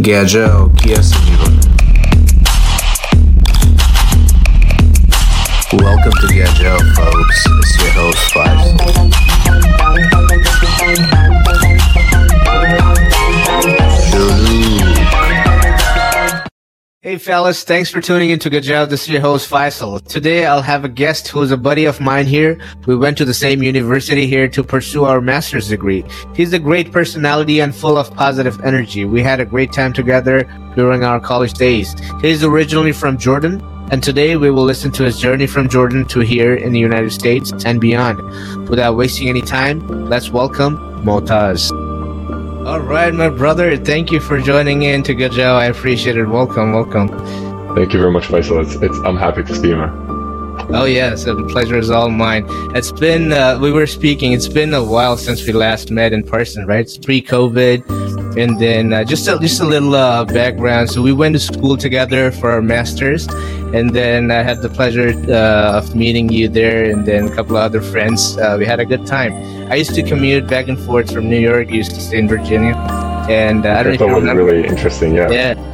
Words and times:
Gadget 0.00 0.50
o 0.54 0.70
que 0.70 0.94
é? 0.94 1.00
Welcome 5.72 6.12
to 6.20 6.26
Gadget, 6.28 6.66
oh, 6.66 6.78
folks. 6.94 7.46
It's 7.46 7.76
your 7.76 7.92
host, 7.92 8.32
Hey 17.02 17.16
fellas, 17.16 17.64
thanks 17.64 17.88
for 17.88 18.02
tuning 18.02 18.28
in 18.28 18.38
to 18.40 18.60
Job. 18.60 18.90
This 18.90 19.04
is 19.04 19.08
your 19.08 19.22
host 19.22 19.48
Faisal. 19.48 20.06
Today 20.06 20.44
I'll 20.44 20.60
have 20.60 20.84
a 20.84 20.88
guest 20.90 21.28
who's 21.28 21.50
a 21.50 21.56
buddy 21.56 21.86
of 21.86 21.98
mine 21.98 22.26
here. 22.26 22.60
We 22.84 22.94
went 22.94 23.16
to 23.16 23.24
the 23.24 23.32
same 23.32 23.62
university 23.62 24.26
here 24.26 24.48
to 24.48 24.62
pursue 24.62 25.04
our 25.04 25.22
master's 25.22 25.70
degree. 25.70 26.04
He's 26.34 26.52
a 26.52 26.58
great 26.58 26.92
personality 26.92 27.60
and 27.60 27.74
full 27.74 27.96
of 27.96 28.14
positive 28.14 28.60
energy. 28.66 29.06
We 29.06 29.22
had 29.22 29.40
a 29.40 29.46
great 29.46 29.72
time 29.72 29.94
together 29.94 30.44
during 30.76 31.02
our 31.02 31.20
college 31.20 31.54
days. 31.54 31.96
He's 32.20 32.44
originally 32.44 32.92
from 32.92 33.16
Jordan, 33.16 33.62
and 33.90 34.02
today 34.02 34.36
we 34.36 34.50
will 34.50 34.64
listen 34.64 34.92
to 34.92 35.04
his 35.04 35.18
journey 35.18 35.46
from 35.46 35.70
Jordan 35.70 36.04
to 36.08 36.20
here 36.20 36.54
in 36.54 36.74
the 36.74 36.80
United 36.80 37.12
States 37.12 37.50
and 37.64 37.80
beyond. 37.80 38.18
Without 38.68 38.98
wasting 38.98 39.30
any 39.30 39.40
time, 39.40 39.80
let's 40.10 40.28
welcome 40.28 40.76
Motaz. 41.02 41.79
All 42.66 42.78
right, 42.78 43.12
my 43.14 43.30
brother. 43.30 43.74
Thank 43.78 44.12
you 44.12 44.20
for 44.20 44.38
joining 44.38 44.82
in 44.82 45.02
to 45.04 45.14
Good 45.14 45.40
I 45.40 45.64
appreciate 45.64 46.18
it. 46.18 46.26
Welcome, 46.26 46.74
welcome. 46.74 47.08
Thank 47.74 47.94
you 47.94 47.98
very 47.98 48.12
much, 48.12 48.28
Faisal. 48.28 48.62
It's, 48.62 48.74
it's, 48.82 48.98
I'm 48.98 49.16
happy 49.16 49.42
to 49.44 49.54
see 49.56 49.68
you, 49.68 49.76
man. 49.76 49.90
Oh 50.72 50.84
yes, 50.84 51.24
the 51.24 51.34
pleasure 51.50 51.78
is 51.78 51.90
all 51.90 52.10
mine. 52.10 52.44
It's 52.76 52.92
been 52.92 53.32
uh, 53.32 53.58
we 53.58 53.72
were 53.72 53.86
speaking. 53.86 54.32
It's 54.32 54.46
been 54.46 54.74
a 54.74 54.84
while 54.84 55.16
since 55.16 55.44
we 55.46 55.54
last 55.54 55.90
met 55.90 56.12
in 56.12 56.22
person, 56.22 56.66
right? 56.66 56.80
It's 56.80 56.98
pre-COVID, 56.98 58.36
and 58.36 58.60
then 58.60 58.92
uh, 58.92 59.04
just 59.04 59.26
a, 59.26 59.38
just 59.38 59.60
a 59.60 59.64
little 59.64 59.94
uh, 59.94 60.26
background. 60.26 60.90
So 60.90 61.00
we 61.00 61.14
went 61.14 61.34
to 61.36 61.40
school 61.40 61.78
together 61.78 62.30
for 62.30 62.50
our 62.50 62.62
masters, 62.62 63.26
and 63.72 63.90
then 63.90 64.30
I 64.30 64.42
had 64.42 64.60
the 64.60 64.68
pleasure 64.68 65.14
uh, 65.28 65.78
of 65.78 65.96
meeting 65.96 66.28
you 66.28 66.46
there, 66.46 66.84
and 66.84 67.06
then 67.06 67.28
a 67.28 67.34
couple 67.34 67.56
of 67.56 67.62
other 67.62 67.80
friends. 67.80 68.36
Uh, 68.36 68.56
we 68.58 68.66
had 68.66 68.80
a 68.80 68.84
good 68.84 69.06
time. 69.06 69.59
I 69.70 69.76
used 69.76 69.94
to 69.94 70.02
commute 70.02 70.46
back 70.46 70.68
and 70.68 70.78
forth 70.78 71.12
from 71.12 71.28
New 71.28 71.38
York. 71.38 71.70
used 71.70 71.94
to 71.94 72.00
stay 72.00 72.18
in 72.18 72.28
Virginia, 72.28 72.74
and 73.28 73.64
uh, 73.64 73.70
I 73.70 73.82
don't 73.82 73.98
know 73.98 74.06
if 74.06 74.10
you 74.10 74.16
remember. 74.16 74.44
really 74.44 74.66
interesting. 74.66 75.14
Yeah. 75.14 75.30
Yeah 75.30 75.70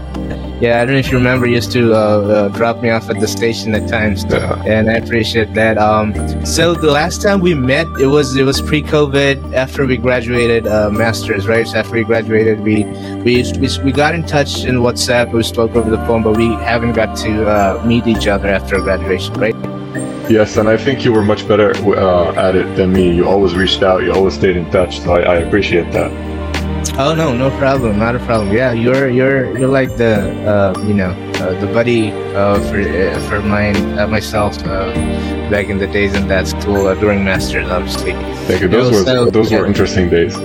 yeah, 0.60 0.80
I 0.80 0.86
don't 0.86 0.94
know 0.94 1.00
if 1.00 1.10
you 1.10 1.18
remember, 1.18 1.46
used 1.46 1.70
to 1.72 1.92
uh, 1.92 1.96
uh, 1.96 2.48
drop 2.48 2.80
me 2.80 2.88
off 2.88 3.10
at 3.10 3.20
the 3.20 3.28
station 3.28 3.74
at 3.74 3.88
times, 3.88 4.24
yeah. 4.24 4.62
and 4.64 4.88
I 4.88 4.94
appreciate 4.94 5.52
that. 5.52 5.76
Um, 5.76 6.14
so 6.46 6.74
the 6.74 6.90
last 6.90 7.20
time 7.20 7.40
we 7.40 7.52
met, 7.52 7.86
it 8.00 8.06
was 8.06 8.34
it 8.36 8.44
was 8.44 8.62
pre-COVID. 8.62 9.54
After 9.54 9.84
we 9.84 9.98
graduated, 9.98 10.66
uh, 10.66 10.88
masters, 10.90 11.46
right? 11.46 11.66
So 11.68 11.78
after 11.78 11.92
we 11.92 12.04
graduated, 12.04 12.60
we 12.60 12.84
we, 13.22 13.44
we 13.58 13.68
we 13.84 13.92
got 13.92 14.14
in 14.14 14.24
touch 14.24 14.64
in 14.64 14.76
WhatsApp. 14.76 15.30
We 15.32 15.42
spoke 15.42 15.76
over 15.76 15.90
the 15.90 15.98
phone, 16.06 16.22
but 16.22 16.38
we 16.38 16.46
haven't 16.46 16.94
got 16.94 17.16
to 17.18 17.46
uh, 17.46 17.82
meet 17.84 18.06
each 18.06 18.26
other 18.26 18.48
after 18.48 18.80
graduation, 18.80 19.34
right? 19.34 19.75
Yes, 20.28 20.56
and 20.56 20.68
I 20.68 20.76
think 20.76 21.04
you 21.04 21.12
were 21.12 21.22
much 21.22 21.46
better 21.46 21.70
uh, 21.96 22.32
at 22.34 22.56
it 22.56 22.74
than 22.74 22.92
me. 22.92 23.14
You 23.14 23.28
always 23.28 23.54
reached 23.54 23.82
out. 23.82 24.02
You 24.02 24.12
always 24.12 24.34
stayed 24.34 24.56
in 24.56 24.68
touch. 24.70 25.00
So 25.00 25.14
I, 25.14 25.20
I 25.20 25.36
appreciate 25.36 25.92
that. 25.92 26.10
Oh 26.98 27.14
no, 27.14 27.36
no 27.36 27.50
problem, 27.58 27.98
not 27.98 28.16
a 28.16 28.18
problem. 28.20 28.52
Yeah, 28.52 28.72
you're 28.72 29.08
you're 29.08 29.56
you're 29.56 29.68
like 29.68 29.96
the 29.96 30.32
uh, 30.48 30.74
you 30.84 30.94
know 30.94 31.10
uh, 31.40 31.58
the 31.60 31.66
buddy 31.66 32.10
uh, 32.10 32.58
for 32.70 32.80
uh, 32.80 33.20
for 33.28 33.40
mine 33.40 33.76
uh, 33.98 34.06
myself 34.08 34.58
uh, 34.64 34.92
back 35.50 35.68
in 35.68 35.78
the 35.78 35.86
days 35.86 36.14
in 36.14 36.26
that 36.28 36.48
school 36.48 36.92
during 36.96 37.24
masters, 37.24 37.68
obviously. 37.68 38.12
Thank 38.46 38.62
you. 38.62 38.68
Those 38.68 38.90
were 38.92 39.30
those 39.30 39.52
yeah. 39.52 39.60
were 39.60 39.66
interesting 39.66 40.10
days. 40.10 40.36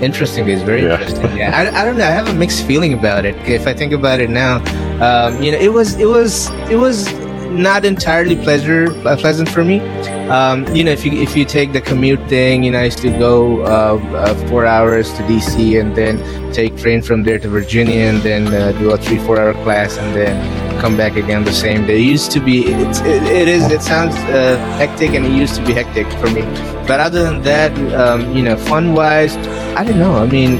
Interesting 0.00 0.46
days, 0.46 0.62
very 0.62 0.82
yeah. 0.82 0.92
interesting. 0.92 1.36
Yeah, 1.36 1.56
I, 1.74 1.80
I 1.80 1.84
don't 1.84 1.96
know. 1.96 2.04
I 2.04 2.10
have 2.10 2.28
a 2.28 2.34
mixed 2.34 2.66
feeling 2.66 2.92
about 2.92 3.24
it. 3.24 3.34
If 3.48 3.66
I 3.66 3.74
think 3.74 3.92
about 3.92 4.20
it 4.20 4.30
now, 4.30 4.56
um, 5.02 5.42
you 5.42 5.50
know, 5.50 5.58
it 5.58 5.72
was 5.72 5.96
it 5.98 6.06
was 6.06 6.50
it 6.70 6.76
was 6.76 7.08
not 7.50 7.84
entirely 7.84 8.36
pleasure 8.36 8.90
uh, 9.06 9.16
pleasant 9.16 9.48
for 9.48 9.64
me. 9.64 9.80
Um, 10.28 10.66
you 10.74 10.84
know, 10.84 10.90
if 10.90 11.04
you 11.04 11.12
if 11.12 11.36
you 11.36 11.44
take 11.44 11.72
the 11.72 11.80
commute 11.80 12.20
thing, 12.28 12.62
you 12.62 12.70
know, 12.70 12.80
I 12.80 12.84
used 12.84 12.98
to 12.98 13.10
go 13.10 13.62
uh, 13.62 13.96
uh, 14.14 14.48
four 14.48 14.66
hours 14.66 15.12
to 15.14 15.22
DC 15.22 15.80
and 15.80 15.96
then 15.96 16.18
take 16.52 16.76
train 16.76 17.00
from 17.02 17.22
there 17.22 17.38
to 17.38 17.48
Virginia 17.48 18.02
and 18.12 18.20
then 18.22 18.48
uh, 18.48 18.72
do 18.72 18.90
a 18.90 18.98
three 18.98 19.18
four 19.18 19.40
hour 19.40 19.54
class 19.64 19.96
and 19.96 20.14
then 20.14 20.80
come 20.80 20.96
back 20.96 21.16
again 21.16 21.44
the 21.44 21.52
same 21.52 21.86
day. 21.86 21.98
It 22.00 22.06
used 22.06 22.30
to 22.32 22.40
be 22.40 22.66
it, 22.66 22.96
it 23.06 23.48
is 23.48 23.70
it 23.70 23.82
sounds 23.82 24.14
uh, 24.16 24.58
hectic 24.76 25.14
and 25.14 25.24
it 25.24 25.32
used 25.32 25.54
to 25.56 25.64
be 25.64 25.72
hectic 25.72 26.06
for 26.20 26.30
me. 26.30 26.42
But 26.86 27.00
other 27.00 27.22
than 27.22 27.42
that, 27.42 27.72
um, 27.94 28.36
you 28.36 28.42
know, 28.42 28.56
fun 28.56 28.94
wise, 28.94 29.36
I 29.76 29.84
don't 29.84 29.98
know. 29.98 30.14
I 30.14 30.26
mean, 30.26 30.58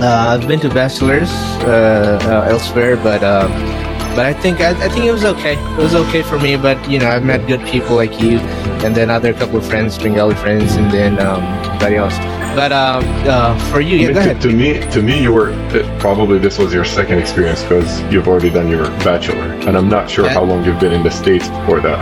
uh, 0.00 0.38
I've 0.38 0.46
been 0.46 0.60
to 0.60 0.68
bachelors 0.68 1.30
elsewhere, 1.64 2.96
but. 2.96 3.81
Um, 4.12 4.16
but 4.16 4.26
I 4.26 4.32
think 4.32 4.60
I, 4.60 4.70
I, 4.70 4.88
think 4.88 5.04
it 5.04 5.12
was 5.12 5.24
okay. 5.24 5.54
It 5.54 5.78
was 5.78 5.94
okay 5.94 6.22
for 6.22 6.38
me. 6.38 6.56
But 6.56 6.90
you 6.90 6.98
know, 6.98 7.08
I've 7.08 7.24
met 7.24 7.46
good 7.46 7.64
people 7.66 7.96
like 7.96 8.20
you, 8.20 8.38
and 8.84 8.94
then 8.94 9.10
other 9.10 9.32
couple 9.32 9.56
of 9.56 9.66
friends, 9.66 9.98
Bengali 9.98 10.34
friends, 10.34 10.74
and 10.76 10.90
then 10.90 11.18
um, 11.18 11.42
everybody 11.64 11.96
else. 11.96 12.16
But 12.54 12.72
uh, 12.72 13.00
uh, 13.26 13.70
for 13.70 13.80
you, 13.80 13.96
yeah, 13.96 14.34
to, 14.34 14.40
to, 14.40 14.52
me, 14.54 14.80
to 14.90 15.02
me, 15.02 15.22
you 15.22 15.32
were 15.32 15.52
probably 15.98 16.38
this 16.38 16.58
was 16.58 16.74
your 16.74 16.84
second 16.84 17.18
experience 17.18 17.62
because 17.62 18.02
you've 18.12 18.28
already 18.28 18.50
done 18.50 18.68
your 18.68 18.84
bachelor, 19.00 19.52
and 19.66 19.76
I'm 19.76 19.88
not 19.88 20.10
sure 20.10 20.28
how 20.28 20.44
long 20.44 20.64
you've 20.64 20.80
been 20.80 20.92
in 20.92 21.02
the 21.02 21.10
states 21.10 21.48
before 21.48 21.80
that. 21.80 22.00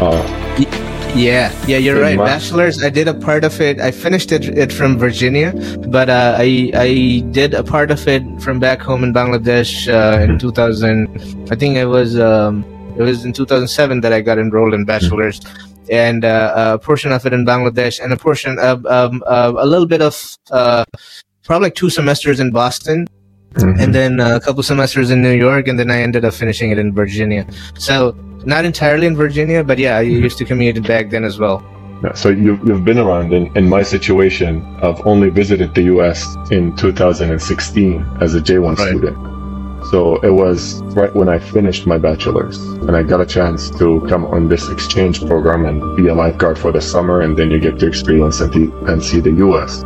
Uh, 0.00 0.40
yeah, 1.14 1.52
yeah, 1.66 1.78
you're 1.78 2.00
right. 2.00 2.18
Bachelor's, 2.18 2.82
I 2.82 2.90
did 2.90 3.06
a 3.06 3.14
part 3.14 3.44
of 3.44 3.60
it. 3.60 3.80
I 3.80 3.90
finished 3.90 4.32
it, 4.32 4.46
it 4.58 4.72
from 4.72 4.98
Virginia, 4.98 5.52
but 5.88 6.10
uh, 6.10 6.36
I 6.38 6.72
I 6.74 7.22
did 7.30 7.54
a 7.54 7.62
part 7.62 7.90
of 7.90 8.06
it 8.08 8.22
from 8.40 8.58
back 8.58 8.80
home 8.80 9.04
in 9.04 9.14
Bangladesh 9.14 9.86
uh, 9.86 10.22
in 10.22 10.38
2000. 10.38 11.48
I 11.50 11.54
think 11.54 11.76
it 11.76 11.86
was 11.86 12.18
um, 12.18 12.64
it 12.98 13.02
was 13.02 13.24
in 13.24 13.32
2007 13.32 14.00
that 14.00 14.12
I 14.12 14.20
got 14.20 14.38
enrolled 14.38 14.74
in 14.74 14.84
bachelor's, 14.84 15.40
and 15.88 16.24
uh, 16.24 16.74
a 16.74 16.78
portion 16.78 17.12
of 17.12 17.24
it 17.24 17.32
in 17.32 17.46
Bangladesh, 17.46 18.02
and 18.02 18.12
a 18.12 18.16
portion 18.16 18.58
of 18.58 18.84
um, 18.86 19.22
a 19.26 19.66
little 19.66 19.86
bit 19.86 20.02
of 20.02 20.36
uh, 20.50 20.84
probably 21.44 21.66
like 21.66 21.74
two 21.76 21.90
semesters 21.90 22.40
in 22.40 22.50
Boston. 22.50 23.06
Mm-hmm. 23.54 23.80
And 23.80 23.94
then 23.94 24.18
a 24.18 24.40
couple 24.40 24.64
semesters 24.64 25.12
in 25.12 25.22
New 25.22 25.30
York, 25.30 25.68
and 25.68 25.78
then 25.78 25.88
I 25.88 26.02
ended 26.02 26.24
up 26.24 26.34
finishing 26.34 26.72
it 26.72 26.78
in 26.78 26.92
Virginia. 26.92 27.46
So 27.78 28.16
not 28.46 28.64
entirely 28.64 29.06
in 29.06 29.16
Virginia, 29.16 29.64
but 29.64 29.78
yeah, 29.78 29.96
I 29.96 30.02
used 30.02 30.38
to 30.38 30.44
commute 30.44 30.82
back 30.86 31.10
then 31.10 31.24
as 31.24 31.38
well. 31.38 31.64
So 32.14 32.28
you've, 32.28 32.66
you've 32.66 32.84
been 32.84 32.98
around. 32.98 33.32
In, 33.32 33.56
in 33.56 33.68
my 33.68 33.82
situation, 33.82 34.62
I've 34.82 35.04
only 35.06 35.30
visited 35.30 35.74
the 35.74 35.82
US 35.94 36.36
in 36.50 36.76
2016 36.76 38.06
as 38.20 38.34
a 38.34 38.40
J1 38.40 38.76
right. 38.76 38.88
student. 38.88 39.34
So 39.90 40.16
it 40.22 40.30
was 40.30 40.82
right 40.94 41.14
when 41.14 41.28
I 41.28 41.38
finished 41.38 41.86
my 41.86 41.98
bachelor's 41.98 42.58
and 42.58 42.96
I 42.96 43.02
got 43.02 43.20
a 43.20 43.26
chance 43.26 43.70
to 43.78 44.04
come 44.08 44.24
on 44.26 44.48
this 44.48 44.68
exchange 44.68 45.24
program 45.26 45.64
and 45.66 45.96
be 45.96 46.08
a 46.08 46.14
lifeguard 46.14 46.58
for 46.58 46.72
the 46.72 46.80
summer. 46.80 47.20
And 47.20 47.36
then 47.36 47.50
you 47.50 47.58
get 47.58 47.78
to 47.78 47.86
experience 47.86 48.40
and, 48.40 48.54
and 48.88 49.02
see 49.02 49.20
the 49.20 49.32
US. 49.48 49.82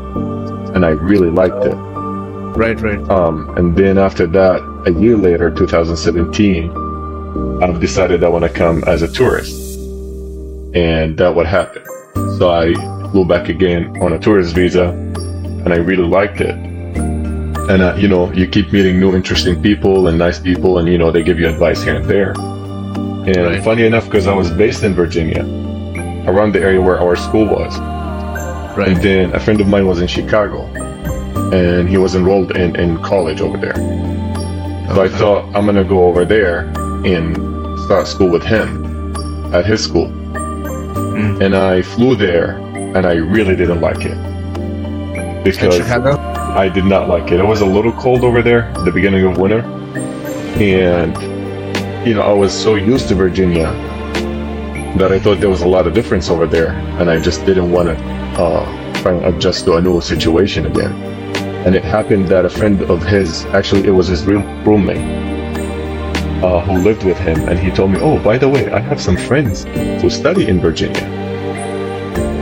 And 0.74 0.84
I 0.84 0.90
really 0.90 1.30
liked 1.30 1.64
it. 1.64 1.74
Right, 1.74 2.80
right. 2.80 3.10
Um, 3.10 3.56
and 3.56 3.76
then 3.76 3.98
after 3.98 4.26
that, 4.26 4.60
a 4.86 4.92
year 4.92 5.16
later, 5.16 5.50
2017, 5.50 6.87
I've 7.62 7.80
decided 7.80 8.22
I 8.22 8.28
want 8.28 8.44
to 8.44 8.50
come 8.50 8.84
as 8.86 9.02
a 9.02 9.08
tourist. 9.08 9.78
And 10.74 11.16
that 11.18 11.34
would 11.34 11.46
happen. 11.46 11.84
So 12.38 12.50
I 12.50 12.74
flew 13.10 13.24
back 13.24 13.48
again 13.48 14.00
on 14.02 14.12
a 14.12 14.18
tourist 14.18 14.54
visa 14.54 14.90
and 15.64 15.72
I 15.72 15.76
really 15.76 16.04
liked 16.04 16.40
it. 16.40 16.54
And, 16.54 17.82
uh, 17.82 17.94
you 17.98 18.08
know, 18.08 18.32
you 18.32 18.46
keep 18.46 18.72
meeting 18.72 19.00
new 19.00 19.14
interesting 19.14 19.60
people 19.60 20.08
and 20.08 20.18
nice 20.18 20.38
people 20.38 20.78
and, 20.78 20.88
you 20.88 20.98
know, 20.98 21.10
they 21.10 21.22
give 21.22 21.38
you 21.38 21.48
advice 21.48 21.82
here 21.82 21.96
and 21.96 22.04
there. 22.04 22.30
And 22.30 23.36
right. 23.36 23.64
funny 23.64 23.84
enough, 23.84 24.04
because 24.04 24.26
I 24.26 24.34
was 24.34 24.50
based 24.50 24.84
in 24.84 24.94
Virginia, 24.94 25.42
around 26.28 26.52
the 26.54 26.60
area 26.60 26.80
where 26.80 27.00
our 27.00 27.16
school 27.16 27.46
was. 27.46 27.76
Right. 28.76 28.88
And 28.88 29.02
then 29.02 29.34
a 29.34 29.40
friend 29.40 29.60
of 29.60 29.66
mine 29.66 29.86
was 29.86 30.00
in 30.00 30.06
Chicago 30.06 30.64
and 31.52 31.88
he 31.88 31.96
was 31.96 32.14
enrolled 32.14 32.56
in, 32.56 32.76
in 32.76 33.02
college 33.02 33.40
over 33.40 33.56
there. 33.56 33.74
So 34.94 35.02
I 35.02 35.08
thought 35.08 35.44
I'm 35.56 35.66
gonna 35.66 35.84
go 35.84 36.04
over 36.04 36.24
there 36.24 36.72
and 37.04 37.78
start 37.80 38.06
school 38.06 38.30
with 38.30 38.42
him 38.42 39.14
at 39.54 39.64
his 39.64 39.82
school. 39.82 40.08
Mm. 40.08 41.44
And 41.44 41.56
I 41.56 41.82
flew 41.82 42.16
there 42.16 42.58
and 42.96 43.06
I 43.06 43.14
really 43.14 43.56
didn't 43.56 43.80
like 43.80 44.04
it. 44.04 44.16
Because 45.44 45.80
I 45.80 46.68
did 46.68 46.84
not 46.84 47.08
like 47.08 47.30
it. 47.30 47.40
It 47.40 47.46
was 47.46 47.60
a 47.60 47.66
little 47.66 47.92
cold 47.92 48.24
over 48.24 48.42
there 48.42 48.64
at 48.64 48.84
the 48.84 48.92
beginning 48.92 49.24
of 49.24 49.38
winter. 49.38 49.60
And 50.60 51.16
you 52.06 52.14
know, 52.14 52.22
I 52.22 52.32
was 52.32 52.52
so 52.52 52.74
used 52.74 53.08
to 53.08 53.14
Virginia 53.14 53.70
that 54.96 55.12
I 55.12 55.18
thought 55.18 55.40
there 55.40 55.50
was 55.50 55.62
a 55.62 55.68
lot 55.68 55.86
of 55.86 55.94
difference 55.94 56.30
over 56.30 56.46
there 56.46 56.70
and 56.98 57.10
I 57.10 57.20
just 57.20 57.44
didn't 57.44 57.70
want 57.70 57.88
to 57.88 57.96
uh, 58.40 59.02
try 59.02 59.12
and 59.12 59.24
adjust 59.26 59.64
to 59.66 59.74
a 59.74 59.80
new 59.80 60.00
situation 60.00 60.66
again. 60.66 60.92
And 61.66 61.74
it 61.74 61.84
happened 61.84 62.28
that 62.28 62.44
a 62.44 62.50
friend 62.50 62.82
of 62.82 63.02
his, 63.02 63.44
actually 63.46 63.86
it 63.86 63.90
was 63.90 64.06
his 64.08 64.24
roommate, 64.24 65.37
uh, 66.42 66.60
who 66.60 66.78
lived 66.78 67.04
with 67.04 67.18
him, 67.18 67.48
and 67.48 67.58
he 67.58 67.70
told 67.70 67.90
me, 67.90 67.98
"Oh, 68.00 68.18
by 68.18 68.38
the 68.38 68.48
way, 68.48 68.70
I 68.70 68.78
have 68.78 69.00
some 69.00 69.16
friends 69.16 69.64
who 70.00 70.10
study 70.10 70.46
in 70.48 70.60
Virginia." 70.60 71.04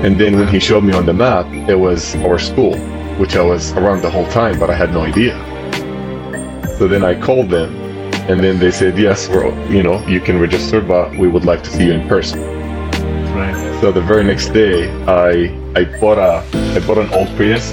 And 0.05 0.21
then 0.21 0.39
when 0.39 0.49
he 0.49 0.61
showed 0.61 0.85
me 0.85 0.93
on 0.93 1.07
the 1.07 1.15
map, 1.15 1.47
it 1.69 1.79
was 1.79 2.15
our 2.17 2.39
school, 2.39 2.77
which 3.19 3.35
I 3.35 3.43
was 3.43 3.73
around 3.73 4.03
the 4.03 4.11
whole 4.11 4.29
time, 4.29 4.59
but 4.59 4.71
I 4.71 4.75
had 4.75 4.93
no 4.93 5.01
idea. 5.01 5.35
So 6.79 6.87
then 6.87 7.03
I 7.03 7.19
called 7.19 7.49
them, 7.49 7.75
and 8.29 8.41
then 8.41 8.59
they 8.59 8.71
said, 8.71 8.99
yes, 8.99 9.29
we're, 9.29 9.49
you 9.69 9.83
know, 9.83 10.07
you 10.07 10.21
can 10.21 10.39
register, 10.39 10.81
but 10.81 11.11
we 11.17 11.29
would 11.29 11.45
like 11.45 11.63
to 11.65 11.71
see 11.71 11.87
you 11.87 11.93
in 11.93 12.07
person. 12.07 12.41
Right. 13.35 13.81
So 13.81 13.91
the 13.91 14.03
very 14.03 14.25
next 14.25 14.51
day, 14.51 14.91
I 15.07 15.51
I 15.75 15.85
bought 16.01 16.19
a 16.19 16.45
I 16.77 16.81
bought 16.87 16.99
an 16.99 17.13
old 17.13 17.29
Prius. 17.37 17.71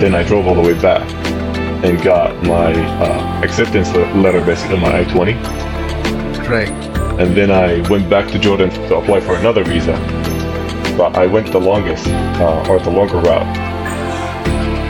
Then 0.00 0.14
I 0.14 0.22
drove 0.22 0.46
all 0.46 0.54
the 0.54 0.60
way 0.60 0.78
back 0.80 1.17
and 1.84 2.02
got 2.02 2.34
my 2.44 2.72
uh, 2.72 3.40
acceptance 3.42 3.92
letter, 3.92 4.44
basically 4.44 4.78
my 4.80 5.00
I-20. 5.00 6.48
Right. 6.48 6.70
And 7.20 7.36
then 7.36 7.50
I 7.50 7.88
went 7.88 8.08
back 8.08 8.30
to 8.32 8.38
Jordan 8.38 8.70
to 8.70 8.96
apply 8.96 9.20
for 9.20 9.36
another 9.36 9.64
visa. 9.64 9.92
But 10.96 11.16
I 11.16 11.26
went 11.26 11.52
the 11.52 11.60
longest 11.60 12.06
uh, 12.06 12.66
or 12.68 12.78
the 12.80 12.90
longer 12.90 13.18
route. 13.18 13.56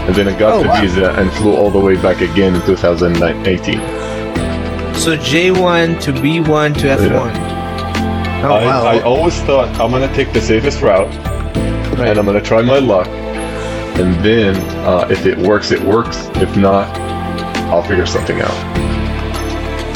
And 0.08 0.14
then 0.17 0.29
I 0.29 0.38
got 0.38 0.55
oh, 0.55 0.62
the 0.62 0.69
wow. 0.69 0.81
visa 0.81 1.12
and 1.12 1.31
flew 1.32 1.55
all 1.55 1.70
the 1.70 1.79
way 1.79 1.96
back 1.96 2.20
again 2.23 2.55
in 2.55 2.62
2018. 2.62 3.75
So 4.94 5.17
J1 5.17 6.00
to 6.00 6.12
B1 6.12 6.75
to 6.75 6.87
F1. 6.87 7.11
Yeah. 7.11 7.58
Oh, 8.40 8.55
I, 8.55 8.64
wow. 8.64 8.87
I 8.87 9.00
always 9.00 9.38
thought 9.43 9.69
I'm 9.81 9.90
gonna 9.90 10.12
take 10.14 10.32
the 10.32 10.40
safest 10.40 10.81
route, 10.81 11.08
right. 11.99 12.08
and 12.08 12.19
I'm 12.19 12.25
gonna 12.25 12.40
try 12.40 12.62
my 12.62 12.79
luck, 12.79 13.08
and 13.99 14.15
then 14.25 14.56
uh, 14.87 15.09
if 15.11 15.27
it 15.27 15.37
works, 15.39 15.71
it 15.71 15.81
works. 15.81 16.29
If 16.37 16.56
not, 16.56 16.89
I'll 17.69 17.83
figure 17.83 18.06
something 18.06 18.41
out. 18.41 18.50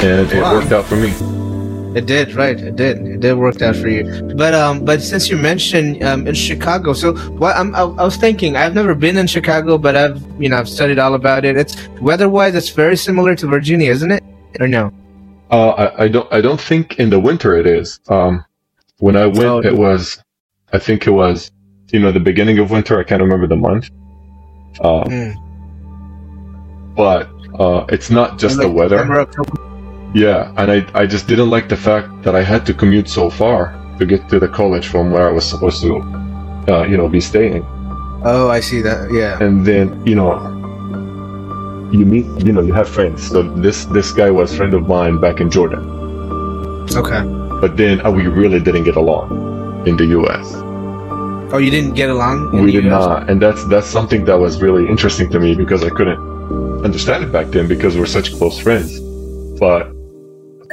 And 0.03 0.29
it 0.31 0.41
wow. 0.41 0.53
worked 0.53 0.71
out 0.71 0.85
for 0.85 0.95
me. 0.95 1.13
It 1.97 2.07
did, 2.07 2.33
right? 2.33 2.59
It 2.59 2.75
did. 2.75 3.05
It 3.05 3.19
did 3.19 3.35
work 3.35 3.61
out 3.61 3.75
for 3.75 3.87
you. 3.87 4.03
But 4.35 4.55
um, 4.55 4.83
but 4.83 5.01
since 5.01 5.29
you 5.29 5.37
mentioned 5.37 6.03
um, 6.03 6.27
in 6.27 6.33
Chicago, 6.33 6.93
so 6.93 7.15
what 7.33 7.55
I'm, 7.55 7.73
I, 7.75 7.81
I 7.81 8.03
was 8.03 8.17
thinking, 8.17 8.55
I've 8.55 8.73
never 8.73 8.95
been 8.95 9.15
in 9.15 9.27
Chicago, 9.27 9.77
but 9.77 9.95
I've 9.95 10.21
you 10.41 10.49
know 10.49 10.57
I've 10.57 10.67
studied 10.67 10.97
all 10.97 11.13
about 11.13 11.45
it. 11.45 11.55
It's 11.55 11.87
weather-wise, 12.01 12.55
it's 12.55 12.69
very 12.69 12.97
similar 12.97 13.35
to 13.35 13.47
Virginia, 13.47 13.91
isn't 13.91 14.11
it? 14.11 14.23
Or 14.59 14.67
no? 14.67 14.91
Uh, 15.51 15.69
I, 15.69 16.03
I, 16.05 16.07
don't. 16.07 16.33
I 16.33 16.41
don't 16.41 16.59
think 16.59 16.99
in 16.99 17.11
the 17.11 17.19
winter 17.19 17.55
it 17.55 17.67
is. 17.67 17.99
Um, 18.09 18.43
when 18.97 19.15
I 19.15 19.27
went, 19.27 19.45
oh, 19.45 19.59
it 19.59 19.77
was. 19.77 20.21
I 20.73 20.79
think 20.79 21.05
it 21.05 21.11
was. 21.11 21.51
You 21.93 21.99
know, 21.99 22.11
the 22.11 22.19
beginning 22.19 22.57
of 22.59 22.71
winter. 22.71 22.99
I 22.99 23.03
can't 23.03 23.21
remember 23.21 23.47
the 23.47 23.55
month. 23.55 23.89
Um, 24.81 25.03
mm. 25.05 26.95
But 26.95 27.29
uh, 27.59 27.85
it's 27.89 28.09
not 28.09 28.39
just 28.39 28.57
like 28.57 28.67
the 28.67 28.73
weather. 28.73 29.27
Yeah, 30.13 30.53
and 30.57 30.71
I 30.71 30.85
I 30.93 31.05
just 31.05 31.27
didn't 31.27 31.49
like 31.49 31.69
the 31.69 31.77
fact 31.77 32.23
that 32.23 32.35
I 32.35 32.43
had 32.43 32.65
to 32.65 32.73
commute 32.73 33.09
so 33.09 33.29
far 33.29 33.73
to 33.99 34.05
get 34.05 34.27
to 34.29 34.39
the 34.39 34.47
college 34.47 34.87
from 34.87 35.11
where 35.11 35.27
I 35.27 35.31
was 35.31 35.45
supposed 35.45 35.81
to, 35.81 36.01
uh, 36.69 36.83
you 36.83 36.97
know, 36.97 37.07
be 37.07 37.21
staying. 37.21 37.63
Oh, 38.25 38.49
I 38.49 38.59
see 38.59 38.81
that. 38.81 39.11
Yeah. 39.11 39.41
And 39.41 39.65
then 39.65 40.05
you 40.05 40.15
know, 40.15 40.37
you 41.91 42.05
meet, 42.05 42.25
you 42.45 42.53
know, 42.53 42.61
you 42.61 42.73
have 42.73 42.89
friends. 42.89 43.27
So 43.29 43.43
this 43.43 43.85
this 43.85 44.11
guy 44.11 44.29
was 44.29 44.53
a 44.53 44.57
friend 44.57 44.73
of 44.73 44.87
mine 44.87 45.19
back 45.19 45.39
in 45.39 45.49
Jordan. 45.49 45.85
Okay. 46.93 47.21
But 47.61 47.77
then 47.77 48.05
uh, 48.05 48.11
we 48.11 48.27
really 48.27 48.59
didn't 48.59 48.83
get 48.83 48.95
along 48.95 49.87
in 49.87 49.97
the 49.97 50.05
U.S. 50.17 50.53
Oh, 51.53 51.59
you 51.59 51.69
didn't 51.69 51.93
get 51.93 52.09
along? 52.09 52.51
we 52.63 52.71
did 52.71 52.85
not, 52.85 53.29
and 53.29 53.41
that's 53.41 53.63
that's 53.65 53.87
something 53.87 54.25
that 54.25 54.39
was 54.39 54.61
really 54.61 54.87
interesting 54.89 55.29
to 55.29 55.39
me 55.39 55.53
because 55.55 55.83
I 55.83 55.89
couldn't 55.89 56.19
understand 56.83 57.23
it 57.23 57.31
back 57.31 57.47
then 57.47 57.67
because 57.67 57.95
we're 57.95 58.07
such 58.07 58.33
close 58.33 58.59
friends. 58.59 58.99
But 59.59 59.93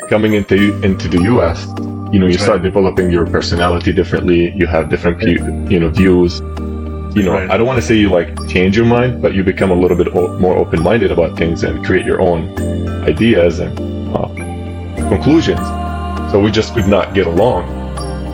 coming 0.09 0.33
into 0.35 0.57
into 0.83 1.07
the 1.09 1.23
U.S., 1.35 1.67
you 2.13 2.19
know, 2.19 2.27
you 2.27 2.39
right. 2.39 2.41
start 2.41 2.63
developing 2.63 3.11
your 3.11 3.27
personality 3.27 3.93
differently. 3.93 4.53
You 4.57 4.67
have 4.67 4.89
different, 4.89 5.23
you 5.71 5.79
know, 5.79 5.91
views 5.91 6.41
you 7.15 7.25
know, 7.25 7.33
right. 7.33 7.51
I 7.51 7.57
don't 7.57 7.67
want 7.67 7.81
to 7.81 7.87
say 7.87 7.97
you 7.97 8.09
like 8.09 8.49
change 8.49 8.77
your 8.77 8.87
mind, 8.87 9.21
but 9.21 9.35
you 9.35 9.43
become 9.43 9.71
a 9.71 9.75
little 9.75 9.97
bit 9.97 10.15
o- 10.15 10.39
more 10.39 10.57
open 10.57 10.81
minded 10.81 11.11
about 11.11 11.37
things 11.37 11.65
and 11.65 11.85
create 11.85 12.07
your 12.07 12.21
own 12.21 12.57
ideas 13.03 13.59
and 13.59 13.77
uh, 14.15 14.29
conclusions. 15.09 15.61
So 16.31 16.41
we 16.41 16.53
just 16.53 16.73
could 16.73 16.87
not 16.87 17.13
get 17.13 17.27
along. 17.27 17.80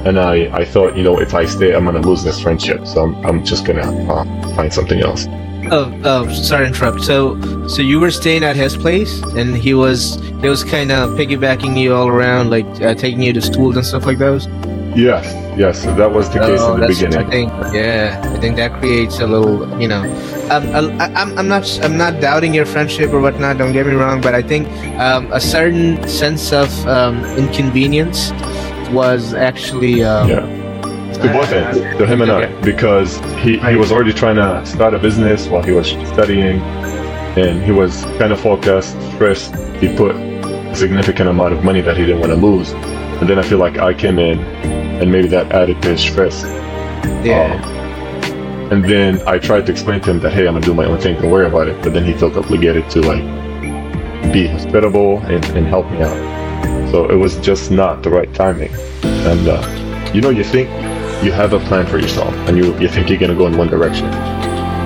And 0.06 0.20
I, 0.20 0.56
I 0.56 0.64
thought, 0.64 0.97
you 0.97 1.03
know, 1.03 1.20
if 1.20 1.35
I 1.35 1.47
stay, 1.47 1.75
I'm 1.75 1.85
going 1.85 2.00
to 2.00 2.08
lose 2.08 2.23
this 2.23 2.41
friendship. 2.41 2.87
So 2.87 3.03
I'm, 3.03 3.26
I'm 3.26 3.44
just 3.44 3.64
going 3.67 3.82
to 3.82 3.88
uh, 4.12 4.55
find 4.55 4.73
something 4.73 5.00
else. 5.00 5.26
Oh, 5.73 5.93
oh, 6.05 6.32
sorry 6.32 6.67
to 6.67 6.69
interrupt. 6.69 7.03
So, 7.03 7.37
so 7.67 7.82
you 7.82 7.99
were 7.99 8.12
staying 8.12 8.44
at 8.44 8.55
his 8.55 8.76
place, 8.76 9.20
and 9.35 9.56
he 9.56 9.75
was 9.75 10.14
he 10.41 10.49
was 10.49 10.62
kind 10.62 10.93
of 10.93 11.11
piggybacking 11.19 11.76
you 11.76 11.93
all 11.93 12.06
around, 12.06 12.50
like 12.50 12.67
uh, 12.81 12.94
taking 12.94 13.20
you 13.20 13.32
to 13.32 13.43
schools 13.43 13.75
and 13.76 13.85
stuff 13.85 14.06
like 14.06 14.19
those. 14.19 14.47
Yes, 14.94 15.26
yes, 15.58 15.85
that 15.85 16.12
was 16.12 16.31
the 16.31 16.38
case 16.38 16.61
oh, 16.62 16.75
in 16.75 16.81
the 16.81 16.87
beginning. 16.87 17.19
I 17.19 17.29
think, 17.29 17.50
yeah, 17.75 18.32
I 18.32 18.38
think 18.38 18.56
that 18.56 18.79
creates 18.79 19.19
a 19.19 19.26
little, 19.26 19.69
you 19.79 19.88
know, 19.88 20.02
um, 20.50 20.64
I, 20.73 21.12
I'm, 21.12 21.37
I'm 21.37 21.49
not, 21.49 21.69
I'm 21.82 21.99
not 21.99 22.19
doubting 22.20 22.55
your 22.55 22.64
friendship 22.64 23.12
or 23.12 23.20
whatnot. 23.20 23.59
Don't 23.59 23.73
get 23.73 23.87
me 23.87 23.93
wrong, 23.93 24.23
but 24.23 24.35
I 24.35 24.41
think 24.41 24.69
um, 24.99 25.31
a 25.32 25.41
certain 25.41 26.09
sense 26.09 26.52
of 26.52 26.70
um, 26.87 27.23
inconvenience 27.37 28.31
was 28.91 29.35
actually, 29.35 30.03
um, 30.05 30.29
yeah. 30.29 30.62
Both 31.33 31.53
ends, 31.53 31.79
to 31.99 32.06
him 32.06 32.21
and 32.21 32.31
I, 32.31 32.47
because 32.61 33.19
he, 33.41 33.59
he 33.59 33.77
was 33.77 33.91
already 33.91 34.12
trying 34.12 34.37
to 34.37 34.65
start 34.67 34.93
a 34.93 34.99
business 34.99 35.49
while 35.49 35.62
he 35.62 35.73
was 35.73 35.88
studying, 35.88 36.61
and 37.38 37.62
he 37.62 37.73
was 37.73 38.03
kind 38.19 38.33
of 38.33 38.41
focused, 38.41 38.93
stressed. 39.12 39.55
He 39.81 39.94
put 39.97 40.15
a 40.15 40.77
significant 40.77 41.29
amount 41.29 41.55
of 41.55 41.65
money 41.65 41.81
that 41.81 41.97
he 41.97 42.05
didn't 42.05 42.21
want 42.21 42.33
to 42.33 42.38
lose, 42.38 42.73
and 42.73 43.29
then 43.29 43.38
I 43.38 43.43
feel 43.43 43.59
like 43.59 43.79
I 43.79 43.94
came 43.94 44.19
in 44.19 44.38
and 45.00 45.11
maybe 45.11 45.29
that 45.29 45.53
added 45.53 45.81
to 45.83 45.88
his 45.91 46.00
stress. 46.00 46.43
Yeah. 47.25 47.61
Um, 47.62 48.73
and 48.73 48.85
then 48.85 49.27
I 49.29 49.38
tried 49.38 49.67
to 49.67 49.73
explain 49.73 50.00
to 50.03 50.11
him 50.11 50.21
that 50.21 50.33
hey, 50.33 50.47
I'm 50.47 50.55
gonna 50.55 50.67
do 50.67 50.75
my 50.75 50.85
own 50.85 50.99
thing, 50.99 51.21
don't 51.21 51.31
worry 51.31 51.47
about 51.47 51.69
it. 51.69 51.83
But 51.83 51.93
then 51.93 52.05
he 52.05 52.15
felt 52.15 52.37
obligated 52.37 52.91
to 52.91 53.00
like 53.00 53.23
be 54.33 54.49
hospitable 54.49 55.19
and, 55.21 55.44
and 55.56 55.67
help 55.67 55.91
me 55.91 56.03
out. 56.03 56.36
So 56.97 57.11
it 57.11 57.17
was 57.17 57.37
just 57.41 57.71
not 57.71 58.03
the 58.03 58.09
right 58.09 58.33
timing. 58.33 58.73
And 59.03 59.47
uh, 59.47 60.11
you 60.15 60.23
know, 60.23 60.31
you 60.31 60.43
think 60.43 60.67
you 61.23 61.31
have 61.31 61.53
a 61.53 61.61
plan 61.69 61.85
for 61.85 61.99
yourself, 61.99 62.33
and 62.49 62.57
you 62.57 62.75
you 62.79 62.89
think 62.89 63.11
you're 63.11 63.19
gonna 63.19 63.35
go 63.35 63.47
in 63.47 63.59
one 63.59 63.69
direction, 63.69 64.11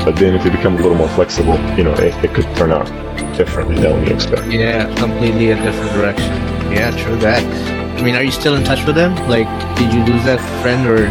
but 0.05 0.17
then 0.17 0.35
if 0.35 0.45
you 0.45 0.51
become 0.51 0.75
a 0.75 0.81
little 0.83 0.97
more 0.97 1.09
flexible, 1.11 1.55
you 1.79 1.85
know, 1.85 1.93
it, 1.93 2.13
it 2.25 2.35
could 2.35 2.51
turn 2.57 2.73
out 2.73 2.89
differently 3.37 3.77
than 3.81 4.05
you 4.05 4.13
expect. 4.13 4.45
Yeah, 4.51 4.93
completely 4.97 5.53
a 5.53 5.55
different 5.63 5.93
direction. 5.93 6.33
Yeah, 6.73 6.91
true 7.01 7.15
that. 7.19 7.45
I 7.97 8.03
mean, 8.03 8.17
are 8.17 8.25
you 8.25 8.33
still 8.33 8.57
in 8.57 8.65
touch 8.65 8.85
with 8.85 8.97
them? 8.97 9.15
Like, 9.29 9.47
did 9.79 9.95
you 9.95 10.03
lose 10.03 10.25
that 10.25 10.41
friend 10.63 10.83
or? 10.89 11.07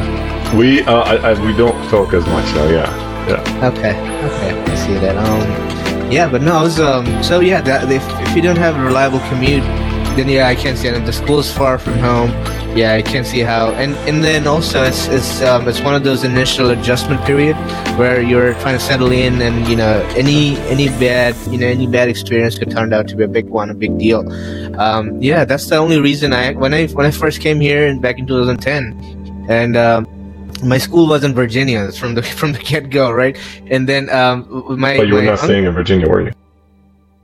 We 0.57 0.81
uh, 0.81 1.04
I, 1.13 1.16
I, 1.31 1.46
we 1.46 1.56
don't 1.56 1.80
talk 1.90 2.13
as 2.13 2.25
much 2.25 2.48
now. 2.56 2.68
Yeah, 2.68 2.90
yeah. 3.30 3.69
Okay, 3.72 3.96
okay, 4.28 4.51
I 4.69 4.75
see 4.75 4.96
that. 4.96 5.16
Um, 5.16 6.12
yeah, 6.12 6.28
but 6.30 6.42
no, 6.42 6.63
was 6.63 6.78
um. 6.81 7.06
So 7.24 7.40
yeah, 7.40 7.62
that 7.62 7.90
if 7.90 8.04
if 8.28 8.36
you 8.36 8.42
don't 8.42 8.57
have 8.57 8.75
a 8.75 8.84
reliable 8.84 9.22
commute, 9.30 9.63
then 10.16 10.30
yeah, 10.30 10.48
I 10.48 10.56
can't 10.56 10.78
see 10.78 10.88
it. 10.88 11.06
the 11.06 11.13
school 11.13 11.39
is 11.39 11.51
far 11.51 11.78
from 11.80 11.94
home, 12.00 12.30
yeah, 12.75 12.94
I 12.94 13.01
can't 13.01 13.25
see 13.25 13.39
how. 13.39 13.72
And 13.72 13.96
and 14.08 14.24
then 14.24 14.48
also 14.48 14.84
it's 14.84 15.08
it's 15.08 15.42
um, 15.42 15.68
it's 15.68 15.82
one 15.82 15.96
of 15.96 16.04
those 16.04 16.24
initial 16.24 16.70
adjustment 16.70 17.24
period 17.25 17.56
where 17.98 18.22
you're 18.22 18.54
trying 18.56 18.78
to 18.78 18.84
settle 18.84 19.12
in, 19.12 19.42
and 19.42 19.68
you 19.68 19.75
know 19.75 20.01
any 20.16 20.58
any 20.70 20.88
bad 20.88 21.36
you 21.51 21.58
know 21.58 21.68
any 21.68 21.88
bad 21.88 22.10
experience 22.10 22.58
could 22.58 22.72
turn 22.72 22.94
out 22.94 23.08
to 23.10 23.16
be 23.16 23.24
a 23.24 23.28
big 23.28 23.48
one, 23.48 23.70
a 23.70 23.74
big 23.74 23.98
deal. 23.98 24.22
Um, 24.80 25.22
yeah, 25.22 25.46
that's 25.46 25.68
the 25.68 25.78
only 25.78 26.00
reason 26.00 26.34
I 26.34 26.54
when 26.54 26.74
I 26.74 26.88
when 26.88 27.06
I 27.06 27.12
first 27.12 27.42
came 27.42 27.60
here 27.60 27.88
in, 27.88 28.00
back 28.00 28.20
in 28.20 28.28
2010, 28.28 29.46
and. 29.50 29.78
Um, 29.78 30.08
my 30.62 30.78
school 30.78 31.08
was 31.08 31.24
in 31.24 31.34
Virginia 31.34 31.89
from 31.94 32.16
the 32.16 32.22
from 32.39 32.51
the 32.51 32.60
get 32.60 32.89
go, 32.89 33.12
right? 33.12 33.38
And 33.68 33.88
then 33.88 34.10
um, 34.10 34.46
my. 34.78 34.98
But 34.98 35.08
you 35.08 35.13
were 35.13 35.22
not 35.22 35.39
staying 35.39 35.63
in 35.63 35.74
Virginia, 35.74 36.10
were 36.10 36.22
you? 36.22 36.34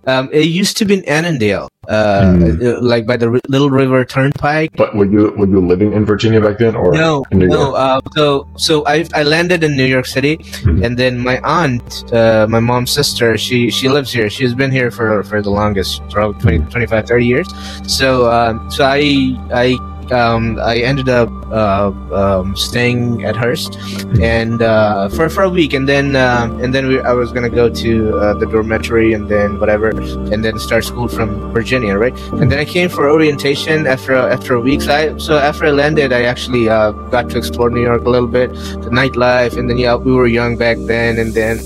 Um, 0.08 0.30
it 0.32 0.46
used 0.46 0.78
to 0.78 0.86
be 0.86 0.96
in 0.96 1.04
Annandale, 1.06 1.68
uh, 1.88 2.22
mm. 2.22 2.82
like 2.82 3.06
by 3.06 3.18
the 3.18 3.30
R- 3.30 3.42
Little 3.48 3.70
River 3.70 4.06
Turnpike. 4.06 4.72
But 4.76 4.96
were 4.96 5.06
you 5.06 5.32
were 5.38 5.48
you 5.48 5.60
living 5.60 5.94
in 5.94 6.06
Virginia 6.06 6.42
back 6.42 6.60
then, 6.60 6.76
or 6.76 6.94
no? 6.94 7.26
no. 7.32 7.74
Uh, 7.74 8.00
so 8.14 8.48
so 8.56 8.86
I 8.86 9.06
I 9.14 9.24
landed 9.24 9.64
in 9.64 9.76
New 9.76 9.86
York 9.86 10.06
City, 10.06 10.38
mm-hmm. 10.38 10.84
and 10.84 10.98
then 10.98 11.20
my 11.20 11.40
aunt, 11.44 12.06
uh, 12.14 12.46
my 12.50 12.60
mom's 12.60 12.92
sister, 12.92 13.38
she 13.38 13.72
she 13.72 13.90
lives 13.90 14.12
here. 14.12 14.30
She's 14.30 14.54
been 14.54 14.72
here 14.72 14.92
for 14.92 15.24
for 15.24 15.42
the 15.42 15.50
longest, 15.50 16.02
probably 16.10 16.40
20, 16.42 16.72
25, 16.72 17.08
30 17.08 17.26
years. 17.26 17.48
So 17.88 18.32
um, 18.32 18.70
so 18.70 18.86
I 18.86 19.34
I 19.52 19.78
um, 20.12 20.60
I 20.60 20.78
ended 20.78 21.10
up 21.10 21.30
uh, 21.52 21.92
um, 22.14 22.56
staying 22.56 23.24
at 23.26 23.36
Hearst, 23.36 23.78
and 24.22 24.62
uh, 24.62 25.10
for 25.10 25.30
for 25.30 25.44
a 25.44 25.50
week, 25.50 25.74
and 25.74 25.88
then 25.88 26.16
uh, 26.16 26.50
and 26.62 26.74
then 26.74 26.88
we, 26.88 27.00
I 27.02 27.14
was 27.14 27.32
gonna 27.32 27.50
go 27.50 27.70
to 27.70 28.18
uh, 28.18 28.34
the 28.36 28.46
dormitory, 28.46 29.14
and 29.14 29.28
then 29.30 29.60
whatever, 29.60 29.90
and 29.90 30.44
then 30.44 30.60
start 30.60 30.84
school 30.84 31.08
from 31.08 31.52
Virginia, 31.54 31.98
right? 31.98 32.18
And 32.40 32.52
then 32.52 32.60
I 32.60 32.66
came 32.66 32.90
for 32.90 33.10
orientation 33.10 33.88
after 33.88 34.16
after 34.16 34.56
a 34.56 34.62
week. 34.62 34.82
So, 34.82 34.94
I, 34.94 35.18
so 35.18 35.38
after 35.38 35.66
I 35.66 35.72
landed, 35.72 36.14
I 36.14 36.24
actually 36.24 36.70
uh, 36.70 36.92
got 37.10 37.30
to 37.32 37.38
explore 37.38 37.70
New 37.70 37.82
York 37.82 38.06
a 38.06 38.10
little 38.10 38.28
bit, 38.28 38.54
the 38.54 38.92
nightlife, 38.92 39.58
and 39.58 39.70
then 39.70 39.78
yeah, 39.78 39.96
we 39.96 40.14
were 40.14 40.28
young 40.28 40.58
back 40.58 40.78
then, 40.80 41.20
and 41.20 41.34
then 41.34 41.60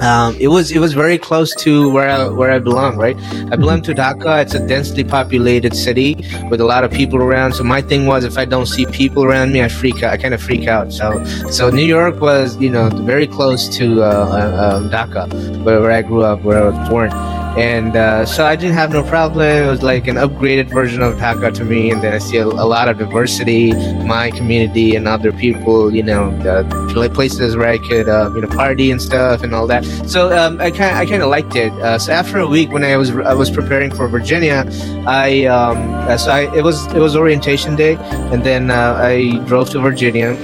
um, 0.00 0.36
it 0.40 0.48
was 0.48 0.70
it 0.70 0.78
was 0.78 0.92
very 0.92 1.18
close 1.18 1.54
to 1.56 1.90
where 1.90 2.08
I 2.08 2.28
where 2.28 2.50
I 2.50 2.58
belong, 2.58 2.96
right? 2.96 3.16
I 3.52 3.56
belong 3.56 3.82
to 3.82 3.94
Dhaka. 3.94 4.42
It's 4.42 4.54
a 4.54 4.66
densely 4.66 5.04
populated 5.04 5.74
city 5.76 6.16
with 6.50 6.60
a 6.60 6.64
lot 6.64 6.84
of 6.84 6.90
people 6.90 7.18
around. 7.18 7.52
So 7.54 7.64
my 7.64 7.82
thing 7.82 8.06
was, 8.06 8.24
if 8.24 8.36
I 8.38 8.44
don't 8.44 8.66
see 8.66 8.86
people 8.86 9.24
around 9.24 9.52
me, 9.52 9.62
I 9.62 9.68
freak 9.68 10.02
out. 10.02 10.12
I 10.12 10.16
kind 10.16 10.34
of 10.34 10.42
freak 10.42 10.66
out. 10.66 10.92
So 10.92 11.24
so 11.50 11.70
New 11.70 11.84
York 11.84 12.20
was 12.20 12.56
you 12.56 12.70
know 12.70 12.88
very 12.90 13.26
close 13.26 13.68
to 13.76 14.02
uh, 14.02 14.06
uh, 14.06 14.76
um, 14.76 14.90
Dhaka, 14.90 15.32
where, 15.64 15.80
where 15.80 15.92
I 15.92 16.02
grew 16.02 16.22
up, 16.22 16.42
where 16.42 16.62
I 16.62 16.68
was 16.70 16.88
born 16.88 17.10
and 17.56 17.96
uh, 17.96 18.26
so 18.26 18.44
I 18.44 18.56
didn't 18.56 18.74
have 18.74 18.92
no 18.92 19.02
problem. 19.04 19.46
It 19.46 19.68
was 19.68 19.82
like 19.82 20.08
an 20.08 20.16
upgraded 20.16 20.70
version 20.70 21.02
of 21.02 21.14
Dhaka 21.14 21.54
to 21.54 21.64
me, 21.64 21.90
and 21.90 22.02
then 22.02 22.12
I 22.12 22.18
see 22.18 22.38
a, 22.38 22.46
a 22.46 22.66
lot 22.66 22.88
of 22.88 22.98
diversity, 22.98 23.72
my 24.04 24.30
community 24.32 24.96
and 24.96 25.06
other 25.06 25.32
people, 25.32 25.94
you 25.94 26.02
know, 26.02 26.30
uh, 26.42 27.08
places 27.10 27.56
where 27.56 27.68
I 27.68 27.78
could, 27.78 28.08
uh, 28.08 28.30
you 28.34 28.40
know, 28.40 28.48
party 28.48 28.90
and 28.90 29.00
stuff 29.00 29.42
and 29.42 29.54
all 29.54 29.66
that. 29.68 29.84
So 30.06 30.36
um, 30.36 30.60
I 30.60 30.70
kind 30.70 30.96
I 30.96 31.06
kind 31.06 31.22
of 31.22 31.28
liked 31.28 31.54
it. 31.54 31.72
Uh, 31.74 31.98
so 31.98 32.12
after 32.12 32.38
a 32.38 32.46
week, 32.46 32.72
when 32.72 32.82
I 32.84 32.96
was 32.96 33.10
I 33.10 33.34
was 33.34 33.50
preparing 33.50 33.94
for 33.94 34.08
Virginia, 34.08 34.64
I 35.06 35.44
um, 35.46 35.94
uh, 35.94 36.16
so 36.16 36.32
I, 36.32 36.56
it 36.56 36.64
was 36.64 36.86
it 36.88 36.98
was 36.98 37.14
orientation 37.14 37.76
day, 37.76 37.96
and 38.32 38.42
then 38.42 38.70
uh, 38.70 38.98
I 39.00 39.38
drove 39.46 39.70
to 39.70 39.80
Virginia 39.80 40.36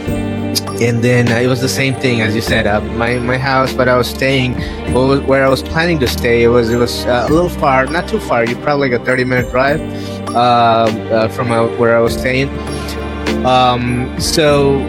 and 0.81 1.03
then 1.03 1.31
uh, 1.31 1.37
it 1.37 1.47
was 1.47 1.61
the 1.61 1.69
same 1.69 1.95
thing 1.95 2.21
as 2.21 2.35
you 2.35 2.41
said. 2.41 2.67
Uh, 2.67 2.81
my 2.81 3.19
my 3.19 3.39
house, 3.39 3.73
but 3.73 3.89
I 3.89 3.97
was 3.97 4.09
staying 4.09 4.55
where 5.27 5.45
I 5.45 5.49
was 5.49 5.63
planning 5.63 5.99
to 6.01 6.07
stay. 6.07 6.43
It 6.43 6.49
was 6.49 6.71
it 6.71 6.77
was 6.77 7.05
uh, 7.07 7.27
a 7.29 7.33
little 7.33 7.49
far, 7.49 7.87
not 7.87 8.09
too 8.09 8.21
far. 8.21 8.45
You 8.45 8.57
probably 8.57 8.91
like 8.91 9.01
a 9.01 9.05
thirty 9.05 9.25
minute 9.25 9.51
drive 9.51 9.81
uh, 10.35 10.39
uh, 10.39 11.29
from 11.29 11.53
uh, 11.53 11.67
where 11.77 11.97
I 11.97 12.01
was 12.01 12.15
staying. 12.15 12.49
Um, 13.47 14.19
so 14.21 14.81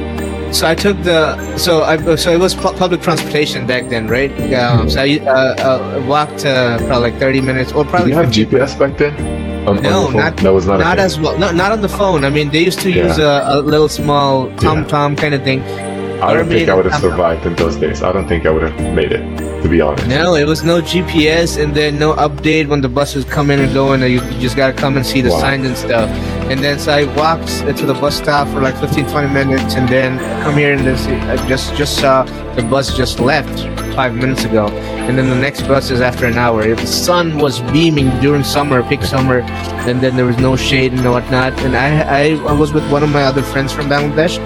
so 0.52 0.68
I 0.68 0.76
took 0.76 1.02
the 1.04 1.58
so 1.58 1.84
I 1.84 2.16
so 2.16 2.32
it 2.32 2.40
was 2.40 2.56
pu- 2.56 2.74
public 2.74 3.02
transportation 3.02 3.68
back 3.68 3.90
then, 3.90 4.08
right? 4.08 4.32
Um, 4.54 4.90
so 4.90 5.02
I 5.02 5.98
walked 6.08 6.44
probably 6.44 7.12
like 7.12 7.20
thirty 7.20 7.42
minutes, 7.42 7.72
or 7.72 7.86
probably. 7.86 8.12
Did 8.12 8.38
you 8.38 8.46
have 8.48 8.66
GPS 8.70 8.80
back 8.80 8.98
then? 8.98 9.51
No, 9.66 10.10
not 10.10 10.38
that 10.38 10.54
was 10.54 10.66
not 10.66 10.80
not 10.80 10.98
as 11.00 11.20
well. 11.20 11.38
No, 11.38 11.52
not 11.52 11.72
on 11.72 11.82
the 11.82 11.90
phone. 11.90 12.24
I 12.24 12.30
mean, 12.30 12.50
they 12.50 12.64
used 12.64 12.80
to 12.80 12.92
yeah. 12.92 13.08
use 13.08 13.18
a, 13.20 13.44
a, 13.46 13.62
little 13.62 13.90
small 13.90 14.48
TomTom 14.52 15.10
yeah. 15.12 15.16
kind 15.16 15.34
of 15.36 15.44
thing. 15.44 15.62
I 16.22 16.34
don't 16.34 16.48
think 16.48 16.70
I 16.70 16.76
would 16.76 16.86
have 16.86 17.02
survived 17.02 17.46
in 17.46 17.56
those 17.56 17.76
days. 17.78 18.04
I 18.04 18.12
don't 18.12 18.28
think 18.28 18.46
I 18.46 18.52
would 18.52 18.62
have 18.64 18.80
made 18.94 19.12
it, 19.12 19.24
to 19.64 19.70
be 19.70 19.82
honest. 19.82 20.08
No, 20.08 20.36
it 20.36 20.46
was 20.46 20.64
no 20.64 20.82
GPS 20.82 21.62
and 21.62 21.74
then 21.76 21.98
no 21.98 22.14
update 22.14 22.68
when 22.68 22.82
the 22.82 22.90
buses 22.90 23.26
come 23.26 23.50
in 23.50 23.60
and 23.60 23.74
go, 23.74 23.94
and 23.94 24.04
you, 24.04 24.22
you 24.22 24.40
just 24.40 24.56
gotta 24.56 24.74
come 24.74 24.98
and 24.98 25.06
see 25.06 25.22
the 25.22 25.32
wow. 25.32 25.40
signs 25.40 25.66
and 25.66 25.78
stuff. 25.78 26.10
And 26.50 26.60
then 26.60 26.80
so 26.80 26.92
I 26.92 27.04
walked 27.16 27.50
to 27.78 27.86
the 27.86 27.94
bus 27.94 28.18
stop 28.18 28.48
for 28.50 28.62
like 28.62 28.76
15, 28.78 29.08
20 29.08 29.34
minutes, 29.34 29.76
and 29.76 29.88
then 29.88 30.18
come 30.44 30.56
here 30.58 30.74
and 30.74 30.86
this, 30.86 31.06
I 31.08 31.36
just 31.48 31.76
just 31.76 32.00
saw 32.00 32.24
the 32.56 32.64
bus 32.64 32.96
just 32.96 33.20
left 33.20 33.60
five 33.96 34.16
minutes 34.16 34.44
ago, 34.44 34.68
and 34.68 35.18
then 35.18 35.30
the 35.30 35.36
next 35.36 35.62
bus 35.64 35.92
is 35.92 36.02
after 36.02 36.26
an 36.26 36.38
hour. 36.38 36.76
The 36.76 36.88
sun 36.88 37.38
was 37.38 37.62
beaming 37.72 38.10
during 38.20 38.44
summer, 38.44 38.84
peak 38.84 39.04
summer, 39.04 39.42
and 39.88 40.02
then 40.02 40.16
there 40.16 40.26
was 40.26 40.38
no 40.38 40.56
shade 40.56 40.94
and 40.94 41.04
whatnot. 41.10 41.54
And 41.62 41.76
I, 41.76 42.36
I 42.46 42.54
was 42.54 42.74
with 42.74 42.90
one 42.92 43.04
of 43.04 43.10
my 43.10 43.24
other 43.24 43.44
friends 43.44 43.72
from 43.72 43.88
Bangladesh. 43.88 44.38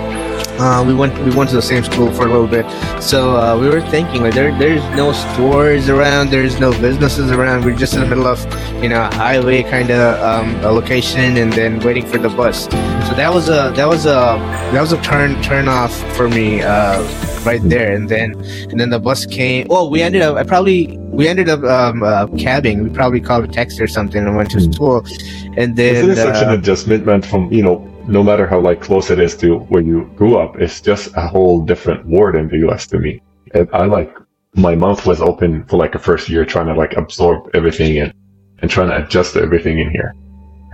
Uh, 0.58 0.84
we 0.86 0.94
went 0.94 1.13
we 1.25 1.36
went 1.36 1.50
to 1.50 1.56
the 1.56 1.62
same 1.62 1.84
school 1.84 2.12
for 2.12 2.24
a 2.24 2.32
little 2.32 2.48
bit, 2.48 2.65
so 3.01 3.36
uh, 3.36 3.58
we 3.60 3.68
were 3.68 3.82
thinking 3.89 4.22
like 4.22 4.34
there 4.34 4.58
there's 4.58 4.84
no 4.96 5.12
stores 5.12 5.89
around, 5.89 6.30
there's 6.30 6.60
no 6.60 6.72
businesses 6.80 7.32
around. 7.32 7.65
We're 7.65 7.75
just 7.75 7.94
in 7.94 8.00
the 8.01 8.08
middle 8.08 8.27
of 8.27 8.39
you 8.82 8.89
know 8.89 9.01
a 9.04 9.13
highway 9.13 9.63
kind 9.63 9.92
of 9.92 10.22
um, 10.22 10.56
a 10.63 10.72
location, 10.72 11.38
and 11.38 11.51
then 11.51 11.80
waiting 11.80 12.06
for 12.06 12.18
the 12.18 12.30
bus. 12.30 12.63
So 12.63 13.15
that 13.15 13.34
was 13.34 13.50
a 13.50 13.74
that 13.75 13.88
was 13.88 14.06
a 14.06 14.39
that 14.72 14.82
was 14.82 14.94
a 14.94 15.01
turn 15.01 15.42
turn 15.44 15.68
off 15.68 15.94
for 16.15 16.30
me. 16.30 16.62
Uh, 16.62 17.04
right 17.46 17.62
there. 17.63 17.94
And 17.94 18.10
then 18.10 18.34
and 18.70 18.80
then 18.80 18.89
the 18.89 19.00
bus 19.00 19.25
came. 19.25 19.68
Well, 19.70 19.89
we 19.89 20.01
ended 20.01 20.22
up. 20.22 20.36
I 20.36 20.44
probably 20.44 20.98
we 20.98 21.27
ended 21.27 21.48
up 21.48 21.63
um, 21.63 22.04
uh, 22.04 22.27
cabbing. 22.38 22.84
We 22.84 22.89
probably 22.89 23.22
called 23.22 23.46
a 23.46 23.48
text 23.48 23.80
or 23.80 23.88
something 23.88 24.25
and 24.25 24.36
went 24.36 24.51
to 24.51 24.60
hmm. 24.60 24.72
school. 24.72 25.06
And 25.58 25.75
then 25.75 25.96
isn't 25.96 26.10
it 26.12 26.15
such 26.15 26.44
an 26.44 26.50
uh, 26.50 26.54
adjustment, 26.54 27.06
man? 27.06 27.22
From 27.22 27.51
you 27.54 27.63
know, 27.63 27.94
no 28.07 28.24
matter 28.24 28.47
how 28.47 28.59
like 28.59 28.81
close 28.81 29.09
it 29.09 29.19
is 29.19 29.35
to 29.38 29.59
where 29.69 29.81
you 29.81 30.05
grew 30.15 30.38
up, 30.38 30.59
it's 30.59 30.81
just 30.81 31.15
a 31.15 31.27
whole 31.27 31.62
different 31.63 32.05
world 32.05 32.35
in 32.35 32.47
the 32.47 32.57
U.S. 32.59 32.88
to 32.88 33.00
me. 33.00 33.21
And 33.53 33.67
I 33.74 33.85
like 33.85 34.15
my 34.53 34.75
mouth 34.75 35.05
was 35.05 35.21
open 35.21 35.65
for 35.65 35.77
like 35.77 35.95
a 35.95 36.00
first 36.00 36.29
year 36.29 36.45
trying 36.45 36.67
to 36.67 36.74
like 36.74 36.93
absorb 36.93 37.50
everything 37.53 38.00
and 38.00 38.13
and 38.59 38.71
trying 38.71 38.89
to 38.89 39.03
adjust 39.03 39.33
to 39.33 39.41
everything 39.41 39.79
in 39.79 39.89
here. 39.91 40.13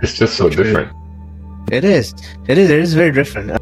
It's 0.02 0.14
just 0.14 0.36
so 0.36 0.48
different. 0.48 0.92
It 1.70 1.84
is. 1.84 2.14
It 2.48 2.58
is. 2.58 2.70
It 2.70 2.78
is 2.78 2.94
very 2.94 3.12
different. 3.12 3.58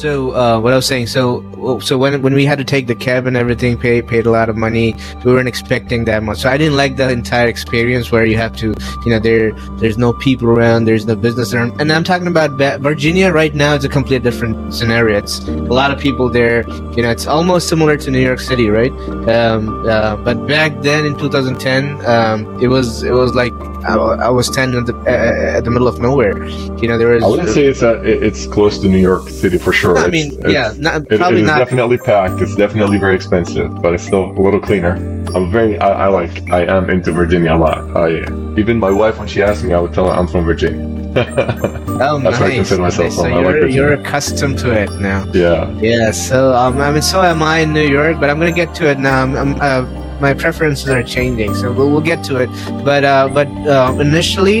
So 0.00 0.32
uh, 0.32 0.60
what 0.60 0.72
I 0.72 0.76
was 0.76 0.86
saying, 0.86 1.08
so 1.08 1.40
so 1.80 1.98
when 1.98 2.22
when 2.22 2.34
we 2.34 2.44
had 2.44 2.58
to 2.58 2.64
take 2.64 2.86
the 2.86 2.94
cab 2.94 3.26
and 3.26 3.36
everything, 3.36 3.78
pay 3.78 4.02
paid 4.02 4.26
a 4.26 4.30
lot 4.30 4.48
of 4.48 4.56
money. 4.56 4.94
We 5.24 5.32
weren't 5.32 5.48
expecting 5.48 6.04
that 6.04 6.22
much, 6.22 6.38
so 6.38 6.48
I 6.48 6.56
didn't 6.56 6.76
like 6.76 6.96
the 6.96 7.08
entire 7.10 7.48
experience 7.48 8.10
where 8.12 8.24
you 8.24 8.36
have 8.36 8.56
to, 8.56 8.74
you 9.04 9.10
know, 9.10 9.18
there 9.18 9.52
there's 9.78 9.98
no 9.98 10.12
people 10.12 10.48
around, 10.48 10.84
there's 10.84 11.06
no 11.06 11.16
business 11.16 11.52
around, 11.54 11.80
and 11.80 11.92
I'm 11.92 12.04
talking 12.04 12.26
about 12.26 12.50
Virginia 12.80 13.32
right 13.32 13.54
now. 13.54 13.74
It's 13.74 13.84
a 13.84 13.88
completely 13.88 14.30
different 14.30 14.74
scenario. 14.74 15.18
It's 15.18 15.40
a 15.40 15.52
lot 15.52 15.90
of 15.90 15.98
people 15.98 16.28
there. 16.28 16.68
You 16.96 17.02
know, 17.02 17.10
it's 17.10 17.26
almost 17.26 17.68
similar 17.68 17.96
to 17.96 18.10
New 18.10 18.20
York 18.20 18.40
City, 18.40 18.68
right? 18.68 18.92
Um, 19.28 19.86
uh, 19.86 20.16
but 20.16 20.46
back 20.46 20.80
then 20.82 21.04
in 21.04 21.18
2010, 21.18 22.04
um, 22.06 22.60
it 22.60 22.68
was 22.68 23.02
it 23.02 23.12
was 23.12 23.34
like 23.34 23.52
I, 23.84 23.94
I 23.94 24.28
was 24.28 24.46
standing 24.46 24.80
at 24.80 24.86
the, 24.86 24.96
uh, 24.96 25.58
at 25.58 25.64
the 25.64 25.70
middle 25.70 25.88
of 25.88 26.00
nowhere. 26.00 26.44
You 26.80 26.88
know, 26.88 26.98
there 26.98 27.08
was. 27.08 27.22
I 27.24 27.26
wouldn't 27.26 27.48
say 27.50 27.64
it's 27.66 27.82
a, 27.82 28.02
it's 28.02 28.46
close 28.46 28.78
to 28.78 28.88
New 28.88 28.98
York 28.98 29.28
City 29.28 29.58
for 29.58 29.72
sure. 29.72 29.98
I 29.98 30.08
mean, 30.08 30.32
it's, 30.40 30.52
yeah, 30.52 30.74
not, 30.78 31.08
probably 31.08 31.40
it, 31.40 31.44
it 31.44 31.46
not. 31.50 31.58
definitely 31.58 31.98
packed. 31.98 32.40
It's 32.40 32.56
definitely 32.56 32.98
very 32.98 33.14
expensive, 33.14 33.80
but 33.82 33.94
it's 33.94 34.04
still 34.04 34.30
a 34.32 34.40
little 34.40 34.60
cleaner. 34.60 34.94
I'm 35.34 35.50
very, 35.50 35.78
I, 35.78 36.06
I 36.06 36.08
like, 36.08 36.50
I 36.50 36.64
am 36.64 36.90
into 36.90 37.12
Virginia 37.12 37.54
a 37.54 37.58
lot. 37.58 37.96
I 37.96 38.22
even 38.58 38.78
my 38.78 38.90
wife 38.90 39.18
when 39.18 39.28
she 39.28 39.42
asked 39.42 39.64
me, 39.64 39.72
I 39.72 39.80
would 39.80 39.92
tell 39.92 40.06
her 40.06 40.12
I'm 40.12 40.26
from 40.26 40.44
Virginia. 40.44 40.86
oh, 41.16 42.20
That's 42.22 42.38
nice. 42.38 42.40
I 42.40 42.54
consider 42.54 42.82
myself 42.82 43.12
So 43.12 43.26
you're, 43.26 43.62
like 43.64 43.74
you're 43.74 43.92
accustomed 43.94 44.58
to 44.60 44.70
it 44.70 44.90
now. 45.00 45.24
Yeah. 45.32 45.70
Yeah. 45.78 46.10
So 46.12 46.54
um, 46.54 46.80
I 46.80 46.92
mean, 46.92 47.02
so 47.02 47.22
am 47.22 47.42
I 47.42 47.60
in 47.60 47.72
New 47.72 47.86
York, 47.86 48.20
but 48.20 48.30
I'm 48.30 48.38
gonna 48.38 48.52
get 48.52 48.74
to 48.76 48.88
it 48.88 48.98
now. 48.98 49.22
I'm, 49.22 49.36
I'm 49.36 49.60
uh, 49.60 50.00
my 50.20 50.34
preferences 50.34 50.88
are 50.88 51.02
changing, 51.02 51.54
so 51.54 51.72
we'll, 51.72 51.90
we'll 51.90 52.02
get 52.02 52.22
to 52.24 52.36
it. 52.36 52.48
But 52.84 53.04
uh, 53.04 53.28
but 53.32 53.48
uh, 53.66 53.96
initially, 53.98 54.60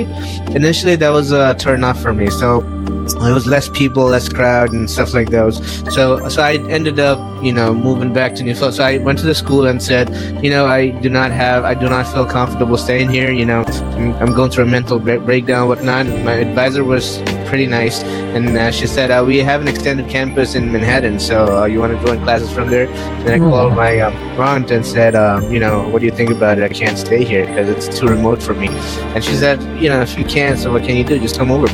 initially 0.54 0.96
that 0.96 1.10
was 1.10 1.32
a 1.32 1.54
turn 1.54 1.84
off 1.84 2.00
for 2.00 2.12
me. 2.14 2.30
So 2.30 2.60
it 2.90 3.34
was 3.34 3.46
less 3.46 3.68
people, 3.68 4.04
less 4.04 4.28
crowd, 4.28 4.72
and 4.72 4.88
stuff 4.90 5.14
like 5.14 5.30
those. 5.30 5.56
So, 5.92 6.28
so 6.28 6.42
I 6.42 6.54
ended 6.68 6.98
up, 6.98 7.18
you 7.42 7.52
know, 7.52 7.74
moving 7.74 8.12
back 8.12 8.34
to 8.36 8.42
New 8.42 8.54
York. 8.54 8.72
So 8.72 8.84
I 8.84 8.98
went 8.98 9.18
to 9.20 9.26
the 9.26 9.34
school 9.34 9.66
and 9.66 9.82
said, 9.82 10.10
you 10.44 10.50
know, 10.50 10.66
I 10.66 10.90
do 10.90 11.08
not 11.08 11.30
have, 11.30 11.64
I 11.64 11.74
do 11.74 11.88
not 11.88 12.06
feel 12.06 12.26
comfortable 12.26 12.76
staying 12.76 13.10
here. 13.10 13.30
You 13.30 13.46
know, 13.46 13.64
I'm, 13.66 14.14
I'm 14.14 14.34
going 14.34 14.50
through 14.50 14.64
a 14.64 14.68
mental 14.68 14.98
breakdown, 14.98 15.68
whatnot. 15.68 16.06
My 16.06 16.34
advisor 16.34 16.84
was 16.84 17.18
pretty 17.46 17.66
nice, 17.66 18.02
and 18.34 18.56
uh, 18.56 18.70
she 18.70 18.86
said, 18.86 19.10
uh, 19.10 19.24
we 19.26 19.38
have 19.38 19.60
an 19.60 19.68
extended 19.68 20.08
campus 20.08 20.54
in 20.54 20.70
Manhattan, 20.70 21.18
so 21.18 21.62
uh, 21.62 21.64
you 21.64 21.80
want 21.80 21.98
to 21.98 22.06
join 22.06 22.22
classes 22.22 22.50
from 22.52 22.70
there? 22.70 22.86
And 22.86 23.28
I 23.28 23.38
hmm. 23.38 23.50
called 23.50 23.74
my 23.74 23.98
um, 24.00 24.14
aunt 24.40 24.70
and 24.70 24.86
said, 24.86 25.16
um, 25.16 25.52
you 25.52 25.58
know, 25.58 25.88
what 25.88 25.98
do 25.98 26.06
you 26.06 26.12
think 26.12 26.30
about 26.30 26.58
it? 26.58 26.64
I 26.64 26.68
can't 26.68 26.96
stay 26.96 27.24
here 27.24 27.46
because 27.46 27.68
it's 27.68 27.98
too 27.98 28.06
remote 28.06 28.40
for 28.40 28.54
me. 28.54 28.68
And 29.14 29.24
she 29.24 29.34
said, 29.34 29.60
you 29.82 29.88
know, 29.88 30.00
if 30.00 30.16
you 30.16 30.24
can, 30.24 30.56
so 30.56 30.72
what 30.72 30.84
can 30.84 30.96
you 30.96 31.04
do? 31.04 31.18
Just 31.18 31.36
come 31.36 31.50
over. 31.50 31.66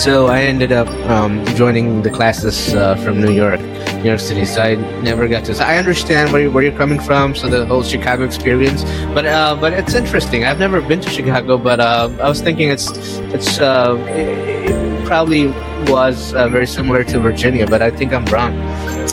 So 0.00 0.28
I 0.28 0.40
ended 0.44 0.72
up 0.72 0.88
um, 1.10 1.44
joining 1.56 2.00
the 2.00 2.08
classes 2.08 2.74
uh, 2.74 2.96
from 3.04 3.20
New 3.20 3.32
York, 3.32 3.60
New 3.96 4.04
York 4.04 4.18
City. 4.18 4.46
So 4.46 4.62
I 4.62 4.76
never 5.02 5.28
got 5.28 5.44
to. 5.44 5.54
So 5.54 5.62
I 5.62 5.76
understand 5.76 6.32
where, 6.32 6.40
you, 6.40 6.50
where 6.50 6.64
you're 6.64 6.78
coming 6.78 6.98
from. 6.98 7.34
So 7.34 7.50
the 7.50 7.66
whole 7.66 7.82
Chicago 7.82 8.24
experience, 8.24 8.82
but 9.12 9.26
uh, 9.26 9.58
but 9.60 9.74
it's 9.74 9.92
interesting. 9.92 10.46
I've 10.46 10.58
never 10.58 10.80
been 10.80 11.02
to 11.02 11.10
Chicago, 11.10 11.58
but 11.58 11.80
uh, 11.80 12.08
I 12.18 12.30
was 12.30 12.40
thinking 12.40 12.70
it's 12.70 12.88
it's 13.36 13.60
uh, 13.60 14.02
it, 14.08 15.04
probably 15.04 15.48
was 15.92 16.32
uh, 16.32 16.48
very 16.48 16.66
similar 16.66 17.04
to 17.04 17.20
Virginia, 17.20 17.66
but 17.66 17.82
I 17.82 17.90
think 17.90 18.14
I'm 18.14 18.24
wrong. 18.32 18.56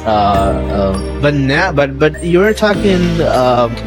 Uh, 0.08 1.20
but 1.22 1.34
now, 1.34 1.74
but 1.74 2.00
but 2.00 2.24
you 2.24 2.40
were 2.40 2.54
talking 2.54 3.18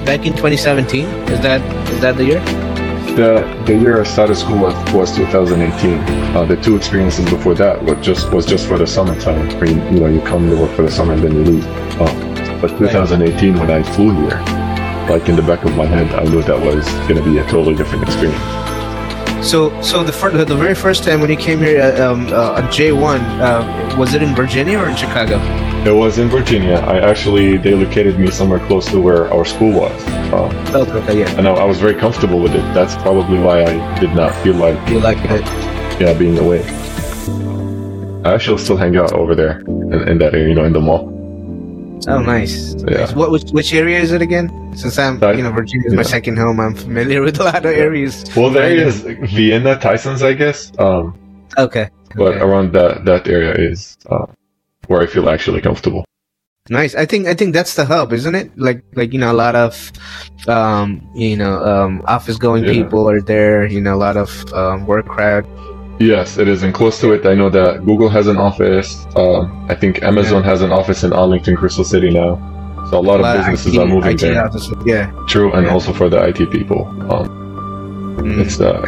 back 0.05 0.27
in 0.27 0.37
2017. 0.37 1.07
Is 1.33 1.41
that 1.41 1.63
is 1.95 2.01
that 2.03 2.19
the 2.19 2.27
year? 2.27 2.70
The 3.17 3.63
the 3.67 3.75
year 3.75 4.01
I 4.01 4.05
started 4.05 4.37
school 4.37 4.59
was, 4.59 4.93
was 4.93 5.17
2018. 5.17 5.99
Uh, 6.35 6.45
the 6.45 6.57
two 6.57 6.77
experiences 6.77 7.29
before 7.29 7.55
that 7.55 7.83
was 7.83 8.05
just 8.05 8.33
was 8.33 8.47
just 8.47 8.67
for 8.67 8.79
the 8.79 8.87
summertime. 8.87 9.49
Where 9.59 9.69
you, 9.69 9.83
you 9.91 10.01
know 10.01 10.07
you 10.07 10.21
come 10.21 10.49
to 10.49 10.57
work 10.57 10.75
for 10.77 10.83
the 10.83 10.91
summer 10.91 11.15
and 11.15 11.23
then 11.23 11.33
you 11.35 11.45
leave. 11.45 11.67
Uh, 12.01 12.61
but 12.61 12.77
2018 12.79 13.59
when 13.59 13.71
I 13.71 13.83
flew 13.83 14.13
here, 14.23 14.39
like 15.09 15.29
in 15.29 15.37
the 15.37 15.43
back 15.43 15.65
of 15.65 15.75
my 15.77 15.87
head, 15.87 16.13
I 16.15 16.25
knew 16.25 16.43
that 16.43 16.61
was 16.61 16.89
going 17.09 17.17
to 17.17 17.23
be 17.23 17.39
a 17.39 17.45
totally 17.45 17.75
different 17.75 18.05
experience. 18.05 18.43
So, 19.47 19.81
so 19.81 20.05
the 20.05 20.13
fir- 20.13 20.45
the 20.45 20.57
very 20.57 20.75
first 20.75 21.03
time 21.03 21.21
when 21.21 21.31
you 21.31 21.37
came 21.37 21.61
here 21.61 21.81
uh, 21.81 22.13
um, 22.13 22.27
uh, 22.29 22.53
on 22.53 22.65
J1, 22.65 23.21
uh, 23.41 23.97
was 23.97 24.15
it 24.15 24.23
in 24.23 24.35
Virginia 24.35 24.79
or 24.79 24.89
in 24.89 24.97
Chicago? 24.97 25.39
It 25.87 25.93
was 25.93 26.19
in 26.19 26.29
Virginia. 26.29 26.75
I 26.75 27.01
actually 27.01 27.57
they 27.57 27.75
located 27.75 28.19
me 28.19 28.31
somewhere 28.31 28.61
close 28.67 28.87
to 28.91 29.01
where 29.01 29.33
our 29.33 29.47
school 29.47 29.73
was. 29.73 30.07
Um, 30.31 30.55
okay, 30.77 31.21
yeah. 31.21 31.39
And 31.39 31.49
I, 31.49 31.53
I, 31.53 31.65
was 31.65 31.79
very 31.79 31.95
comfortable 31.95 32.39
with 32.39 32.55
it. 32.55 32.63
That's 32.75 32.95
probably 32.97 33.39
why 33.39 33.65
I 33.65 33.99
did 33.99 34.15
not 34.15 34.35
feel 34.43 34.57
like 34.57 34.77
you 34.91 35.01
like 35.01 35.17
it. 35.23 35.41
Yeah, 35.99 36.13
being 36.13 36.39
away. 36.39 36.63
I 38.25 38.35
actually 38.35 38.59
still 38.59 38.77
hang 38.77 38.97
out 38.99 39.15
over 39.15 39.35
there 39.35 39.61
in, 39.61 40.07
in 40.07 40.19
that 40.19 40.35
area, 40.35 40.49
you 40.49 40.55
know, 40.55 40.65
in 40.65 40.75
the 40.75 40.81
mall. 40.81 41.09
Oh, 42.09 42.21
nice. 42.21 42.75
Yeah. 42.75 42.99
Nice. 42.99 43.15
What 43.15 43.31
which, 43.31 43.51
which 43.51 43.73
area 43.73 44.01
is 44.01 44.13
it 44.13 44.21
again? 44.21 44.51
Since 44.77 44.99
I'm, 44.99 45.15
you 45.37 45.43
know, 45.43 45.51
Virginia 45.51 45.87
is 45.87 45.95
yeah. 45.95 45.97
my 45.97 46.03
second 46.03 46.37
home, 46.37 46.61
I'm 46.61 46.75
familiar 46.75 47.23
with 47.23 47.41
a 47.41 47.45
lot 47.45 47.65
of 47.65 47.73
areas. 47.73 48.25
Well, 48.37 48.51
the 48.51 48.63
area 48.63 48.87
is 48.87 49.01
Vienna, 49.01 49.77
Tysons, 49.77 50.23
I 50.23 50.35
guess. 50.35 50.73
Um, 50.79 51.19
okay. 51.57 51.89
But 52.17 52.35
okay. 52.35 52.41
around 52.41 52.75
that 52.75 53.07
that 53.07 53.29
area 53.29 53.55
is 53.55 53.97
uh, 54.11 54.27
where 54.91 55.01
I 55.01 55.07
feel 55.07 55.31
actually 55.31 55.61
comfortable. 55.61 56.05
Nice. 56.69 56.95
I 56.97 57.07
think 57.07 57.27
I 57.27 57.35
think 57.35 57.55
that's 57.55 57.75
the 57.75 57.85
hub, 57.85 58.13
isn't 58.13 58.35
it? 58.35 58.51
Like 58.59 58.83
like 58.95 59.13
you 59.13 59.21
know 59.21 59.31
a 59.31 59.39
lot 59.45 59.55
of 59.55 59.93
um, 60.49 61.09
you 61.15 61.37
know 61.37 61.65
um, 61.65 62.03
office 62.07 62.37
going 62.37 62.65
yeah. 62.65 62.73
people 62.73 63.09
are 63.09 63.21
there. 63.21 63.67
You 63.67 63.81
know 63.81 63.95
a 63.95 64.03
lot 64.07 64.17
of 64.17 64.31
um, 64.53 64.87
work 64.87 65.07
crowd. 65.07 65.47
Yes, 66.01 66.39
it 66.39 66.49
is, 66.49 66.63
and 66.63 66.75
close 66.75 67.01
to 67.01 67.13
it, 67.13 67.27
I 67.27 67.35
know 67.35 67.51
that 67.51 67.85
Google 67.85 68.09
has 68.09 68.27
an 68.27 68.39
office. 68.39 69.07
Uh, 69.15 69.43
I 69.69 69.75
think 69.75 70.03
Amazon 70.03 70.43
yeah. 70.43 70.51
has 70.51 70.63
an 70.63 70.73
office 70.73 71.05
in 71.05 71.13
Arlington, 71.13 71.57
Crystal 71.57 71.85
City 71.85 72.11
now. 72.11 72.39
So 72.91 72.99
a 72.99 73.05
lot 73.11 73.21
a 73.21 73.25
of 73.25 73.37
businesses 73.37 73.75
IT, 73.75 73.81
are 73.81 73.87
moving 73.87 74.13
IT 74.13 74.21
there. 74.21 74.45
Offices, 74.45 74.75
yeah, 74.87 75.13
true, 75.29 75.53
and 75.53 75.67
yeah. 75.67 75.73
also 75.73 75.93
for 75.93 76.09
the 76.09 76.19
IT 76.29 76.51
people. 76.51 76.87
Um, 77.13 78.17
mm. 78.19 78.41
It's 78.41 78.61
uh, 78.61 78.83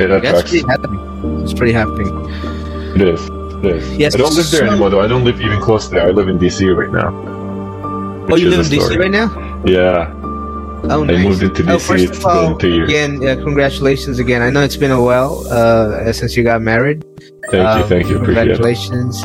it 0.00 0.10
attracts. 0.10 0.50
Pretty 0.50 0.66
happening. 0.68 1.42
It's 1.42 1.54
pretty 1.54 1.72
happening. 1.72 2.10
It 3.00 3.08
is. 3.08 3.45
Yes, 3.74 4.14
I 4.14 4.18
don't 4.18 4.34
live 4.34 4.50
there 4.50 4.60
so... 4.60 4.66
anymore, 4.66 4.90
though. 4.90 5.00
I 5.00 5.06
don't 5.06 5.24
live 5.24 5.40
even 5.40 5.60
close 5.60 5.88
to 5.88 5.94
there. 5.94 6.08
I 6.08 6.10
live 6.10 6.28
in 6.28 6.38
DC 6.38 6.74
right 6.74 6.90
now. 6.90 7.08
Oh, 8.28 8.36
you 8.36 8.50
live 8.50 8.66
in 8.66 8.78
DC 8.78 8.98
right 8.98 9.10
now? 9.10 9.28
Yeah. 9.64 10.12
Oh, 10.88 11.04
nice. 11.04 11.18
I 11.18 11.22
moved 11.22 11.42
into 11.42 11.62
DC. 11.62 11.74
Oh, 11.74 11.78
first 11.78 12.10
of 12.10 12.26
all, 12.26 12.56
again, 12.56 13.26
uh, 13.26 13.36
congratulations 13.36 14.18
again. 14.18 14.42
I 14.42 14.50
know 14.50 14.62
it's 14.62 14.76
been 14.76 14.90
a 14.90 15.02
while 15.02 15.46
uh, 15.48 16.12
since 16.12 16.36
you 16.36 16.44
got 16.44 16.62
married. 16.62 17.04
Thank 17.50 17.66
um, 17.66 17.80
you, 17.80 17.86
thank 17.86 18.08
you. 18.08 18.18
Congratulations. 18.18 19.22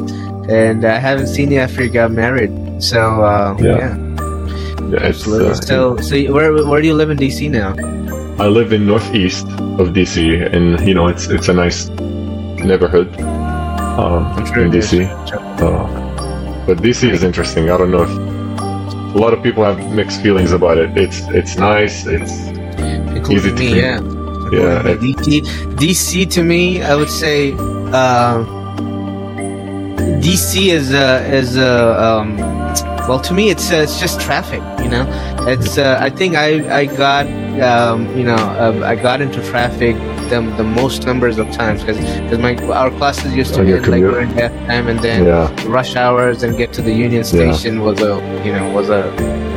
And 0.49 0.85
I 0.85 0.97
haven't 0.97 1.27
seen 1.27 1.51
you 1.51 1.59
after 1.59 1.83
you 1.83 1.89
got 1.89 2.11
married. 2.11 2.51
So 2.81 3.23
uh, 3.23 3.57
yeah. 3.59 3.77
yeah. 3.77 3.97
yeah 4.89 5.07
uh, 5.07 5.53
so, 5.53 5.97
so 5.97 6.33
where 6.33 6.65
where 6.65 6.81
do 6.81 6.87
you 6.87 6.93
live 6.93 7.09
in 7.09 7.17
DC 7.17 7.49
now? 7.49 7.73
I 8.43 8.47
live 8.47 8.73
in 8.73 8.85
northeast 8.87 9.45
of 9.77 9.93
DC, 9.93 10.53
and 10.55 10.79
you 10.87 10.93
know 10.93 11.07
it's 11.07 11.27
it's 11.27 11.47
a 11.47 11.53
nice 11.53 11.89
neighborhood 12.63 13.09
um, 14.01 14.25
in 14.37 14.71
DC. 14.71 15.07
Uh, 15.61 16.65
but 16.65 16.77
DC 16.79 17.09
is 17.11 17.23
interesting. 17.23 17.69
I 17.69 17.77
don't 17.77 17.91
know 17.91 18.03
if 18.03 18.09
a 19.15 19.17
lot 19.17 19.33
of 19.33 19.43
people 19.43 19.63
have 19.63 19.93
mixed 19.93 20.21
feelings 20.21 20.51
about 20.51 20.77
it. 20.77 20.97
It's 20.97 21.19
it's 21.29 21.57
nice. 21.57 22.05
It's 22.05 22.33
Including 23.15 23.37
easy 23.37 23.49
to 23.49 23.55
me, 23.55 23.79
yeah. 23.79 23.99
Yeah. 24.51 24.95
DC, 24.95 25.41
DC 25.75 26.29
to 26.31 26.43
me, 26.43 26.81
I 26.81 26.95
would 26.95 27.09
say, 27.09 27.53
uh, 27.53 28.43
DC 30.21 30.67
is 30.67 30.93
uh, 30.93 31.23
is 31.31 31.57
uh, 31.57 32.19
um, 32.21 32.37
well 33.07 33.19
to 33.19 33.33
me 33.33 33.49
it's 33.49 33.71
uh, 33.71 33.75
it's 33.75 33.99
just 33.99 34.19
traffic. 34.19 34.61
You 34.83 34.89
know, 34.89 35.05
it's 35.47 35.77
uh, 35.77 35.97
I 36.01 36.09
think 36.09 36.35
I 36.35 36.81
I 36.81 36.85
got 36.85 37.27
um, 37.61 38.15
you 38.17 38.23
know 38.23 38.35
uh, 38.35 38.81
I 38.83 38.95
got 38.95 39.21
into 39.21 39.41
traffic 39.49 39.95
the, 40.31 40.41
the 40.55 40.63
most 40.63 41.05
numbers 41.05 41.37
of 41.37 41.51
times 41.51 41.83
because 41.83 41.99
my 42.39 42.55
our 42.81 42.89
classes 42.91 43.33
used 43.35 43.53
to 43.53 43.61
end 43.61 43.87
like 43.87 44.01
during 44.01 44.29
half 44.29 44.51
time 44.67 44.87
and 44.87 44.99
then 44.99 45.25
yeah. 45.25 45.53
rush 45.67 45.95
hours 45.95 46.43
and 46.43 46.57
get 46.57 46.71
to 46.73 46.81
the 46.81 46.93
Union 46.93 47.23
Station 47.23 47.75
yeah. 47.75 47.87
was 47.87 48.01
a 48.01 48.13
you 48.45 48.53
know 48.53 48.65
was 48.71 48.89
a 48.89 49.03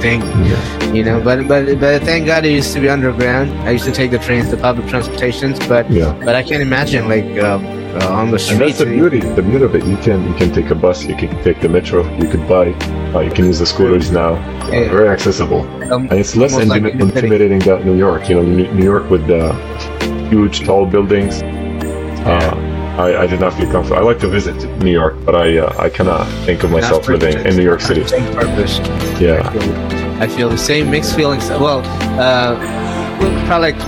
thing 0.00 0.20
yeah. 0.20 0.92
you 0.92 1.04
know 1.04 1.22
but 1.22 1.46
but 1.46 1.62
but 1.78 2.02
thank 2.02 2.26
God 2.26 2.44
it 2.44 2.52
used 2.52 2.72
to 2.74 2.80
be 2.80 2.88
underground 2.88 3.50
I 3.68 3.70
used 3.70 3.86
to 3.86 3.92
take 3.92 4.10
the 4.10 4.18
trains 4.18 4.50
the 4.50 4.56
public 4.56 4.86
transportations 4.88 5.58
but 5.66 5.90
yeah. 5.90 6.12
but 6.26 6.34
I 6.34 6.42
can't 6.42 6.62
imagine 6.62 7.08
like 7.08 7.30
um, 7.42 7.64
uh, 7.94 8.08
on 8.08 8.30
the 8.30 8.38
street. 8.38 8.60
And 8.60 8.68
that's 8.68 8.78
the 8.78 8.86
beauty. 8.86 9.20
The 9.20 9.42
beauty 9.42 9.64
of 9.64 9.74
it. 9.74 9.84
You 9.84 9.96
can 9.98 10.26
you 10.26 10.34
can 10.34 10.52
take 10.52 10.70
a 10.70 10.74
bus. 10.74 11.04
You 11.04 11.16
can 11.16 11.30
take 11.44 11.60
the 11.60 11.68
metro. 11.68 12.02
You 12.16 12.28
could 12.28 12.46
bike. 12.48 12.76
Uh, 13.14 13.20
you 13.20 13.30
can 13.30 13.44
use 13.44 13.60
the 13.60 13.66
scooters 13.66 14.10
now. 14.10 14.32
Uh, 14.64 14.88
very 14.96 15.08
accessible. 15.08 15.62
Um, 15.92 16.08
and 16.10 16.18
it's 16.18 16.34
less 16.36 16.54
like 16.66 16.82
intimidating 16.82 17.60
than 17.60 17.84
New 17.84 17.96
York. 17.96 18.28
You 18.28 18.36
know, 18.36 18.42
New 18.42 18.84
York 18.84 19.10
with 19.10 19.26
the 19.26 19.52
huge, 20.34 20.64
tall 20.66 20.84
buildings. 20.84 21.42
Uh, 22.26 22.54
I, 22.98 23.22
I, 23.22 23.26
did 23.26 23.40
not 23.40 23.52
feel 23.54 23.70
comfortable. 23.70 23.98
I 23.98 24.04
like 24.04 24.18
to 24.20 24.28
visit 24.28 24.56
New 24.82 24.90
York, 24.90 25.14
but 25.24 25.34
I 25.34 25.58
uh, 25.58 25.86
I 25.86 25.88
cannot 25.88 26.24
think 26.46 26.64
of 26.64 26.70
myself 26.70 27.08
living 27.08 27.36
in 27.46 27.56
New 27.56 27.62
York 27.62 27.80
City. 27.80 28.02
Purpose. 28.42 28.78
Yeah. 29.20 29.42
I 29.44 29.52
feel, 29.52 29.74
I 30.24 30.28
feel, 30.36 30.48
the 30.48 30.64
same 30.72 30.90
mixed 30.90 31.14
feelings. 31.14 31.48
Well, 31.48 31.80
uh, 32.18 32.56
probably 33.46 33.72
like 33.72 33.80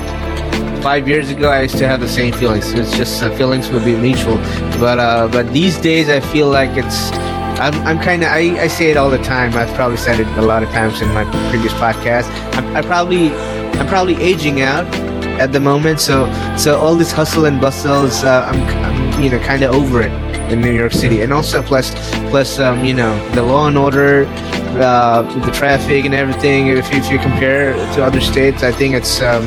five 0.82 1.08
years 1.08 1.30
ago, 1.30 1.50
I 1.50 1.62
used 1.62 1.78
to 1.78 1.88
have 1.88 2.00
the 2.00 2.08
same 2.08 2.32
feelings. 2.32 2.72
It's 2.72 2.96
just 2.96 3.22
uh, 3.22 3.34
feelings 3.36 3.70
would 3.70 3.84
be 3.84 3.96
mutual, 3.96 4.36
but 4.78 4.98
uh, 4.98 5.28
but 5.32 5.52
these 5.52 5.76
days, 5.80 6.08
I 6.08 6.20
feel 6.20 6.48
like 6.48 6.70
it's. 6.76 7.10
I'm, 7.58 7.74
I'm 7.88 7.98
kind 7.98 8.22
of 8.22 8.28
I, 8.28 8.40
I 8.66 8.68
say 8.68 8.90
it 8.90 8.98
all 8.98 9.08
the 9.08 9.22
time. 9.34 9.54
I've 9.54 9.74
probably 9.74 9.96
said 9.96 10.20
it 10.20 10.28
a 10.36 10.42
lot 10.42 10.62
of 10.62 10.68
times 10.70 11.00
in 11.00 11.08
my 11.14 11.24
previous 11.50 11.72
podcast. 11.84 12.28
I'm, 12.56 12.66
I 12.76 12.82
probably 12.82 13.30
I'm 13.80 13.86
probably 13.86 14.16
aging 14.30 14.60
out 14.60 14.86
at 15.38 15.52
the 15.52 15.60
moment. 15.60 16.00
So 16.00 16.26
so 16.56 16.78
all 16.78 16.94
this 16.94 17.12
hustle 17.12 17.44
and 17.44 17.60
bustles, 17.60 18.24
uh, 18.24 18.50
I'm, 18.50 18.60
I'm 18.84 19.22
you 19.22 19.30
know 19.30 19.38
kind 19.40 19.62
of 19.62 19.74
over 19.74 20.02
it 20.02 20.12
in 20.50 20.60
New 20.60 20.72
York 20.72 20.92
City, 20.92 21.22
and 21.22 21.32
also 21.32 21.62
plus 21.62 21.94
plus 22.30 22.58
um, 22.58 22.84
you 22.84 22.94
know 22.94 23.12
the 23.30 23.42
law 23.42 23.66
and 23.68 23.78
order, 23.78 24.26
uh, 24.80 25.22
the 25.44 25.52
traffic 25.52 26.04
and 26.04 26.14
everything. 26.14 26.68
If 26.68 26.92
you, 26.92 26.98
if 26.98 27.10
you 27.10 27.18
compare 27.18 27.74
to 27.94 28.04
other 28.04 28.20
states, 28.20 28.62
I 28.62 28.72
think 28.72 28.94
it's. 28.94 29.20
Um, 29.22 29.46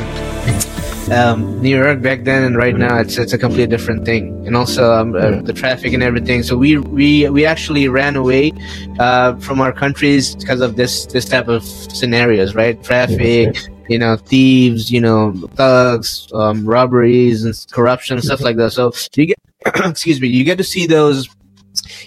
um, 1.10 1.60
New 1.60 1.76
York 1.76 2.02
back 2.02 2.22
then 2.24 2.44
and 2.44 2.56
right 2.56 2.76
now, 2.76 2.98
it's 2.98 3.18
it's 3.18 3.32
a 3.32 3.38
completely 3.38 3.66
different 3.66 4.04
thing, 4.04 4.46
and 4.46 4.56
also 4.56 4.92
um, 4.92 5.14
uh, 5.14 5.40
the 5.42 5.52
traffic 5.52 5.92
and 5.92 6.02
everything. 6.02 6.42
So 6.42 6.56
we 6.56 6.78
we 6.78 7.28
we 7.28 7.44
actually 7.44 7.88
ran 7.88 8.16
away 8.16 8.52
uh, 8.98 9.34
from 9.36 9.60
our 9.60 9.72
countries 9.72 10.36
because 10.36 10.60
of 10.60 10.76
this 10.76 11.06
this 11.06 11.24
type 11.24 11.48
of 11.48 11.64
scenarios, 11.64 12.54
right? 12.54 12.80
Traffic, 12.82 13.56
you 13.90 13.98
know, 13.98 14.16
thieves, 14.16 14.88
you 14.92 15.00
know, 15.00 15.32
thugs, 15.56 16.28
um, 16.32 16.64
robberies 16.64 17.44
and 17.44 17.66
corruption 17.72 18.16
and 18.16 18.24
stuff 18.24 18.40
like 18.40 18.56
that. 18.56 18.70
So 18.70 18.92
you 19.16 19.26
get, 19.26 19.38
excuse 19.84 20.20
me, 20.20 20.28
you 20.28 20.44
get 20.44 20.58
to 20.58 20.64
see 20.64 20.86
those 20.86 21.28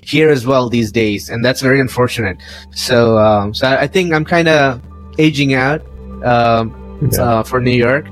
here 0.01 0.29
as 0.29 0.45
well 0.45 0.69
these 0.69 0.93
days, 0.93 1.29
and 1.29 1.43
that's 1.43 1.59
very 1.59 1.81
unfortunate. 1.81 2.37
So, 2.71 3.17
um, 3.17 3.53
so 3.53 3.67
I 3.67 3.87
think 3.87 4.13
I'm 4.13 4.23
kind 4.23 4.47
of 4.47 4.81
aging 5.19 5.55
out 5.55 5.81
um, 6.23 7.09
yeah. 7.11 7.21
uh, 7.21 7.43
for 7.43 7.59
New 7.59 7.75
York, 7.75 8.07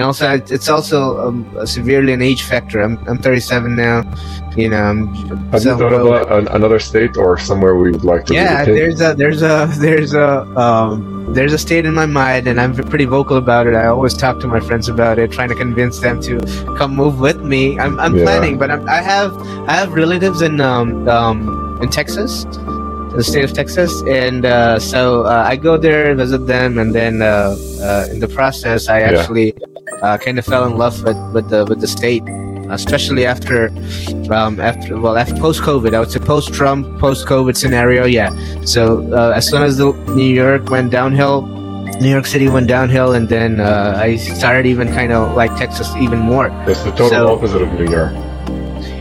and 0.00 0.06
also 0.06 0.32
it's 0.56 0.70
also 0.70 1.20
um, 1.20 1.66
severely 1.66 2.14
an 2.14 2.22
age 2.22 2.42
factor. 2.42 2.80
I'm 2.80 2.96
I'm 3.06 3.18
37 3.18 3.76
now. 3.76 4.02
You 4.56 4.70
know, 4.70 4.82
I'm 4.82 5.14
have 5.52 5.62
you 5.62 5.76
thought 5.76 5.92
about 5.92 6.54
another 6.54 6.78
state 6.78 7.18
or 7.18 7.36
somewhere 7.38 7.76
we 7.76 7.90
would 7.92 8.02
like 8.02 8.24
to? 8.26 8.34
Yeah, 8.34 8.64
there's 8.64 9.02
a 9.02 9.12
there's 9.14 9.42
a 9.42 9.68
there's 9.78 10.14
a 10.14 10.40
um, 10.58 11.34
there's 11.34 11.52
a 11.52 11.58
state 11.58 11.84
in 11.84 11.92
my 11.92 12.06
mind, 12.06 12.48
and 12.48 12.58
I'm 12.58 12.74
pretty 12.74 13.04
vocal 13.04 13.36
about 13.36 13.66
it. 13.66 13.74
I 13.74 13.88
always 13.88 14.14
talk 14.14 14.40
to 14.40 14.48
my 14.48 14.60
friends 14.60 14.88
about 14.88 15.18
it, 15.18 15.32
trying 15.32 15.50
to 15.50 15.54
convince 15.54 15.98
them 16.00 16.18
to 16.22 16.40
come 16.78 16.96
move 16.96 17.20
with 17.20 17.42
me. 17.42 17.78
I'm 17.78 18.00
I'm 18.00 18.16
yeah. 18.16 18.24
planning, 18.24 18.56
but 18.56 18.70
I'm, 18.70 18.88
i 18.88 19.02
have 19.02 19.36
I 19.68 19.74
have 19.74 19.92
relatives 19.92 20.40
in 20.40 20.62
um, 20.62 21.06
um 21.08 21.78
in 21.82 21.90
Texas 21.90 22.46
the 23.16 23.24
state 23.24 23.44
of 23.44 23.52
Texas, 23.52 24.02
and 24.06 24.46
uh, 24.46 24.78
so 24.78 25.24
uh, 25.24 25.44
I 25.44 25.56
go 25.56 25.76
there, 25.76 26.14
visit 26.14 26.46
them, 26.46 26.78
and 26.78 26.94
then 26.94 27.22
uh, 27.22 27.56
uh 27.82 28.06
in 28.10 28.20
the 28.20 28.28
process, 28.28 28.88
I 28.88 29.00
actually 29.00 29.52
uh, 30.02 30.18
kind 30.18 30.38
of 30.38 30.44
fell 30.44 30.64
in 30.66 30.76
love 30.76 31.02
with, 31.04 31.18
with 31.32 31.48
the 31.50 31.64
with 31.66 31.80
the 31.80 31.88
state, 31.88 32.22
especially 32.70 33.26
after 33.26 33.68
um, 34.30 34.60
after 34.60 34.98
well 34.98 35.16
after 35.16 35.36
post 35.36 35.62
COVID. 35.62 35.94
I 35.94 36.00
would 36.00 36.10
say 36.10 36.20
post 36.20 36.52
Trump, 36.52 36.98
post 36.98 37.26
COVID 37.26 37.56
scenario. 37.56 38.04
Yeah. 38.06 38.30
So 38.64 39.12
uh, 39.12 39.32
as 39.36 39.48
soon 39.48 39.62
as 39.62 39.76
the 39.76 39.92
New 40.14 40.32
York 40.42 40.70
went 40.70 40.90
downhill, 40.90 41.42
New 42.00 42.10
York 42.10 42.26
City 42.26 42.48
went 42.48 42.68
downhill, 42.68 43.12
and 43.12 43.28
then 43.28 43.60
uh, 43.60 43.94
I 43.96 44.16
started 44.16 44.66
even 44.66 44.88
kind 44.88 45.12
of 45.12 45.36
like 45.36 45.54
Texas 45.56 45.94
even 45.96 46.18
more. 46.18 46.48
It's 46.66 46.82
the 46.82 46.92
total 46.92 47.08
so, 47.08 47.34
opposite 47.34 47.62
of 47.62 47.72
New 47.74 47.90
York. 47.90 48.12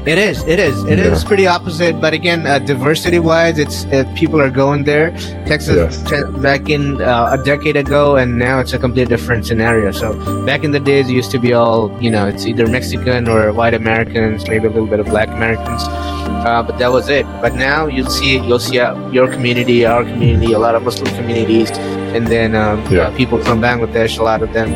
It 0.06 0.18
is. 0.18 0.44
It 0.46 0.60
is. 0.60 0.84
It 0.86 0.98
yeah. 0.98 1.12
is 1.12 1.24
pretty 1.24 1.46
opposite. 1.46 2.00
But 2.00 2.14
again, 2.14 2.48
uh, 2.48 2.60
diversity-wise, 2.60 3.60
it's 3.60 3.86
uh, 3.86 4.12
people 4.16 4.42
are 4.42 4.50
going 4.50 4.86
there. 4.86 5.12
Texas 5.46 6.02
yes. 6.10 6.32
back 6.42 6.70
in 6.70 7.02
uh, 7.02 7.38
a 7.38 7.44
decade 7.44 7.76
ago, 7.76 8.16
and 8.16 8.40
now 8.40 8.60
it's 8.60 8.74
a 8.74 8.80
completely 8.80 9.16
different 9.16 9.46
scenario. 9.46 9.92
So 9.92 10.14
back 10.46 10.64
in 10.64 10.72
the 10.72 10.80
days, 10.80 11.10
it 11.10 11.14
used 11.14 11.32
to 11.32 11.40
be 11.40 11.54
all 11.54 11.92
you 12.02 12.10
know, 12.10 12.28
it's 12.28 12.46
either 12.46 12.66
Mexican 12.68 13.28
or 13.28 13.52
white 13.52 13.74
Americans, 13.74 14.48
maybe 14.48 14.68
a 14.68 14.70
little 14.70 14.88
bit 14.88 15.00
of 15.00 15.08
Black 15.08 15.28
Americans, 15.30 15.84
uh, 15.84 16.64
but 16.66 16.78
that 16.80 16.92
was 16.92 17.10
it. 17.10 17.26
But 17.42 17.56
now 17.56 17.88
you'll 17.88 18.10
see 18.10 18.40
you'll 18.40 18.60
see 18.60 18.80
uh, 18.80 18.96
your 19.10 19.30
community, 19.32 19.86
our 19.86 20.04
community, 20.04 20.54
a 20.54 20.60
lot 20.60 20.76
of 20.76 20.84
Muslim 20.84 21.14
communities, 21.16 21.70
and 22.16 22.28
then 22.28 22.56
um, 22.56 22.80
yeah. 22.90 23.16
People 23.18 23.44
from 23.44 23.62
Bangladesh, 23.62 24.18
a 24.18 24.24
lot 24.24 24.42
of 24.42 24.54
them. 24.54 24.70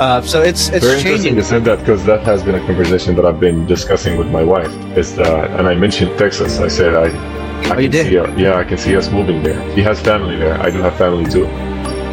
Uh, 0.00 0.22
so 0.22 0.42
it's 0.42 0.68
it's 0.68 0.84
very 0.84 1.02
changing. 1.02 1.34
interesting 1.34 1.34
to 1.34 1.42
say 1.42 1.58
that 1.58 1.80
because 1.80 2.04
that 2.04 2.22
has 2.22 2.44
been 2.44 2.54
a 2.54 2.64
conversation 2.66 3.16
that 3.16 3.26
I've 3.26 3.40
been 3.40 3.66
discussing 3.66 4.16
with 4.16 4.28
my 4.28 4.44
wife. 4.44 4.72
Is 4.96 5.16
that, 5.16 5.50
and 5.58 5.66
I 5.66 5.74
mentioned 5.74 6.16
Texas. 6.16 6.60
I 6.60 6.68
said 6.68 6.94
I, 6.94 7.06
I 7.06 7.72
oh, 7.72 7.76
can 7.76 7.92
see, 7.92 8.14
yeah, 8.14 8.54
I 8.54 8.62
can 8.62 8.78
see 8.78 8.94
us 8.96 9.10
moving 9.10 9.42
there. 9.42 9.60
He 9.72 9.82
has 9.82 10.00
family 10.00 10.36
there. 10.36 10.60
I 10.60 10.70
do 10.70 10.78
have 10.78 10.96
family 10.96 11.28
too, 11.28 11.46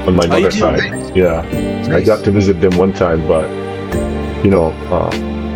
on 0.08 0.16
my 0.16 0.26
oh, 0.26 0.30
mother's 0.30 0.58
side. 0.58 1.16
Yeah, 1.16 1.44
nice. 1.44 1.90
I 1.90 2.04
got 2.04 2.26
to 2.26 2.32
visit 2.32 2.60
them 2.60 2.76
one 2.76 2.92
time, 2.92 3.28
but 3.28 3.48
you 4.44 4.50
know, 4.50 4.72
uh, 4.90 5.12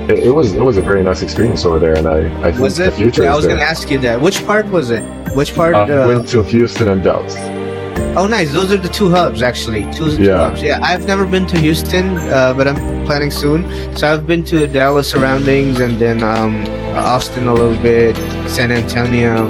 it, 0.08 0.20
it, 0.26 0.32
was 0.32 0.54
it 0.54 0.62
was 0.62 0.78
a 0.78 0.84
very 0.84 1.04
nice 1.04 1.24
experience 1.24 1.66
over 1.66 1.80
there, 1.80 1.98
and 1.98 2.08
I 2.08 2.20
I 2.48 2.52
think 2.52 2.60
was 2.60 2.78
it? 2.78 2.92
the 2.92 2.92
future. 2.92 3.28
I 3.28 3.36
was 3.36 3.48
going 3.48 3.58
to 3.58 3.64
ask 3.64 3.90
you 3.90 3.98
that. 4.00 4.22
Which 4.22 4.46
part 4.46 4.68
was 4.68 4.92
it? 4.92 5.02
Which 5.36 5.56
part? 5.56 5.74
Uh, 5.74 5.80
uh, 5.80 6.08
went 6.08 6.30
to 6.30 6.44
Houston 6.44 6.90
and 6.90 7.04
Dallas. 7.04 7.36
Oh, 8.18 8.28
nice. 8.28 8.52
Those 8.52 8.72
are 8.72 8.78
the 8.78 8.90
two 8.90 9.10
hubs, 9.10 9.42
actually. 9.42 9.84
Two, 9.94 10.16
two 10.18 10.24
yeah. 10.24 10.38
hubs. 10.50 10.62
Yeah, 10.62 10.80
I've 10.82 11.06
never 11.06 11.26
been 11.26 11.46
to 11.48 11.58
Houston, 11.60 12.18
uh, 12.18 12.54
but 12.54 12.68
I'm 12.68 13.06
planning 13.06 13.32
soon. 13.32 13.64
So 13.96 14.12
I've 14.12 14.26
been 14.28 14.44
to 14.46 14.68
Dallas 14.68 15.10
surroundings 15.10 15.80
and 15.80 15.98
then 16.00 16.24
um, 16.24 16.66
Austin 16.96 17.48
a 17.48 17.54
little 17.54 17.82
bit, 17.82 18.16
San 18.50 18.72
Antonio. 18.72 19.50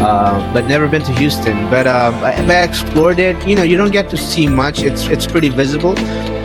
uh, 0.00 0.52
but 0.52 0.66
never 0.66 0.88
been 0.88 1.02
to 1.02 1.12
Houston. 1.12 1.68
But 1.70 1.86
um, 1.86 2.14
I, 2.24 2.32
I 2.34 2.62
explored 2.62 3.18
it. 3.18 3.36
You 3.46 3.54
know, 3.56 3.62
you 3.62 3.76
don't 3.76 3.92
get 3.92 4.08
to 4.10 4.16
see 4.16 4.46
much. 4.48 4.82
It's 4.82 5.06
it's 5.08 5.26
pretty 5.26 5.48
visible, 5.50 5.94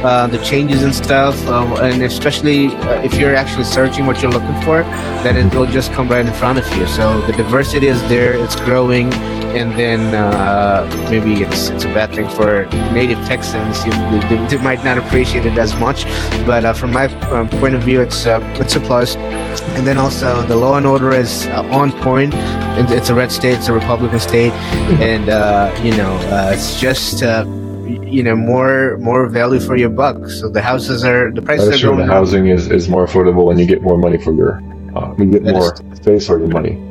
uh, 0.04 0.28
the 0.28 0.38
changes 0.44 0.84
and 0.84 0.94
stuff, 0.94 1.36
uh, 1.48 1.76
and 1.82 2.02
especially 2.04 2.68
uh, 2.68 3.02
if 3.02 3.16
you're 3.16 3.36
actually 3.36 3.64
searching 3.64 4.06
what 4.06 4.22
you're 4.22 4.32
looking 4.32 4.60
for, 4.62 4.84
then 5.24 5.36
it 5.38 5.54
will 5.56 5.66
just 5.66 5.92
come 5.94 6.08
right 6.10 6.26
in 6.26 6.34
front 6.34 6.58
of 6.60 6.78
you. 6.78 6.88
So 6.88 7.22
the 7.22 7.34
diversity 7.34 7.88
is 7.88 8.02
there. 8.10 8.34
It's 8.34 8.56
growing 8.56 9.14
and 9.56 9.72
then 9.80 10.14
uh, 10.14 10.86
maybe 11.10 11.42
it's 11.42 11.70
it's 11.70 11.86
a 11.86 11.88
bad 11.88 12.14
thing 12.14 12.28
for 12.30 12.66
native 12.92 13.18
Texans. 13.26 13.86
You, 13.86 13.92
they, 14.28 14.48
they, 14.48 14.58
might 14.58 14.84
not 14.84 14.98
appreciate 14.98 15.46
it 15.46 15.58
as 15.58 15.74
much, 15.76 16.04
but 16.46 16.66
uh, 16.66 16.74
from 16.74 16.92
my 16.92 17.06
um, 17.30 17.48
point 17.48 17.74
of 17.74 17.84
view, 17.84 18.02
it's 18.02 18.26
uh, 18.26 18.40
it's 18.60 18.76
a 18.76 18.82
plus. 18.82 19.16
And 19.78 19.88
then 19.88 19.98
also 19.98 20.42
the 20.44 20.56
law 20.56 20.78
and 20.78 20.86
order 20.86 21.12
is 21.14 21.48
uh, 21.48 21.64
on 21.72 21.92
point. 22.02 22.34
It's 22.92 23.10
a 23.10 23.16
red 23.16 23.32
state, 23.32 23.58
it's 23.58 23.70
a 23.70 23.74
Republican 23.74 24.20
state, 24.20 24.52
and 25.00 25.26
you 25.84 25.96
know 25.96 26.20
it's 26.52 26.80
just 26.80 27.24
you 27.86 28.24
know 28.24 28.36
more 28.36 28.98
more 28.98 29.28
value 29.28 29.60
for 29.60 29.76
your 29.76 29.90
buck. 29.90 30.30
So 30.30 30.50
the 30.50 30.62
houses 30.62 31.04
are 31.04 31.32
the 31.32 31.42
prices 31.42 31.70
That's 31.70 31.84
are 31.84 31.88
true. 31.88 31.98
The 31.98 32.06
housing 32.06 32.48
is, 32.48 32.70
is 32.70 32.90
more 32.90 33.06
affordable 33.06 33.52
and 33.52 33.60
you 33.60 33.66
get 33.66 33.82
more 33.82 33.98
money 33.98 34.18
for 34.18 34.34
your 34.34 34.62
uh, 34.96 35.14
you 35.18 35.26
get 35.26 35.44
that 35.44 35.54
more 35.54 35.74
is, 35.74 35.98
space 35.98 36.28
for 36.28 36.40
your 36.40 36.50
money 36.50 36.82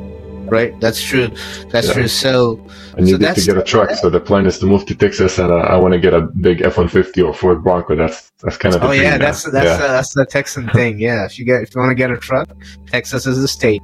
right? 0.49 0.79
That's 0.79 1.01
true. 1.01 1.27
That's 1.69 1.87
yeah. 1.87 1.93
true. 1.93 2.07
So, 2.07 2.59
and 2.97 3.07
you 3.07 3.15
so 3.15 3.19
get 3.19 3.35
to 3.35 3.41
get 3.41 3.57
a 3.57 3.63
truck. 3.63 3.91
So 3.91 4.09
the 4.09 4.19
plan 4.19 4.45
is 4.45 4.59
to 4.59 4.65
move 4.65 4.85
to 4.87 4.95
Texas, 4.95 5.37
and 5.39 5.51
uh, 5.51 5.57
I 5.57 5.75
want 5.77 5.93
to 5.93 5.99
get 5.99 6.13
a 6.13 6.21
big 6.21 6.61
F 6.61 6.77
one 6.77 6.87
fifty 6.87 7.21
or 7.21 7.33
Ford 7.33 7.63
Bronco. 7.63 7.95
That's 7.95 8.31
that's 8.41 8.57
kind 8.57 8.75
of. 8.75 8.83
oh 8.83 8.91
yeah, 8.91 9.17
that's 9.17 9.43
that's 9.43 9.65
yeah. 9.65 9.85
Uh, 9.85 9.93
that's 9.93 10.13
the 10.13 10.25
Texan 10.25 10.69
thing. 10.69 10.99
Yeah, 10.99 11.25
if 11.25 11.37
you 11.37 11.45
get 11.45 11.63
if 11.63 11.75
you 11.75 11.81
want 11.81 11.91
to 11.91 11.95
get 11.95 12.11
a 12.11 12.17
truck, 12.17 12.49
Texas 12.87 13.25
is 13.25 13.41
the 13.41 13.47
state. 13.47 13.81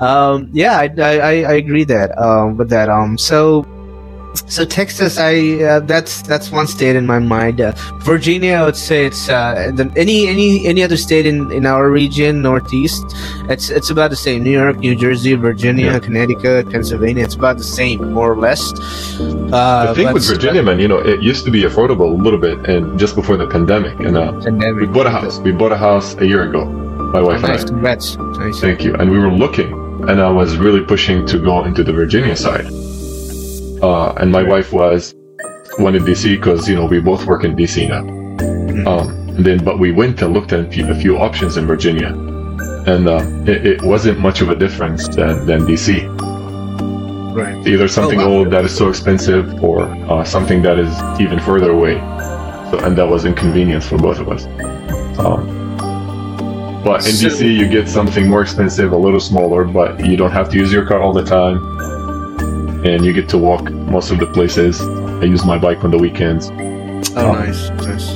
Um, 0.00 0.50
yeah, 0.52 0.78
I, 0.78 0.90
I 0.98 1.32
I 1.52 1.54
agree 1.54 1.84
that 1.84 2.16
um 2.18 2.56
with 2.56 2.70
that 2.70 2.88
um 2.88 3.18
so 3.18 3.62
so 4.34 4.64
Texas, 4.64 5.18
I 5.18 5.62
uh, 5.62 5.80
that's 5.80 6.22
that's 6.22 6.50
one 6.50 6.66
state 6.66 6.96
in 6.96 7.06
my 7.06 7.18
mind. 7.18 7.60
Uh, 7.60 7.72
Virginia, 8.00 8.54
I 8.54 8.64
would 8.64 8.76
say 8.76 9.06
it's 9.06 9.28
uh, 9.28 9.70
the, 9.74 9.90
any 9.96 10.26
any 10.26 10.66
any 10.66 10.82
other 10.82 10.96
state 10.96 11.26
in, 11.26 11.50
in 11.52 11.66
our 11.66 11.90
region, 11.90 12.42
Northeast. 12.42 13.04
It's 13.48 13.70
it's 13.70 13.90
about 13.90 14.10
the 14.10 14.16
same. 14.16 14.42
New 14.42 14.50
York, 14.50 14.78
New 14.78 14.94
Jersey, 14.94 15.34
Virginia, 15.34 15.92
yeah. 15.92 15.98
Connecticut, 15.98 16.70
Pennsylvania. 16.70 17.24
It's 17.24 17.34
about 17.34 17.58
the 17.58 17.64
same, 17.64 18.12
more 18.12 18.32
or 18.32 18.36
less. 18.36 18.60
Uh, 19.52 19.86
the 19.88 19.94
thing 19.94 20.12
with 20.12 20.26
Virginia, 20.26 20.62
man, 20.62 20.78
you 20.78 20.88
know, 20.88 20.98
it 20.98 21.22
used 21.22 21.44
to 21.44 21.50
be 21.50 21.62
affordable 21.62 22.12
a 22.12 22.22
little 22.22 22.38
bit, 22.38 22.58
and 22.68 22.98
just 22.98 23.14
before 23.14 23.36
the 23.36 23.46
pandemic, 23.46 23.98
and 24.00 24.16
uh, 24.16 24.32
pandemic. 24.32 24.80
we 24.80 24.86
bought 24.86 25.06
a 25.06 25.10
house. 25.10 25.38
We 25.38 25.52
bought 25.52 25.72
a 25.72 25.78
house 25.78 26.14
a 26.16 26.26
year 26.26 26.42
ago. 26.42 26.64
My 26.64 27.20
wife 27.20 27.44
oh, 27.44 27.48
nice. 27.48 27.62
and 27.62 27.70
I. 27.70 27.72
Congrats. 27.72 28.16
Nice. 28.16 28.60
Thank 28.60 28.82
you. 28.82 28.94
And 28.96 29.10
we 29.10 29.18
were 29.18 29.32
looking, 29.32 29.72
and 30.08 30.20
I 30.20 30.30
was 30.30 30.56
really 30.56 30.84
pushing 30.84 31.26
to 31.26 31.38
go 31.38 31.64
into 31.64 31.84
the 31.84 31.92
Virginia 31.92 32.36
side 32.36 32.66
uh, 33.82 34.14
and 34.18 34.30
my 34.30 34.42
wife 34.42 34.72
was 34.72 35.14
one 35.78 35.94
in 35.94 36.04
DC 36.04 36.36
because 36.36 36.68
you 36.68 36.74
know 36.74 36.86
we 36.86 37.00
both 37.00 37.26
work 37.26 37.44
in 37.44 37.56
DC 37.56 37.88
now. 37.88 38.02
Mm-hmm. 38.02 38.86
Um, 38.86 39.08
and 39.36 39.44
then, 39.46 39.64
but 39.64 39.78
we 39.78 39.92
went 39.92 40.20
and 40.22 40.32
looked 40.32 40.52
at 40.52 40.60
a 40.66 40.70
few, 40.70 40.88
a 40.90 40.94
few 40.94 41.18
options 41.18 41.56
in 41.56 41.66
Virginia, 41.66 42.08
and 42.86 43.08
uh, 43.08 43.24
it, 43.50 43.66
it, 43.66 43.82
wasn't 43.82 44.18
much 44.18 44.42
of 44.42 44.50
a 44.50 44.54
difference 44.54 45.08
than, 45.08 45.46
than 45.46 45.62
DC. 45.62 46.06
Right. 47.34 47.66
Either 47.66 47.88
something 47.88 48.20
oh, 48.20 48.28
wow. 48.28 48.36
old 48.36 48.50
that 48.50 48.64
is 48.66 48.76
so 48.76 48.90
expensive, 48.90 49.64
or 49.64 49.84
uh, 49.84 50.22
something 50.22 50.60
that 50.62 50.78
is 50.78 50.92
even 51.18 51.40
further 51.40 51.70
away. 51.70 51.94
So, 52.70 52.78
and 52.84 52.96
that 52.98 53.08
was 53.08 53.24
inconvenience 53.24 53.86
for 53.86 53.96
both 53.96 54.18
of 54.18 54.28
us. 54.28 54.44
Um, 55.18 55.60
but 56.84 57.06
in 57.06 57.14
so, 57.14 57.28
DC, 57.28 57.56
you 57.56 57.68
get 57.68 57.88
something 57.88 58.28
more 58.28 58.42
expensive, 58.42 58.92
a 58.92 58.96
little 58.96 59.20
smaller, 59.20 59.64
but 59.64 60.04
you 60.04 60.16
don't 60.16 60.32
have 60.32 60.50
to 60.50 60.58
use 60.58 60.72
your 60.72 60.86
car 60.86 61.00
all 61.00 61.14
the 61.14 61.24
time 61.24 61.56
and 62.84 63.04
you 63.04 63.12
get 63.12 63.28
to 63.30 63.38
walk 63.38 63.70
most 63.70 64.10
of 64.10 64.18
the 64.18 64.26
places. 64.26 64.80
I 64.80 65.24
use 65.24 65.44
my 65.44 65.58
bike 65.58 65.84
on 65.84 65.90
the 65.90 65.98
weekends. 65.98 66.50
Oh, 67.14 67.30
um, 67.30 67.38
nice, 67.38 67.68
nice, 67.70 68.10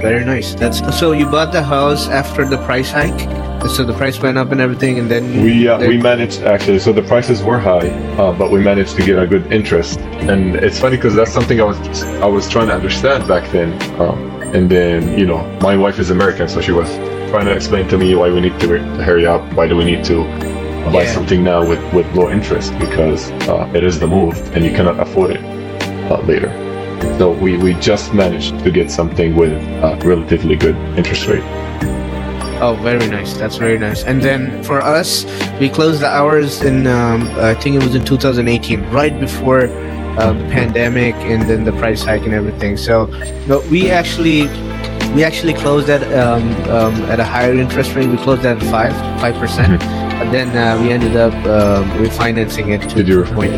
very 0.00 0.24
nice. 0.24 0.54
That's 0.54 0.98
so 0.98 1.12
you 1.12 1.26
bought 1.26 1.52
the 1.52 1.62
house 1.62 2.08
after 2.08 2.46
the 2.46 2.58
price 2.58 2.90
hike. 2.90 3.28
So 3.68 3.82
the 3.82 3.94
price 3.94 4.20
went 4.20 4.36
up 4.36 4.52
and 4.52 4.60
everything, 4.60 4.98
and 4.98 5.10
then 5.10 5.42
we 5.42 5.68
uh, 5.68 5.78
we 5.78 5.96
managed 5.96 6.42
actually. 6.42 6.78
So 6.78 6.92
the 6.92 7.02
prices 7.02 7.42
were 7.42 7.58
high, 7.58 7.88
uh, 8.18 8.32
but 8.32 8.50
we 8.50 8.60
managed 8.62 8.96
to 8.96 9.02
get 9.04 9.18
a 9.18 9.26
good 9.26 9.50
interest. 9.52 9.98
And 10.28 10.56
it's 10.56 10.78
funny 10.78 10.96
because 10.96 11.14
that's 11.14 11.32
something 11.32 11.60
I 11.60 11.64
was 11.64 12.02
I 12.02 12.26
was 12.26 12.48
trying 12.48 12.68
to 12.68 12.74
understand 12.74 13.26
back 13.26 13.50
then. 13.52 13.72
Um, 14.00 14.30
and 14.54 14.70
then 14.70 15.18
you 15.18 15.26
know, 15.26 15.42
my 15.60 15.76
wife 15.76 15.98
is 15.98 16.10
American, 16.10 16.48
so 16.48 16.60
she 16.60 16.72
was 16.72 16.88
trying 17.30 17.46
to 17.46 17.52
explain 17.52 17.88
to 17.88 17.96
me 17.96 18.14
why 18.14 18.30
we 18.30 18.40
need 18.40 18.60
to 18.60 18.78
hurry 19.02 19.26
up. 19.26 19.42
Why 19.54 19.66
do 19.66 19.76
we 19.76 19.84
need 19.84 20.04
to 20.04 20.24
buy 20.92 21.06
something 21.06 21.42
now 21.42 21.66
with, 21.66 21.80
with 21.92 22.06
low 22.14 22.30
interest 22.30 22.76
because 22.78 23.30
uh, 23.48 23.70
it 23.74 23.84
is 23.84 23.98
the 23.98 24.06
move 24.06 24.36
and 24.54 24.64
you 24.64 24.70
cannot 24.70 24.98
afford 25.00 25.32
it 25.32 25.44
uh, 26.10 26.20
later. 26.22 26.50
So 27.18 27.32
we, 27.32 27.56
we 27.56 27.74
just 27.74 28.14
managed 28.14 28.58
to 28.60 28.70
get 28.70 28.90
something 28.90 29.36
with 29.36 29.52
a 29.52 29.98
relatively 30.04 30.56
good 30.56 30.76
interest 30.98 31.26
rate. 31.26 31.44
Oh, 32.60 32.78
very 32.82 33.06
nice. 33.08 33.34
That's 33.34 33.56
very 33.56 33.78
nice. 33.78 34.04
And 34.04 34.22
then 34.22 34.62
for 34.62 34.80
us, 34.80 35.24
we 35.60 35.68
closed 35.68 36.00
the 36.00 36.08
hours 36.08 36.62
in, 36.62 36.86
um, 36.86 37.28
I 37.38 37.54
think 37.54 37.76
it 37.76 37.82
was 37.82 37.94
in 37.94 38.04
2018, 38.04 38.88
right 38.90 39.18
before 39.18 39.68
uh, 40.18 40.32
the 40.32 40.44
pandemic 40.44 41.14
and 41.16 41.42
then 41.42 41.64
the 41.64 41.72
price 41.72 42.04
hike 42.04 42.22
and 42.22 42.32
everything. 42.32 42.76
So 42.76 43.06
no, 43.46 43.60
we 43.70 43.90
actually 43.90 44.46
we 45.14 45.22
actually 45.22 45.54
closed 45.54 45.88
at 45.88 46.02
um, 46.14 46.48
um, 46.70 46.94
at 47.10 47.20
a 47.20 47.24
higher 47.24 47.54
interest 47.54 47.94
rate. 47.94 48.08
We 48.08 48.16
closed 48.18 48.44
at 48.44 48.62
five 48.64 48.92
five 49.20 49.34
percent. 49.34 49.80
Mm-hmm 49.80 49.93
but 50.18 50.30
then 50.30 50.56
uh, 50.56 50.80
we 50.82 50.90
ended 50.90 51.16
up 51.16 51.34
uh, 51.46 51.82
refinancing 51.98 52.68
it 52.68 52.88
to 52.88 52.96
Did 52.96 53.08
you 53.08 53.24
point 53.24 53.52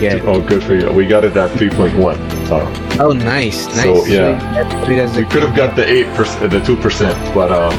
yeah. 0.00 0.20
Oh, 0.24 0.40
good 0.40 0.62
for 0.62 0.74
you. 0.74 0.90
We 0.92 1.06
got 1.06 1.24
it 1.24 1.36
at 1.36 1.50
3.1. 1.52 2.48
So. 2.48 3.02
Oh, 3.02 3.12
nice, 3.12 3.66
nice. 3.68 3.84
So 3.84 4.04
yeah, 4.04 4.86
we 5.16 5.24
could 5.24 5.42
have 5.42 5.56
got 5.56 5.76
the 5.76 5.88
eight 5.88 6.06
percent, 6.14 6.50
the 6.50 6.60
two 6.60 6.76
percent, 6.76 7.16
but 7.34 7.50
uh, 7.50 7.70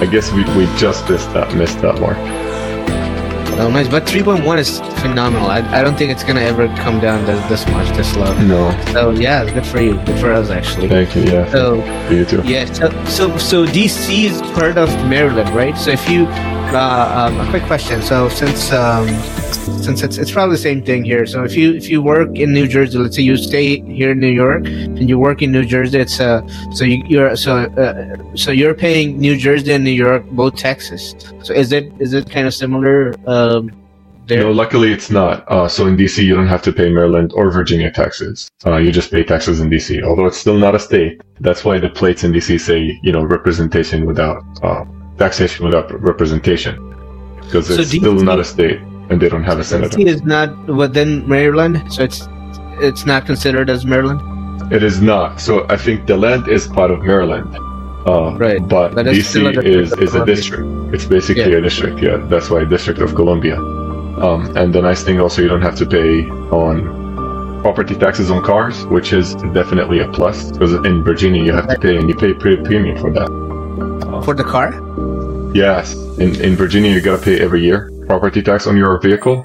I 0.00 0.06
guess 0.06 0.32
we, 0.32 0.44
we 0.56 0.64
just 0.76 1.08
missed 1.08 1.32
that 1.34 1.54
missed 1.54 1.80
that 1.82 2.00
mark. 2.00 2.16
Oh, 3.60 3.68
nice. 3.68 3.88
But 3.88 4.04
3.1 4.04 4.58
is 4.58 4.78
phenomenal. 5.02 5.50
I, 5.50 5.58
I 5.78 5.82
don't 5.82 5.94
think 5.94 6.10
it's 6.10 6.22
going 6.22 6.36
to 6.36 6.42
ever 6.42 6.66
come 6.76 6.98
down 6.98 7.26
this, 7.26 7.46
this 7.50 7.66
much, 7.66 7.94
this 7.94 8.16
low. 8.16 8.32
No. 8.44 8.70
So, 8.92 9.10
yeah, 9.10 9.44
good 9.52 9.66
for 9.66 9.82
you. 9.82 10.02
Good 10.06 10.18
for 10.18 10.32
us, 10.32 10.48
actually. 10.48 10.88
Thank 10.88 11.14
you. 11.14 11.24
Yeah. 11.24 11.50
So, 11.52 11.74
you 12.08 12.24
too. 12.24 12.40
Yeah. 12.42 12.64
So, 12.72 12.88
so, 13.04 13.36
so 13.36 13.66
DC 13.66 14.24
is 14.24 14.40
part 14.52 14.78
of 14.78 14.88
Maryland, 15.06 15.50
right? 15.50 15.76
So, 15.76 15.90
if 15.90 16.08
you 16.08 16.24
uh, 16.74 17.28
um, 17.28 17.40
a 17.40 17.50
quick 17.50 17.64
question. 17.64 18.02
So 18.02 18.28
since 18.28 18.72
um, 18.72 19.08
since 19.82 20.02
it's 20.02 20.18
it's 20.18 20.30
probably 20.30 20.54
the 20.56 20.62
same 20.62 20.82
thing 20.84 21.04
here. 21.04 21.26
So 21.26 21.44
if 21.44 21.56
you 21.56 21.74
if 21.74 21.88
you 21.88 22.02
work 22.02 22.38
in 22.38 22.52
New 22.52 22.66
Jersey, 22.66 22.98
let's 22.98 23.16
say 23.16 23.22
you 23.22 23.36
stay 23.36 23.80
here 23.80 24.12
in 24.12 24.20
New 24.20 24.34
York 24.44 24.66
and 24.66 25.08
you 25.08 25.18
work 25.18 25.42
in 25.42 25.52
New 25.52 25.64
Jersey, 25.64 25.98
it's 25.98 26.20
uh 26.20 26.46
so 26.72 26.84
you, 26.84 27.20
are 27.22 27.36
so 27.36 27.52
uh, 27.56 28.36
so 28.36 28.50
you're 28.50 28.74
paying 28.74 29.18
New 29.18 29.36
Jersey 29.36 29.72
and 29.72 29.84
New 29.84 29.98
York 30.06 30.24
both 30.30 30.56
taxes. 30.56 31.14
So 31.42 31.52
is 31.54 31.72
it 31.72 31.92
is 31.98 32.14
it 32.14 32.30
kind 32.30 32.46
of 32.46 32.54
similar? 32.54 33.14
Um, 33.26 33.70
there? 34.30 34.44
No, 34.44 34.52
luckily 34.52 34.92
it's 34.92 35.10
not. 35.10 35.44
Uh, 35.50 35.68
so 35.68 35.86
in 35.86 35.96
DC, 35.96 36.22
you 36.22 36.34
don't 36.34 36.46
have 36.46 36.62
to 36.62 36.72
pay 36.72 36.88
Maryland 36.88 37.32
or 37.34 37.50
Virginia 37.50 37.90
taxes. 37.90 38.48
Uh, 38.64 38.76
you 38.76 38.92
just 38.92 39.10
pay 39.10 39.24
taxes 39.24 39.60
in 39.60 39.68
DC, 39.68 40.02
although 40.02 40.26
it's 40.26 40.38
still 40.38 40.56
not 40.56 40.74
a 40.74 40.78
state. 40.78 41.20
That's 41.40 41.64
why 41.64 41.78
the 41.78 41.90
plates 41.90 42.24
in 42.24 42.32
DC 42.32 42.60
say, 42.60 42.98
you 43.02 43.12
know, 43.12 43.24
representation 43.24 44.06
without 44.06 44.42
uh, 44.62 44.84
taxation 45.20 45.66
without 45.66 45.86
representation 46.10 46.74
because 47.44 47.66
so 47.66 47.74
it's 47.74 47.90
still 47.90 48.14
not 48.14 48.38
a 48.40 48.44
state 48.44 48.80
and 49.10 49.20
they 49.20 49.28
don't 49.28 49.44
have 49.44 49.58
a 49.58 49.64
senator. 49.64 49.96
DC 49.98 50.06
is 50.06 50.22
not 50.22 50.50
within 50.82 51.28
Maryland, 51.28 51.76
so 51.92 52.02
it's 52.02 52.28
it's 52.88 53.04
not 53.04 53.26
considered 53.26 53.68
as 53.68 53.84
Maryland. 53.84 54.20
It 54.72 54.82
is 54.82 55.00
not. 55.02 55.40
So 55.40 55.66
I 55.68 55.76
think 55.76 56.06
the 56.06 56.16
land 56.16 56.48
is 56.48 56.68
part 56.68 56.90
of 56.90 57.02
Maryland. 57.02 57.50
Uh, 58.06 58.36
right. 58.38 58.66
But, 58.66 58.94
but 58.94 59.04
DC 59.06 59.64
is, 59.64 59.92
is 59.92 60.14
a 60.14 60.24
district. 60.24 60.64
It's 60.94 61.04
basically 61.04 61.50
yeah. 61.52 61.58
a 61.58 61.60
district. 61.60 62.00
Yeah. 62.00 62.16
That's 62.32 62.48
why 62.48 62.64
District 62.64 63.00
of 63.00 63.14
Columbia. 63.14 63.56
Um, 63.56 64.56
and 64.56 64.72
the 64.72 64.80
nice 64.80 65.02
thing 65.02 65.20
also, 65.20 65.42
you 65.42 65.48
don't 65.48 65.60
have 65.62 65.76
to 65.76 65.86
pay 65.86 66.24
on 66.64 67.60
property 67.62 67.94
taxes 67.94 68.30
on 68.30 68.42
cars, 68.42 68.86
which 68.86 69.12
is 69.12 69.34
definitely 69.58 69.98
a 69.98 70.08
plus 70.08 70.50
because 70.50 70.72
in 70.72 71.04
Virginia 71.04 71.42
you 71.42 71.52
have 71.52 71.68
to 71.68 71.78
pay 71.78 71.96
and 71.96 72.08
you 72.08 72.14
pay 72.14 72.32
pretty 72.32 72.62
premium 72.62 72.96
for 72.96 73.10
that. 73.12 73.28
Uh, 74.06 74.20
for 74.22 74.34
the 74.34 74.44
car? 74.44 74.72
Yes, 75.54 75.94
in, 76.18 76.40
in 76.40 76.56
Virginia, 76.56 76.90
you 76.90 77.00
gotta 77.00 77.22
pay 77.22 77.40
every 77.40 77.62
year 77.62 77.90
property 78.10 78.42
tax 78.42 78.66
on 78.66 78.76
your 78.76 78.98
vehicle, 78.98 79.44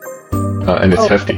uh, 0.67 0.79
and 0.81 0.91
it's 0.91 1.03
oh. 1.03 1.07
hefty. 1.07 1.37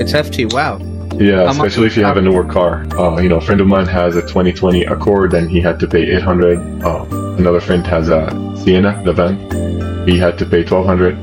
It's 0.00 0.12
hefty. 0.12 0.46
Wow. 0.46 0.78
Yeah, 1.14 1.50
especially 1.50 1.86
if 1.86 1.96
you 1.96 2.04
have 2.04 2.16
a 2.16 2.22
newer 2.22 2.44
car. 2.44 2.86
Uh, 2.98 3.20
you 3.20 3.28
know, 3.28 3.36
a 3.36 3.40
friend 3.40 3.60
of 3.60 3.66
mine 3.66 3.86
has 3.86 4.16
a 4.16 4.22
2020 4.22 4.84
Accord, 4.84 5.34
and 5.34 5.50
he 5.50 5.60
had 5.60 5.78
to 5.80 5.86
pay 5.86 6.02
800. 6.16 6.82
Uh, 6.82 7.04
another 7.38 7.60
friend 7.60 7.86
has 7.86 8.08
a 8.08 8.30
Sienna, 8.56 9.00
the 9.04 9.12
van. 9.12 10.08
He 10.08 10.18
had 10.18 10.38
to 10.38 10.46
pay 10.46 10.64
1200 10.64 11.14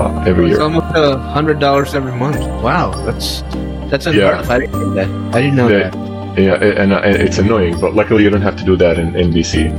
uh, 0.00 0.24
every 0.26 0.46
year. 0.46 0.54
it's 0.54 0.60
almost 0.60 0.86
a 0.94 1.16
hundred 1.16 1.60
dollars 1.60 1.94
every 1.94 2.12
month. 2.12 2.38
Wow, 2.62 2.90
that's 3.06 3.42
that's 3.90 4.06
enough. 4.06 4.46
Yeah. 4.46 4.52
I 4.52 4.58
didn't 4.58 4.72
know 4.80 4.94
that. 4.94 5.08
I 5.34 5.40
didn't 5.40 5.56
know 5.56 5.68
yeah. 5.68 5.90
that. 5.90 6.38
Yeah, 6.38 6.82
and, 6.82 6.92
and, 6.92 7.16
it's 7.16 7.38
annoying, 7.38 7.80
but 7.80 7.94
luckily 7.94 8.24
you 8.24 8.28
don't 8.28 8.42
have 8.42 8.56
to 8.56 8.64
do 8.64 8.76
that 8.76 8.98
in, 8.98 9.16
in 9.16 9.30
DC. 9.30 9.72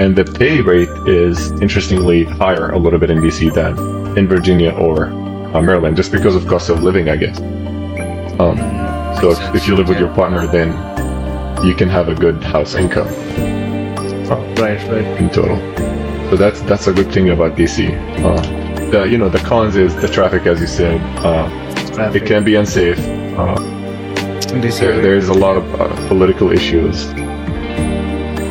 And 0.00 0.16
the 0.16 0.24
pay 0.24 0.62
rate 0.62 0.88
is 1.06 1.50
interestingly 1.60 2.24
higher 2.24 2.70
a 2.70 2.78
little 2.78 2.98
bit 2.98 3.10
in 3.10 3.18
DC 3.18 3.52
than 3.52 4.16
in 4.16 4.26
Virginia 4.26 4.70
or 4.70 5.08
uh, 5.08 5.60
Maryland, 5.60 5.94
just 5.94 6.10
because 6.10 6.34
of 6.34 6.46
cost 6.46 6.70
of 6.70 6.82
living, 6.82 7.10
I 7.10 7.16
guess. 7.16 7.38
Um, 8.40 8.56
so 9.20 9.30
if, 9.30 9.54
if, 9.54 9.68
you 9.68 9.76
live 9.76 9.88
with 9.88 9.98
your 9.98 10.08
partner, 10.14 10.46
then 10.46 10.68
you 11.66 11.74
can 11.74 11.90
have 11.90 12.08
a 12.08 12.14
good 12.14 12.42
house 12.42 12.76
income. 12.76 13.08
right, 14.56 14.80
right. 14.88 15.04
In 15.20 15.28
total. 15.28 15.58
So 16.30 16.36
that's 16.36 16.62
that's 16.62 16.86
a 16.86 16.94
good 16.94 17.12
thing 17.12 17.28
about 17.28 17.58
DC. 17.58 17.92
Uh, 18.24 18.90
the, 18.90 19.02
you 19.02 19.18
know, 19.18 19.28
the 19.28 19.40
cons 19.40 19.76
is 19.76 19.94
the 19.96 20.08
traffic, 20.08 20.46
as 20.46 20.62
you 20.62 20.66
said. 20.66 20.98
Uh, 21.18 22.10
it 22.14 22.24
can 22.24 22.42
be 22.42 22.54
unsafe. 22.54 22.98
Uh, 23.36 23.60
there, 24.48 25.02
there's 25.02 25.28
a 25.28 25.34
lot 25.34 25.58
of 25.58 25.78
uh, 25.78 26.08
political 26.08 26.50
issues. 26.50 27.04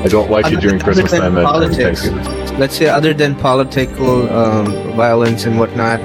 I 0.03 0.07
don't 0.07 0.31
like 0.31 0.45
other, 0.45 0.57
it 0.57 0.61
during 0.61 0.79
Christmas 0.79 1.11
time 1.11 1.37
and 1.37 1.75
Thanksgiving. 1.75 2.23
Let's 2.57 2.77
say, 2.77 2.87
other 2.87 3.13
than 3.13 3.35
political 3.35 4.29
um, 4.31 4.93
violence 4.95 5.45
and 5.45 5.59
whatnot, 5.59 5.99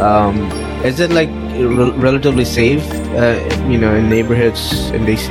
um, 0.00 0.36
is 0.82 0.98
it 1.00 1.10
like 1.10 1.28
re- 1.28 1.92
relatively 1.92 2.44
safe? 2.46 2.84
Uh, 3.12 3.38
you 3.68 3.78
know, 3.78 3.94
in 3.94 4.08
neighborhoods 4.08 4.90
in 4.90 5.04
DC. 5.04 5.28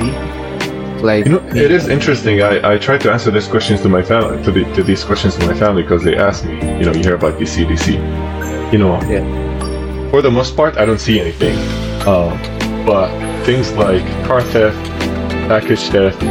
Like, 1.02 1.26
you 1.26 1.32
know, 1.32 1.46
it 1.48 1.70
is 1.70 1.88
interesting. 1.88 2.40
I, 2.40 2.74
I 2.74 2.78
try 2.78 2.98
to 2.98 3.12
answer 3.12 3.30
these 3.30 3.48
questions 3.48 3.82
to 3.82 3.88
my 3.88 4.02
family, 4.02 4.42
to, 4.44 4.50
the, 4.50 4.64
to 4.74 4.82
these 4.82 5.04
questions 5.04 5.36
to 5.36 5.46
my 5.46 5.54
family 5.54 5.82
because 5.82 6.02
they 6.02 6.16
ask 6.16 6.44
me, 6.44 6.54
you 6.54 6.84
know, 6.84 6.92
you 6.92 7.02
hear 7.02 7.16
about 7.16 7.38
DC, 7.38 7.66
DC. 7.66 8.72
You 8.72 8.78
know, 8.78 9.00
yeah. 9.02 10.10
for 10.10 10.22
the 10.22 10.30
most 10.30 10.56
part, 10.56 10.78
I 10.78 10.84
don't 10.86 11.00
see 11.00 11.20
anything. 11.20 11.58
Um, 12.08 12.38
but 12.86 13.10
things 13.44 13.72
like 13.72 14.02
car 14.24 14.40
theft, 14.40 14.78
package 15.48 15.82
theft 15.90 16.22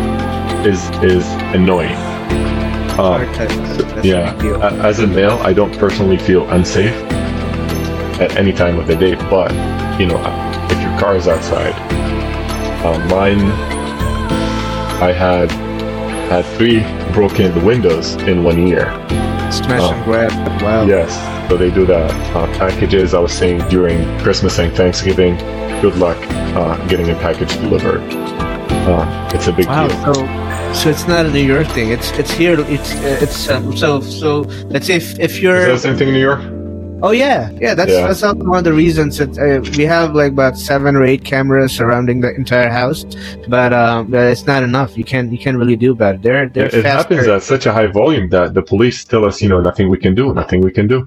is 0.65 0.89
is 1.03 1.25
annoying. 1.53 1.95
Um, 2.99 3.23
yeah, 4.03 4.37
as 4.83 4.99
a 4.99 5.07
male, 5.07 5.39
I 5.41 5.51
don't 5.51 5.75
personally 5.79 6.17
feel 6.17 6.47
unsafe 6.51 6.93
at 8.21 8.35
any 8.37 8.53
time 8.53 8.77
of 8.77 8.85
the 8.85 8.95
day. 8.95 9.15
But 9.15 9.51
you 9.99 10.05
know, 10.05 10.19
if 10.69 10.79
your 10.81 10.99
car 10.99 11.15
is 11.15 11.27
outside, 11.27 11.73
um, 12.85 13.07
mine, 13.07 13.41
I 15.01 15.11
had 15.11 15.51
had 16.29 16.45
three 16.57 16.81
broken 17.13 17.65
windows 17.65 18.13
in 18.23 18.43
one 18.43 18.67
year. 18.67 18.85
Smash 19.51 19.81
um, 19.81 19.95
and 19.95 20.05
grab. 20.05 20.61
Wow. 20.61 20.85
Yes, 20.85 21.49
so 21.49 21.57
they 21.57 21.71
do 21.71 21.85
that. 21.87 22.11
Uh, 22.35 22.47
packages. 22.57 23.13
I 23.13 23.19
was 23.19 23.33
saying 23.33 23.67
during 23.69 24.03
Christmas 24.19 24.59
and 24.59 24.73
Thanksgiving. 24.75 25.35
Good 25.81 25.95
luck 25.95 26.17
uh, 26.55 26.77
getting 26.87 27.09
a 27.09 27.15
package 27.15 27.53
delivered. 27.55 28.01
Uh, 28.85 29.31
it's 29.33 29.47
a 29.47 29.51
big 29.51 29.67
wow, 29.67 29.87
deal. 29.87 30.13
So, 30.13 30.42
so 30.73 30.89
it's 30.89 31.07
not 31.07 31.25
a 31.25 31.31
New 31.31 31.45
York 31.45 31.67
thing. 31.67 31.91
It's 31.91 32.11
it's 32.11 32.31
here. 32.31 32.59
It's 32.59 32.91
it's 33.21 33.49
um, 33.49 33.75
so 33.77 34.01
so. 34.01 34.41
Let's 34.73 34.87
say 34.87 34.95
if, 34.95 35.19
if 35.19 35.39
you're. 35.39 35.57
Is 35.57 35.65
that 35.65 35.71
the 35.71 35.79
same 35.79 35.97
thing 35.97 36.07
in 36.09 36.13
New 36.13 36.19
York? 36.19 36.41
Oh 37.03 37.11
yeah, 37.11 37.51
yeah. 37.59 37.75
That's 37.75 37.91
yeah. 37.91 38.07
that's 38.07 38.21
one 38.21 38.57
of 38.57 38.63
the 38.63 38.73
reasons 38.73 39.17
that 39.17 39.37
uh, 39.37 39.61
we 39.77 39.83
have 39.83 40.15
like 40.15 40.31
about 40.31 40.57
seven 40.57 40.95
or 40.95 41.03
eight 41.05 41.23
cameras 41.23 41.73
surrounding 41.73 42.21
the 42.21 42.33
entire 42.33 42.69
house, 42.69 43.05
but, 43.49 43.73
um, 43.73 44.13
it's 44.13 44.45
not 44.45 44.63
enough. 44.63 44.97
You 44.97 45.03
can't 45.03 45.31
you 45.31 45.37
can't 45.37 45.57
really 45.57 45.75
do 45.75 45.91
about 45.91 46.15
it. 46.15 46.21
They're 46.21 46.49
they're. 46.49 46.67
It, 46.67 46.73
it 46.73 46.85
happens 46.85 47.27
at 47.27 47.43
such 47.43 47.65
a 47.65 47.73
high 47.73 47.87
volume 47.87 48.29
that 48.29 48.53
the 48.53 48.61
police 48.61 49.03
tell 49.03 49.25
us, 49.25 49.41
you 49.41 49.49
know, 49.49 49.59
nothing 49.59 49.89
we 49.89 49.97
can 49.97 50.15
do, 50.15 50.33
nothing 50.33 50.61
we 50.61 50.71
can 50.71 50.87
do. 50.87 51.05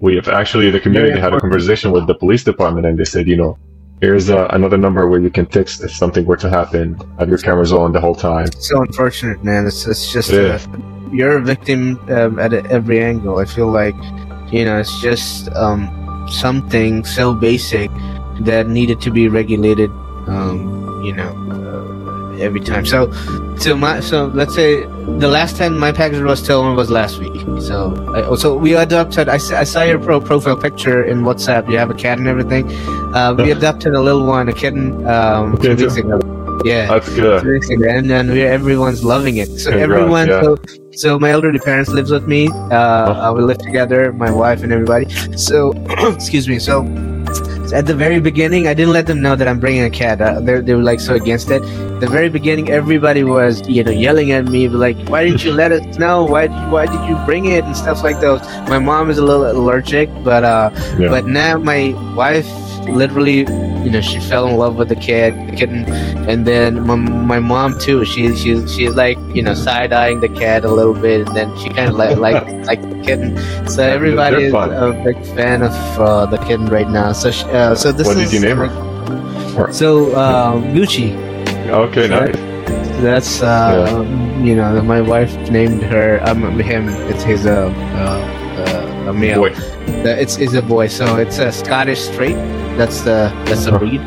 We 0.00 0.16
have 0.16 0.28
actually 0.28 0.70
the 0.70 0.80
community 0.80 1.14
yeah, 1.14 1.20
had 1.20 1.34
a 1.34 1.40
conversation 1.40 1.92
with 1.92 2.06
the 2.06 2.14
police 2.14 2.42
department, 2.42 2.86
and 2.86 2.98
they 2.98 3.04
said, 3.04 3.28
you 3.28 3.36
know, 3.36 3.56
Here's 4.00 4.30
uh, 4.30 4.46
another 4.50 4.78
number 4.78 5.06
where 5.08 5.20
you 5.20 5.30
can 5.30 5.44
text 5.44 5.82
if 5.84 5.94
something 5.94 6.24
were 6.24 6.38
to 6.38 6.48
happen. 6.48 6.98
Have 7.18 7.28
your 7.28 7.36
cameras 7.36 7.70
on 7.70 7.92
the 7.92 8.00
whole 8.00 8.14
time. 8.14 8.50
So 8.58 8.80
unfortunate, 8.80 9.44
man. 9.44 9.66
It's, 9.66 9.86
it's 9.86 10.10
just 10.10 10.32
uh, 10.32 10.58
you're 11.12 11.36
a 11.36 11.42
victim 11.42 11.98
um, 12.10 12.38
at 12.38 12.54
every 12.54 13.02
angle. 13.02 13.38
I 13.38 13.44
feel 13.44 13.70
like 13.70 13.94
you 14.50 14.64
know 14.64 14.78
it's 14.78 15.02
just 15.02 15.50
um, 15.50 16.26
something 16.30 17.04
so 17.04 17.34
basic 17.34 17.90
that 18.40 18.68
needed 18.68 19.02
to 19.02 19.10
be 19.10 19.28
regulated. 19.28 19.90
Um, 20.26 21.02
you 21.04 21.12
know, 21.12 21.28
uh, 21.50 21.99
every 22.40 22.60
time. 22.60 22.86
So, 22.86 23.10
so 23.56 23.76
my 23.76 24.00
so 24.00 24.26
let's 24.26 24.54
say 24.54 24.84
the 25.18 25.28
last 25.28 25.56
time 25.56 25.78
my 25.78 25.92
package 25.92 26.22
was 26.22 26.42
stolen 26.42 26.76
was 26.76 26.90
last 26.90 27.18
week. 27.18 27.40
So, 27.60 27.94
I, 28.14 28.34
so 28.36 28.56
we 28.56 28.74
adopted. 28.74 29.28
I, 29.28 29.34
I 29.34 29.64
saw 29.64 29.82
your 29.82 29.98
pro 29.98 30.20
profile 30.20 30.56
picture 30.56 31.04
in 31.04 31.22
WhatsApp. 31.22 31.70
You 31.70 31.78
have 31.78 31.90
a 31.90 31.94
cat 31.94 32.18
and 32.18 32.26
everything. 32.26 32.70
Uh, 33.14 33.34
we 33.36 33.50
adopted 33.50 33.94
a 33.94 34.00
little 34.00 34.26
one, 34.26 34.48
a 34.48 34.52
kitten, 34.52 35.06
um, 35.06 35.56
two 35.58 35.76
weeks 35.76 35.96
ago. 35.96 36.18
Yeah, 36.64 36.86
that's 36.86 37.08
good. 37.14 37.44
And 37.82 38.10
then 38.10 38.30
we 38.30 38.42
everyone's 38.42 39.02
loving 39.02 39.38
it. 39.38 39.46
So 39.46 39.70
Congrats, 39.70 39.82
everyone, 39.82 40.28
yeah. 40.28 40.42
so, 40.42 40.58
so 40.92 41.18
my 41.18 41.30
elderly 41.30 41.58
parents 41.58 41.90
lives 41.90 42.10
with 42.10 42.26
me. 42.26 42.48
Uh, 42.70 43.28
oh. 43.28 43.32
we 43.34 43.42
live 43.42 43.58
together, 43.58 44.12
my 44.12 44.30
wife 44.30 44.62
and 44.62 44.72
everybody. 44.72 45.08
So, 45.36 45.72
excuse 46.14 46.48
me. 46.48 46.58
So 46.58 46.82
at 47.72 47.86
the 47.86 47.94
very 47.94 48.20
beginning, 48.20 48.66
I 48.66 48.74
didn't 48.74 48.92
let 48.92 49.06
them 49.06 49.20
know 49.20 49.36
that 49.36 49.48
I'm 49.48 49.60
bringing 49.60 49.82
a 49.82 49.90
cat. 49.90 50.20
Uh, 50.20 50.40
they 50.40 50.60
they 50.60 50.74
were 50.74 50.82
like 50.82 51.00
so 51.00 51.14
against 51.14 51.50
it. 51.50 51.60
the 52.00 52.08
very 52.08 52.28
beginning, 52.28 52.70
everybody 52.70 53.24
was 53.24 53.66
you 53.68 53.84
know 53.84 53.90
yelling 53.90 54.32
at 54.32 54.46
me 54.46 54.68
like, 54.68 54.96
"Why 55.08 55.24
didn't 55.24 55.44
you 55.44 55.52
let 55.52 55.72
us 55.72 55.98
know? 55.98 56.24
Why 56.24 56.46
did 56.46 56.56
you, 56.56 56.68
why 56.70 56.86
did 56.86 57.02
you 57.08 57.16
bring 57.26 57.46
it?" 57.46 57.64
and 57.64 57.76
stuff 57.76 58.02
like 58.02 58.20
those. 58.20 58.40
My 58.68 58.78
mom 58.78 59.10
is 59.10 59.18
a 59.18 59.24
little 59.24 59.50
allergic, 59.50 60.08
but 60.24 60.44
uh, 60.44 60.70
yeah. 60.98 61.08
but 61.08 61.26
now 61.26 61.58
my 61.58 61.94
wife 62.14 62.46
literally, 62.90 63.38
you 63.84 63.90
know, 63.90 64.00
she 64.00 64.20
fell 64.20 64.46
in 64.48 64.56
love 64.56 64.76
with 64.76 64.88
the 64.88 64.96
kid, 64.96 65.34
the 65.48 65.56
kitten, 65.56 65.84
and 66.28 66.46
then 66.46 66.86
my, 66.86 66.96
my 66.96 67.38
mom 67.38 67.78
too. 67.78 68.04
She 68.04 68.34
she 68.36 68.66
she's 68.66 68.94
like 68.94 69.18
you 69.34 69.42
know 69.42 69.54
side 69.54 69.92
eyeing 69.92 70.20
the 70.20 70.28
cat 70.28 70.64
a 70.64 70.70
little 70.70 70.94
bit, 70.94 71.26
and 71.26 71.36
then 71.36 71.56
she 71.58 71.68
kind 71.70 71.90
of 71.90 71.96
like 71.96 72.16
like 72.18 72.46
like 72.66 72.82
the 72.82 73.02
kitten. 73.04 73.36
So 73.68 73.82
everybody 73.82 74.44
is 74.44 74.54
a 74.54 75.02
big 75.04 75.24
fan 75.34 75.62
of 75.62 75.72
uh, 75.98 76.26
the 76.26 76.38
kitten 76.38 76.66
right 76.66 76.88
now. 76.88 77.12
So 77.12 77.30
uh, 77.50 77.74
so 77.74 77.92
this 77.92 78.06
what 78.06 78.16
is. 78.16 78.30
did 78.30 78.40
you 78.40 78.48
name 78.48 78.58
her? 78.58 79.72
So 79.72 80.12
uh, 80.12 80.54
Gucci. 80.74 81.16
Okay, 81.68 82.08
nice. 82.08 82.36
That's 83.00 83.42
uh, 83.42 83.88
yeah. 83.88 84.44
you 84.44 84.54
know 84.54 84.82
my 84.82 85.00
wife 85.00 85.32
named 85.50 85.82
her 85.84 86.20
um 86.26 86.58
him. 86.58 86.88
It's 87.08 87.22
his 87.22 87.46
uh, 87.46 87.72
uh 87.96 88.49
a 89.08 89.12
male. 89.12 89.40
Boy. 89.40 89.54
It's 90.04 90.38
is 90.38 90.54
a 90.54 90.62
boy, 90.62 90.88
so 90.88 91.16
it's 91.16 91.38
a 91.38 91.50
Scottish 91.52 92.00
Straight. 92.00 92.36
That's 92.76 93.00
the 93.00 93.32
that's 93.46 93.64
the 93.64 93.78
breed. 93.78 94.00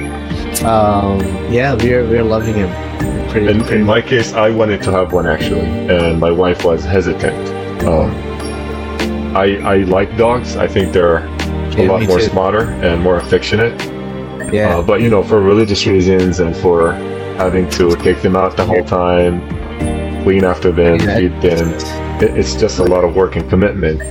Um, 0.63 1.19
yeah, 1.51 1.73
we're 1.75 2.07
we're 2.07 2.23
loving 2.23 2.55
him. 2.55 3.29
Pretty, 3.29 3.47
in, 3.47 3.61
pretty 3.61 3.81
in 3.81 3.85
my 3.85 4.01
case, 4.01 4.33
I 4.33 4.49
wanted 4.49 4.81
to 4.83 4.91
have 4.91 5.11
one 5.13 5.27
actually, 5.27 5.61
and 5.61 6.19
my 6.19 6.31
wife 6.31 6.63
was 6.63 6.83
hesitant. 6.83 7.83
Um, 7.83 8.11
I 9.35 9.57
I 9.63 9.77
like 9.83 10.15
dogs. 10.17 10.55
I 10.55 10.67
think 10.67 10.93
they're 10.93 11.17
a 11.17 11.75
yeah, 11.75 11.91
lot 11.91 12.03
more 12.03 12.19
too. 12.19 12.25
smarter 12.25 12.69
and 12.83 13.01
more 13.01 13.17
affectionate. 13.17 13.81
Yeah. 14.53 14.77
Uh, 14.77 14.81
but 14.83 15.01
you 15.01 15.09
know, 15.09 15.23
for 15.23 15.41
religious 15.41 15.85
reasons 15.87 16.39
and 16.39 16.55
for 16.55 16.93
having 17.37 17.67
to 17.71 17.95
take 17.95 18.21
them 18.21 18.35
out 18.35 18.55
the 18.55 18.65
whole 18.65 18.83
time, 18.83 19.41
clean 20.23 20.43
after 20.43 20.71
them, 20.71 20.99
yeah. 20.99 21.17
feed 21.17 21.41
them, 21.41 21.69
it, 22.21 22.37
it's 22.37 22.55
just 22.55 22.77
a 22.79 22.83
lot 22.83 23.03
of 23.03 23.15
work 23.15 23.35
and 23.35 23.49
commitment. 23.49 24.01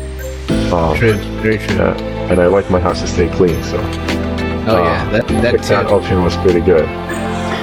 Um, 0.73 0.97
true, 0.97 1.15
very 1.43 1.59
true. 1.59 1.77
Yeah, 1.77 2.31
and 2.31 2.41
I 2.41 2.47
like 2.47 2.71
my 2.71 2.81
house 2.81 3.01
to 3.01 3.07
stay 3.07 3.29
clean, 3.29 3.63
so. 3.63 3.79
Oh 4.65 4.77
uh, 4.77 4.83
yeah, 4.83 5.11
that 5.11 5.29
that, 5.43 5.63
that 5.63 5.87
option 5.87 6.23
was 6.23 6.37
pretty 6.37 6.61
good. 6.61 6.87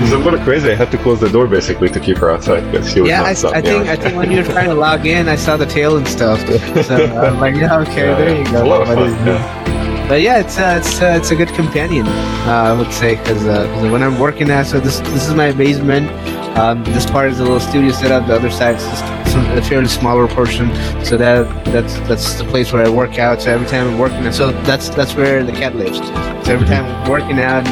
So 0.07 0.23
what 0.23 0.33
a 0.33 0.43
crazy! 0.43 0.71
I 0.71 0.75
had 0.75 0.91
to 0.91 0.97
close 0.97 1.19
the 1.19 1.29
door 1.29 1.45
basically 1.45 1.89
to 1.89 1.99
keep 1.99 2.17
her 2.19 2.29
outside 2.29 2.61
because 2.71 2.91
she 2.91 3.01
was 3.01 3.09
yeah. 3.09 3.23
I, 3.23 3.31
I 3.31 3.61
think 3.61 3.87
I 3.87 3.95
think 3.97 4.15
when 4.15 4.31
you 4.31 4.37
were 4.37 4.47
trying 4.47 4.69
to 4.69 4.73
log 4.73 5.05
in, 5.05 5.27
I 5.27 5.35
saw 5.35 5.57
the 5.57 5.65
tail 5.65 5.97
and 5.97 6.07
stuff. 6.07 6.39
So 6.85 6.95
I'm 6.95 7.39
like, 7.39 7.55
yeah, 7.55 7.79
okay, 7.79 8.07
yeah, 8.07 8.15
there 8.15 8.37
you 8.37 8.51
go. 8.51 8.81
a 8.81 8.85
fun, 8.85 9.11
yeah. 9.27 10.07
But 10.07 10.21
yeah, 10.21 10.39
it's 10.39 10.57
uh, 10.57 10.79
it's 10.79 11.01
uh, 11.01 11.17
it's 11.19 11.31
a 11.31 11.35
good 11.35 11.49
companion, 11.49 12.07
uh, 12.07 12.71
I 12.71 12.73
would 12.73 12.93
say, 12.93 13.17
because 13.17 13.45
uh, 13.45 13.67
when 13.91 14.01
I'm 14.01 14.17
working 14.19 14.49
at 14.49 14.67
so 14.67 14.79
this 14.79 14.99
this 14.99 15.27
is 15.27 15.35
my 15.35 15.51
basement. 15.51 16.09
Um, 16.57 16.83
this 16.83 17.05
part 17.05 17.31
is 17.31 17.39
a 17.39 17.43
little 17.43 17.59
studio 17.59 17.91
setup. 17.91 18.27
The 18.27 18.35
other 18.35 18.49
side 18.49 18.75
is 18.75 18.83
just 18.83 19.03
a 19.35 19.61
fairly 19.61 19.87
smaller 19.87 20.27
portion. 20.27 20.73
So 21.03 21.17
that 21.17 21.65
that's 21.65 21.99
that's 22.07 22.33
the 22.35 22.45
place 22.45 22.71
where 22.71 22.85
I 22.85 22.89
work 22.89 23.19
out. 23.19 23.41
So 23.41 23.51
every 23.51 23.67
time 23.67 23.87
I'm 23.87 23.99
working, 23.99 24.25
out, 24.25 24.33
so 24.33 24.51
that's 24.63 24.89
that's 24.89 25.15
where 25.15 25.43
the 25.43 25.51
cat 25.51 25.75
lives. 25.75 25.97
So 25.97 26.53
every 26.53 26.67
time 26.67 26.85
I'm 26.85 27.09
working 27.09 27.39
out, 27.39 27.65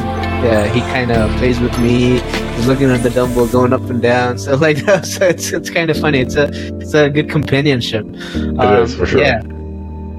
yeah, 0.43 0.67
he 0.73 0.81
kind 0.81 1.11
of 1.11 1.29
plays 1.37 1.59
with 1.59 1.77
me. 1.79 2.19
He's 2.55 2.67
looking 2.67 2.89
at 2.89 3.03
the 3.03 3.09
dumbbell 3.09 3.47
going 3.47 3.73
up 3.73 3.89
and 3.89 4.01
down. 4.01 4.37
So 4.47 4.55
like. 4.55 4.77
So 5.05 5.25
it's 5.25 5.51
it's 5.51 5.69
kind 5.69 5.89
of 5.89 5.97
funny. 5.97 6.19
It's 6.19 6.35
a 6.35 6.49
it's 6.79 6.93
a 6.93 7.09
good 7.09 7.29
companionship. 7.29 8.05
It 8.07 8.59
um, 8.59 8.83
is 8.83 8.95
for 8.95 9.05
sure. 9.05 9.19
Yeah. 9.19 9.41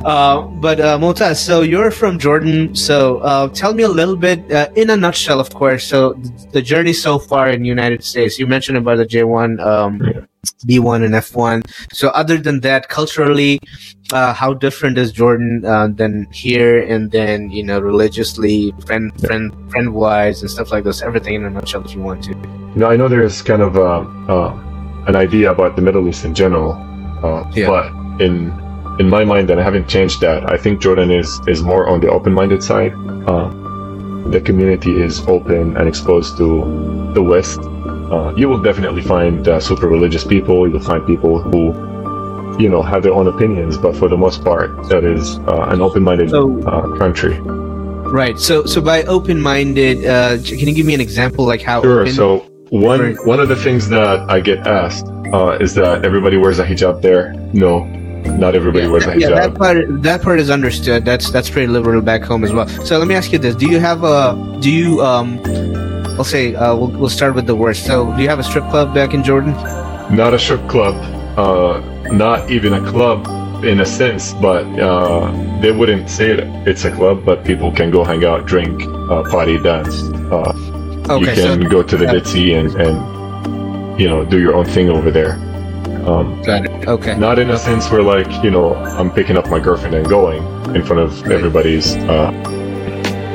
Uh, 0.04 0.42
but 0.42 0.80
uh, 0.80 0.96
Motaz, 0.98 1.36
so 1.36 1.62
you're 1.62 1.90
from 1.90 2.18
Jordan. 2.18 2.74
So 2.74 3.18
uh, 3.18 3.48
tell 3.48 3.74
me 3.74 3.82
a 3.82 3.88
little 3.88 4.16
bit, 4.16 4.50
uh, 4.52 4.68
in 4.76 4.90
a 4.90 4.96
nutshell, 4.96 5.40
of 5.40 5.52
course. 5.52 5.84
So 5.84 6.14
the 6.52 6.62
journey 6.62 6.92
so 6.92 7.18
far 7.18 7.50
in 7.50 7.62
the 7.62 7.68
United 7.68 8.04
States. 8.04 8.38
You 8.38 8.46
mentioned 8.46 8.78
about 8.78 8.98
the 8.98 9.06
J1, 9.06 9.60
um, 9.60 10.00
B1, 10.66 11.04
and 11.04 11.14
F1. 11.14 11.68
So 11.92 12.08
other 12.10 12.38
than 12.38 12.60
that, 12.60 12.88
culturally, 12.88 13.60
uh, 14.12 14.32
how 14.32 14.54
different 14.54 14.98
is 14.98 15.10
Jordan 15.10 15.64
uh, 15.64 15.88
than 15.88 16.28
here? 16.30 16.80
And 16.80 17.10
then 17.10 17.50
you 17.50 17.64
know, 17.64 17.80
religiously, 17.80 18.72
friend, 18.86 19.12
friend, 19.20 19.52
friend 19.70 19.94
wise, 19.94 20.42
and 20.42 20.50
stuff 20.50 20.70
like 20.70 20.84
this. 20.84 21.02
Everything 21.02 21.34
in 21.34 21.44
a 21.44 21.50
nutshell, 21.50 21.84
if 21.84 21.92
you 21.92 22.00
want 22.00 22.22
to. 22.24 22.30
You 22.30 22.80
know, 22.80 22.88
I 22.88 22.96
know 22.96 23.08
there's 23.08 23.42
kind 23.42 23.62
of 23.62 23.76
an 23.76 25.16
idea 25.16 25.50
about 25.50 25.74
the 25.74 25.82
Middle 25.82 26.08
East 26.08 26.24
in 26.24 26.34
general, 26.34 26.76
yeah. 27.52 27.66
but 27.66 28.22
in 28.22 28.67
in 28.98 29.08
my 29.08 29.24
mind, 29.24 29.50
and 29.50 29.60
I 29.60 29.62
haven't 29.62 29.88
changed 29.88 30.20
that. 30.20 30.50
I 30.50 30.56
think 30.56 30.80
Jordan 30.80 31.10
is 31.10 31.40
is 31.46 31.62
more 31.62 31.88
on 31.88 32.00
the 32.00 32.10
open-minded 32.10 32.62
side. 32.62 32.92
Um, 33.32 34.30
the 34.30 34.40
community 34.40 35.00
is 35.00 35.20
open 35.26 35.76
and 35.76 35.88
exposed 35.88 36.36
to 36.38 36.46
the 37.14 37.22
West. 37.22 37.60
Uh, 37.60 38.32
you 38.36 38.48
will 38.48 38.60
definitely 38.62 39.02
find 39.02 39.46
uh, 39.48 39.60
super 39.60 39.86
religious 39.88 40.24
people. 40.24 40.66
You 40.66 40.72
will 40.74 40.88
find 40.92 41.06
people 41.06 41.40
who, 41.40 41.72
you 42.62 42.68
know, 42.68 42.82
have 42.82 43.02
their 43.02 43.12
own 43.14 43.28
opinions. 43.28 43.78
But 43.78 43.96
for 43.96 44.08
the 44.08 44.16
most 44.16 44.42
part, 44.44 44.88
that 44.88 45.04
is 45.04 45.38
uh, 45.40 45.66
an 45.72 45.80
open-minded 45.80 46.30
So- 46.30 46.60
uh, 46.66 46.96
country. 46.98 47.38
Right. 48.10 48.38
So, 48.38 48.64
so 48.64 48.80
by 48.80 49.02
open-minded, 49.04 50.06
uh, 50.06 50.38
can 50.42 50.66
you 50.68 50.74
give 50.74 50.86
me 50.86 50.94
an 50.94 51.00
example, 51.00 51.44
like 51.44 51.60
how? 51.60 51.82
Sure. 51.82 52.00
open- 52.02 52.12
So 52.14 52.46
one 52.70 53.16
one 53.24 53.40
of 53.40 53.48
the 53.48 53.56
things 53.56 53.88
that 53.90 54.28
I 54.30 54.40
get 54.40 54.66
asked 54.66 55.06
uh, 55.32 55.58
is 55.60 55.74
that 55.74 56.04
everybody 56.04 56.36
wears 56.38 56.58
a 56.58 56.64
hijab 56.64 57.02
there. 57.02 57.32
No, 57.52 57.84
not 58.38 58.54
everybody 58.54 58.86
wears 58.86 59.06
a 59.06 59.18
yeah, 59.18 59.30
that 59.30 59.54
part 59.54 59.78
that 60.02 60.22
part 60.22 60.40
is 60.40 60.50
understood. 60.50 61.04
That's 61.04 61.30
that's 61.30 61.50
pretty 61.50 61.66
liberal 61.66 62.00
back 62.02 62.22
home 62.22 62.44
as 62.44 62.52
well. 62.52 62.68
So 62.68 62.98
let 62.98 63.08
me 63.08 63.14
ask 63.14 63.32
you 63.32 63.38
this: 63.38 63.54
Do 63.54 63.66
you 63.68 63.80
have 63.80 64.04
a? 64.04 64.58
Do 64.60 64.70
you 64.70 65.00
um? 65.02 65.40
I'll 66.18 66.24
say 66.24 66.54
uh, 66.54 66.74
we'll 66.74 66.90
we'll 66.90 67.08
start 67.08 67.34
with 67.34 67.46
the 67.46 67.54
worst. 67.54 67.86
So, 67.86 68.14
do 68.16 68.22
you 68.22 68.28
have 68.28 68.40
a 68.40 68.44
strip 68.44 68.64
club 68.70 68.92
back 68.92 69.14
in 69.14 69.22
Jordan? 69.22 69.52
Not 70.14 70.34
a 70.34 70.38
strip 70.38 70.66
club. 70.68 70.96
Uh, 71.38 71.80
not 72.10 72.50
even 72.50 72.72
a 72.74 72.84
club 72.90 73.26
in 73.64 73.80
a 73.80 73.86
sense, 73.86 74.34
but 74.34 74.64
uh, 74.80 75.30
they 75.60 75.70
wouldn't 75.70 76.10
say 76.10 76.30
it. 76.30 76.40
It's 76.66 76.84
a 76.84 76.90
club, 76.90 77.24
but 77.24 77.44
people 77.44 77.70
can 77.70 77.90
go 77.90 78.04
hang 78.04 78.24
out, 78.24 78.46
drink, 78.46 78.82
uh, 78.82 79.22
party, 79.30 79.58
dance. 79.58 80.02
Uh, 80.32 80.52
you 80.56 80.98
Okay, 81.10 81.36
so 81.36 81.56
can 81.56 81.68
go 81.68 81.82
to 81.82 81.96
the 81.96 82.04
yeah. 82.04 82.58
And 82.58 82.74
and 82.74 84.00
you 84.00 84.08
know 84.08 84.24
do 84.24 84.40
your 84.40 84.54
own 84.54 84.64
thing 84.66 84.88
over 84.90 85.10
there. 85.10 85.38
Um, 86.06 86.40
got 86.42 86.64
it. 86.64 86.88
Okay. 86.88 87.18
Not 87.18 87.38
in 87.38 87.50
a 87.50 87.58
sense 87.58 87.90
where 87.90 88.02
like 88.02 88.30
you 88.42 88.50
know 88.50 88.74
I'm 88.74 89.10
picking 89.10 89.36
up 89.36 89.48
my 89.48 89.58
girlfriend 89.58 89.94
and 89.94 90.08
going 90.08 90.42
in 90.74 90.84
front 90.84 91.00
of 91.00 91.30
everybody's 91.30 91.96
uh, 91.96 92.30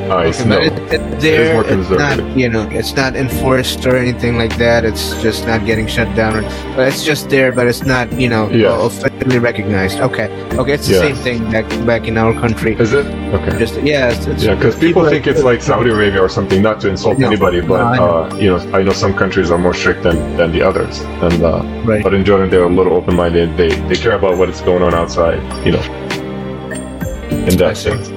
Okay, 0.04 0.44
no. 0.48 0.58
it, 0.60 0.72
it, 0.92 1.20
there, 1.20 1.54
more 1.54 1.64
it's 1.66 1.88
not, 1.90 2.36
you 2.36 2.48
know, 2.48 2.68
it's 2.70 2.94
not 2.94 3.16
enforced 3.16 3.86
or 3.86 3.96
anything 3.96 4.36
like 4.36 4.56
that. 4.58 4.84
It's 4.84 5.20
just 5.22 5.46
not 5.46 5.64
getting 5.64 5.86
shut 5.86 6.14
down. 6.14 6.36
Or, 6.36 6.42
but 6.76 6.88
it's 6.88 7.02
just 7.04 7.30
there, 7.30 7.52
but 7.52 7.66
it's 7.66 7.84
not, 7.84 8.12
you 8.12 8.28
know, 8.28 8.48
Yeah. 8.50 8.76
officially 8.84 9.38
recognized. 9.38 10.00
Okay, 10.00 10.28
okay, 10.58 10.72
it's 10.72 10.86
the 10.86 10.94
Yeah. 10.94 11.00
same 11.00 11.16
thing 11.16 11.50
back 11.50 11.66
back 11.86 12.06
in 12.06 12.18
our 12.18 12.34
country. 12.34 12.76
Is 12.78 12.92
it 12.92 13.06
okay? 13.34 13.58
Just 13.58 13.80
yeah, 13.82 14.10
it's, 14.10 14.26
it's, 14.26 14.44
Yeah, 14.44 14.54
because 14.56 14.76
people 14.76 15.08
think 15.08 15.26
it's 15.26 15.42
like 15.42 15.62
Saudi 15.62 15.90
Arabia 15.90 16.20
or 16.20 16.28
something. 16.28 16.60
Not 16.62 16.80
to 16.82 16.88
insult 16.88 17.18
No. 17.18 17.26
anybody, 17.28 17.60
but 17.60 17.78
No, 17.78 17.84
I 17.84 17.96
know. 17.96 18.04
uh, 18.04 18.36
you 18.36 18.48
know, 18.50 18.58
I 18.78 18.82
know 18.82 18.92
some 18.92 19.14
countries 19.14 19.50
are 19.50 19.58
more 19.58 19.74
strict 19.74 20.02
than, 20.02 20.36
than 20.36 20.52
the 20.52 20.62
others, 20.62 21.00
and 21.22 21.42
uh, 21.42 21.62
right. 21.84 22.02
but 22.02 22.12
in 22.14 22.24
Jordan 22.24 22.50
they're 22.50 22.64
a 22.64 22.68
little 22.80 22.94
open-minded. 22.94 23.56
They 23.56 23.70
they 23.88 23.96
care 23.96 24.12
about 24.20 24.36
what 24.38 24.48
is 24.50 24.60
going 24.60 24.82
on 24.82 24.92
outside. 24.94 25.40
You 25.64 25.72
know, 25.72 25.84
in 27.50 27.56
that 27.56 27.76
sense. 27.76 28.10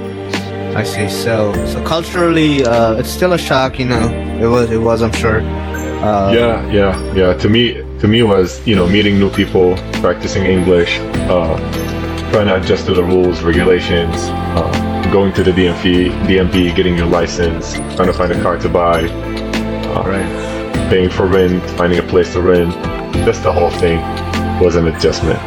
I 0.79 0.83
see. 0.83 1.09
So 1.09 1.53
so 1.65 1.83
culturally, 1.83 2.63
uh, 2.63 2.99
it's 2.99 3.09
still 3.09 3.33
a 3.33 3.37
shock. 3.37 3.79
You 3.79 3.85
know, 3.85 4.05
it 4.43 4.47
was 4.47 4.69
it 4.71 4.77
was. 4.77 5.01
I'm 5.01 5.11
sure. 5.13 5.41
Uh, 5.41 6.31
yeah, 6.31 6.71
yeah, 6.71 7.13
yeah. 7.19 7.33
To 7.33 7.49
me, 7.49 7.73
to 8.01 8.07
me 8.07 8.21
was 8.21 8.65
you 8.67 8.75
know 8.75 8.87
meeting 8.87 9.17
new 9.17 9.31
people, 9.31 9.75
practicing 10.05 10.43
English, 10.45 10.99
uh, 11.33 11.57
trying 12.31 12.47
to 12.47 12.55
adjust 12.61 12.85
to 12.85 12.93
the 12.93 13.03
rules, 13.03 13.41
regulations, 13.41 14.15
uh, 14.57 15.09
going 15.11 15.33
to 15.33 15.43
the 15.43 15.51
DMV, 15.51 16.11
DMV, 16.27 16.75
getting 16.75 16.95
your 16.95 17.07
license, 17.07 17.73
trying 17.95 18.07
to 18.13 18.13
find 18.13 18.31
a 18.31 18.39
car 18.43 18.57
to 18.59 18.69
buy, 18.69 18.99
uh, 19.09 20.03
Right. 20.05 20.29
paying 20.91 21.09
for 21.09 21.25
rent, 21.25 21.63
finding 21.71 21.97
a 21.97 22.03
place 22.13 22.31
to 22.33 22.41
rent. 22.41 22.71
Just 23.25 23.41
the 23.41 23.51
whole 23.51 23.71
thing 23.81 23.99
was 24.61 24.75
an 24.75 24.87
adjustment. 24.87 25.39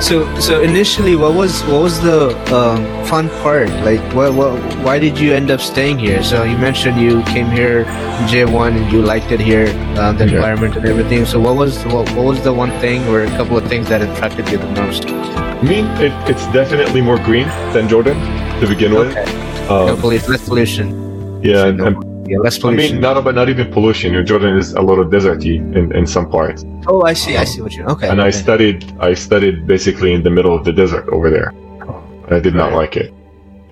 So 0.00 0.24
so 0.40 0.60
initially, 0.62 1.14
what 1.14 1.34
was 1.34 1.62
what 1.64 1.82
was 1.82 2.00
the 2.00 2.32
um, 2.56 2.80
fun 3.04 3.28
part? 3.44 3.68
Like, 3.84 4.00
what, 4.14 4.32
what 4.34 4.56
why 4.82 4.98
did 4.98 5.18
you 5.18 5.34
end 5.34 5.50
up 5.50 5.60
staying 5.60 5.98
here? 5.98 6.22
So 6.24 6.42
you 6.42 6.56
mentioned 6.56 6.98
you 7.00 7.22
came 7.24 7.50
here 7.50 7.84
J 8.26 8.44
one 8.46 8.76
and 8.76 8.90
you 8.90 9.02
liked 9.02 9.30
it 9.30 9.40
here, 9.40 9.68
uh, 10.00 10.12
the 10.12 10.26
Yeah. 10.26 10.36
environment 10.36 10.76
and 10.76 10.86
everything. 10.86 11.26
So 11.26 11.38
what 11.38 11.54
was 11.56 11.84
what, 11.92 12.08
what 12.16 12.24
was 12.24 12.40
the 12.42 12.52
one 12.52 12.72
thing 12.80 13.06
or 13.08 13.24
a 13.24 13.30
couple 13.36 13.56
of 13.56 13.68
things 13.68 13.88
that 13.88 14.00
attracted 14.00 14.48
you 14.50 14.58
the 14.58 14.72
most? 14.72 15.06
I 15.06 15.62
mean, 15.62 15.84
it, 16.00 16.12
it's 16.28 16.44
definitely 16.52 17.02
more 17.02 17.18
green 17.18 17.46
than 17.76 17.86
Jordan 17.88 18.16
to 18.60 18.66
begin 18.66 18.94
with. 18.94 19.14
Okay. 19.16 19.28
No 19.68 19.94
Um, 19.94 20.02
less 20.02 20.48
pollution. 20.48 20.86
yeah, 21.44 21.66
and, 21.68 21.80
and 21.80 22.09
yeah, 22.30 22.38
less 22.38 22.64
I 22.64 22.70
mean, 22.70 23.00
not 23.00 23.22
but 23.24 23.34
not 23.34 23.48
even 23.48 23.72
pollution. 23.72 24.24
Jordan 24.24 24.56
is 24.56 24.72
a 24.74 24.80
little 24.80 25.04
deserty 25.04 25.56
in, 25.76 25.94
in 25.94 26.06
some 26.06 26.30
parts. 26.30 26.64
oh, 26.86 27.02
I 27.02 27.12
see. 27.12 27.36
I 27.36 27.44
see 27.44 27.60
what 27.60 27.74
you. 27.74 27.84
Okay. 27.84 28.08
and 28.08 28.22
I 28.22 28.30
studied 28.30 28.78
I 29.00 29.14
studied 29.14 29.66
basically 29.66 30.12
in 30.12 30.22
the 30.22 30.30
middle 30.30 30.54
of 30.54 30.64
the 30.64 30.72
desert 30.72 31.08
over 31.08 31.28
there. 31.28 31.52
I 32.30 32.38
did 32.38 32.54
not 32.54 32.72
like 32.72 32.96
it. 32.96 33.12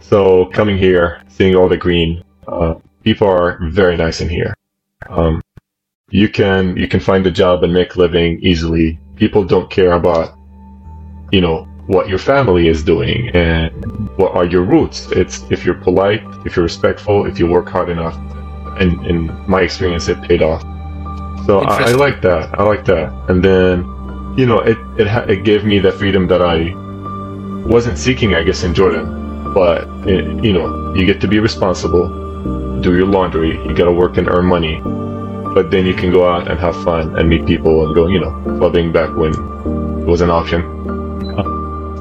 So 0.01 0.47
coming 0.47 0.77
here, 0.77 1.23
seeing 1.29 1.55
all 1.55 1.69
the 1.69 1.77
green, 1.77 2.25
uh, 2.49 2.75
people 3.05 3.29
are 3.29 3.59
very 3.71 3.97
nice 3.97 4.21
in 4.21 4.29
here. 4.29 4.53
Um, 5.09 5.41
you 6.11 6.29
can 6.29 6.77
you 6.77 6.89
can 6.89 6.99
find 6.99 7.25
a 7.27 7.31
job 7.31 7.63
and 7.63 7.73
make 7.73 7.95
a 7.95 7.99
living 7.99 8.41
easily. 8.43 8.99
People 9.15 9.45
don't 9.45 9.71
care 9.71 9.93
about 9.93 10.37
you 11.31 11.41
know 11.41 11.69
what 11.87 12.09
your 12.09 12.19
family 12.19 12.67
is 12.67 12.83
doing 12.83 13.29
and 13.35 13.71
what 14.19 14.35
are 14.35 14.45
your 14.45 14.65
roots. 14.65 15.07
It's 15.13 15.45
if 15.51 15.65
you're 15.65 15.81
polite, 15.89 16.23
if 16.45 16.57
you're 16.57 16.65
respectful, 16.65 17.27
if 17.27 17.39
you 17.39 17.47
work 17.47 17.69
hard 17.69 17.89
enough. 17.89 18.17
And 18.79 19.05
in 19.07 19.31
my 19.49 19.63
experience, 19.63 20.09
it 20.09 20.21
paid 20.23 20.43
off. 20.43 20.63
So 21.47 21.61
I, 21.61 21.91
I 21.91 21.93
like 21.93 22.21
that. 22.23 22.59
I 22.59 22.63
like 22.63 22.85
that. 22.87 23.13
And 23.29 23.43
then 23.43 23.85
you 24.37 24.47
know, 24.47 24.61
it 24.61 24.79
it, 24.97 25.07
ha- 25.09 25.27
it 25.29 25.45
gave 25.45 25.65
me 25.65 25.79
the 25.81 25.93
freedom 25.93 26.29
that 26.29 26.41
I 26.41 26.73
wasn't 27.67 27.99
seeking, 27.99 28.35
I 28.35 28.43
guess, 28.45 28.63
in 28.63 28.73
Jordan. 28.73 29.53
But 29.53 29.89
it, 30.07 30.45
you 30.45 30.53
know, 30.53 30.95
you 30.95 31.07
get 31.07 31.21
to 31.23 31.29
be 31.29 31.41
responsible, 31.41 32.81
do 32.81 32.97
your 32.97 33.07
laundry, 33.07 33.59
you 33.67 33.75
gotta 33.75 33.93
work 33.93 34.17
and 34.17 34.29
earn 34.29 34.47
money. 34.47 34.81
But 35.55 35.71
then 35.71 35.87
you 35.87 35.95
can 35.95 36.13
go 36.13 36.29
out 36.29 36.49
and 36.49 36.61
have 36.61 36.77
fun 36.85 37.19
and 37.19 37.29
meet 37.29 37.47
people 37.47 37.85
and 37.85 37.95
go, 37.95 38.07
you 38.07 38.21
know, 38.21 38.31
clubbing 38.59 38.93
back 38.93 39.17
when 39.17 39.33
it 39.33 40.07
was 40.07 40.21
an 40.21 40.31
option. 40.31 40.63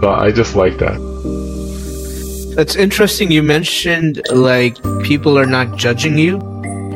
So 0.01 0.11
I 0.11 0.31
just 0.31 0.55
like 0.55 0.77
that. 0.77 0.97
That's 2.55 2.75
interesting. 2.75 3.31
You 3.31 3.41
mentioned 3.41 4.21
like 4.31 4.77
people 5.03 5.39
are 5.39 5.45
not 5.47 5.75
judging 5.75 6.17
you. 6.19 6.37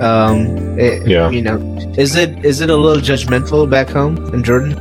Um, 0.01 0.77
it- 0.79 1.07
Yeah. 1.07 1.29
You 1.29 1.41
know, 1.41 1.57
is 1.97 2.15
it 2.15 2.43
is 2.43 2.61
it 2.61 2.69
a 2.69 2.75
little 2.75 3.01
judgmental 3.01 3.69
back 3.69 3.89
home 3.89 4.17
in 4.33 4.43
Jordan? 4.43 4.75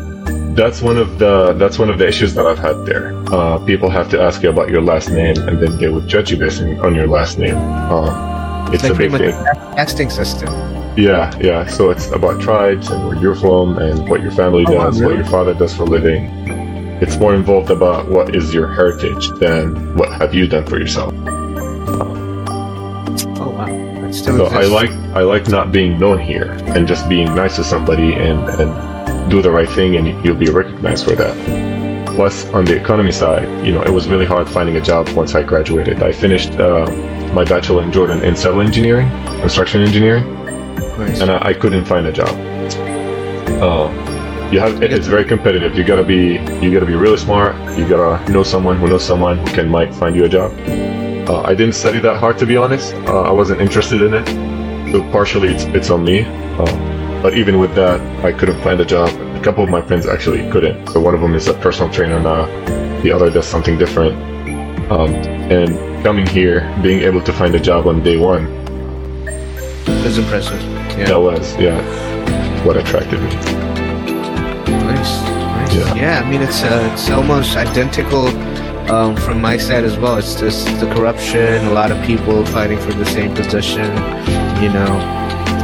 That's 0.54 0.83
one 0.83 0.98
of 0.98 1.18
the 1.18 1.52
that's 1.59 1.78
one 1.78 1.90
of 1.90 1.98
the 1.98 2.06
issues 2.09 2.35
that 2.35 2.46
I've 2.46 2.59
had 2.59 2.85
there. 2.87 3.14
Uh, 3.33 3.59
people 3.59 3.88
have 3.90 4.09
to 4.11 4.20
ask 4.20 4.42
you 4.42 4.50
about 4.50 4.68
your 4.70 4.83
last 4.83 5.11
name, 5.11 5.37
and 5.48 5.59
then 5.62 5.78
they 5.78 5.88
would 5.88 6.09
judge 6.09 6.30
you 6.30 6.37
based 6.37 6.61
on 6.62 6.94
your 6.94 7.06
last 7.06 7.38
name. 7.38 7.56
Uh, 7.56 8.68
it's 8.72 8.83
like 8.83 8.92
a 8.92 8.94
pretty 8.94 9.16
big 9.16 9.35
much 9.35 9.35
thing. 9.54 9.74
casting 9.76 10.11
system. 10.11 10.48
Yeah, 10.96 11.33
yeah. 11.40 11.66
So 11.66 11.90
it's 11.90 12.11
about 12.11 12.40
tribes 12.40 12.90
and 12.90 13.00
where 13.06 13.16
you're 13.16 13.37
from 13.37 13.78
and 13.78 14.09
what 14.09 14.22
your 14.22 14.33
family 14.33 14.64
Oh, 14.68 14.72
does, 14.72 15.00
what 15.00 15.14
your 15.14 15.24
father 15.26 15.54
does 15.54 15.72
for 15.74 15.85
a 15.85 15.87
living. 15.87 16.24
It's 17.00 17.16
more 17.18 17.35
involved 17.35 17.70
about 17.70 18.09
what 18.11 18.35
is 18.35 18.52
your 18.52 18.66
heritage 18.72 19.30
than 19.38 19.96
what 19.96 20.11
have 20.20 20.35
you 20.35 20.46
done 20.48 20.66
for 20.66 20.78
yourself. 20.78 21.14
Still 24.12 24.38
So 24.38 24.46
I 24.46 24.64
like 24.64 24.90
I 25.14 25.22
like 25.22 25.48
not 25.48 25.70
being 25.72 25.98
known 25.98 26.18
here 26.18 26.52
and 26.74 26.86
just 26.86 27.08
being 27.08 27.34
nice 27.34 27.56
to 27.56 27.64
somebody 27.64 28.12
and 28.14 28.40
and 28.60 29.30
do 29.30 29.40
the 29.40 29.50
right 29.50 29.68
thing 29.68 29.96
and 29.96 30.24
you'll 30.24 30.36
be 30.36 30.50
recognized 30.50 31.04
for 31.04 31.14
that. 31.14 31.34
Plus, 32.16 32.44
on 32.52 32.64
the 32.64 32.76
economy 32.76 33.12
side, 33.12 33.46
you 33.64 33.72
know, 33.72 33.82
it 33.82 33.90
was 33.90 34.08
really 34.08 34.26
hard 34.26 34.48
finding 34.48 34.76
a 34.76 34.80
job 34.80 35.08
once 35.10 35.34
I 35.34 35.42
graduated. 35.42 36.02
I 36.02 36.12
finished 36.12 36.52
uh, 36.52 36.84
my 37.32 37.44
bachelor 37.44 37.82
in 37.82 37.92
Jordan 37.92 38.22
in 38.24 38.34
civil 38.34 38.60
engineering, 38.60 39.08
construction 39.40 39.80
engineering. 39.82 40.24
Nice. 40.98 41.20
and 41.20 41.30
I, 41.30 41.38
I 41.48 41.54
couldn't 41.54 41.86
find 41.86 42.06
a 42.06 42.12
job. 42.12 42.28
Uh, 43.62 43.88
you 44.52 44.58
have 44.58 44.82
it, 44.82 44.92
it's 44.92 45.06
very 45.06 45.24
competitive. 45.24 45.76
You 45.76 45.84
gotta 45.84 46.04
be 46.04 46.38
you 46.60 46.72
gotta 46.72 46.86
be 46.86 46.94
really 46.94 47.16
smart. 47.16 47.54
You 47.78 47.88
gotta 47.88 48.30
know 48.30 48.42
someone 48.42 48.76
who 48.76 48.88
knows 48.88 49.04
someone 49.04 49.38
who 49.38 49.46
can 49.54 49.68
might 49.68 49.94
find 49.94 50.16
you 50.16 50.24
a 50.24 50.28
job. 50.28 50.50
Uh, 51.30 51.42
I 51.42 51.54
didn't 51.54 51.74
study 51.76 52.00
that 52.00 52.16
hard 52.16 52.38
to 52.38 52.46
be 52.46 52.56
honest. 52.56 52.92
Uh, 53.06 53.22
I 53.22 53.30
wasn't 53.30 53.60
interested 53.60 54.02
in 54.02 54.14
it, 54.14 54.26
so 54.90 55.00
partially 55.12 55.46
it's 55.55 55.62
it's 55.78 55.88
on 55.88 56.02
me. 56.02 56.24
Uh, 56.59 57.22
but 57.22 57.34
even 57.38 57.61
with 57.61 57.72
that, 57.76 58.00
I 58.24 58.32
couldn't 58.32 58.61
find 58.62 58.80
a 58.80 58.84
job. 58.84 59.09
A 59.38 59.40
couple 59.40 59.62
of 59.62 59.70
my 59.70 59.80
friends 59.80 60.09
actually 60.09 60.50
couldn't. 60.50 60.88
So 60.88 60.98
one 60.98 61.14
of 61.14 61.20
them 61.20 61.36
is 61.36 61.46
a 61.46 61.55
personal 61.55 61.88
trainer 61.92 62.18
now. 62.18 62.46
The 63.02 63.12
other 63.12 63.30
does 63.30 63.46
something 63.46 63.78
different. 63.78 64.16
Um, 64.90 65.14
and 65.55 66.02
coming 66.02 66.26
here, 66.26 66.66
being 66.82 67.02
able 67.02 67.22
to 67.22 67.32
find 67.32 67.55
a 67.55 67.61
job 67.61 67.86
on 67.86 68.02
day 68.02 68.16
one, 68.16 68.48
It's 70.05 70.18
impressive. 70.18 70.61
Yeah. 70.98 71.05
that 71.11 71.20
was 71.20 71.55
yeah 71.59 71.78
what 72.64 72.76
attracted 72.76 73.20
me. 73.22 73.30
Nice. 74.90 75.12
Nice. 75.22 75.74
Yeah. 75.76 75.94
Yeah. 75.94 76.22
I 76.24 76.28
mean, 76.28 76.42
it's 76.42 76.64
uh, 76.64 76.90
it's 76.92 77.09
almost 77.09 77.57
identical 77.57 78.24
um, 78.91 79.16
from 79.16 79.41
my 79.41 79.57
side 79.57 79.84
as 79.84 79.97
well. 79.97 80.18
It's 80.18 80.34
just 80.34 80.66
the 80.80 80.93
corruption, 80.95 81.64
a 81.66 81.72
lot 81.72 81.91
of 81.91 82.05
people 82.05 82.45
fighting 82.47 82.78
for 82.78 82.93
the 82.93 83.07
same 83.07 83.34
position. 83.34 83.86
You 84.62 84.68
know, 84.68 85.20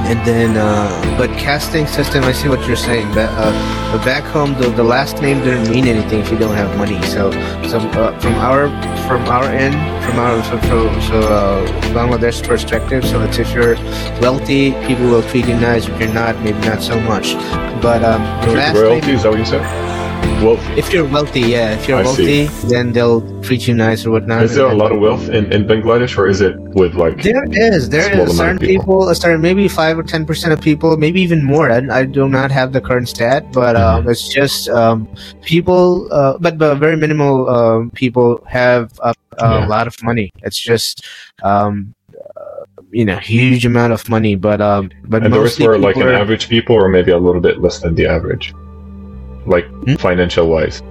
and 0.07 0.25
then 0.25 0.57
uh, 0.57 1.17
but 1.19 1.29
casting 1.31 1.85
system 1.85 2.23
i 2.23 2.31
see 2.31 2.49
what 2.49 2.65
you're 2.65 2.77
saying 2.77 3.09
but, 3.09 3.29
uh, 3.33 3.51
but 3.91 4.05
back 4.05 4.23
home 4.23 4.55
the, 4.55 4.69
the 4.71 4.83
last 4.83 5.21
name 5.21 5.39
didn't 5.41 5.69
mean 5.69 5.89
anything 5.89 6.21
if 6.21 6.31
you 6.31 6.39
don't 6.39 6.55
have 6.55 6.77
money 6.79 7.01
so 7.03 7.33
so 7.69 7.79
uh, 7.79 8.17
from 8.21 8.35
our 8.35 8.69
from 9.09 9.21
our 9.27 9.45
end 9.45 9.75
from 10.05 10.21
our 10.21 10.45
so, 10.45 11.01
so, 11.01 11.19
uh, 11.29 11.67
bangladesh 11.93 12.47
perspective 12.47 13.05
so 13.05 13.21
it's 13.23 13.39
if 13.39 13.53
you're 13.53 13.75
wealthy 14.21 14.71
people 14.87 15.07
will 15.07 15.23
treat 15.25 15.47
you 15.49 15.57
nice 15.57 15.89
if 15.89 16.01
you're 16.01 16.15
not 16.15 16.41
maybe 16.43 16.59
not 16.61 16.81
so 16.81 17.01
much 17.01 17.35
but 17.83 18.05
um 18.05 18.23
the 18.47 18.55
last 18.55 18.77
royalty 18.77 19.07
name, 19.09 19.17
is 19.17 19.23
that 19.25 19.31
what 19.31 19.41
you 19.41 19.45
said 19.45 19.86
wealthy. 20.43 20.73
If 20.75 20.93
you're 20.93 21.09
wealthy, 21.09 21.41
yeah. 21.41 21.75
If 21.75 21.89
you're 21.89 21.99
I 21.99 22.03
wealthy, 22.03 22.47
see. 22.47 22.69
then 22.69 22.93
they'll 22.93 23.21
treat 23.43 23.67
you 23.67 23.75
nice 23.75 24.05
or 24.05 24.11
whatnot. 24.11 24.45
Is 24.45 24.55
there 24.55 24.67
a 24.67 24.75
lot 24.75 24.93
of 24.93 25.01
wealth 25.01 25.29
in, 25.29 25.53
in 25.53 25.65
Bangladesh, 25.65 26.17
or 26.17 26.29
is 26.29 26.41
it 26.41 26.59
with 26.59 26.95
like? 26.95 27.23
There 27.23 27.45
is. 27.51 27.89
There 27.89 28.11
is 28.21 28.37
certain 28.37 28.59
people, 28.59 29.07
people 29.07 29.15
certain 29.15 29.41
maybe 29.41 29.69
five 29.69 29.99
or 29.99 30.03
ten 30.03 30.27
percent 30.27 30.53
of 30.53 30.61
people, 30.61 30.97
maybe 30.97 31.21
even 31.21 31.45
more. 31.45 31.71
I, 31.71 31.87
I 31.91 32.05
do 32.05 32.29
not 32.29 32.51
have 32.51 32.73
the 32.73 32.81
current 32.81 33.09
stat, 33.09 33.51
but 33.53 33.77
um, 33.77 34.03
mm-hmm. 34.03 34.11
it's 34.11 34.29
just 34.29 34.69
um, 34.69 35.09
people. 35.43 36.13
Uh, 36.13 36.39
but, 36.39 36.59
but 36.59 36.77
very 36.77 36.97
minimal 36.97 37.49
um, 37.49 37.91
people 37.91 38.45
have 38.47 38.93
a, 39.03 39.15
a 39.39 39.61
yeah. 39.61 39.67
lot 39.67 39.87
of 39.87 40.01
money. 40.03 40.33
It's 40.43 40.59
just 40.59 41.05
um, 41.43 41.95
you 42.93 43.05
know 43.05 43.17
huge 43.17 43.67
amount 43.67 43.93
of 43.93 44.09
money 44.09 44.37
but 44.37 44.61
um 44.61 44.91
but 45.05 45.25
and 45.25 45.35
those 45.35 45.59
were 45.59 45.77
like 45.77 45.97
an 45.97 46.09
average 46.09 46.49
people 46.49 46.77
or 46.77 46.89
maybe 46.89 47.11
a 47.11 47.19
little 47.19 47.41
bit 47.41 47.61
less 47.61 47.81
than 47.81 47.95
the 47.97 48.07
average 48.07 48.55
like 49.47 49.67
hmm? 49.85 49.95
financial 49.95 50.49
wise 50.49 50.83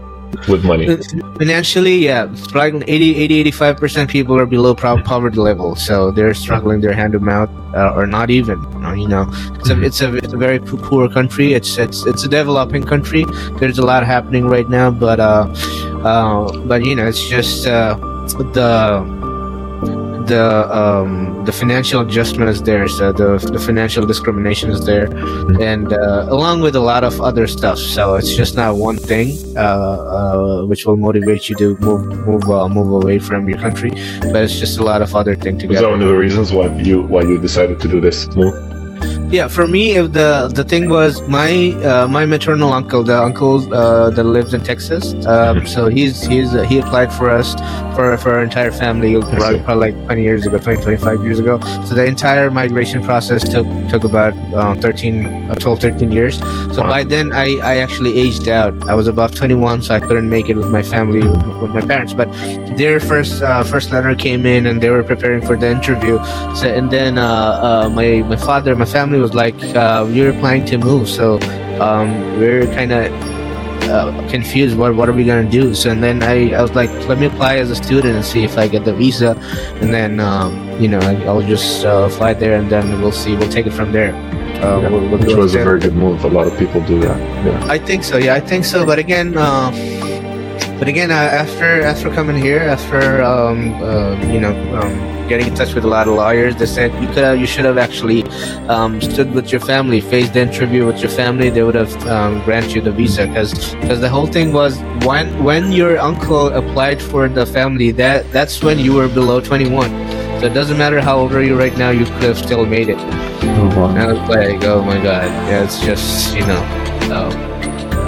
with 0.47 0.65
money. 0.65 0.87
Uh, 0.87 0.97
financially 1.37 1.97
yeah. 1.97 2.33
Struggling 2.35 2.83
80 2.87 3.15
80 3.15 3.39
85 3.39 3.77
percent 3.77 4.09
people 4.09 4.37
are 4.39 4.45
below 4.45 4.75
poverty 4.75 5.37
level 5.37 5.75
so 5.75 6.11
they're 6.11 6.33
struggling 6.33 6.81
their 6.81 6.93
hand 6.93 7.13
to 7.13 7.19
mouth 7.19 7.49
uh, 7.73 7.93
or 7.95 8.05
not 8.05 8.29
even 8.29 8.59
you 8.97 9.07
know 9.07 9.25
it's 9.55 9.69
a, 9.69 9.73
mm-hmm. 9.73 9.83
it's 9.83 10.01
a 10.01 10.15
it's 10.15 10.33
a 10.33 10.37
very 10.37 10.59
poor 10.59 11.09
country. 11.09 11.53
It's 11.53 11.77
it's 11.77 12.05
it's 12.05 12.23
a 12.23 12.29
developing 12.29 12.83
country. 12.83 13.25
There's 13.59 13.79
a 13.79 13.85
lot 13.85 14.05
happening 14.05 14.47
right 14.47 14.69
now 14.69 14.91
but 14.91 15.19
uh 15.19 15.47
uh 16.03 16.51
but 16.65 16.83
you 16.83 16.95
know 16.95 17.07
it's 17.07 17.27
just 17.27 17.67
uh 17.67 17.95
the 18.53 19.03
the 20.27 20.75
um, 20.75 21.45
the 21.45 21.51
financial 21.51 22.01
adjustment 22.01 22.49
is 22.49 22.61
there, 22.63 22.87
so 22.87 23.11
the 23.11 23.37
the 23.37 23.59
financial 23.59 24.05
discrimination 24.05 24.69
is 24.71 24.85
there, 24.85 25.07
mm-hmm. 25.07 25.61
and 25.61 25.93
uh, 25.93 26.27
along 26.29 26.61
with 26.61 26.75
a 26.75 26.79
lot 26.79 27.03
of 27.03 27.21
other 27.21 27.47
stuff. 27.47 27.77
So 27.77 28.15
it's 28.15 28.35
just 28.35 28.55
not 28.55 28.75
one 28.75 28.97
thing 28.97 29.37
uh, 29.57 29.59
uh, 29.59 30.65
which 30.65 30.85
will 30.85 30.97
motivate 30.97 31.49
you 31.49 31.55
to 31.57 31.77
move 31.77 32.05
move 32.27 32.43
uh, 32.49 32.67
move 32.67 32.91
away 32.91 33.19
from 33.19 33.47
your 33.49 33.59
country, 33.59 33.91
but 34.31 34.43
it's 34.43 34.59
just 34.59 34.79
a 34.79 34.83
lot 34.83 35.01
of 35.01 35.15
other 35.15 35.35
things 35.35 35.61
together. 35.61 35.75
Is 35.75 35.81
that 35.81 35.89
one 35.89 36.01
of 36.01 36.07
the 36.07 36.17
reasons 36.17 36.51
why 36.51 36.67
you 36.77 37.03
why 37.03 37.21
you 37.21 37.37
decided 37.39 37.79
to 37.81 37.87
do 37.87 38.01
this 38.01 38.27
move? 38.35 38.74
Yeah, 39.31 39.47
for 39.47 39.67
me, 39.67 39.95
if 39.97 40.13
the 40.13 40.51
the 40.53 40.63
thing 40.63 40.87
was 40.87 41.19
my 41.27 41.73
uh, 41.83 42.07
my 42.07 42.25
maternal 42.25 42.71
uncle, 42.71 43.01
the 43.03 43.19
uncle 43.19 43.57
uh, 43.73 44.11
that 44.11 44.23
lives 44.23 44.53
in 44.53 44.61
Texas. 44.61 45.13
Um, 45.25 45.65
so 45.65 45.87
he's 45.87 46.23
he's 46.23 46.53
uh, 46.53 46.61
he 46.61 46.77
applied 46.77 47.11
for 47.11 47.31
us 47.31 47.55
for 47.95 48.15
for 48.17 48.33
our 48.33 48.43
entire 48.43 48.71
family 48.71 49.19
probably, 49.19 49.59
probably 49.61 49.91
like 49.91 50.05
20 50.05 50.21
years 50.21 50.45
ago, 50.45 50.59
20 50.59 50.79
25 50.83 51.23
years 51.23 51.39
ago. 51.39 51.59
So 51.85 51.95
the 51.95 52.05
entire 52.05 52.51
migration 52.51 53.03
process 53.03 53.43
took 53.43 53.65
took 53.89 54.03
about 54.03 54.33
uh, 54.53 54.75
13, 54.75 55.25
uh, 55.25 55.55
12, 55.55 55.79
13 55.79 56.11
years. 56.11 56.37
So 56.75 56.83
wow. 56.83 56.89
by 56.89 57.03
then, 57.03 57.33
I 57.33 57.57
I 57.63 57.77
actually 57.77 58.17
aged 58.19 58.47
out. 58.47 58.87
I 58.87 58.93
was 58.93 59.07
about 59.07 59.35
21, 59.35 59.81
so 59.81 59.95
I 59.95 60.01
couldn't 60.01 60.29
make 60.29 60.49
it 60.49 60.55
with 60.55 60.69
my 60.69 60.83
family 60.83 61.27
with 61.61 61.71
my 61.71 61.81
parents. 61.81 62.13
But 62.13 62.31
their 62.77 62.99
first 62.99 63.41
uh, 63.41 63.63
first 63.63 63.91
letter 63.91 64.13
came 64.13 64.45
in, 64.45 64.67
and 64.67 64.81
they 64.81 64.91
were 64.91 65.03
preparing 65.03 65.41
for 65.41 65.57
the 65.57 65.71
interview. 65.71 66.19
So 66.55 66.69
and 66.69 66.91
then 66.91 67.15
my 67.15 68.21
my 68.21 68.37
father, 68.37 68.75
my 68.75 68.85
family 68.85 69.14
family 69.15 69.21
was 69.21 69.33
like, 69.33 69.75
uh, 69.75 70.05
"We 70.07 70.21
were 70.21 70.33
planning 70.33 70.65
to 70.67 70.77
move, 70.77 71.07
so 71.09 71.39
um, 71.79 72.39
we 72.39 72.47
are 72.47 72.65
kind 72.73 72.91
of 72.91 73.11
uh, 73.89 74.11
confused. 74.29 74.77
What 74.77 74.95
what 74.95 75.09
are 75.09 75.13
we 75.13 75.23
gonna 75.23 75.49
do?" 75.49 75.73
So 75.73 75.91
and 75.91 76.03
then 76.03 76.23
I, 76.23 76.53
I 76.53 76.61
was 76.61 76.75
like, 76.75 76.89
"Let 77.07 77.19
me 77.19 77.27
apply 77.27 77.57
as 77.57 77.71
a 77.71 77.75
student 77.75 78.15
and 78.15 78.25
see 78.25 78.43
if 78.43 78.57
I 78.57 78.67
get 78.67 78.85
the 78.85 78.93
visa, 78.93 79.35
and 79.81 79.93
then 79.93 80.19
um, 80.19 80.51
you 80.81 80.87
know 80.87 80.99
I, 80.99 81.31
will 81.31 81.47
just 81.47 81.85
uh, 81.85 82.09
fly 82.09 82.33
there, 82.33 82.57
and 82.59 82.69
then 82.69 83.01
we'll 83.01 83.11
see. 83.11 83.35
We'll 83.35 83.51
take 83.51 83.67
it 83.67 83.73
from 83.73 83.91
there." 83.91 84.13
Uh, 84.55 84.81
yeah, 84.81 84.89
we'll, 84.89 85.07
we'll 85.09 85.19
which 85.19 85.35
was 85.35 85.55
a 85.55 85.63
very 85.63 85.79
good 85.79 85.95
move. 85.95 86.23
A 86.23 86.29
lot 86.29 86.47
of 86.47 86.57
people 86.57 86.81
do 86.85 86.99
that. 87.01 87.19
Yeah. 87.45 87.73
I 87.75 87.77
think 87.77 88.03
so. 88.03 88.17
Yeah, 88.17 88.35
I 88.35 88.39
think 88.39 88.65
so. 88.65 88.85
But 88.85 88.99
again, 88.99 89.37
uh, 89.37 89.71
but 90.79 90.87
again, 90.87 91.11
uh, 91.11 91.43
after 91.43 91.81
after 91.81 92.09
coming 92.11 92.37
here, 92.37 92.59
after 92.59 93.21
um, 93.23 93.73
uh, 93.83 94.15
you 94.31 94.39
know 94.39 94.55
um, 94.79 95.14
getting 95.27 95.47
in 95.47 95.55
touch 95.55 95.73
with 95.73 95.83
a 95.83 95.87
lot 95.87 96.07
of 96.07 96.15
lawyers, 96.15 96.55
they 96.55 96.65
said 96.65 96.91
you 97.01 97.07
could 97.07 97.23
have, 97.23 97.39
you 97.39 97.45
should 97.45 97.65
have 97.65 97.77
actually 97.77 98.23
um, 98.67 99.01
stood 99.01 99.33
with 99.33 99.51
your 99.51 99.61
family, 99.61 100.01
faced 100.01 100.33
the 100.33 100.41
interview 100.41 100.85
with 100.85 100.99
your 100.99 101.09
family. 101.09 101.49
They 101.49 101.63
would 101.63 101.75
have 101.75 101.93
um, 102.07 102.43
granted 102.43 102.75
you 102.75 102.81
the 102.81 102.91
visa 102.91 103.27
because 103.27 103.75
because 103.75 103.99
the 104.01 104.09
whole 104.09 104.27
thing 104.27 104.53
was 104.53 104.79
when 105.05 105.43
when 105.43 105.71
your 105.71 105.97
uncle 105.97 106.47
applied 106.49 107.01
for 107.01 107.27
the 107.27 107.45
family, 107.45 107.91
that 107.91 108.31
that's 108.31 108.63
when 108.63 108.79
you 108.79 108.93
were 108.93 109.07
below 109.07 109.39
21. 109.41 109.89
So 110.39 110.47
it 110.47 110.53
doesn't 110.53 110.77
matter 110.77 110.99
how 111.01 111.17
old 111.17 111.33
are 111.33 111.43
you 111.43 111.57
right 111.57 111.75
now, 111.77 111.91
you 111.91 112.05
could 112.05 112.23
have 112.23 112.37
still 112.37 112.65
made 112.65 112.89
it. 112.89 112.97
Oh, 112.99 113.73
wow. 113.75 113.89
And 113.89 113.99
I 113.99 114.13
was 114.13 114.29
like, 114.29 114.63
oh 114.63 114.83
my 114.83 114.97
god, 114.97 115.27
yeah, 115.47 115.63
it's 115.63 115.79
just 115.79 116.35
you 116.35 116.45
know. 116.45 116.61
Um, 117.13 117.55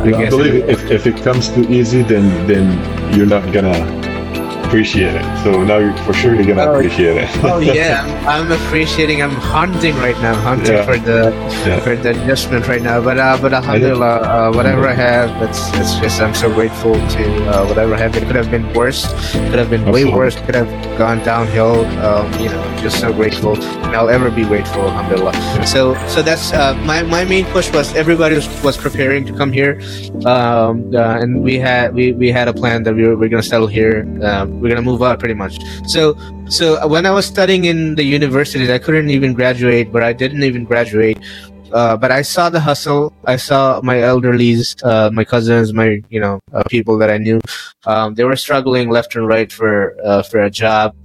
I, 0.04 0.26
I 0.26 0.30
believe 0.30 0.70
if, 0.70 0.92
if 0.92 1.08
it 1.08 1.18
comes 1.24 1.50
too 1.50 1.66
easy, 1.70 2.02
then 2.04 2.48
then 2.48 2.66
you're 3.16 3.26
not 3.26 3.52
gonna 3.54 4.07
appreciate 4.68 5.16
it. 5.16 5.44
So 5.44 5.64
now 5.64 5.78
you're, 5.78 5.96
for 6.04 6.14
sure 6.14 6.36
you're 6.36 6.46
gonna 6.46 6.70
oh, 6.70 6.76
appreciate 6.76 7.18
it. 7.18 7.30
oh 7.44 7.60
yeah, 7.60 8.04
I'm, 8.28 8.52
I'm, 8.52 8.52
appreciating. 8.52 9.22
I'm 9.22 9.32
hunting 9.32 9.96
right 9.96 10.18
now, 10.22 10.36
hunting 10.36 10.76
yeah. 10.76 10.86
for 10.86 10.98
the 10.98 11.32
yeah. 11.66 11.80
for 11.80 11.96
the 11.96 12.12
adjustment 12.12 12.68
right 12.68 12.82
now. 12.82 13.02
But 13.02 13.18
uh, 13.18 13.38
but 13.42 13.54
alhamdulillah, 13.54 14.16
uh, 14.22 14.52
whatever 14.52 14.88
I 14.88 14.94
have, 14.94 15.30
it's 15.42 15.60
it's 15.76 15.96
just 16.00 16.22
I'm 16.22 16.36
so 16.36 16.54
grateful 16.54 16.94
to 16.94 17.24
uh, 17.50 17.66
whatever 17.66 17.96
I 17.96 18.00
have. 18.00 18.16
It 18.16 18.26
could 18.28 18.36
have 18.36 18.52
been 18.52 18.72
worse, 18.74 19.08
could 19.32 19.60
have 19.60 19.70
been 19.70 19.88
Absolutely. 19.88 20.06
way 20.06 20.14
worse, 20.14 20.36
could 20.36 20.56
have 20.56 20.70
gone 20.98 21.24
downhill. 21.24 21.86
Um, 22.04 22.32
you 22.40 22.50
know, 22.50 22.64
just 22.82 23.00
so 23.00 23.14
grateful, 23.14 23.56
and 23.56 23.96
I'll 23.96 24.10
ever 24.10 24.30
be 24.30 24.44
grateful, 24.44 24.82
alhamdulillah. 24.82 25.34
Yeah. 25.34 25.64
So 25.64 25.96
so 26.08 26.22
that's 26.22 26.52
uh, 26.52 26.76
my 26.86 27.04
my 27.04 27.24
main 27.24 27.46
push 27.46 27.72
was 27.72 27.96
everybody 27.96 28.36
was, 28.36 28.48
was 28.64 28.78
preparing 28.78 29.26
to 29.26 29.34
come 29.34 29.52
here, 29.52 29.80
um, 30.26 30.92
uh, 30.94 31.22
and 31.22 31.42
we 31.42 31.58
had 31.58 31.94
we, 31.94 32.12
we 32.12 32.32
had 32.32 32.48
a 32.48 32.54
plan 32.54 32.84
that 32.84 32.96
we 32.96 33.08
were, 33.08 33.16
we 33.16 33.28
are 33.28 33.30
gonna 33.30 33.44
settle 33.44 33.68
here. 33.68 34.06
Um, 34.22 34.57
we're 34.60 34.70
gonna 34.70 34.82
move 34.82 35.02
out 35.02 35.20
pretty 35.20 35.34
much. 35.34 35.60
So 35.88 36.18
so 36.50 36.88
when 36.88 37.06
I 37.06 37.12
was 37.12 37.26
studying 37.26 37.66
in 37.66 37.96
the 37.96 38.04
universities, 38.04 38.70
I 38.70 38.78
couldn't 38.78 39.10
even 39.10 39.34
graduate, 39.34 39.92
but 39.92 40.04
I 40.04 40.14
didn't 40.14 40.44
even 40.44 40.64
graduate. 40.64 41.18
Uh, 41.74 41.98
but 41.98 42.12
I 42.12 42.22
saw 42.22 42.50
the 42.50 42.62
hustle. 42.62 43.12
I 43.26 43.36
saw 43.36 43.82
my 43.84 43.98
elderlies, 43.98 44.82
uh, 44.86 45.12
my 45.12 45.26
cousins, 45.26 45.74
my 45.74 46.02
you 46.10 46.20
know 46.20 46.40
uh, 46.54 46.64
people 46.70 46.98
that 47.00 47.10
I 47.10 47.18
knew. 47.18 47.42
Um, 47.86 48.16
they 48.16 48.24
were 48.24 48.38
struggling 48.38 48.90
left 48.90 49.16
and 49.16 49.28
right 49.28 49.52
for 49.52 49.98
uh, 50.04 50.24
for 50.24 50.40
a 50.40 50.50
job 50.50 50.96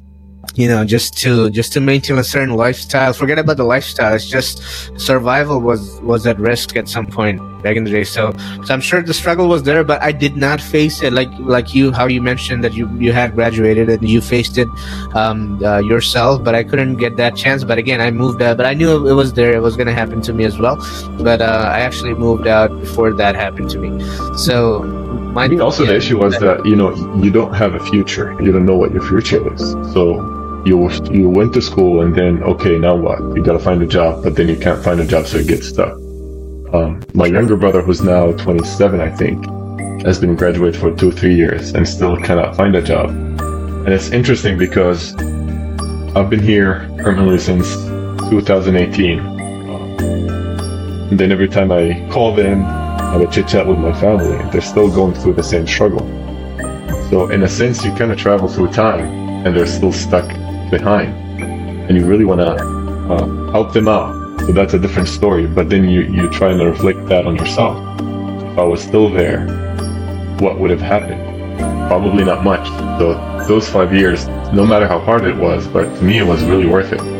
you 0.54 0.68
know 0.68 0.84
just 0.84 1.16
to 1.16 1.48
just 1.50 1.72
to 1.72 1.80
maintain 1.80 2.18
a 2.18 2.24
certain 2.24 2.54
lifestyle. 2.54 3.12
Forget 3.12 3.38
about 3.38 3.56
the 3.56 3.64
lifestyle 3.64 4.14
it's 4.14 4.28
just 4.28 4.62
survival 5.00 5.60
was 5.60 6.00
was 6.02 6.26
at 6.26 6.38
risk 6.38 6.76
at 6.76 6.88
some 6.88 7.06
point 7.06 7.40
back 7.62 7.76
in 7.76 7.84
the 7.84 7.90
day. 7.90 8.04
So, 8.04 8.32
so 8.64 8.74
i'm 8.74 8.80
sure 8.80 9.02
the 9.02 9.14
struggle 9.14 9.48
was 9.48 9.62
there 9.62 9.84
but 9.84 10.02
i 10.02 10.12
did 10.12 10.36
not 10.36 10.60
face 10.60 11.02
it. 11.02 11.12
Like 11.12 11.30
like 11.38 11.74
you 11.74 11.92
how 11.92 12.06
you 12.06 12.20
mentioned 12.20 12.64
that 12.64 12.74
you 12.74 12.88
you 12.98 13.12
had 13.12 13.34
graduated 13.34 13.88
and 13.88 14.08
you 14.08 14.20
faced 14.20 14.58
it 14.58 14.68
um, 15.14 15.62
uh, 15.64 15.78
yourself 15.78 16.44
but 16.44 16.54
i 16.54 16.62
couldn't 16.62 16.96
get 16.96 17.16
that 17.16 17.36
chance. 17.36 17.64
But 17.64 17.78
again 17.78 18.00
i 18.00 18.10
moved 18.10 18.42
out 18.42 18.56
but 18.56 18.66
i 18.66 18.74
knew 18.74 19.06
it 19.08 19.14
was 19.14 19.32
there 19.32 19.52
it 19.54 19.62
was 19.62 19.76
going 19.76 19.86
to 19.88 19.94
happen 19.94 20.20
to 20.22 20.32
me 20.32 20.44
as 20.44 20.58
well. 20.58 20.76
But 21.22 21.40
uh, 21.40 21.70
i 21.72 21.80
actually 21.80 22.14
moved 22.14 22.46
out 22.46 22.68
before 22.80 23.12
that 23.14 23.34
happened 23.34 23.70
to 23.70 23.78
me. 23.78 23.90
So 24.36 24.82
my, 25.32 25.48
also 25.56 25.86
the 25.86 25.96
issue 25.96 26.18
was 26.18 26.38
that 26.40 26.66
you 26.66 26.76
know 26.76 26.94
you 27.22 27.30
don't 27.30 27.54
have 27.54 27.74
a 27.74 27.80
future. 27.80 28.36
You 28.42 28.52
don't 28.52 28.66
know 28.66 28.76
what 28.76 28.92
your 28.92 29.02
future 29.02 29.52
is. 29.54 29.60
So 29.92 30.62
you 30.66 30.90
you 31.10 31.30
went 31.30 31.54
to 31.54 31.62
school 31.62 32.02
and 32.02 32.14
then 32.14 32.42
okay 32.42 32.78
now 32.78 32.96
what? 32.96 33.18
You 33.34 33.42
got 33.42 33.54
to 33.54 33.58
find 33.58 33.82
a 33.82 33.86
job 33.86 34.22
but 34.22 34.36
then 34.36 34.48
you 34.48 34.56
can't 34.56 34.82
find 34.84 35.00
a 35.00 35.06
job 35.06 35.26
so 35.26 35.38
you 35.38 35.44
get 35.44 35.64
stuck. 35.64 35.94
Um, 36.74 37.02
my 37.14 37.26
younger 37.26 37.56
brother 37.56 37.82
who's 37.82 38.02
now 38.02 38.32
27 38.32 39.00
i 39.00 39.10
think 39.10 39.44
has 40.06 40.18
been 40.18 40.34
graduate 40.36 40.74
for 40.74 40.94
two 40.94 41.12
three 41.12 41.34
years 41.34 41.74
and 41.74 41.86
still 41.86 42.16
cannot 42.16 42.56
find 42.56 42.74
a 42.74 42.82
job. 42.82 43.10
And 43.10 43.88
it's 43.88 44.10
interesting 44.10 44.58
because 44.58 45.14
i've 46.14 46.28
been 46.28 46.42
here 46.42 46.88
permanently 47.02 47.38
since 47.38 47.74
2018 48.30 49.18
and 51.10 51.18
then 51.18 51.32
every 51.32 51.48
time 51.48 51.72
i 51.72 52.06
call 52.10 52.34
them 52.34 52.81
have 53.12 53.20
a 53.20 53.30
chit 53.30 53.48
chat 53.48 53.66
with 53.66 53.78
my 53.78 53.92
family 54.00 54.36
they're 54.50 54.60
still 54.60 54.90
going 54.90 55.14
through 55.14 55.32
the 55.32 55.42
same 55.42 55.66
struggle 55.66 56.06
so 57.10 57.30
in 57.30 57.42
a 57.42 57.48
sense 57.48 57.84
you 57.84 57.92
kind 57.94 58.10
of 58.12 58.18
travel 58.18 58.48
through 58.48 58.68
time 58.68 59.06
and 59.46 59.56
they're 59.56 59.66
still 59.66 59.92
stuck 59.92 60.26
behind 60.70 61.22
and 61.88 61.96
you 61.96 62.06
really 62.06 62.24
want 62.24 62.40
to 62.40 62.82
uh, 63.12 63.52
help 63.52 63.72
them 63.72 63.88
out. 63.88 64.40
So 64.40 64.52
that's 64.52 64.74
a 64.74 64.78
different 64.78 65.08
story. 65.08 65.46
But 65.46 65.68
then 65.68 65.88
you, 65.88 66.02
you 66.02 66.30
try 66.30 66.52
and 66.52 66.60
reflect 66.60 67.06
that 67.06 67.26
on 67.26 67.36
yourself. 67.36 67.76
If 68.52 68.58
I 68.58 68.64
was 68.64 68.82
still 68.82 69.10
there, 69.10 69.46
what 70.40 70.58
would 70.58 70.70
have 70.70 70.80
happened? 70.80 71.20
Probably 71.88 72.24
not 72.24 72.44
much. 72.44 72.66
So 72.98 73.14
those 73.46 73.68
five 73.68 73.92
years, 73.92 74.26
no 74.52 74.64
matter 74.64 74.86
how 74.86 75.00
hard 75.00 75.24
it 75.24 75.36
was, 75.36 75.66
but 75.66 75.84
to 75.96 76.02
me 76.02 76.18
it 76.18 76.26
was 76.26 76.42
really 76.44 76.66
worth 76.66 76.92
it. 76.92 77.11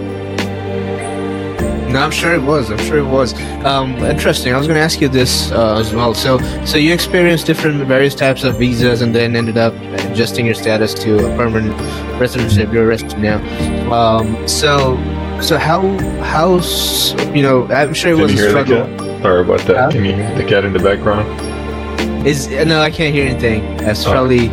No, 1.93 2.01
I'm 2.01 2.11
sure 2.11 2.33
it 2.35 2.43
was. 2.43 2.71
I'm 2.71 2.79
sure 2.79 2.97
it 2.99 3.05
was. 3.05 3.35
Um, 3.65 3.97
interesting. 3.99 4.55
I 4.55 4.59
was 4.59 4.67
going 4.67 4.77
to 4.79 4.83
ask 4.83 5.01
you 5.01 5.09
this 5.09 5.53
uh, 5.53 5.77
as 5.79 5.93
well. 5.95 6.15
So, 6.15 6.39
so 6.65 6.79
you 6.79 6.93
experienced 6.95 7.47
different 7.47 7.87
various 7.87 8.15
types 8.15 8.45
of 8.45 8.57
visas, 8.59 9.03
and 9.03 9.15
then 9.15 9.37
ended 9.37 9.59
up 9.59 9.75
adjusting 10.11 10.47
your 10.47 10.55
status 10.55 10.95
to 10.95 11.19
a 11.19 11.37
permanent 11.37 11.79
residency. 12.19 12.63
You're 12.73 12.87
resident 12.87 13.21
now. 13.21 13.93
Um, 13.93 14.49
so, 14.49 14.97
so 15.43 15.59
how 15.59 15.81
how 16.23 16.61
you 17.35 17.43
know? 17.43 17.67
I'm 17.71 17.93
sure 17.93 18.13
it 18.13 18.17
was 18.19 18.33
a 18.33 18.49
struggle. 18.49 19.27
Or 19.27 19.45
what 19.45 19.61
that? 19.67 19.77
Huh? 19.77 19.91
Can 19.91 20.05
you 20.05 20.15
hear 20.15 20.35
the 20.35 20.45
cat 20.45 20.65
in 20.65 20.73
the 20.73 20.79
background? 20.79 21.27
Is 22.27 22.49
no, 22.49 22.81
I 22.81 22.91
can't 22.91 23.15
hear 23.15 23.27
anything. 23.27 23.77
That's 23.77 24.07
Oh. 24.07 24.13
probably. 24.13 24.49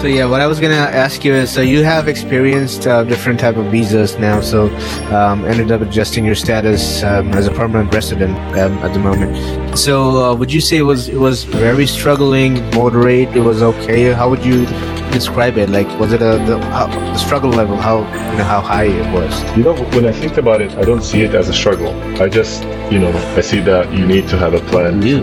So 0.00 0.08
yeah, 0.08 0.26
what 0.26 0.40
I 0.40 0.46
was 0.46 0.60
gonna 0.60 0.74
ask 0.74 1.24
you 1.24 1.32
is, 1.32 1.50
so 1.50 1.62
you 1.62 1.82
have 1.82 2.06
experienced 2.06 2.86
uh, 2.86 3.02
different 3.02 3.40
type 3.40 3.56
of 3.56 3.72
visas 3.72 4.18
now, 4.18 4.40
so 4.40 4.68
um, 5.12 5.44
ended 5.46 5.72
up 5.72 5.80
adjusting 5.80 6.24
your 6.24 6.34
status 6.34 7.02
um, 7.02 7.32
as 7.32 7.46
a 7.46 7.50
permanent 7.50 7.92
resident 7.92 8.36
um, 8.58 8.74
at 8.84 8.92
the 8.92 9.00
moment. 9.00 9.76
So 9.76 10.22
uh, 10.22 10.34
would 10.34 10.52
you 10.52 10.60
say 10.60 10.76
it 10.76 10.82
was 10.82 11.08
it 11.08 11.18
was 11.18 11.44
very 11.44 11.86
struggling, 11.86 12.62
moderate? 12.70 13.34
It 13.34 13.40
was 13.40 13.62
okay. 13.62 14.12
How 14.12 14.28
would 14.28 14.44
you 14.44 14.66
describe 15.10 15.56
it? 15.56 15.70
Like, 15.70 15.88
was 15.98 16.12
it 16.12 16.20
a 16.20 16.38
the, 16.46 16.58
how, 16.70 16.86
the 16.88 17.16
struggle 17.16 17.50
level? 17.50 17.76
How 17.76 17.98
you 18.30 18.38
know 18.38 18.44
how 18.44 18.60
high 18.60 18.84
it 18.84 19.12
was? 19.14 19.32
You 19.56 19.64
know, 19.64 19.74
when 19.96 20.06
I 20.06 20.12
think 20.12 20.36
about 20.36 20.60
it, 20.60 20.72
I 20.76 20.82
don't 20.82 21.02
see 21.02 21.22
it 21.22 21.34
as 21.34 21.48
a 21.48 21.54
struggle. 21.54 21.90
I 22.22 22.28
just, 22.28 22.62
you 22.92 22.98
know, 22.98 23.12
I 23.34 23.40
see 23.40 23.60
that 23.60 23.92
you 23.92 24.06
need 24.06 24.28
to 24.28 24.36
have 24.36 24.52
a 24.54 24.60
plan, 24.60 25.02
You 25.02 25.22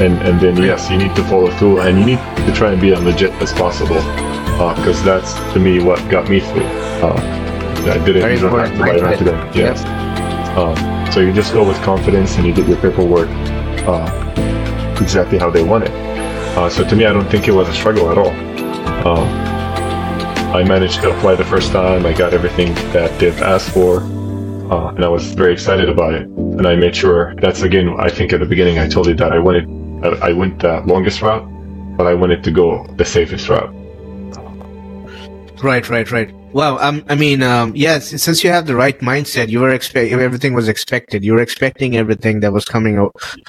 and 0.00 0.18
and 0.22 0.40
then 0.40 0.56
yes, 0.56 0.90
you 0.90 0.96
need 0.96 1.14
to 1.16 1.24
follow 1.24 1.50
through, 1.58 1.80
and 1.80 1.98
you 1.98 2.04
need 2.04 2.18
to 2.46 2.52
try 2.54 2.72
and 2.72 2.80
be 2.80 2.92
as 2.92 3.00
legit 3.02 3.32
as 3.42 3.52
possible, 3.52 4.00
because 4.76 5.02
that's 5.04 5.34
to 5.52 5.58
me 5.60 5.82
what 5.82 5.98
got 6.10 6.28
me 6.28 6.40
through. 6.40 6.64
Uh, 7.02 7.16
I 7.86 8.04
did 8.04 8.16
it. 8.16 8.20
Very 8.20 8.38
You 8.38 8.46
have 8.46 8.52
important 8.52 8.76
to 8.76 9.02
buy 9.02 9.16
to 9.16 9.24
them. 9.24 9.50
Yes. 9.54 9.84
Um, 10.56 11.12
so 11.12 11.20
you 11.20 11.32
just 11.32 11.52
go 11.52 11.66
with 11.66 11.80
confidence, 11.82 12.36
and 12.36 12.46
you 12.46 12.52
get 12.52 12.68
your 12.68 12.78
paperwork 12.78 13.28
uh, 13.86 14.98
exactly 15.00 15.38
how 15.38 15.50
they 15.50 15.62
want 15.62 15.84
it. 15.84 15.90
Uh, 16.56 16.68
so 16.68 16.84
to 16.84 16.96
me, 16.96 17.06
I 17.06 17.12
don't 17.12 17.30
think 17.30 17.46
it 17.48 17.52
was 17.52 17.68
a 17.68 17.72
struggle 17.72 18.10
at 18.10 18.18
all. 18.18 18.32
Um, 19.06 19.28
I 20.54 20.64
managed 20.64 21.00
to 21.02 21.16
apply 21.16 21.36
the 21.36 21.44
first 21.44 21.70
time. 21.72 22.04
I 22.04 22.12
got 22.12 22.34
everything 22.34 22.74
that 22.92 23.18
they've 23.20 23.40
asked 23.40 23.70
for, 23.70 24.00
uh, 24.72 24.92
and 24.94 25.04
I 25.04 25.08
was 25.08 25.32
very 25.32 25.52
excited 25.52 25.88
about 25.88 26.14
it. 26.14 26.26
And 26.26 26.66
I 26.66 26.74
made 26.74 26.94
sure 26.96 27.34
that's 27.36 27.62
again. 27.62 27.94
I 27.98 28.08
think 28.10 28.32
at 28.32 28.40
the 28.40 28.46
beginning 28.46 28.78
I 28.78 28.88
told 28.88 29.06
you 29.06 29.14
that 29.14 29.32
I 29.32 29.38
wanted, 29.38 29.68
I, 30.02 30.30
I 30.30 30.32
went 30.32 30.60
the 30.60 30.80
longest 30.86 31.22
route, 31.22 31.46
but 31.96 32.06
I 32.06 32.14
wanted 32.14 32.42
to 32.44 32.50
go 32.50 32.86
the 32.96 33.04
safest 33.04 33.48
route. 33.48 33.74
Right, 35.62 35.88
right, 35.90 36.10
right. 36.10 36.34
Well, 36.52 36.78
um, 36.80 37.04
I 37.08 37.14
mean, 37.14 37.42
um, 37.42 37.72
yes, 37.76 38.08
since 38.20 38.42
you 38.42 38.50
have 38.50 38.66
the 38.66 38.74
right 38.74 38.98
mindset, 39.00 39.48
you 39.48 39.60
were 39.60 39.70
expect 39.70 40.10
everything 40.10 40.52
was 40.54 40.68
expected. 40.68 41.24
You 41.24 41.34
were 41.34 41.40
expecting 41.40 41.96
everything 41.96 42.40
that 42.40 42.52
was 42.52 42.64
coming. 42.64 42.98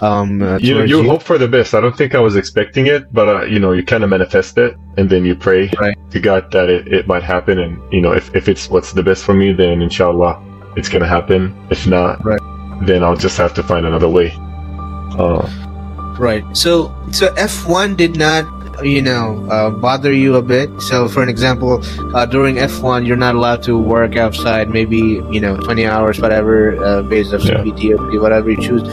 Um, 0.02 0.42
uh, 0.42 0.58
You 0.60 0.84
you 0.84 1.04
hope 1.04 1.24
for 1.24 1.38
the 1.40 1.48
best. 1.48 1.74
I 1.74 1.82
don't 1.82 1.98
think 1.98 2.14
I 2.14 2.20
was 2.20 2.36
expecting 2.36 2.86
it, 2.86 3.12
but 3.12 3.28
uh, 3.28 3.46
you 3.46 3.60
know 3.60 3.72
you 3.72 3.84
kind 3.84 4.04
of 4.04 4.10
manifest 4.12 4.58
it, 4.58 4.76
and 4.98 5.10
then 5.10 5.26
you 5.26 5.36
pray 5.36 5.72
Right. 5.80 5.98
to 6.12 6.20
God 6.20 6.52
that 6.52 6.70
it, 6.70 6.88
it 6.94 7.08
might 7.08 7.24
happen. 7.24 7.58
And 7.58 7.82
you 7.92 8.02
know 8.02 8.12
if, 8.12 8.34
if 8.36 8.48
it's 8.48 8.70
what's 8.70 8.94
the 8.94 9.02
best 9.04 9.24
for 9.24 9.34
me, 9.34 9.52
then 9.52 9.82
inshallah 9.82 10.40
it's 10.76 10.90
gonna 10.90 11.08
happen. 11.08 11.56
If 11.72 11.88
not, 11.88 12.24
Right. 12.24 12.42
then 12.84 13.04
I'll 13.04 13.16
just 13.18 13.38
have 13.38 13.54
to 13.56 13.64
find 13.64 13.86
another 13.86 14.10
way. 14.10 14.32
Uh, 15.18 15.48
Right. 16.22 16.46
So, 16.56 16.94
so 17.12 17.34
F 17.36 17.68
one 17.68 17.96
did 17.96 18.16
not, 18.16 18.46
you 18.86 19.02
know, 19.02 19.44
uh, 19.50 19.72
bother 19.72 20.14
you 20.14 20.36
a 20.36 20.42
bit. 20.44 20.70
So, 20.82 21.08
for 21.10 21.24
an 21.24 21.30
example, 21.30 21.82
uh, 22.16 22.28
during 22.28 22.60
F 22.60 22.82
one, 22.84 23.08
you're 23.08 23.18
not 23.18 23.34
allowed 23.34 23.64
to 23.64 23.76
work 23.76 24.16
outside. 24.16 24.70
Maybe 24.70 24.98
you 25.34 25.40
know, 25.40 25.58
20 25.58 25.84
hours, 25.88 26.20
whatever, 26.22 26.78
uh, 26.86 27.02
based 27.02 27.34
off 27.34 27.44
Yeah. 27.44 27.64
CPT 27.64 27.98
or 27.98 28.22
whatever 28.22 28.52
you 28.52 28.62
choose. 28.62 28.84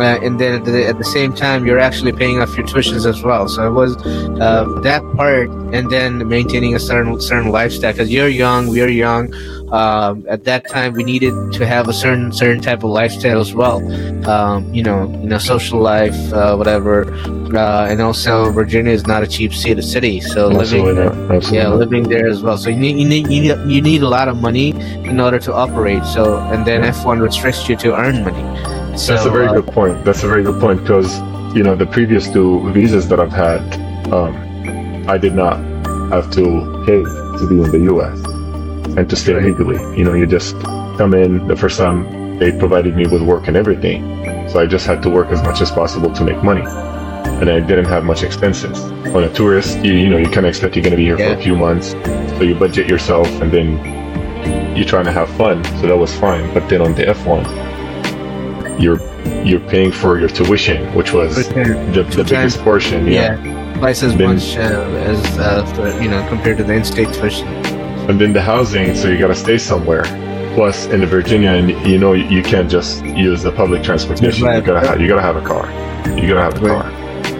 Uh, 0.00 0.18
and 0.22 0.40
then 0.40 0.54
at 0.54 0.64
the, 0.64 0.86
at 0.86 0.96
the 0.96 1.04
same 1.04 1.34
time, 1.34 1.66
you're 1.66 1.78
actually 1.78 2.12
paying 2.12 2.40
off 2.40 2.56
your 2.56 2.66
tuitions 2.66 3.04
as 3.04 3.22
well. 3.22 3.48
So 3.48 3.66
it 3.68 3.72
was 3.72 3.94
uh, 4.40 4.64
that 4.82 5.02
part, 5.14 5.50
and 5.76 5.90
then 5.90 6.26
maintaining 6.26 6.74
a 6.74 6.78
certain 6.80 7.20
certain 7.20 7.50
lifestyle. 7.52 7.92
Because 7.92 8.10
you're 8.10 8.28
young, 8.28 8.68
we're 8.68 8.88
young. 8.88 9.28
Um, 9.72 10.24
at 10.28 10.44
that 10.44 10.68
time, 10.68 10.94
we 10.94 11.04
needed 11.04 11.34
to 11.52 11.66
have 11.66 11.88
a 11.88 11.92
certain 11.92 12.32
certain 12.32 12.62
type 12.62 12.82
of 12.82 12.90
lifestyle 12.90 13.40
as 13.40 13.52
well. 13.52 13.78
Um, 14.28 14.72
you 14.72 14.82
know, 14.82 15.10
you 15.20 15.28
know, 15.28 15.38
social 15.38 15.80
life, 15.80 16.16
uh, 16.32 16.56
whatever. 16.56 17.12
Uh, 17.54 17.88
and 17.90 18.00
also, 18.00 18.50
Virginia 18.50 18.92
is 18.92 19.06
not 19.06 19.22
a 19.22 19.26
cheap 19.26 19.52
city. 19.52 19.82
city 19.82 20.20
so 20.20 20.50
absolutely 20.50 20.92
living, 20.92 21.28
not. 21.28 21.52
Yeah, 21.52 21.68
living 21.68 22.04
there 22.04 22.28
as 22.28 22.42
well. 22.42 22.56
So 22.56 22.70
you 22.70 22.76
need, 22.76 22.98
you 22.98 23.08
need 23.08 23.30
you 23.30 23.42
need 23.42 23.70
you 23.70 23.82
need 23.82 24.02
a 24.02 24.08
lot 24.08 24.28
of 24.28 24.36
money 24.38 24.70
in 25.04 25.20
order 25.20 25.38
to 25.40 25.52
operate. 25.52 26.04
So 26.04 26.38
and 26.52 26.66
then 26.66 26.84
F 26.84 27.04
one 27.04 27.20
restricts 27.20 27.68
you 27.68 27.76
to 27.76 27.94
earn 27.96 28.24
money. 28.24 28.44
So, 28.96 29.14
That's 29.14 29.26
a 29.26 29.30
very 29.30 29.46
uh, 29.46 29.60
good 29.60 29.66
point. 29.68 30.04
That's 30.04 30.24
a 30.24 30.28
very 30.28 30.42
good 30.42 30.60
point 30.60 30.80
because 30.80 31.18
you 31.54 31.62
know 31.62 31.76
the 31.76 31.86
previous 31.86 32.28
two 32.28 32.70
visas 32.72 33.08
that 33.08 33.20
I've 33.20 33.32
had, 33.32 33.60
um, 34.12 34.34
I 35.08 35.18
did 35.18 35.34
not 35.34 35.58
have 36.10 36.30
to 36.32 36.44
pay 36.86 37.02
to 37.38 37.46
be 37.48 37.62
in 37.62 37.70
the 37.70 37.80
U.S. 37.92 38.37
and 38.96 39.08
to 39.10 39.16
stay 39.16 39.38
legally. 39.40 39.78
You 39.98 40.04
know, 40.04 40.14
you 40.14 40.26
just 40.26 40.54
come 40.98 41.14
in. 41.14 41.46
The 41.46 41.56
first 41.56 41.78
time 41.78 42.38
they 42.38 42.52
provided 42.52 42.96
me 42.96 43.06
with 43.06 43.22
work 43.22 43.48
and 43.48 43.56
everything, 43.56 44.02
so 44.48 44.60
I 44.60 44.66
just 44.66 44.86
had 44.86 45.02
to 45.02 45.10
work 45.10 45.28
as 45.30 45.42
much 45.42 45.60
as 45.60 45.70
possible 45.70 46.12
to 46.14 46.24
make 46.24 46.42
money, 46.42 46.62
and 47.40 47.50
I 47.50 47.60
didn't 47.60 47.86
have 47.86 48.04
much 48.04 48.22
expenses. 48.22 48.78
On 49.16 49.24
a 49.24 49.32
tourist, 49.32 49.78
you, 49.84 49.92
you 49.94 50.08
know, 50.08 50.18
you 50.18 50.26
kind 50.26 50.46
of 50.46 50.50
expect 50.50 50.76
you're 50.76 50.82
going 50.84 50.92
to 50.92 50.96
be 50.96 51.04
here 51.04 51.16
for 51.18 51.32
a 51.38 51.42
few 51.42 51.56
months, 51.56 51.90
so 52.36 52.42
you 52.42 52.54
budget 52.54 52.88
yourself, 52.88 53.26
and 53.42 53.50
then 53.50 54.76
you're 54.76 54.86
trying 54.86 55.04
to 55.06 55.12
have 55.12 55.28
fun. 55.30 55.64
So 55.80 55.88
that 55.88 55.96
was 55.96 56.14
fine. 56.18 56.52
But 56.54 56.68
then 56.68 56.80
on 56.80 56.94
the 56.94 57.04
F1 57.04 57.68
you're 58.80 59.00
you're 59.44 59.60
paying 59.68 59.90
for 59.90 60.18
your 60.20 60.28
tuition, 60.28 60.94
which 60.94 61.12
was 61.12 61.34
the, 61.48 62.06
the 62.14 62.24
biggest 62.24 62.58
portion. 62.60 63.06
yeah, 63.08 63.42
Yeah. 63.42 63.78
twice 63.78 64.02
as 64.04 64.16
Then- 64.16 64.34
much 64.34 64.56
uh, 64.56 64.60
as 65.12 65.38
uh, 65.38 65.66
for, 65.74 65.88
you 66.02 66.08
know 66.08 66.24
compared 66.28 66.58
to 66.58 66.64
the 66.64 66.74
in-state 66.74 67.12
tuition. 67.12 67.46
And 68.08 68.18
then 68.20 68.32
the 68.32 68.40
housing, 68.42 68.94
so 68.94 69.08
you 69.08 69.18
gotta 69.18 69.34
stay 69.34 69.58
somewhere. 69.58 70.04
Plus, 70.54 70.86
in 70.86 71.00
the 71.00 71.06
Virginia, 71.06 71.50
and 71.50 71.70
you 71.86 71.98
know 71.98 72.14
you 72.14 72.42
can't 72.42 72.68
just 72.68 73.04
use 73.04 73.42
the 73.42 73.52
public 73.52 73.82
transportation. 73.84 74.46
You 74.46 74.60
gotta 74.62 74.86
ha- 74.86 74.94
you 74.94 75.06
gotta 75.06 75.22
have 75.22 75.36
a 75.36 75.42
car. 75.42 75.66
You 76.18 76.26
gotta 76.26 76.42
have 76.42 76.62
a 76.62 76.66
car. 76.66 76.90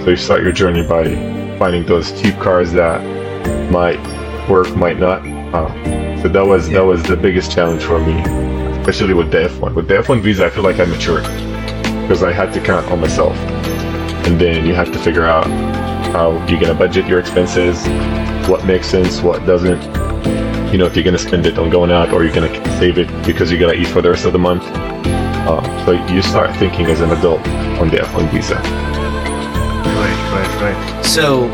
So 0.05 0.11
you 0.11 0.17
start 0.17 0.43
your 0.43 0.53
journey 0.53 0.87
by 0.87 1.05
finding 1.59 1.85
those 1.87 2.13
cheap 2.21 2.37
cars 2.37 2.71
that 2.73 3.03
might 3.73 3.99
work, 4.49 4.75
might 4.77 4.99
not. 4.99 5.27
Uh, 5.53 6.23
so 6.23 6.29
that 6.29 6.47
was 6.47 6.69
that 6.69 6.85
was 6.85 7.03
the 7.03 7.17
biggest 7.17 7.51
challenge 7.51 7.83
for 7.83 7.99
me, 7.99 8.21
especially 8.81 9.15
with 9.15 9.31
the 9.33 9.49
F1. 9.49 9.75
With 9.75 9.89
the 9.89 9.95
F1 9.95 10.21
visa, 10.21 10.47
I 10.47 10.51
feel 10.51 10.63
like 10.65 10.79
I 10.79 10.85
matured 10.85 11.25
because 12.03 12.23
I 12.23 12.33
had 12.33 12.53
to 12.53 12.61
count 12.61 12.87
on 12.91 13.01
myself, 13.01 13.37
and 14.27 14.39
then 14.39 14.65
you 14.67 14.75
have 14.75 14.93
to 14.93 14.99
figure 14.99 15.25
out 15.25 15.47
how 16.13 16.33
you're 16.47 16.61
gonna 16.61 16.75
budget 16.75 17.07
your 17.07 17.19
expenses, 17.19 17.85
what 18.49 18.65
makes 18.67 18.87
sense, 18.87 19.23
what 19.23 19.45
doesn't. 19.47 19.81
You 20.73 20.79
know, 20.79 20.87
if 20.87 20.95
you're 20.97 21.05
gonna 21.05 21.19
spend 21.19 21.47
it 21.47 21.59
on 21.59 21.71
going 21.71 21.91
out, 21.91 22.13
or 22.13 22.25
you're 22.25 22.35
gonna 22.35 22.53
save 22.79 22.99
it 22.99 23.09
because 23.27 23.51
you're 23.51 23.61
gonna 23.61 23.73
eat 23.73 23.89
for 23.89 24.03
the 24.03 24.11
rest 24.11 24.25
of 24.27 24.33
the 24.33 24.39
month. 24.39 24.65
Uh, 24.65 25.87
so 25.87 25.93
you 26.13 26.21
start 26.21 26.55
thinking 26.57 26.87
as 26.87 27.01
an 27.01 27.11
adult 27.11 27.41
on 27.81 27.89
the 27.89 27.97
F1 27.99 28.29
visa. 28.31 28.57
Right, 28.57 30.33
right, 30.33 30.61
right. 30.61 31.05
So, 31.05 31.49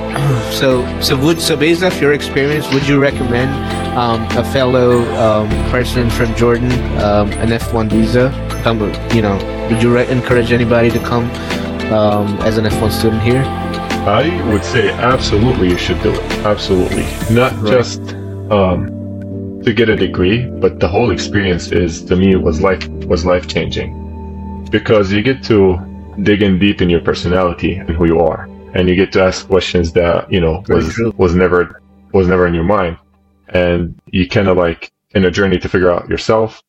so, 0.50 1.00
so 1.00 1.16
would 1.24 1.40
so 1.40 1.56
based 1.56 1.84
off 1.84 2.00
your 2.00 2.12
experience, 2.12 2.66
would 2.74 2.88
you 2.88 2.98
recommend 3.00 3.50
um, 3.96 4.22
a 4.36 4.44
fellow 4.52 5.02
um, 5.14 5.48
person 5.70 6.10
from 6.10 6.34
Jordan 6.34 6.72
um, 6.98 7.30
an 7.34 7.50
F1 7.50 7.88
visa? 7.90 8.30
Come, 8.64 8.80
you 9.14 9.22
know, 9.22 9.36
would 9.70 9.80
you 9.80 9.94
re- 9.94 10.08
encourage 10.10 10.50
anybody 10.50 10.90
to 10.90 10.98
come 10.98 11.24
um, 11.92 12.36
as 12.40 12.58
an 12.58 12.64
F1 12.64 12.90
student 12.90 13.22
here? 13.22 13.44
I 14.06 14.44
would 14.52 14.64
say 14.64 14.90
absolutely 14.90 15.68
you 15.68 15.78
should 15.78 16.02
do 16.02 16.12
it. 16.12 16.20
Absolutely. 16.44 17.04
Not 17.32 17.52
Right. 17.62 17.72
just 17.72 18.00
um, 18.50 18.90
to 19.64 19.72
get 19.72 19.88
a 19.88 19.96
degree, 19.96 20.46
but 20.46 20.78
the 20.78 20.88
whole 20.88 21.10
experience 21.10 21.72
is 21.72 22.04
to 22.04 22.16
me 22.16 22.36
was 22.36 22.60
life 22.60 22.86
was 23.06 23.24
life 23.24 23.48
changing. 23.48 23.90
Because 24.70 25.12
you 25.12 25.22
get 25.22 25.42
to 25.44 25.78
dig 26.22 26.42
in 26.42 26.58
deep 26.58 26.82
in 26.82 26.90
your 26.90 27.00
personality 27.00 27.74
and 27.74 27.90
who 27.90 28.06
you 28.06 28.20
are. 28.20 28.48
And 28.74 28.88
you 28.88 28.94
get 28.94 29.12
to 29.12 29.22
ask 29.22 29.46
questions 29.46 29.92
that, 29.92 30.30
you 30.30 30.40
know, 30.40 30.62
was 30.68 30.98
was 31.16 31.34
never 31.34 31.80
was 32.12 32.28
never 32.28 32.46
in 32.46 32.54
your 32.54 32.64
mind. 32.64 32.96
And 33.48 33.98
you 34.10 34.26
kinda 34.26 34.52
like 34.52 34.92
in 35.14 35.24
a 35.24 35.30
journey 35.30 35.58
to 35.58 35.68
figure 35.68 35.90
out 35.90 36.08
yourself. 36.08 36.62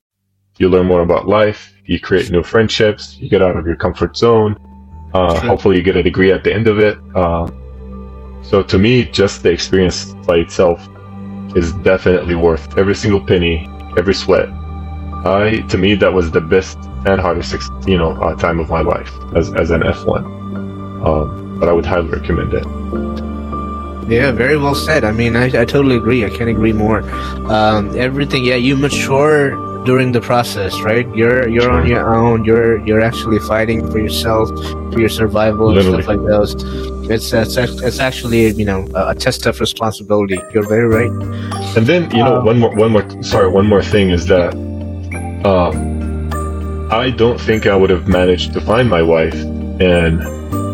You 0.58 0.70
learn 0.70 0.86
more 0.86 1.02
about 1.02 1.28
life, 1.28 1.74
you 1.86 2.00
create 2.00 2.32
new 2.32 2.44
friendships, 2.44 3.18
you 3.20 3.30
get 3.30 3.42
out 3.42 3.58
of 3.58 3.66
your 3.66 3.76
comfort 3.76 4.16
zone. 4.16 4.56
Uh, 5.14 5.40
hopefully, 5.40 5.78
you 5.78 5.82
get 5.82 5.96
a 5.96 6.04
degree 6.04 6.32
at 6.32 6.44
the 6.44 6.54
end 6.54 6.68
of 6.68 6.80
it. 6.80 6.98
Um, 7.16 8.42
so, 8.44 8.62
to 8.64 8.78
me, 8.78 9.06
just 9.06 9.44
the 9.44 9.50
experience 9.50 10.14
by 10.28 10.38
itself 10.38 10.88
is 11.56 11.74
definitely 11.74 12.36
worth 12.36 12.78
every 12.78 12.96
single 12.96 13.22
penny, 13.22 13.70
every 13.98 14.14
sweat. 14.14 14.50
I, 15.26 15.64
to 15.70 15.78
me, 15.78 15.96
that 15.96 16.14
was 16.14 16.32
the 16.32 16.42
best 16.42 16.78
and 17.06 17.20
hardest, 17.20 17.56
you 17.88 17.98
know, 17.98 18.12
uh, 18.22 18.36
time 18.36 18.60
of 18.60 18.70
my 18.70 18.82
life 18.82 19.12
as, 19.36 19.54
as 19.54 19.72
an 19.72 19.82
F1. 19.82 20.24
Um, 21.06 21.60
but 21.60 21.70
I 21.70 21.74
would 21.74 21.86
highly 21.86 22.10
recommend 22.10 22.54
it. 22.54 22.66
Yeah, 24.08 24.32
very 24.32 24.58
well 24.58 24.76
said. 24.76 25.04
I 25.04 25.12
mean, 25.12 25.36
I, 25.36 25.46
I 25.46 25.66
totally 25.66 25.96
agree. 25.96 26.26
I 26.26 26.30
can't 26.30 26.50
agree 26.50 26.74
more. 26.74 27.02
Um, 27.52 27.98
everything, 27.98 28.46
yeah, 28.46 28.56
you 28.56 28.76
mature 28.76 29.56
during 29.86 30.12
the 30.12 30.22
process, 30.22 30.80
right? 30.82 31.08
You're 31.16 31.48
you're 31.48 31.72
on 31.72 31.88
your 31.88 32.16
own. 32.16 32.44
You're 32.44 32.86
you're 32.86 33.02
actually 33.02 33.40
fighting 33.40 33.80
for 33.92 34.00
yourself, 34.00 34.50
for 34.92 35.00
your 35.00 35.10
survival 35.10 35.68
Literally. 35.68 35.96
and 35.96 36.04
stuff 36.04 36.18
like 36.18 36.28
those. 36.28 36.52
It's 37.10 37.32
it's 37.34 37.56
it's 37.58 38.00
actually 38.00 38.50
you 38.52 38.66
know 38.66 38.88
a 38.96 39.16
test 39.16 39.46
of 39.46 39.60
responsibility. 39.60 40.40
You're 40.54 40.68
very 40.68 40.88
right. 40.88 41.14
And 41.78 41.86
then 41.86 42.10
you 42.12 42.24
know 42.24 42.40
um, 42.40 42.46
one 42.46 42.60
more 42.60 42.76
one 42.76 42.92
more 42.92 43.24
sorry 43.24 43.50
one 43.50 43.68
more 43.68 43.84
thing 43.84 44.10
is 44.10 44.26
that 44.28 44.54
um, 45.46 46.90
I 46.92 47.12
don't 47.12 47.40
think 47.40 47.68
I 47.68 47.76
would 47.76 47.92
have 47.92 48.08
managed 48.08 48.54
to 48.54 48.62
find 48.62 48.90
my 48.90 49.02
wife 49.02 49.36
and 49.80 50.22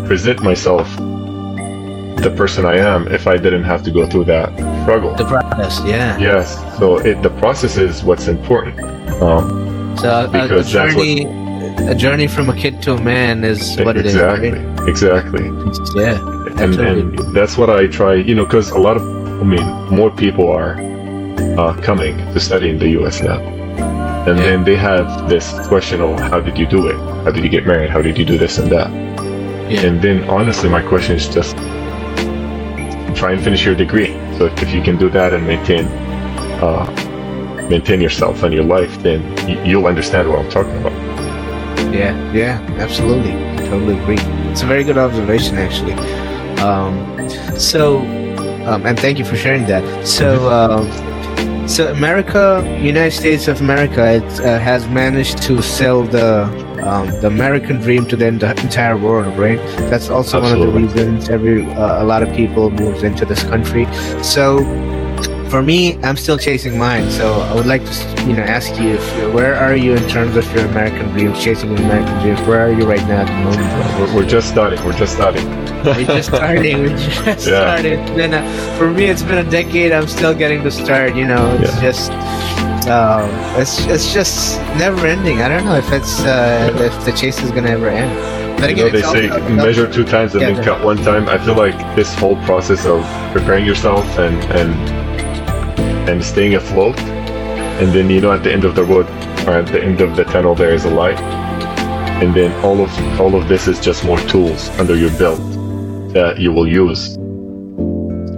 present 0.07 0.41
myself 0.41 0.87
the 2.21 2.33
person 2.37 2.65
I 2.65 2.77
am 2.77 3.07
if 3.07 3.25
I 3.27 3.37
didn't 3.37 3.63
have 3.63 3.81
to 3.83 3.91
go 3.91 4.07
through 4.07 4.25
that 4.25 4.49
struggle. 4.83 5.15
The 5.15 5.25
process, 5.25 5.81
yeah. 5.85 6.17
Yes. 6.19 6.55
So 6.77 6.97
it, 6.99 7.21
the 7.23 7.31
process 7.31 7.77
is 7.77 8.03
what's 8.03 8.27
important. 8.27 9.00
Um, 9.21 9.97
so 9.97 10.25
a, 10.25 10.27
because 10.27 10.69
a 10.69 10.71
journey, 10.71 11.25
what, 11.25 11.91
a 11.91 11.95
journey 11.95 12.27
from 12.27 12.49
a 12.49 12.55
kid 12.55 12.81
to 12.83 12.93
a 12.93 13.01
man 13.01 13.43
is 13.43 13.77
what 13.77 13.97
exactly, 13.97 14.49
it 14.49 14.55
is. 14.55 14.63
Right? 14.63 14.89
Exactly. 14.89 15.45
Yeah. 16.01 16.19
And, 16.61 16.79
and 16.79 17.35
that's 17.35 17.57
what 17.57 17.69
I 17.69 17.87
try. 17.87 18.15
You 18.15 18.35
know, 18.35 18.45
because 18.45 18.71
a 18.71 18.79
lot 18.79 18.97
of, 18.97 19.03
I 19.03 19.43
mean, 19.43 19.65
more 19.89 20.11
people 20.11 20.51
are 20.51 20.75
uh, 21.57 21.79
coming 21.81 22.17
to 22.17 22.39
study 22.39 22.69
in 22.69 22.79
the 22.79 22.89
U.S. 22.89 23.21
now. 23.21 23.39
And 23.39 24.37
yeah. 24.37 24.45
then 24.45 24.63
they 24.63 24.75
have 24.75 25.29
this 25.29 25.51
question 25.67 26.01
of 26.01 26.19
how 26.19 26.39
did 26.39 26.57
you 26.57 26.67
do 26.67 26.87
it? 26.87 26.95
How 27.23 27.31
did 27.31 27.43
you 27.43 27.49
get 27.49 27.65
married? 27.65 27.89
How 27.89 28.01
did 28.01 28.17
you 28.17 28.25
do 28.25 28.37
this 28.37 28.57
and 28.57 28.71
that? 28.71 28.89
Yeah. 29.71 29.85
And 29.85 30.01
then 30.01 30.23
honestly, 30.29 30.69
my 30.69 30.81
question 30.81 31.15
is 31.15 31.27
just 31.27 31.55
try 33.15 33.31
and 33.33 33.43
finish 33.43 33.65
your 33.65 33.75
degree. 33.75 34.13
So 34.37 34.45
if 34.45 34.73
you 34.73 34.81
can 34.81 34.97
do 34.97 35.09
that 35.11 35.33
and 35.33 35.45
maintain 35.45 35.85
uh, 36.61 36.85
maintain 37.71 38.01
yourself 38.01 38.43
and 38.43 38.53
your 38.53 38.63
life, 38.77 38.93
then 39.01 39.19
you'll 39.65 39.87
understand 39.87 40.29
what 40.29 40.39
I'm 40.39 40.51
talking 40.51 40.77
about. 40.77 40.93
Yeah, 41.91 42.13
yeah, 42.31 42.59
absolutely. 42.77 43.31
Totally 43.69 43.97
agree. 43.99 44.21
It's 44.51 44.61
a 44.61 44.65
very 44.65 44.83
good 44.83 44.97
observation, 44.97 45.57
actually. 45.57 45.93
Um, 46.59 46.93
so, 47.57 47.99
um, 48.69 48.85
and 48.85 48.99
thank 48.99 49.17
you 49.17 49.25
for 49.25 49.35
sharing 49.35 49.65
that. 49.65 49.83
So, 50.05 50.27
um, 50.51 50.85
so 51.67 51.91
America, 51.91 52.63
United 52.81 53.15
States 53.15 53.47
of 53.47 53.61
America, 53.61 54.03
it 54.19 54.31
uh, 54.41 54.59
has 54.59 54.87
managed 54.89 55.41
to 55.43 55.61
sell 55.61 56.03
the 56.03 56.43
um, 56.83 57.07
the 57.21 57.27
American 57.27 57.77
dream 57.79 58.07
to 58.07 58.15
the 58.15 58.27
entire 58.27 58.97
world, 58.97 59.37
right? 59.37 59.59
That's 59.89 60.09
also 60.09 60.41
Absolutely. 60.41 60.73
one 60.73 60.83
of 60.83 60.93
the 60.93 61.05
reasons 61.05 61.29
every 61.29 61.63
uh, 61.65 62.03
a 62.03 62.05
lot 62.05 62.23
of 62.23 62.29
people 62.35 62.71
moves 62.71 63.03
into 63.03 63.23
this 63.23 63.43
country. 63.43 63.85
So 64.23 64.65
for 65.51 65.61
me, 65.61 65.97
I'm 66.01 66.15
still 66.15 66.37
chasing 66.37 66.77
mine. 66.79 67.11
So 67.11 67.33
I 67.33 67.53
would 67.53 67.65
like 67.65 67.83
to, 67.83 68.25
you 68.25 68.33
know, 68.33 68.41
ask 68.41 68.73
you, 68.79 68.91
if, 68.95 69.33
where 69.33 69.53
are 69.53 69.75
you 69.75 69.97
in 69.97 70.07
terms 70.07 70.37
of 70.37 70.49
your 70.55 70.65
American 70.65 71.09
dreams, 71.11 71.43
chasing 71.43 71.71
your 71.71 71.79
American 71.79 72.17
dreams? 72.21 72.39
Where 72.47 72.61
are 72.61 72.71
you 72.71 72.85
right 72.85 73.05
now 73.05 73.23
at 73.23 73.27
the 73.27 73.33
moment? 73.43 73.99
We're, 73.99 74.15
we're 74.15 74.29
just 74.29 74.47
starting. 74.47 74.81
We're 74.85 74.97
just 74.97 75.13
starting. 75.13 75.45
We're 75.83 76.05
just 76.05 76.29
starting. 76.29 76.83
We 76.83 76.89
just 76.89 77.27
yeah. 77.27 77.35
started. 77.43 77.99
Then 78.17 78.33
uh, 78.33 78.77
for 78.77 78.89
me, 78.89 79.05
it's 79.05 79.23
been 79.23 79.45
a 79.45 79.49
decade. 79.49 79.91
I'm 79.91 80.07
still 80.07 80.33
getting 80.33 80.63
the 80.63 80.71
start. 80.71 81.15
You 81.15 81.25
know, 81.25 81.53
it's 81.59 81.75
yeah. 81.75 81.81
just 81.81 82.11
um, 82.87 83.29
it's 83.59 83.85
it's 83.87 84.13
just 84.13 84.57
never 84.77 85.05
ending. 85.05 85.41
I 85.41 85.49
don't 85.49 85.65
know 85.65 85.75
if 85.75 85.91
it's 85.91 86.21
uh, 86.21 86.71
if 86.79 87.05
the 87.05 87.11
chase 87.11 87.41
is 87.43 87.51
gonna 87.51 87.71
ever 87.71 87.89
end. 87.89 88.11
But 88.61 88.69
again, 88.69 88.93
you 88.93 89.01
know, 89.01 89.13
they 89.13 89.27
say 89.27 89.55
measure 89.55 89.91
two 89.91 90.05
times 90.05 90.33
and 90.33 90.43
then 90.43 90.63
cut 90.63 90.81
one 90.85 90.97
time. 90.97 91.27
I 91.27 91.43
feel 91.43 91.55
like 91.55 91.75
this 91.95 92.13
whole 92.15 92.37
process 92.45 92.85
of 92.85 93.03
preparing 93.33 93.65
yourself 93.65 94.05
and 94.17 94.37
and 94.51 95.10
and 96.09 96.23
staying 96.23 96.55
afloat, 96.55 96.99
and 97.79 97.91
then 97.91 98.09
you 98.09 98.21
know 98.21 98.31
at 98.31 98.43
the 98.43 98.51
end 98.51 98.65
of 98.65 98.75
the 98.75 98.83
road 98.83 99.07
or 99.47 99.53
at 99.53 99.67
the 99.67 99.81
end 99.83 100.01
of 100.01 100.15
the 100.15 100.23
tunnel 100.25 100.55
there 100.55 100.73
is 100.73 100.85
a 100.85 100.89
light, 100.89 101.19
and 102.21 102.33
then 102.33 102.51
all 102.63 102.81
of 102.81 103.19
all 103.19 103.35
of 103.35 103.47
this 103.47 103.67
is 103.67 103.79
just 103.79 104.05
more 104.05 104.19
tools 104.21 104.69
under 104.79 104.95
your 104.95 105.11
belt 105.17 105.39
that 106.13 106.39
you 106.39 106.51
will 106.51 106.67
use 106.67 107.17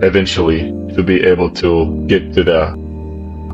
eventually 0.03 0.71
to 0.93 1.03
be 1.03 1.21
able 1.21 1.49
to 1.49 2.05
get 2.07 2.33
to 2.33 2.43
the 2.43 2.71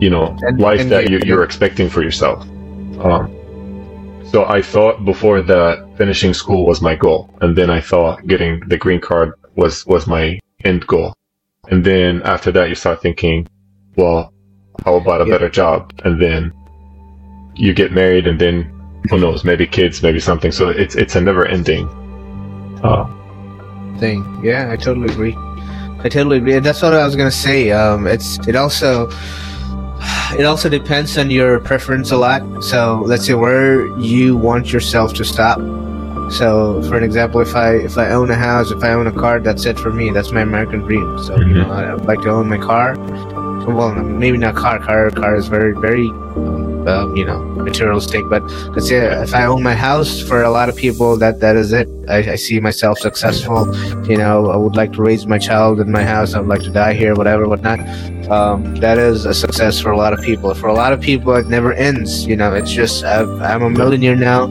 you 0.01 0.09
know 0.09 0.35
and, 0.41 0.59
life 0.59 0.81
and 0.81 0.91
that 0.91 1.09
you, 1.09 1.19
you're 1.25 1.43
expecting 1.43 1.89
for 1.89 2.01
yourself. 2.01 2.41
Um, 2.99 3.35
so 4.25 4.45
I 4.45 4.61
thought 4.61 5.05
before 5.05 5.41
that 5.41 5.87
finishing 5.97 6.33
school 6.33 6.65
was 6.65 6.81
my 6.81 6.95
goal, 6.95 7.33
and 7.41 7.55
then 7.55 7.69
I 7.69 7.81
thought 7.81 8.27
getting 8.27 8.59
the 8.67 8.77
green 8.77 9.01
card 9.01 9.33
was 9.55 9.85
was 9.85 10.07
my 10.07 10.39
end 10.63 10.85
goal, 10.87 11.15
and 11.69 11.83
then 11.83 12.21
after 12.23 12.51
that 12.51 12.69
you 12.69 12.75
start 12.75 13.01
thinking, 13.01 13.47
well, 13.99 14.33
how 14.85 14.95
about 14.95 15.21
a 15.21 15.25
yeah. 15.25 15.33
better 15.35 15.49
job, 15.49 15.93
and 16.05 16.21
then 16.21 16.53
you 17.55 17.73
get 17.73 17.91
married, 17.91 18.25
and 18.27 18.39
then 18.39 18.63
who 19.09 19.19
knows, 19.19 19.43
maybe 19.43 19.67
kids, 19.67 20.01
maybe 20.01 20.19
something. 20.19 20.51
So 20.51 20.69
it's 20.69 20.95
it's 20.95 21.15
a 21.15 21.21
never 21.21 21.45
ending 21.45 21.87
uh, 22.83 23.05
thing. 23.99 24.23
Yeah, 24.43 24.71
I 24.71 24.77
totally 24.77 25.11
agree. 25.13 25.35
I 25.99 26.07
totally 26.09 26.37
agree. 26.37 26.55
And 26.55 26.65
that's 26.65 26.81
what 26.81 26.93
I 26.93 27.05
was 27.05 27.15
gonna 27.15 27.31
say. 27.31 27.71
Um, 27.71 28.07
it's 28.07 28.39
it 28.47 28.55
also 28.55 29.09
it 30.37 30.45
also 30.45 30.69
depends 30.69 31.17
on 31.17 31.29
your 31.29 31.59
preference 31.59 32.11
a 32.11 32.17
lot. 32.17 32.41
So 32.63 33.03
let's 33.05 33.25
say 33.25 33.33
where 33.33 33.85
you 33.99 34.37
want 34.37 34.71
yourself 34.71 35.13
to 35.15 35.25
stop. 35.25 35.59
So 36.31 36.81
for 36.83 36.95
an 36.95 37.03
example, 37.03 37.41
if 37.41 37.55
I 37.55 37.75
if 37.75 37.97
I 37.97 38.11
own 38.11 38.29
a 38.31 38.35
house, 38.35 38.71
if 38.71 38.83
I 38.83 38.93
own 38.93 39.07
a 39.07 39.11
car, 39.11 39.39
that's 39.39 39.65
it 39.65 39.77
for 39.79 39.91
me. 39.91 40.11
That's 40.11 40.31
my 40.31 40.41
American 40.41 40.81
dream. 40.81 41.17
So 41.25 41.35
mm-hmm. 41.35 41.49
you 41.49 41.55
know, 41.55 41.71
I'd 41.71 42.05
like 42.05 42.21
to 42.21 42.29
own 42.29 42.47
my 42.47 42.57
car. 42.57 42.95
Well, 43.73 43.93
maybe 43.93 44.37
not 44.37 44.55
car. 44.55 44.79
Car 44.79 45.09
car 45.11 45.35
is 45.35 45.47
very 45.47 45.73
very 45.73 46.09
um, 46.87 47.15
you 47.15 47.25
know 47.25 47.39
materialistic. 47.55 48.23
But 48.29 48.43
let's 48.73 48.87
say 48.87 48.97
if 48.97 49.33
I 49.33 49.45
own 49.45 49.63
my 49.63 49.75
house, 49.75 50.21
for 50.21 50.43
a 50.43 50.49
lot 50.49 50.69
of 50.69 50.75
people, 50.75 51.17
that 51.17 51.39
that 51.39 51.55
is 51.55 51.71
it. 51.71 51.87
I, 52.07 52.31
I, 52.31 52.35
see 52.35 52.59
myself 52.59 52.97
successful. 52.97 53.75
You 54.05 54.17
know, 54.17 54.49
I 54.49 54.55
would 54.55 54.75
like 54.75 54.93
to 54.93 55.01
raise 55.01 55.27
my 55.27 55.37
child 55.37 55.79
in 55.79 55.91
my 55.91 56.03
house. 56.03 56.33
I 56.33 56.39
would 56.39 56.49
like 56.49 56.63
to 56.63 56.71
die 56.71 56.93
here, 56.93 57.13
whatever, 57.13 57.47
whatnot. 57.47 57.79
Um, 58.29 58.75
that 58.77 58.97
is 58.97 59.25
a 59.25 59.33
success 59.33 59.79
for 59.79 59.91
a 59.91 59.97
lot 59.97 60.13
of 60.13 60.21
people. 60.21 60.53
For 60.55 60.67
a 60.67 60.73
lot 60.73 60.93
of 60.93 61.01
people, 61.01 61.35
it 61.35 61.47
never 61.47 61.73
ends. 61.73 62.25
You 62.25 62.35
know, 62.35 62.53
it's 62.53 62.71
just 62.71 63.03
i 63.03 63.21
am 63.53 63.61
a 63.61 63.69
millionaire 63.69 64.15
now. 64.15 64.45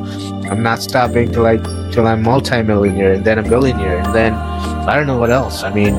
I'm 0.50 0.62
not 0.62 0.82
stopping 0.82 1.32
till 1.32 1.46
I 1.46 1.56
till 1.90 2.06
I'm 2.06 2.22
multi-millionaire, 2.22 3.14
and 3.14 3.24
then 3.24 3.38
a 3.38 3.42
billionaire, 3.42 3.98
and 3.98 4.14
then 4.14 4.34
I 4.34 4.94
don't 4.96 5.06
know 5.06 5.18
what 5.18 5.30
else. 5.30 5.62
I 5.62 5.72
mean, 5.72 5.94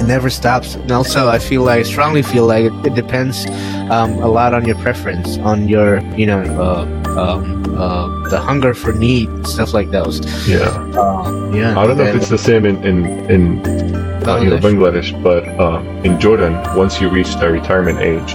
it 0.00 0.06
never 0.06 0.30
stops. 0.30 0.74
And 0.74 0.90
also, 0.92 1.28
I 1.28 1.38
feel 1.38 1.62
like, 1.62 1.80
I 1.80 1.82
strongly 1.82 2.22
feel 2.22 2.46
like 2.46 2.64
it, 2.64 2.86
it 2.86 2.94
depends 2.94 3.46
um, 3.90 4.14
a 4.22 4.28
lot 4.28 4.54
on 4.54 4.64
your 4.64 4.76
preference, 4.76 5.38
on 5.38 5.68
your, 5.68 6.00
you 6.16 6.26
know, 6.26 6.42
uh, 6.60 6.84
um, 7.18 7.58
uh, 7.76 8.28
the 8.28 8.40
hunger 8.40 8.74
for 8.74 8.92
need, 8.92 9.46
stuff 9.46 9.72
like 9.72 9.90
those. 9.90 10.20
Yeah. 10.48 10.58
Uh, 10.58 11.50
yeah. 11.52 11.78
I 11.78 11.86
don't 11.86 11.96
know 11.96 12.04
if 12.04 12.16
it's 12.16 12.28
the 12.28 12.38
same 12.38 12.64
in 12.64 12.76
in 12.84 13.06
in 13.30 13.62
Bangladesh, 13.62 14.42
you 14.42 14.50
know, 14.50 14.58
Bangladesh 14.58 15.22
but 15.22 15.46
uh, 15.60 15.80
in 16.02 16.20
Jordan, 16.20 16.54
once 16.76 17.00
you 17.00 17.08
reach 17.08 17.34
the 17.36 17.50
retirement 17.50 18.00
age, 18.00 18.34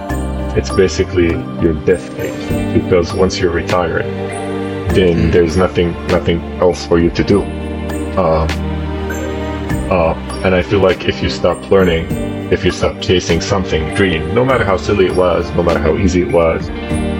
it's 0.57 0.69
basically 0.69 1.31
your 1.61 1.73
death 1.85 2.07
age 2.19 2.81
because 2.81 3.13
once 3.13 3.39
you're 3.39 3.51
retired, 3.51 4.05
then 4.95 5.15
mm. 5.15 5.31
there's 5.31 5.57
nothing 5.57 5.91
nothing 6.07 6.41
else 6.61 6.85
for 6.85 6.99
you 6.99 7.09
to 7.11 7.23
do. 7.23 7.41
Um, 8.17 8.47
uh, 9.91 10.13
and 10.43 10.53
I 10.53 10.61
feel 10.61 10.79
like 10.79 11.05
if 11.05 11.23
you 11.23 11.29
stop 11.29 11.71
learning, 11.71 12.05
if 12.51 12.65
you 12.65 12.71
stop 12.71 13.01
chasing 13.01 13.39
something, 13.39 13.95
dream, 13.95 14.35
no 14.35 14.43
matter 14.43 14.65
how 14.65 14.75
silly 14.75 15.05
it 15.05 15.15
was, 15.15 15.49
no 15.51 15.63
matter 15.63 15.79
how 15.79 15.95
easy 15.95 16.21
it 16.21 16.33
was, 16.33 16.67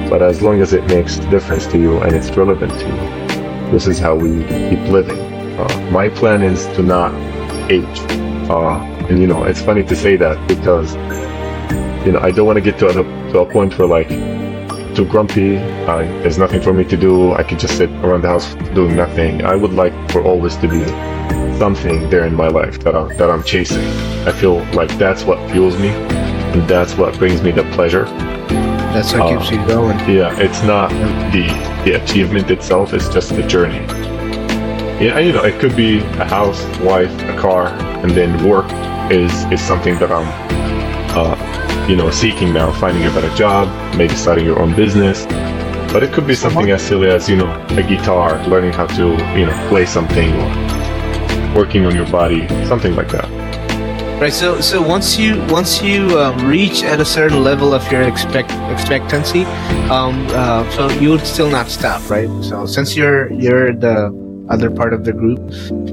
but 0.09 0.21
as 0.21 0.41
long 0.41 0.59
as 0.59 0.73
it 0.73 0.85
makes 0.87 1.15
difference 1.31 1.65
to 1.67 1.79
you 1.79 1.99
and 1.99 2.13
it's 2.13 2.29
relevant 2.31 2.71
to 2.73 2.85
you, 2.85 3.71
this 3.71 3.87
is 3.87 3.97
how 3.97 4.13
we 4.13 4.43
keep 4.69 4.79
living. 4.89 5.17
Uh, 5.57 5.89
my 5.89 6.09
plan 6.09 6.43
is 6.43 6.65
to 6.75 6.83
not 6.83 7.13
age. 7.71 7.99
Uh, 8.49 8.77
and 9.09 9.19
you 9.19 9.27
know, 9.27 9.45
it's 9.45 9.61
funny 9.61 9.83
to 9.85 9.95
say 9.95 10.17
that 10.17 10.45
because, 10.49 10.95
you 12.05 12.11
know, 12.11 12.19
I 12.19 12.31
don't 12.31 12.45
want 12.45 12.57
to 12.57 12.61
get 12.61 12.77
to 12.79 12.87
a, 12.89 12.93
to 13.31 13.39
a 13.39 13.49
point 13.49 13.77
where 13.79 13.87
like, 13.87 14.09
too 14.95 15.05
grumpy, 15.05 15.57
uh, 15.57 16.03
there's 16.21 16.37
nothing 16.37 16.61
for 16.61 16.73
me 16.73 16.83
to 16.85 16.97
do, 16.97 17.33
I 17.33 17.43
can 17.43 17.57
just 17.57 17.77
sit 17.77 17.89
around 18.03 18.21
the 18.21 18.29
house 18.29 18.53
doing 18.73 18.95
nothing. 18.95 19.43
I 19.43 19.55
would 19.55 19.73
like 19.73 19.93
for 20.11 20.23
always 20.23 20.55
to 20.57 20.67
be 20.67 20.83
something 21.57 22.09
there 22.09 22.25
in 22.25 22.35
my 22.35 22.47
life 22.47 22.79
that 22.83 22.95
I'm, 22.95 23.09
that 23.17 23.29
I'm 23.29 23.43
chasing. 23.43 23.85
I 24.27 24.31
feel 24.31 24.63
like 24.73 24.89
that's 24.97 25.23
what 25.23 25.37
fuels 25.51 25.77
me, 25.77 25.89
and 25.89 26.67
that's 26.67 26.95
what 26.95 27.17
brings 27.17 27.41
me 27.41 27.51
the 27.51 27.63
pleasure. 27.71 28.05
That's 28.93 29.11
what 29.13 29.21
uh, 29.23 29.37
keeps 29.37 29.51
you 29.51 29.57
going. 29.65 29.97
Yeah, 30.07 30.37
it's 30.39 30.61
not 30.63 30.89
the 31.31 31.47
the 31.83 32.01
achievement 32.01 32.51
itself; 32.51 32.93
it's 32.93 33.09
just 33.09 33.35
the 33.35 33.41
journey. 33.43 33.83
Yeah, 35.03 35.17
you 35.19 35.33
know, 35.33 35.43
it 35.43 35.59
could 35.59 35.75
be 35.75 35.97
a 35.97 36.25
house, 36.25 36.63
wife, 36.79 37.11
a 37.23 37.35
car, 37.37 37.67
and 38.03 38.11
then 38.11 38.47
work 38.47 38.67
is 39.11 39.33
is 39.51 39.61
something 39.61 39.97
that 39.97 40.11
I'm, 40.11 40.27
uh, 41.17 41.35
you 41.87 41.95
know, 41.95 42.09
seeking 42.09 42.53
now, 42.53 42.71
finding 42.71 43.05
a 43.05 43.09
better 43.09 43.33
job, 43.35 43.67
maybe 43.95 44.15
starting 44.15 44.45
your 44.45 44.59
own 44.59 44.75
business. 44.75 45.25
But 45.91 46.01
it 46.01 46.13
could 46.13 46.25
be 46.25 46.35
something 46.35 46.71
as 46.71 46.81
silly 46.81 47.09
as 47.09 47.29
you 47.29 47.35
know 47.35 47.51
a 47.69 47.83
guitar, 47.83 48.41
learning 48.47 48.73
how 48.73 48.87
to 48.87 49.09
you 49.37 49.45
know 49.45 49.67
play 49.69 49.85
something, 49.85 50.33
or 50.33 51.55
working 51.55 51.85
on 51.85 51.93
your 51.93 52.09
body, 52.09 52.47
something 52.65 52.95
like 52.95 53.09
that. 53.09 53.29
Right. 54.19 54.31
So 54.31 54.61
so 54.61 54.81
once 54.81 55.19
you 55.19 55.43
once 55.47 55.81
you 55.81 56.19
um, 56.19 56.47
reach 56.47 56.83
at 56.83 56.99
a 56.99 57.05
certain 57.05 57.43
level 57.43 57.73
of 57.73 57.83
your 57.91 58.03
expect 58.03 58.51
expectancy, 58.71 59.43
um, 59.91 60.25
uh, 60.29 60.69
so 60.71 60.89
you 61.01 61.09
would 61.09 61.27
still 61.27 61.49
not 61.49 61.67
stop, 61.67 62.09
right? 62.09 62.29
So 62.41 62.65
since 62.65 62.95
you're 62.95 63.31
you're 63.33 63.73
the 63.73 64.09
other 64.49 64.71
part 64.71 64.93
of 64.93 65.03
the 65.03 65.13
group, 65.13 65.39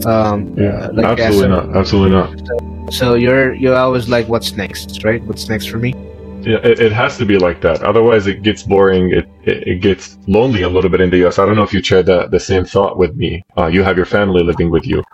um, 0.07 0.55
yeah, 0.57 0.88
like 0.93 1.18
absolutely 1.18 1.49
not, 1.49 1.76
absolutely 1.76 2.11
not. 2.11 2.80
So, 2.91 3.14
you're 3.14 3.55
you're 3.55 3.76
always 3.76 4.09
like, 4.09 4.28
what's 4.28 4.53
next, 4.53 5.05
right? 5.05 5.22
What's 5.24 5.49
next 5.49 5.66
for 5.66 5.78
me? 5.78 5.95
Yeah, 6.43 6.57
it, 6.64 6.80
it 6.80 6.93
has 6.93 7.18
to 7.18 7.26
be 7.26 7.38
like 7.38 7.61
that. 7.61 7.82
Otherwise, 7.82 8.26
it 8.26 8.43
gets 8.43 8.62
boring. 8.62 9.12
It, 9.12 9.28
it, 9.45 9.68
it 9.68 9.80
gets 9.82 10.16
lonely 10.26 10.62
a 10.62 10.68
little 10.68 10.88
bit 10.88 11.01
in 11.01 11.11
the 11.11 11.18
U.S. 11.18 11.38
I 11.38 11.45
don't 11.45 11.55
know 11.55 11.62
if 11.62 11.72
you 11.72 11.82
share 11.82 12.03
the 12.03 12.28
the 12.28 12.41
same 12.41 12.64
thought 12.64 12.97
with 12.97 13.14
me. 13.14 13.43
Uh, 13.59 13.66
you 13.66 13.82
have 13.82 13.97
your 13.97 14.07
family 14.07 14.43
living 14.43 14.70
with 14.70 14.86
you. 14.86 15.05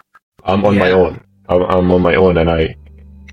I'm 0.44 0.64
on 0.64 0.74
yeah. 0.74 0.80
my 0.80 0.90
own. 0.92 1.20
I'm, 1.48 1.62
I'm 1.62 1.90
on 1.90 2.02
my 2.02 2.14
own, 2.14 2.38
and 2.38 2.48
I 2.48 2.76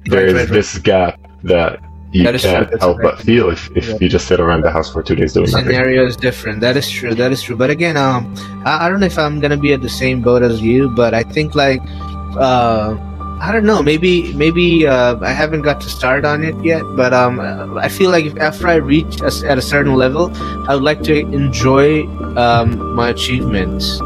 there's 0.05 0.33
right, 0.33 0.41
right, 0.41 0.49
this 0.49 0.77
gap 0.79 1.19
that 1.43 1.79
you 2.11 2.23
that 2.23 2.39
can't 2.39 2.69
true. 2.69 2.77
help 2.79 3.01
but 3.01 3.19
feel 3.19 3.49
if, 3.49 3.69
if 3.75 3.87
yeah. 3.87 3.97
you 4.01 4.09
just 4.09 4.27
sit 4.27 4.39
around 4.39 4.61
the 4.61 4.71
house 4.71 4.91
for 4.91 5.01
two 5.01 5.15
days 5.15 5.33
doing 5.33 5.45
the 5.45 5.51
Scenario 5.51 6.05
is 6.05 6.15
different. 6.15 6.59
That 6.61 6.77
is 6.77 6.89
true. 6.89 7.15
That 7.15 7.31
is 7.31 7.41
true. 7.41 7.55
But 7.55 7.69
again, 7.69 7.97
um, 7.97 8.33
I, 8.65 8.85
I, 8.85 8.89
don't 8.89 8.99
know 8.99 9.05
if 9.05 9.17
I'm 9.17 9.39
gonna 9.39 9.57
be 9.57 9.73
at 9.73 9.81
the 9.81 9.89
same 9.89 10.21
boat 10.21 10.43
as 10.43 10.61
you, 10.61 10.89
but 10.89 11.13
I 11.13 11.23
think 11.23 11.55
like, 11.55 11.81
uh, 12.37 12.95
I 13.43 13.51
don't 13.51 13.65
know. 13.65 13.83
Maybe 13.83 14.31
maybe 14.33 14.87
uh, 14.87 15.19
I 15.19 15.33
haven't 15.33 15.63
got 15.63 15.81
to 15.81 15.89
start 15.89 16.23
on 16.23 16.45
it 16.45 16.55
yet, 16.63 16.81
but 16.95 17.13
um, 17.13 17.41
I 17.77 17.89
feel 17.89 18.09
like 18.09 18.23
if, 18.23 18.37
after 18.39 18.69
I 18.69 18.75
reach 18.75 19.19
a, 19.19 19.31
at 19.45 19.57
a 19.57 19.61
certain 19.61 19.95
level, 19.95 20.31
I 20.69 20.75
would 20.75 20.83
like 20.83 21.03
to 21.03 21.13
enjoy 21.13 22.07
um, 22.37 22.95
my 22.95 23.09
achievements. 23.09 23.99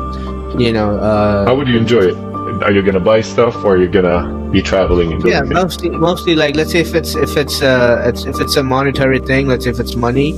You 0.57 0.73
know. 0.73 0.97
Uh, 0.97 1.45
How 1.45 1.53
would 1.53 1.67
you 1.67 1.77
enjoy 1.77 2.09
it? 2.09 2.17
Are 2.63 2.71
you 2.71 2.81
gonna 2.81 2.99
buy 2.99 3.21
stuff, 3.21 3.55
or 3.57 3.75
are 3.75 3.77
you 3.77 3.87
gonna 3.87 4.49
be 4.49 4.61
traveling 4.61 5.11
and 5.11 5.21
doing 5.21 5.33
yeah 5.33 5.41
mostly 5.41 5.89
mostly 5.89 6.33
like 6.33 6.55
let's 6.55 6.71
say 6.71 6.79
if 6.79 6.95
it's 6.95 7.15
if 7.15 7.35
it's 7.35 7.61
uh 7.61 8.01
it's, 8.07 8.23
if 8.23 8.39
it's 8.39 8.55
a 8.55 8.63
monetary 8.63 9.19
thing 9.19 9.45
let's 9.45 9.65
say 9.65 9.69
if 9.69 9.77
it's 9.77 9.97
money 9.97 10.31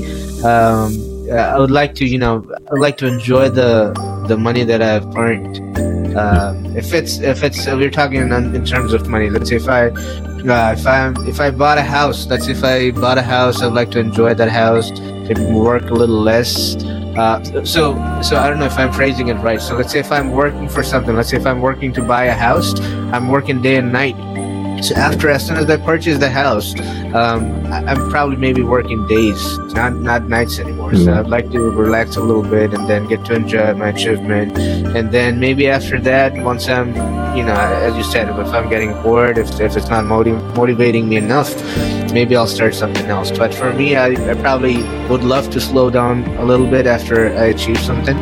um 0.44 0.90
i 1.32 1.60
would 1.60 1.70
like 1.70 1.94
to 1.94 2.06
you 2.06 2.18
know 2.18 2.44
i 2.68 2.72
would 2.72 2.82
like 2.82 2.98
to 2.98 3.06
enjoy 3.06 3.48
the 3.50 3.94
the 4.28 4.36
money 4.36 4.64
that 4.64 4.82
i've 4.82 5.06
earned 5.16 5.62
uh, 6.16 6.54
if 6.76 6.94
it's 6.94 7.20
if 7.20 7.44
it's 7.44 7.66
we're 7.68 7.90
talking 7.90 8.22
in, 8.22 8.32
in 8.56 8.66
terms 8.66 8.94
of 8.94 9.08
money 9.08 9.30
let's 9.30 9.50
say 9.50 9.56
if 9.56 9.68
i 9.68 9.88
uh, 9.88 10.74
if 10.78 10.88
i 10.88 11.14
if 11.28 11.40
i 11.40 11.50
bought 11.52 11.78
a 11.78 11.84
house 11.84 12.28
let's 12.28 12.46
say 12.46 12.52
if 12.52 12.64
i 12.64 12.92
bought 12.92 13.18
a 13.18 13.22
house 13.22 13.62
i'd 13.62 13.74
like 13.74 13.92
to 13.92 14.00
enjoy 14.00 14.34
that 14.34 14.50
house 14.50 14.92
maybe 15.00 15.44
work 15.46 15.90
a 15.90 15.94
little 15.94 16.22
less 16.22 16.76
uh, 17.18 17.44
so, 17.66 17.96
so 18.22 18.38
I 18.38 18.50
don't 18.50 18.60
know 18.60 18.66
if 18.66 18.78
I'm 18.78 18.94
phrasing 18.94 19.28
it 19.28 19.34
right. 19.36 19.60
So 19.60 19.76
let's 19.76 19.92
say 19.92 20.00
if 20.00 20.10
I'm 20.10 20.32
working 20.32 20.70
for 20.70 20.84
something, 20.84 21.14
let's 21.16 21.30
say 21.30 21.38
if 21.38 21.46
I'm 21.46 21.60
working 21.60 21.92
to 21.94 22.02
buy 22.02 22.26
a 22.26 22.34
house, 22.34 22.80
I'm 23.12 23.28
working 23.28 23.62
day 23.62 23.76
and 23.76 23.92
night. 23.92 24.16
So 24.82 24.96
after, 24.96 25.30
as 25.30 25.46
soon 25.46 25.58
as 25.58 25.70
I 25.70 25.78
purchase 25.78 26.18
the 26.20 26.30
house, 26.30 26.74
um, 27.14 27.66
I'm 27.72 28.10
probably 28.10 28.38
maybe 28.38 28.62
working 28.62 29.06
days, 29.08 29.58
not 29.74 29.94
not 29.96 30.28
nights 30.28 30.60
anymore. 30.60 30.92
Mm-hmm. 30.92 31.06
So 31.06 31.14
I'd 31.14 31.28
like 31.28 31.52
to 31.52 31.60
relax 31.70 32.16
a 32.16 32.22
little 32.22 32.44
bit 32.44 32.74
and 32.74 32.88
then 32.88 33.08
get 33.08 33.26
to 33.26 33.34
enjoy 33.34 33.74
my 33.74 33.90
achievement. 33.90 34.58
And 34.58 35.12
then 35.12 35.40
maybe 35.40 35.70
after 35.70 36.00
that, 36.02 36.34
once 36.44 36.68
I'm, 36.70 36.90
you 37.36 37.44
know, 37.44 37.54
as 37.54 37.96
you 37.96 38.04
said, 38.04 38.30
if 38.30 38.54
I'm 38.54 38.70
getting 38.70 38.94
bored, 39.04 39.38
if, 39.38 39.60
if 39.60 39.76
it's 39.76 39.90
not 39.90 40.06
motiv- 40.06 40.42
motivating 40.56 41.10
me 41.10 41.18
enough, 41.18 41.54
maybe 42.14 42.36
I'll 42.36 42.48
start 42.48 42.74
something 42.74 43.06
else. 43.08 43.32
But 43.32 43.54
for 43.54 43.74
me, 43.74 43.96
I, 43.96 44.08
I 44.32 44.34
probably 44.36 44.78
would 45.10 45.24
love 45.24 45.50
to 45.52 45.60
slow 45.60 45.90
down 45.90 46.24
a 46.38 46.46
little 46.46 46.68
bit 46.68 46.88
after 46.88 47.30
I 47.38 47.46
achieve 47.46 47.80
something. 47.80 48.18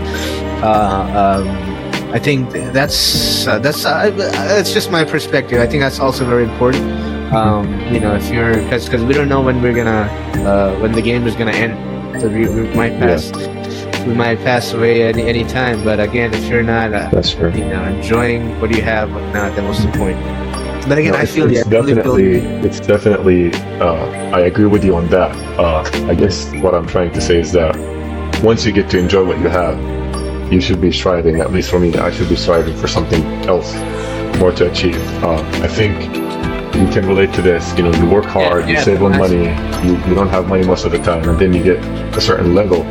Uh, 0.64 1.44
um, 1.46 1.77
I 2.14 2.20
think 2.20 2.52
that's 2.52 3.46
uh, 3.46 3.60
that's 3.60 3.86
uh, 3.86 4.10
that's 4.12 4.74
just 4.74 4.92
my 4.92 5.04
perspective. 5.04 5.60
I 5.60 5.68
think 5.68 5.82
that's 5.82 6.00
also 6.00 6.26
very 6.26 6.44
important. 6.44 6.90
Um, 7.34 7.68
you 7.94 8.00
know, 8.00 8.16
if 8.16 8.32
you're 8.32 8.56
because 8.64 8.86
because 8.86 9.04
we 9.04 9.14
don't 9.14 9.28
know 9.28 9.42
when 9.42 9.62
we're 9.62 9.74
gonna 9.74 10.08
uh, 10.48 10.80
when 10.80 10.94
the 10.94 11.02
game 11.02 11.28
is 11.28 11.36
gonna 11.36 11.52
end, 11.52 12.22
so 12.22 12.30
we, 12.30 12.48
we 12.48 12.74
might 12.76 12.98
pass. 12.98 13.32
Yeah. 13.32 14.08
We 14.08 14.14
might 14.14 14.38
pass 14.38 14.72
away 14.72 15.04
any 15.04 15.24
any 15.24 15.44
time, 15.44 15.84
but 15.84 16.00
again, 16.00 16.34
if 16.34 16.46
you're 16.46 16.64
not, 16.64 16.94
uh, 16.94 17.10
that's 17.12 17.34
true. 17.34 17.52
You 17.52 17.66
know, 17.66 17.84
enjoying 17.84 18.58
what 18.62 18.72
you 18.74 18.82
have, 18.82 19.12
whatnot, 19.12 19.58
then 19.58 19.68
what's 19.68 19.84
the 19.84 19.92
point? 19.92 20.18
But 20.88 21.00
again, 21.00 21.12
no, 21.12 21.20
I 21.20 21.26
feel 21.26 21.52
it's, 21.52 21.68
definitely, 21.68 22.38
it's 22.64 22.80
definitely. 22.80 23.54
Uh, 23.82 24.32
I 24.32 24.40
agree 24.42 24.68
with 24.68 24.86
you 24.86 24.96
on 24.96 25.08
that. 25.10 25.36
Uh, 25.60 25.84
I 26.08 26.16
guess 26.16 26.50
what 26.62 26.74
I'm 26.74 26.88
trying 26.88 27.12
to 27.12 27.20
say 27.20 27.42
is 27.42 27.52
that 27.52 27.76
once 28.42 28.66
you 28.66 28.72
get 28.72 28.90
to 28.92 28.98
enjoy 28.98 29.26
what 29.26 29.40
you 29.40 29.50
have, 29.50 29.78
you 30.52 30.62
should 30.62 30.80
be 30.80 30.92
striving, 30.92 31.42
at 31.42 31.52
least 31.52 31.70
for 31.70 31.80
me, 31.80 31.94
I 31.96 32.12
should 32.12 32.30
be 32.30 32.36
striving 32.36 32.76
for 32.76 32.88
something 32.88 33.24
else 33.48 33.74
more 34.40 34.52
to 34.54 34.70
achieve. 34.70 35.02
Uh, 35.24 35.42
I 35.64 35.68
think 35.68 36.16
you 36.76 36.88
can 36.90 37.08
relate 37.08 37.34
to 37.34 37.42
this. 37.42 37.76
You 37.78 37.84
know, 37.84 37.94
you 37.94 38.10
work 38.10 38.26
hard, 38.26 38.64
yeah, 38.64 38.68
yeah, 38.68 38.80
you 38.80 38.86
save 38.86 39.02
on 39.02 39.18
money, 39.18 39.46
you, 39.86 39.98
you 40.08 40.16
don't 40.16 40.30
have 40.30 40.48
money 40.48 40.66
most 40.66 40.86
of 40.86 40.92
the 40.92 41.00
time, 41.00 41.28
and 41.28 41.40
then 41.40 41.54
you 41.54 41.64
get 41.64 41.84
a 42.16 42.22
certain 42.22 42.54
level. 42.54 42.84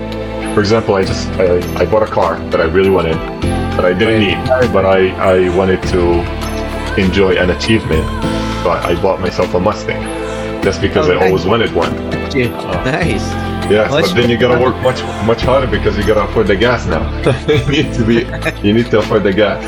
For 0.55 0.61
example, 0.61 0.95
I 0.95 1.05
just 1.05 1.29
I, 1.39 1.59
I 1.81 1.85
bought 1.87 2.03
a 2.03 2.11
car 2.11 2.39
that 2.51 2.61
I 2.61 2.65
really 2.65 2.91
wanted, 2.91 3.15
that 3.15 3.85
I 3.85 3.93
didn't 3.93 4.21
need, 4.21 4.73
but 4.73 4.85
I, 4.87 5.11
I 5.17 5.57
wanted 5.57 5.83
to 5.85 6.23
enjoy 7.01 7.37
an 7.37 7.51
achievement. 7.51 8.05
So 8.63 8.71
I, 8.71 8.91
I 8.91 9.03
bought 9.03 9.21
myself 9.21 9.55
a 9.55 9.61
Mustang 9.61 10.03
just 10.63 10.81
because 10.81 11.09
I 11.09 11.15
always 11.15 11.45
wanted 11.47 11.73
one. 11.75 11.93
Uh, 11.95 12.85
nice. 12.85 13.46
Yes, 13.71 13.91
but 13.91 14.15
then 14.15 14.31
you 14.31 14.39
gotta 14.39 14.61
work 14.63 14.77
much 14.83 15.03
much 15.27 15.43
harder 15.43 15.67
because 15.67 15.97
you 15.99 16.07
gotta 16.07 16.25
afford 16.29 16.47
the 16.47 16.57
gas 16.57 16.87
now. 16.87 17.03
you 17.49 17.67
need 17.71 17.93
to 17.95 18.05
be 18.05 18.67
you 18.67 18.73
need 18.73 18.91
to 18.91 18.99
afford 18.99 19.25
the 19.25 19.33
gas. 19.33 19.63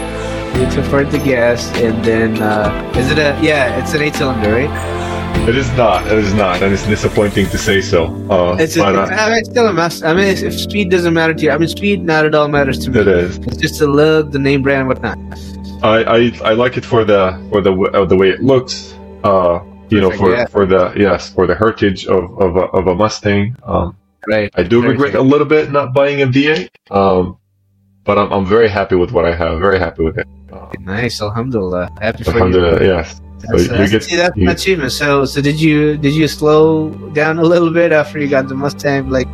You 0.55 0.65
need 0.65 0.73
to 0.73 0.81
afford 0.81 1.11
the 1.11 1.19
gas, 1.19 1.67
and 1.77 2.05
then 2.05 2.41
uh, 2.43 2.93
is 2.97 3.11
it 3.11 3.19
a 3.19 3.39
yeah? 3.43 3.81
It's 3.81 3.95
an 3.95 4.03
eight 4.03 4.15
cylinder, 4.15 4.53
right? 4.53 5.09
It 5.49 5.57
is 5.57 5.71
not. 5.73 6.07
It 6.07 6.19
is 6.19 6.35
not, 6.35 6.63
and 6.63 6.75
it's 6.75 6.87
disappointing 6.87 7.47
to 7.47 7.59
say 7.59 7.81
so. 7.81 8.07
Uh, 8.29 8.57
it's, 8.61 8.77
a, 8.77 8.85
uh, 8.85 9.07
I 9.07 9.31
mean, 9.31 9.39
it's 9.39 9.49
still 9.49 9.67
a 9.67 9.73
mess. 9.73 10.03
I 10.03 10.13
mean, 10.13 10.27
if 10.27 10.61
speed 10.61 10.91
doesn't 10.91 11.15
matter 11.15 11.33
to 11.33 11.43
you, 11.43 11.51
I 11.51 11.59
mean, 11.59 11.69
speed 11.69 12.05
not 12.05 12.27
at 12.27 12.35
all 12.35 12.49
matters 12.49 12.79
to 12.81 12.91
me. 12.91 13.01
It 13.01 13.09
is. 13.09 13.39
It's 13.39 13.57
just 13.57 13.79
the 13.79 13.87
look, 13.87 14.31
the 14.31 14.39
name 14.39 14.63
brand, 14.63 14.89
whatnot. 14.89 15.17
I, 15.83 16.05
I 16.05 16.33
I 16.45 16.53
like 16.55 16.77
it 16.77 16.85
for 16.85 17.05
the 17.05 17.41
for 17.51 17.61
the 17.61 17.73
uh, 17.73 18.05
the 18.05 18.17
way 18.17 18.31
it 18.31 18.43
looks. 18.43 18.95
Uh, 19.25 19.61
you 19.91 20.01
know, 20.01 20.11
for, 20.11 20.33
yeah. 20.33 20.47
for 20.47 20.67
the 20.67 20.93
yes, 20.97 21.31
for 21.31 21.47
the 21.47 21.55
heritage 21.55 22.07
of 22.07 22.25
of 22.41 22.57
a, 22.57 22.65
of 22.79 22.87
a 22.87 22.95
Mustang. 22.95 23.57
Um, 23.65 23.97
right. 24.27 24.51
I 24.55 24.63
do 24.63 24.81
very 24.81 24.93
regret 24.93 25.15
a 25.15 25.23
little 25.23 25.47
bit 25.47 25.71
not 25.73 25.95
buying 25.95 26.23
a 26.23 26.27
V8, 26.27 26.69
um, 26.91 27.39
but 28.05 28.19
I'm 28.19 28.33
I'm 28.33 28.47
very 28.47 28.69
happy 28.69 28.97
with 28.97 29.13
what 29.13 29.25
I 29.25 29.35
have. 29.35 29.61
Very 29.61 29.79
happy 29.79 30.03
with 30.03 30.19
it. 30.19 30.27
Um, 30.53 30.73
nice, 30.81 31.21
Alhamdulillah. 31.21 31.91
Happy 32.01 32.25
for 32.25 32.31
Alhamdulillah, 32.33 32.81
you. 32.81 32.87
Yes. 32.87 33.21
So 33.39 33.47
that's, 33.57 33.69
that's, 33.69 33.91
get, 33.93 34.03
see, 34.03 34.17
that's 34.17 34.37
you, 34.37 34.43
an 34.43 34.49
achievement. 34.49 34.93
So, 34.93 35.25
so 35.25 35.41
did 35.41 35.61
you 35.61 35.97
did 35.97 36.13
you 36.13 36.27
slow 36.27 36.91
down 37.13 37.39
a 37.39 37.43
little 37.43 37.71
bit 37.71 37.93
after 37.93 38.19
you 38.19 38.29
got 38.29 38.49
the 38.49 38.55
Mustang? 38.55 39.11
Like, 39.11 39.29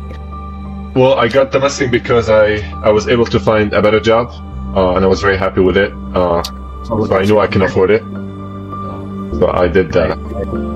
well, 0.95 1.15
I 1.15 1.27
got 1.27 1.51
the 1.51 1.59
Mustang 1.59 1.89
because 1.89 2.29
I 2.29 2.57
I 2.83 2.91
was 2.91 3.07
able 3.07 3.25
to 3.25 3.39
find 3.39 3.73
a 3.73 3.81
better 3.81 3.99
job, 3.99 4.29
uh, 4.75 4.95
and 4.95 5.03
I 5.03 5.07
was 5.07 5.21
very 5.21 5.37
happy 5.37 5.61
with 5.61 5.77
it. 5.77 5.91
Uh, 6.13 6.43
so 6.83 7.11
I 7.15 7.25
knew 7.25 7.39
I 7.39 7.47
can 7.47 7.63
afford 7.63 7.89
it. 7.89 8.03
So 9.39 9.51
I 9.51 9.67
did 9.67 9.91
that. 9.93 10.17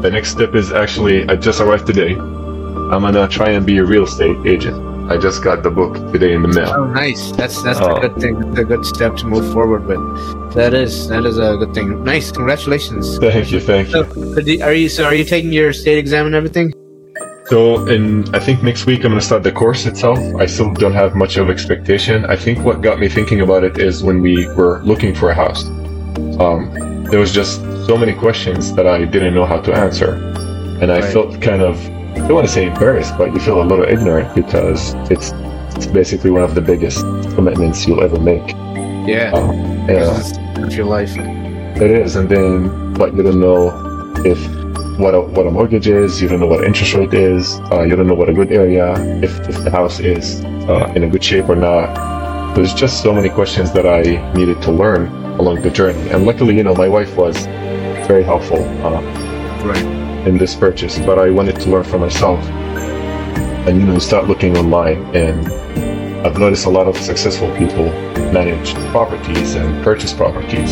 The 0.01 0.11
next 0.11 0.31
step 0.31 0.53
is 0.53 0.71
actually, 0.71 1.27
I 1.29 1.35
just 1.35 1.61
arrived 1.61 1.87
today. 1.87 2.13
I'm 2.15 3.01
gonna 3.03 3.27
try 3.27 3.49
and 3.51 3.65
be 3.65 3.77
a 3.77 3.85
real 3.85 4.03
estate 4.03 4.37
agent. 4.45 4.89
I 5.09 5.17
just 5.17 5.43
got 5.43 5.63
the 5.63 5.71
book 5.71 5.93
today 6.11 6.33
in 6.33 6.41
the 6.41 6.49
mail. 6.49 6.71
Oh, 6.75 6.85
nice. 6.85 7.31
That's 7.31 7.63
that's 7.63 7.79
uh, 7.79 7.95
a 7.95 7.99
good 8.01 8.17
thing. 8.21 8.39
That's 8.39 8.59
a 8.59 8.63
good 8.63 8.85
step 8.85 9.15
to 9.17 9.25
move 9.25 9.51
forward 9.53 9.85
with. 9.85 10.53
That 10.53 10.73
is 10.73 11.07
that 11.07 11.25
is 11.25 11.37
a 11.37 11.57
good 11.57 11.73
thing. 11.73 12.03
Nice. 12.03 12.31
Congratulations. 12.31 13.17
Thank 13.17 13.51
you. 13.51 13.59
Thank 13.59 13.89
you. 13.89 14.03
So, 14.03 14.65
are 14.65 14.73
you 14.73 14.89
so 14.89 15.05
are 15.05 15.15
you 15.15 15.23
taking 15.23 15.51
your 15.51 15.73
state 15.73 15.97
exam 15.97 16.27
and 16.27 16.35
everything? 16.35 16.73
So, 17.45 17.87
in 17.87 18.23
I 18.35 18.39
think 18.39 18.61
next 18.61 18.85
week 18.85 19.03
I'm 19.03 19.11
gonna 19.11 19.21
start 19.21 19.41
the 19.41 19.51
course 19.51 19.85
itself. 19.87 20.19
I 20.37 20.45
still 20.45 20.71
don't 20.73 20.93
have 20.93 21.15
much 21.15 21.37
of 21.37 21.49
expectation. 21.49 22.25
I 22.25 22.35
think 22.35 22.63
what 22.63 22.81
got 22.81 22.99
me 22.99 23.07
thinking 23.07 23.41
about 23.41 23.63
it 23.63 23.79
is 23.79 24.03
when 24.03 24.21
we 24.21 24.47
were 24.49 24.83
looking 24.83 25.15
for 25.15 25.31
a 25.31 25.35
house. 25.35 25.65
Um, 26.39 27.05
there 27.09 27.19
was 27.19 27.31
just 27.31 27.61
so 27.89 27.97
many 27.97 28.13
questions 28.13 28.75
that 28.75 28.85
I 28.85 29.03
didn't 29.03 29.33
know 29.33 29.47
how 29.47 29.59
to 29.61 29.73
answer. 29.73 30.13
And 30.79 30.91
I 30.91 30.99
right. 30.99 31.11
felt 31.11 31.41
kind 31.41 31.63
of, 31.63 31.75
I 31.83 32.27
don't 32.27 32.35
want 32.35 32.45
to 32.45 32.53
say 32.53 32.67
embarrassed, 32.67 33.17
but 33.17 33.33
you 33.33 33.39
feel 33.39 33.63
a 33.63 33.65
little 33.65 33.83
ignorant 33.83 34.35
because 34.35 34.93
it's, 35.09 35.31
it's 35.75 35.87
basically 35.87 36.29
one 36.29 36.43
of 36.43 36.53
the 36.53 36.61
biggest 36.61 37.01
commitments 37.33 37.87
you'll 37.87 38.03
ever 38.03 38.19
make. 38.19 38.47
Yeah. 39.09 39.31
Um, 39.33 39.55
yeah. 39.89 40.21
It's 40.63 40.75
your 40.75 40.85
life. 40.85 41.17
It 41.17 41.89
is. 41.89 42.15
And 42.15 42.29
then, 42.29 42.93
but 42.93 43.15
you 43.15 43.23
don't 43.23 43.39
know 43.39 43.73
if 44.23 44.39
what 44.99 45.15
a, 45.15 45.21
what 45.21 45.47
a 45.47 45.51
mortgage 45.51 45.87
is, 45.87 46.21
you 46.21 46.27
don't 46.27 46.41
know 46.41 46.45
what 46.45 46.63
interest 46.63 46.93
rate 46.93 47.15
is, 47.15 47.59
uh, 47.71 47.81
you 47.81 47.95
don't 47.95 48.05
know 48.05 48.13
what 48.13 48.29
a 48.29 48.33
good 48.33 48.51
area, 48.51 48.93
if, 49.23 49.31
if 49.49 49.63
the 49.63 49.71
house 49.71 49.99
is 49.99 50.45
uh, 50.69 50.93
in 50.95 51.05
a 51.05 51.09
good 51.09 51.23
shape 51.23 51.49
or 51.49 51.55
not. 51.55 51.89
There's 52.55 52.75
just 52.75 53.01
so 53.01 53.11
many 53.13 53.29
questions 53.29 53.71
that 53.71 53.87
I 53.87 54.03
needed 54.33 54.61
to 54.61 54.71
learn 54.71 55.07
along 55.39 55.63
the 55.63 55.71
journey. 55.71 56.07
And 56.09 56.27
luckily, 56.27 56.55
you 56.55 56.63
know, 56.63 56.75
my 56.75 56.87
wife 56.87 57.15
was 57.15 57.47
very 58.09 58.23
helpful 58.23 58.63
uh, 58.83 59.01
right. 59.63 59.85
in 60.27 60.39
this 60.39 60.55
purchase. 60.55 60.97
But 60.97 61.19
I 61.19 61.29
wanted 61.29 61.61
to 61.61 61.69
learn 61.69 61.83
for 61.83 61.99
myself, 61.99 62.43
and 63.67 63.79
you 63.79 63.85
know, 63.85 63.99
start 63.99 64.27
looking 64.27 64.57
online. 64.57 64.99
And 65.15 65.47
I've 66.25 66.39
noticed 66.39 66.65
a 66.65 66.71
lot 66.71 66.87
of 66.87 66.97
successful 66.97 67.55
people 67.55 67.85
manage 68.33 68.73
properties 68.91 69.53
and 69.53 69.83
purchase 69.83 70.11
properties. 70.11 70.71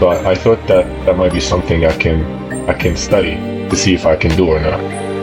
So 0.00 0.08
I, 0.08 0.30
I 0.30 0.34
thought 0.34 0.66
that 0.68 0.86
that 1.04 1.18
might 1.18 1.34
be 1.34 1.40
something 1.40 1.84
I 1.84 1.96
can 1.98 2.18
I 2.66 2.72
can 2.72 2.96
study 2.96 3.36
to 3.68 3.76
see 3.76 3.92
if 3.94 4.06
I 4.06 4.16
can 4.16 4.34
do 4.36 4.48
or 4.48 4.60
not. 4.60 5.13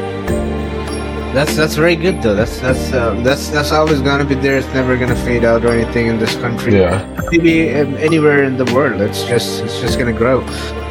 That's 1.33 1.55
that's 1.55 1.75
very 1.75 1.95
good 1.95 2.21
though. 2.21 2.35
That's 2.35 2.59
that's 2.59 2.91
uh, 2.91 3.13
that's 3.23 3.47
that's 3.49 3.71
always 3.71 4.01
gonna 4.01 4.25
be 4.25 4.35
there. 4.35 4.57
It's 4.57 4.67
never 4.73 4.97
gonna 4.97 5.15
fade 5.15 5.45
out 5.45 5.63
or 5.63 5.71
anything 5.71 6.07
in 6.07 6.19
this 6.19 6.35
country. 6.35 6.77
Yeah. 6.77 7.07
Maybe 7.31 7.73
um, 7.73 7.95
anywhere 7.95 8.43
in 8.43 8.57
the 8.57 8.65
world. 8.73 8.99
It's 8.99 9.23
just 9.23 9.63
it's 9.63 9.79
just 9.79 9.97
gonna 9.97 10.11
grow. 10.11 10.41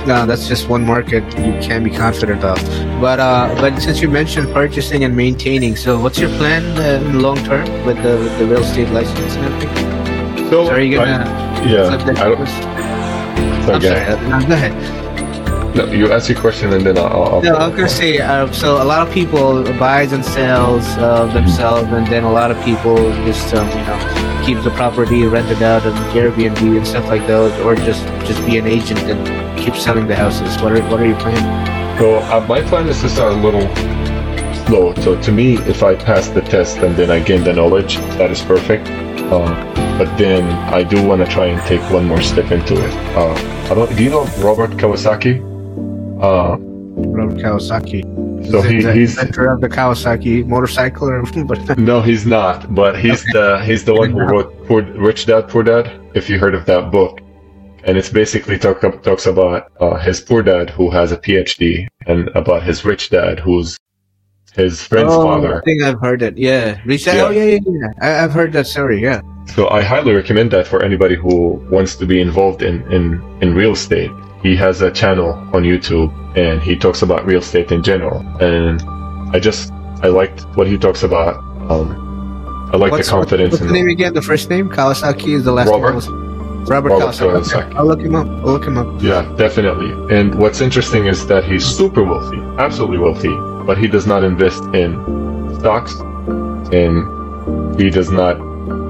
No, 0.07 0.25
that's 0.25 0.49
just 0.49 0.71
one 0.71 0.87
market 0.87 1.25
you 1.39 1.53
can 1.61 1.85
be 1.85 1.91
confident 1.91 2.43
of. 2.43 2.57
But 3.03 3.21
uh, 3.21 3.55
but 3.61 3.79
since 3.81 4.01
you 4.01 4.09
mentioned 4.09 4.49
purchasing 4.55 5.05
and 5.05 5.15
maintaining, 5.15 5.77
so 5.77 6.01
what's 6.01 6.19
your 6.19 6.31
plan 6.39 6.65
uh, 6.79 7.05
in 7.07 7.21
long 7.21 7.37
term 7.45 7.67
with 7.85 8.03
the 8.03 8.17
with 8.17 8.39
the 8.39 8.47
real 8.47 8.63
estate 8.63 8.89
license 8.91 9.35
and 9.37 9.45
everything? 9.45 10.49
So, 10.49 10.65
So 10.67 10.73
are 10.73 10.81
you 10.81 10.97
gonna? 10.97 11.23
I, 11.29 11.65
yeah. 11.69 11.89
I 11.89 11.97
don't, 11.99 12.47
so 12.47 13.73
I'm 13.73 13.77
again, 13.77 14.17
sorry. 14.17 14.29
no, 14.31 14.49
go 14.49 14.55
ahead. 14.55 15.10
No, 15.75 15.87
you 15.93 16.13
ask 16.13 16.29
your 16.29 16.41
question 16.41 16.73
and 16.73 16.85
then 16.85 16.99
I'll. 16.99 17.35
I'll 17.35 17.43
No, 17.43 17.55
I 17.55 17.69
was 17.69 17.77
gonna 17.77 17.89
say. 17.89 18.19
Uh, 18.19 18.51
so 18.53 18.83
a 18.83 18.85
lot 18.85 19.07
of 19.07 19.13
people 19.13 19.63
buys 19.79 20.13
and 20.13 20.25
sells 20.25 20.85
uh, 20.99 21.27
themselves, 21.33 21.89
and 21.93 22.07
then 22.07 22.25
a 22.25 22.33
lot 22.33 22.51
of 22.51 22.63
people 22.65 22.97
just 23.25 23.55
um, 23.55 23.69
you 23.69 23.85
know 23.87 24.43
keeps 24.45 24.65
the 24.65 24.71
property 24.71 25.25
rented 25.25 25.63
out 25.63 25.85
on 25.87 25.93
Airbnb 26.15 26.77
and 26.77 26.87
stuff 26.87 27.07
like 27.09 27.27
those, 27.27 27.53
or 27.61 27.75
just 27.77 28.05
just 28.27 28.45
be 28.47 28.59
an 28.59 28.67
agent 28.67 29.01
and 29.01 29.59
keep 29.59 29.75
selling 29.77 30.07
the 30.07 30.17
houses. 30.17 30.61
What 30.63 30.73
are 30.73 30.83
what 30.91 31.01
are 31.01 31.07
you 31.07 31.17
planning? 31.17 31.99
So 31.99 32.19
uh, 32.19 32.45
my 32.49 32.63
plan 32.63 32.89
is 32.89 33.01
to 33.03 33.09
start 33.09 33.33
a 33.33 33.37
little 33.37 33.67
slow. 34.67 34.95
So 34.97 35.21
to 35.21 35.33
me, 35.33 35.55
if 35.69 35.83
I 35.83 35.95
pass 35.95 36.29
the 36.29 36.41
test 36.41 36.79
and 36.79 36.97
then 36.97 37.11
I 37.11 37.21
gain 37.21 37.45
the 37.45 37.53
knowledge, 37.53 37.97
that 38.19 38.31
is 38.31 38.41
perfect. 38.43 38.89
Uh, 38.89 39.47
but 39.99 40.17
then 40.17 40.45
I 40.73 40.83
do 40.83 41.07
want 41.07 41.25
to 41.25 41.31
try 41.31 41.47
and 41.47 41.61
take 41.69 41.83
one 41.93 42.07
more 42.07 42.23
step 42.23 42.51
into 42.51 42.75
it. 42.75 42.95
Uh, 43.15 43.35
I 43.71 43.75
don't. 43.75 43.95
Do 43.97 44.03
you 44.03 44.11
know 44.11 44.25
Robert 44.39 44.71
Kawasaki? 44.71 45.50
Uh, 46.21 46.57
Robert 46.59 47.39
Kawasaki. 47.39 48.03
so 48.51 48.61
he, 48.63 48.83
the 48.83 48.93
he's 48.93 49.19
inventor 49.19 49.49
of 49.49 49.61
the 49.61 49.69
Kawasaki 49.69 50.47
motorcycle, 50.47 51.23
but 51.47 51.79
no, 51.79 52.03
he's 52.03 52.27
not. 52.27 52.75
But 52.75 52.99
he's 52.99 53.25
the 53.33 53.63
he's 53.65 53.85
the 53.85 53.95
one 53.95 54.11
who 54.11 54.21
wrote 54.21 54.67
Poor, 54.67 54.83
Rich 54.83 55.27
Dad 55.27 55.49
Poor 55.49 55.63
Dad. 55.63 55.91
If 56.15 56.29
you 56.29 56.39
heard 56.39 56.55
of 56.55 56.67
that 56.67 56.91
book, 56.91 57.21
and 57.85 57.97
it's 57.97 58.11
basically 58.11 58.59
talk, 58.59 58.81
talks 59.03 59.27
about 59.27 59.73
uh, 59.81 59.97
his 59.99 60.21
poor 60.21 60.43
dad 60.43 60.71
who 60.71 60.91
has 60.91 61.13
a 61.13 61.17
PhD, 61.17 61.87
and 62.07 62.29
about 62.35 62.63
his 62.63 62.85
rich 62.85 63.11
dad 63.11 63.39
who's 63.39 63.79
his 64.55 64.83
friend's 64.83 65.13
oh, 65.13 65.23
father. 65.23 65.59
I 65.59 65.61
think 65.63 65.83
I've 65.83 66.01
heard 66.01 66.23
it. 66.23 66.37
Yeah, 66.37 66.81
Richard. 66.85 67.15
Yeah. 67.15 67.23
Oh 67.23 67.31
yeah, 67.31 67.45
yeah, 67.45 67.59
yeah. 67.65 67.89
I, 68.03 68.25
I've 68.25 68.33
heard 68.33 68.53
that 68.53 68.67
story. 68.67 69.01
Yeah. 69.01 69.21
So 69.55 69.69
I 69.71 69.83
highly 69.83 70.13
recommend 70.13 70.51
that 70.53 70.67
for 70.67 70.83
anybody 70.83 71.15
who 71.15 71.55
wants 71.71 71.97
to 71.97 72.07
be 72.07 72.21
involved 72.21 72.63
in, 72.63 72.83
in, 72.93 73.21
in 73.41 73.55
real 73.55 73.73
estate. 73.73 74.11
He 74.43 74.57
has 74.57 74.81
a 74.81 74.91
channel 74.91 75.33
on 75.53 75.63
YouTube 75.65 76.11
and 76.37 76.63
he 76.63 76.77
talks 76.77 77.03
about 77.03 77.27
real 77.27 77.41
estate 77.41 77.71
in 77.73 77.83
general. 77.83 78.21
And 78.41 78.83
I 79.35 79.39
just 79.39 79.73
I 80.03 80.09
liked 80.09 80.43
what 80.57 80.67
he 80.67 80.79
talks 80.79 81.03
about. 81.03 81.37
Um, 81.71 82.71
I 82.73 82.77
like 82.77 82.93
What's, 82.93 83.09
the 83.09 83.11
confidence 83.13 83.53
what's 83.53 83.65
the 83.65 83.73
name 83.73 83.89
again? 83.89 84.15
The 84.15 84.23
first 84.23 84.49
name 84.49 84.69
Kawasaki 84.71 85.35
is 85.35 85.45
the 85.45 85.53
last 85.53 85.69
Robert. 85.69 85.87
name. 85.89 85.95
was- 85.97 86.09
Robert, 86.69 86.91
Robert 86.91 87.15
Kawasaki. 87.15 87.75
I'll 87.75 87.87
look 87.87 88.01
him 88.01 88.15
up. 88.15 88.27
I'll 88.27 88.53
look 88.53 88.65
him 88.65 88.77
up. 88.79 89.03
yeah, 89.03 89.23
definitely. 89.37 89.91
And 90.15 90.35
what's 90.37 90.61
interesting 90.61 91.07
is 91.07 91.27
that 91.27 91.43
he's 91.45 91.65
super 91.65 92.05
wealthy, 92.05 92.39
absolutely 92.59 92.99
wealthy, 92.99 93.35
but 93.67 93.77
he 93.79 93.89
does 93.89 94.07
not 94.07 94.23
invest 94.25 94.63
in 94.75 94.95
stocks 95.59 95.99
and 96.73 97.81
he 97.81 97.91
does 97.91 98.11
not 98.11 98.37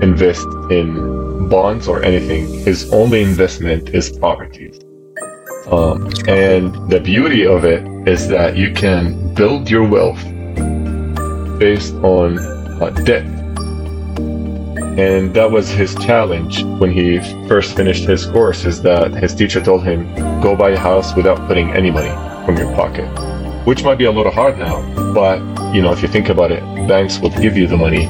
invest 0.03 0.47
in 0.71 1.49
bonds 1.49 1.89
or 1.89 2.03
anything. 2.03 2.49
His 2.65 2.93
only 2.93 3.23
investment 3.23 3.91
is 3.91 4.11
properties. 4.19 4.70
Um, 5.71 6.11
and 6.27 6.75
the 6.91 7.01
beauty 7.01 7.47
of 7.47 7.65
it 7.65 7.87
is 8.09 8.29
that 8.29 8.57
you 8.57 8.73
can 8.73 9.33
build 9.35 9.71
your 9.71 9.87
wealth 9.87 10.23
based 11.61 11.95
on 12.03 12.39
uh, 12.39 12.91
debt. 13.05 13.25
And 14.99 15.33
that 15.35 15.51
was 15.51 15.71
his 15.71 15.95
challenge 15.95 16.65
when 16.81 16.91
he 16.91 17.21
first 17.47 17.77
finished 17.77 18.05
his 18.05 18.27
course 18.27 18.65
is 18.65 18.83
that 18.83 19.13
his 19.13 19.35
teacher 19.35 19.61
told 19.61 19.85
him, 19.85 20.13
go 20.43 20.57
buy 20.57 20.71
a 20.71 20.79
house 20.79 21.15
without 21.15 21.47
putting 21.47 21.71
any 21.71 21.91
money 21.91 22.11
from 22.45 22.57
your 22.57 22.75
pocket. 22.75 23.07
Which 23.65 23.85
might 23.85 23.99
be 23.99 24.07
a 24.07 24.11
little 24.11 24.33
hard 24.33 24.59
now, 24.59 24.83
but 25.15 25.39
you 25.73 25.83
know, 25.83 25.93
if 25.93 26.03
you 26.03 26.09
think 26.09 26.29
about 26.29 26.51
it, 26.51 26.63
banks 26.89 27.21
will 27.21 27.31
give 27.31 27.57
you 27.57 27.69
the 27.69 27.77
money 27.77 28.09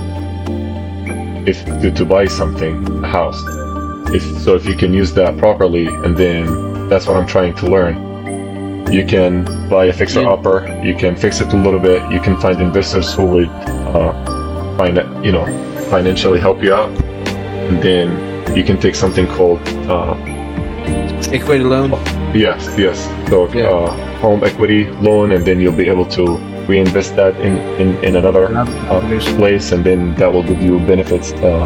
if 1.47 1.65
to, 1.83 1.91
to 1.91 2.05
buy 2.05 2.27
something, 2.27 3.05
a 3.05 3.09
house. 3.09 3.41
If 4.15 4.23
so 4.43 4.55
if 4.55 4.67
you 4.67 4.75
can 4.75 4.95
use 4.95 5.13
that 5.15 5.37
properly 5.37 5.87
and 5.87 6.17
then 6.17 6.70
that's 6.91 7.07
what 7.07 7.16
I'm 7.16 7.26
trying 7.26 7.55
to 7.55 7.66
learn. 7.66 7.95
You 8.93 9.07
can 9.07 9.45
buy 9.68 9.84
a 9.86 9.93
fixer 9.93 10.26
upper, 10.26 10.66
you 10.84 10.95
can 10.97 11.14
fix 11.16 11.41
it 11.41 11.53
a 11.53 11.57
little 11.57 11.78
bit, 11.80 12.03
you 12.11 12.20
can 12.20 12.36
find 12.41 12.61
investors 12.61 13.14
who 13.14 13.24
would 13.26 13.49
uh, 13.49 14.76
find 14.76 14.99
it, 14.99 15.07
you 15.24 15.30
know, 15.32 15.47
financially 15.88 16.41
help 16.41 16.62
you 16.62 16.74
out. 16.74 16.91
And 17.70 17.80
then 17.80 18.57
you 18.57 18.64
can 18.64 18.80
take 18.80 18.97
something 18.97 19.26
called 19.28 19.61
uh, 19.88 20.14
Equity 21.32 21.62
loan. 21.62 21.91
Yes, 22.34 22.74
yes. 22.76 22.99
So 23.28 23.47
Yeah. 23.55 23.68
uh, 23.68 23.91
home 24.18 24.43
equity 24.43 24.86
loan, 25.01 25.30
and 25.32 25.45
then 25.47 25.61
you'll 25.61 25.76
be 25.84 25.88
able 25.88 26.07
to 26.18 26.36
reinvest 26.66 27.14
that 27.16 27.36
in 27.41 27.57
in, 27.80 27.88
in 28.03 28.16
another 28.16 28.47
uh, 28.57 29.01
place, 29.38 29.70
and 29.70 29.84
then 29.84 30.14
that 30.16 30.32
will 30.32 30.43
give 30.43 30.61
you 30.61 30.80
benefits 30.80 31.32
uh, 31.34 31.62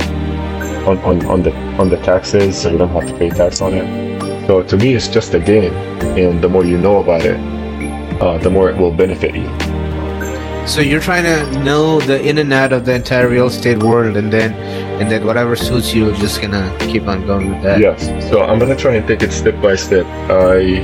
on, 0.87 0.99
on 0.99 1.25
on 1.27 1.43
the 1.43 1.53
on 1.81 1.89
the 1.89 1.97
taxes, 1.99 2.61
so 2.61 2.71
you 2.71 2.77
don't 2.79 2.91
have 2.93 3.07
to 3.09 3.15
pay 3.17 3.31
tax 3.31 3.63
on 3.63 3.73
it. 3.73 4.14
So 4.47 4.63
to 4.63 4.77
me, 4.77 4.95
it's 4.95 5.09
just 5.09 5.33
a 5.35 5.41
game, 5.41 5.73
and 6.19 6.43
the 6.43 6.49
more 6.49 6.65
you 6.65 6.77
know 6.77 6.99
about 6.99 7.25
it, 7.25 7.41
uh, 8.21 8.39
the 8.39 8.51
more 8.51 8.69
it 8.69 8.77
will 8.77 8.93
benefit 8.93 9.35
you. 9.35 9.49
So 10.67 10.81
you're 10.81 11.01
trying 11.01 11.25
to 11.25 11.65
know 11.65 12.01
the 12.01 12.23
in 12.23 12.39
and 12.39 12.53
out 12.53 12.73
of 12.73 12.85
the 12.85 12.95
entire 12.95 13.29
real 13.29 13.47
estate 13.47 13.83
world, 13.83 14.17
and 14.17 14.33
then 14.33 14.53
and 15.01 15.11
then 15.11 15.27
whatever 15.27 15.57
suits 15.57 15.95
you, 15.95 16.07
you're 16.07 16.17
just 16.17 16.43
gonna 16.43 16.75
keep 16.81 17.07
on 17.07 17.27
going 17.27 17.51
with 17.53 17.63
that. 17.63 17.81
Yes. 17.81 18.05
So 18.31 18.43
I'm 18.43 18.59
gonna 18.59 18.77
try 18.77 18.95
and 18.95 19.07
take 19.07 19.23
it 19.23 19.33
step 19.33 19.61
by 19.63 19.77
step. 19.77 20.07
I 20.31 20.81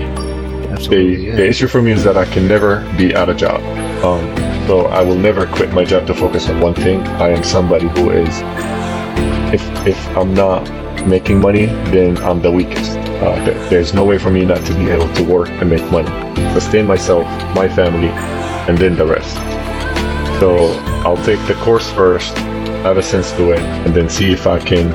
absolutely. 0.72 1.16
the, 1.16 1.22
yeah. 1.22 1.36
the 1.36 1.46
issue 1.46 1.66
for 1.66 1.82
me 1.82 1.92
is 1.92 2.02
that 2.04 2.16
I 2.16 2.24
can 2.24 2.48
never 2.48 2.80
be 2.96 3.14
out 3.14 3.28
of 3.28 3.36
job. 3.36 3.60
Um, 4.04 4.24
so 4.66 4.86
I 4.86 5.02
will 5.02 5.18
never 5.18 5.46
quit 5.46 5.72
my 5.72 5.84
job 5.84 6.06
to 6.06 6.14
focus 6.14 6.48
on 6.48 6.60
one 6.60 6.74
thing. 6.74 7.00
I 7.20 7.28
am 7.28 7.42
somebody 7.42 7.88
who 7.88 8.10
is, 8.10 8.40
if 9.52 9.86
if 9.86 10.16
I'm 10.16 10.32
not 10.32 10.66
making 11.06 11.40
money, 11.40 11.66
then 11.66 12.16
I'm 12.18 12.40
the 12.42 12.50
weakest. 12.50 12.96
Uh, 12.96 13.44
th- 13.44 13.70
there's 13.70 13.92
no 13.94 14.04
way 14.04 14.18
for 14.18 14.30
me 14.30 14.44
not 14.44 14.64
to 14.66 14.74
be 14.74 14.88
able 14.90 15.12
to 15.14 15.22
work 15.22 15.48
and 15.48 15.68
make 15.68 15.84
money, 15.90 16.08
sustain 16.52 16.86
myself, 16.86 17.24
my 17.54 17.68
family, 17.68 18.08
and 18.68 18.78
then 18.78 18.96
the 18.96 19.06
rest. 19.06 19.34
So 20.40 20.56
I'll 21.04 21.22
take 21.24 21.44
the 21.46 21.54
course 21.62 21.90
first, 21.92 22.36
have 22.84 22.96
a 22.96 23.02
sense 23.02 23.30
to 23.32 23.52
it, 23.52 23.60
and 23.60 23.94
then 23.94 24.08
see 24.08 24.32
if 24.32 24.46
I 24.46 24.58
can 24.58 24.88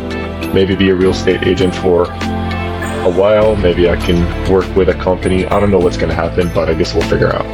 maybe 0.53 0.75
be 0.75 0.89
a 0.89 0.95
real 0.95 1.11
estate 1.11 1.43
agent 1.43 1.75
for 1.75 2.03
a 2.05 3.11
while. 3.11 3.55
Maybe 3.55 3.87
I 3.89 3.95
can 3.95 4.51
work 4.51 4.73
with 4.75 4.89
a 4.89 4.95
company. 4.95 5.45
I 5.45 5.59
don't 5.59 5.69
know 5.69 5.79
what's 5.79 5.97
going 5.97 6.09
to 6.09 6.15
happen, 6.15 6.51
but 6.53 6.69
I 6.69 6.73
guess 6.73 6.93
we'll 6.93 7.07
figure 7.07 7.33
out. 7.33 7.45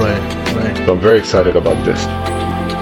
Right, 0.00 0.54
right. 0.56 0.76
So 0.86 0.94
I'm 0.94 1.00
very 1.00 1.18
excited 1.18 1.54
about 1.54 1.84
this. 1.84 2.04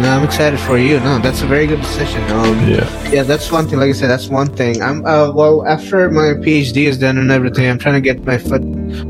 No, 0.01 0.11
I'm 0.11 0.23
excited 0.25 0.61
for 0.61 0.79
you. 0.79 1.01
No, 1.01 1.19
that's 1.19 1.43
a 1.43 1.47
very 1.47 1.67
good 1.67 1.81
decision. 1.81 2.23
Um, 2.31 2.69
Yeah. 2.69 2.87
yeah, 3.11 3.25
that's 3.25 3.51
one 3.51 3.67
thing. 3.69 3.81
Like 3.81 3.89
I 3.89 3.93
said, 3.93 4.09
that's 4.09 4.29
one 4.29 4.47
thing. 4.47 4.81
I'm 4.81 5.05
uh, 5.05 5.33
well 5.33 5.67
after 5.67 6.09
my 6.09 6.35
PhD 6.45 6.87
is 6.87 6.99
done 6.99 7.19
and 7.19 7.33
everything. 7.33 7.69
I'm 7.69 7.81
trying 7.81 7.97
to 7.97 8.01
get 8.01 8.25
my 8.25 8.39
foot 8.39 8.63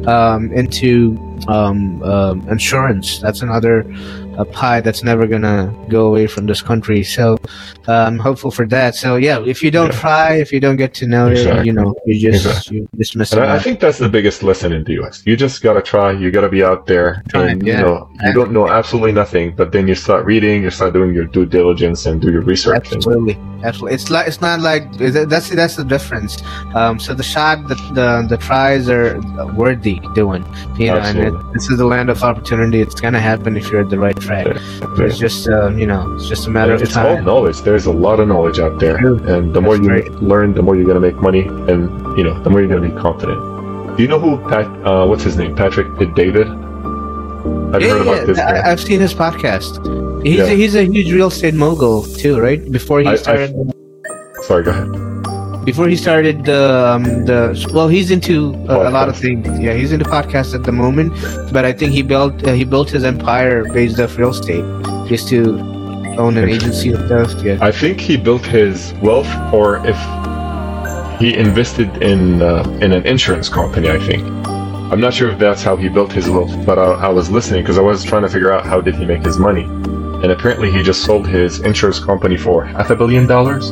um, 0.09 0.51
into 0.53 1.19
um, 1.47 2.03
um, 2.03 2.49
insurance. 2.49 3.19
That's 3.19 3.43
another 3.43 3.85
uh, 4.39 4.45
pie 4.45 4.81
that's 4.81 5.03
never 5.03 5.27
gonna 5.27 5.75
go 5.89 6.07
away 6.07 6.27
from 6.27 6.47
this 6.47 6.63
country. 6.63 7.03
So 7.03 7.37
uh, 7.89 8.05
I'm 8.07 8.19
hopeful 8.19 8.51
for 8.51 8.67
that. 8.69 8.95
So 8.95 9.17
yeah, 9.17 9.43
if 9.45 9.63
you 9.63 9.71
don't 9.71 9.93
Yeah. 9.93 10.01
try, 10.01 10.33
if 10.35 10.53
you 10.53 10.61
don't 10.61 10.77
get 10.77 10.95
to 10.95 11.07
know 11.07 11.29
it, 11.29 11.67
you 11.67 11.73
know, 11.73 11.95
you 12.07 12.15
just 12.31 12.47
Exactly. 12.47 12.77
you 12.79 12.89
dismiss 12.97 13.33
And 13.33 13.43
it. 13.43 13.49
I, 13.49 13.57
I 13.57 13.59
think 13.59 13.81
that's 13.81 13.99
the 13.99 14.09
biggest 14.09 14.43
lesson 14.43 14.73
in 14.73 14.85
the 14.85 14.95
US. 15.01 15.23
You 15.27 15.37
just 15.37 15.63
gotta 15.63 15.83
try. 15.83 16.13
You 16.13 16.31
gotta 16.31 16.49
be 16.49 16.63
out 16.63 16.87
there, 16.87 17.23
and 17.35 17.67
yeah. 17.67 17.79
you 17.79 17.85
know 17.85 18.09
you 18.25 18.33
don't 18.33 18.53
know 18.53 18.69
absolutely 18.69 19.13
nothing, 19.13 19.55
but 19.57 19.73
then 19.73 19.89
you 19.89 19.95
start 19.95 20.25
reading, 20.25 20.63
you 20.63 20.71
start 20.71 20.93
doing 20.95 21.15
your 21.15 21.25
due 21.25 21.47
diligence 21.47 22.07
and 22.07 22.21
do 22.21 22.31
your 22.31 22.43
research. 22.43 22.87
And, 22.93 22.97
Absolutely, 22.99 23.37
absolutely. 23.65 23.95
It's 23.95 24.11
like 24.11 24.29
it's 24.29 24.41
not 24.41 24.61
like 24.61 24.85
that's 25.33 25.49
that's 25.51 25.77
the 25.77 25.85
difference. 25.85 26.43
Um, 26.75 26.99
so 27.01 27.15
the 27.15 27.23
shot, 27.23 27.67
the 27.69 27.75
the, 27.99 28.27
the 28.29 28.37
tries 28.37 28.89
are 28.89 29.21
worthy 29.55 30.01
doing. 30.15 30.45
You 30.79 30.89
know, 30.89 30.99
and 30.99 31.19
it, 31.19 31.35
this 31.55 31.69
is 31.71 31.79
the 31.79 31.87
land 31.87 32.09
of 32.11 32.23
opportunity. 32.23 32.81
It's 32.81 33.01
gonna 33.01 33.21
happen 33.21 33.57
if 33.57 33.71
you're 33.71 33.81
at 33.81 33.91
the 33.91 33.99
right 33.99 34.19
Yeah. 34.31 35.05
It's 35.05 35.19
just 35.19 35.49
uh, 35.49 35.71
you 35.71 35.87
know, 35.87 36.15
it's 36.15 36.29
just 36.29 36.47
a 36.47 36.51
matter 36.51 36.73
of 36.75 36.83
it's 36.83 36.97
all 36.97 37.21
knowledge. 37.23 37.61
There's 37.63 37.87
a 37.87 37.93
lot 37.93 38.21
of 38.21 38.29
knowledge 38.29 38.59
out 38.59 38.79
there, 38.79 38.97
and 38.97 39.55
the 39.55 39.61
more 39.61 39.77
you 39.77 39.89
learn, 40.21 40.55
the 40.55 40.63
more 40.63 40.77
you're 40.77 40.87
gonna 40.87 41.01
make 41.01 41.17
money, 41.17 41.43
and 41.71 41.91
you 42.19 42.25
know, 42.25 42.41
the 42.43 42.51
more 42.51 42.61
you're 42.61 42.69
gonna 42.69 42.89
be 42.89 43.01
confident. 43.01 43.39
Do 43.97 44.03
you 44.03 44.09
know 44.09 44.19
who 44.21 44.37
Pat? 44.49 44.67
Uh, 44.87 45.07
what's 45.07 45.25
his 45.25 45.37
name? 45.37 45.55
Patrick 45.57 45.89
David. 46.15 46.47
Have 46.47 47.83
you 47.83 47.89
Yeah, 47.89 47.95
heard 47.99 48.07
yeah, 48.07 48.13
about 48.13 48.27
this 48.27 48.39
guy? 48.39 48.57
I, 48.59 48.71
I've 48.73 48.81
seen 48.81 49.01
his 49.01 49.13
podcast. 49.15 50.25
He's 50.25 50.39
Yeah. 50.39 50.45
a, 50.45 50.57
he's 50.57 50.75
a 50.75 50.85
huge 50.85 51.13
real 51.13 51.29
estate 51.29 51.55
mogul 51.55 52.03
too, 52.03 52.39
right? 52.41 52.71
Before 52.71 53.01
he 53.01 53.07
I- 53.07 53.13
I- 53.13 53.17
started, 53.17 53.55
Sorry, 54.43 54.63
go 54.63 54.71
ahead. 54.71 55.08
Before 55.65 55.89
he 55.89 55.97
started 55.97 56.45
the 56.45 56.63
um, 56.95 57.03
the 57.25 57.71
well, 57.73 57.89
he's 57.89 58.11
into 58.11 58.55
uh, 58.69 58.89
a 58.89 58.91
lot 58.91 59.09
of 59.09 59.17
things. 59.17 59.47
Yeah, 59.61 59.75
he's 59.75 59.93
into 59.93 60.05
podcasts 60.05 60.55
at 60.55 60.65
the 60.65 60.73
moment, 60.73 61.13
but 61.53 61.65
I 61.65 61.73
think 61.73 61.93
he 61.93 62.03
built 62.03 62.47
uh, 62.47 62.53
he 62.53 62.65
built 62.65 62.91
his 62.91 63.05
empire 63.05 63.65
based 63.73 64.01
off 64.01 64.17
real 64.19 64.31
estate. 64.31 64.65
Just 65.09 65.29
to 65.29 65.59
own 66.19 66.37
an 66.37 66.49
agency 66.49 66.93
and 66.93 67.07
stuff. 67.07 67.45
Yeah. 67.45 67.59
I 67.61 67.73
think 67.73 68.01
he 68.01 68.17
built 68.17 68.45
his 68.45 68.93
wealth, 69.03 69.29
or 69.53 69.81
if 69.87 69.97
he 71.21 71.35
invested 71.35 72.03
in 72.03 72.43
uh, 72.43 72.63
in 72.81 72.93
an 72.93 73.07
insurance 73.07 73.49
company. 73.49 73.89
I 73.89 73.99
think. 73.99 74.25
I'm 74.91 75.01
not 75.01 75.13
sure 75.13 75.31
if 75.31 75.39
that's 75.39 75.63
how 75.63 75.77
he 75.77 75.91
built 75.91 76.13
his 76.13 76.31
wealth, 76.31 76.55
but 76.65 76.79
I, 76.79 76.85
I 76.85 77.09
was 77.09 77.31
listening 77.31 77.63
because 77.63 77.77
I 77.77 77.83
was 77.83 78.03
trying 78.05 78.23
to 78.23 78.29
figure 78.29 78.51
out 78.51 78.65
how 78.65 78.81
did 78.81 78.95
he 78.95 79.05
make 79.05 79.23
his 79.23 79.39
money, 79.39 79.65
and 79.65 80.33
apparently 80.33 80.71
he 80.71 80.83
just 80.83 81.05
sold 81.05 81.27
his 81.27 81.61
insurance 81.61 82.01
company 82.01 82.39
for 82.39 82.65
half 82.65 82.89
a 82.91 82.97
billion 82.97 83.27
dollars. 83.27 83.71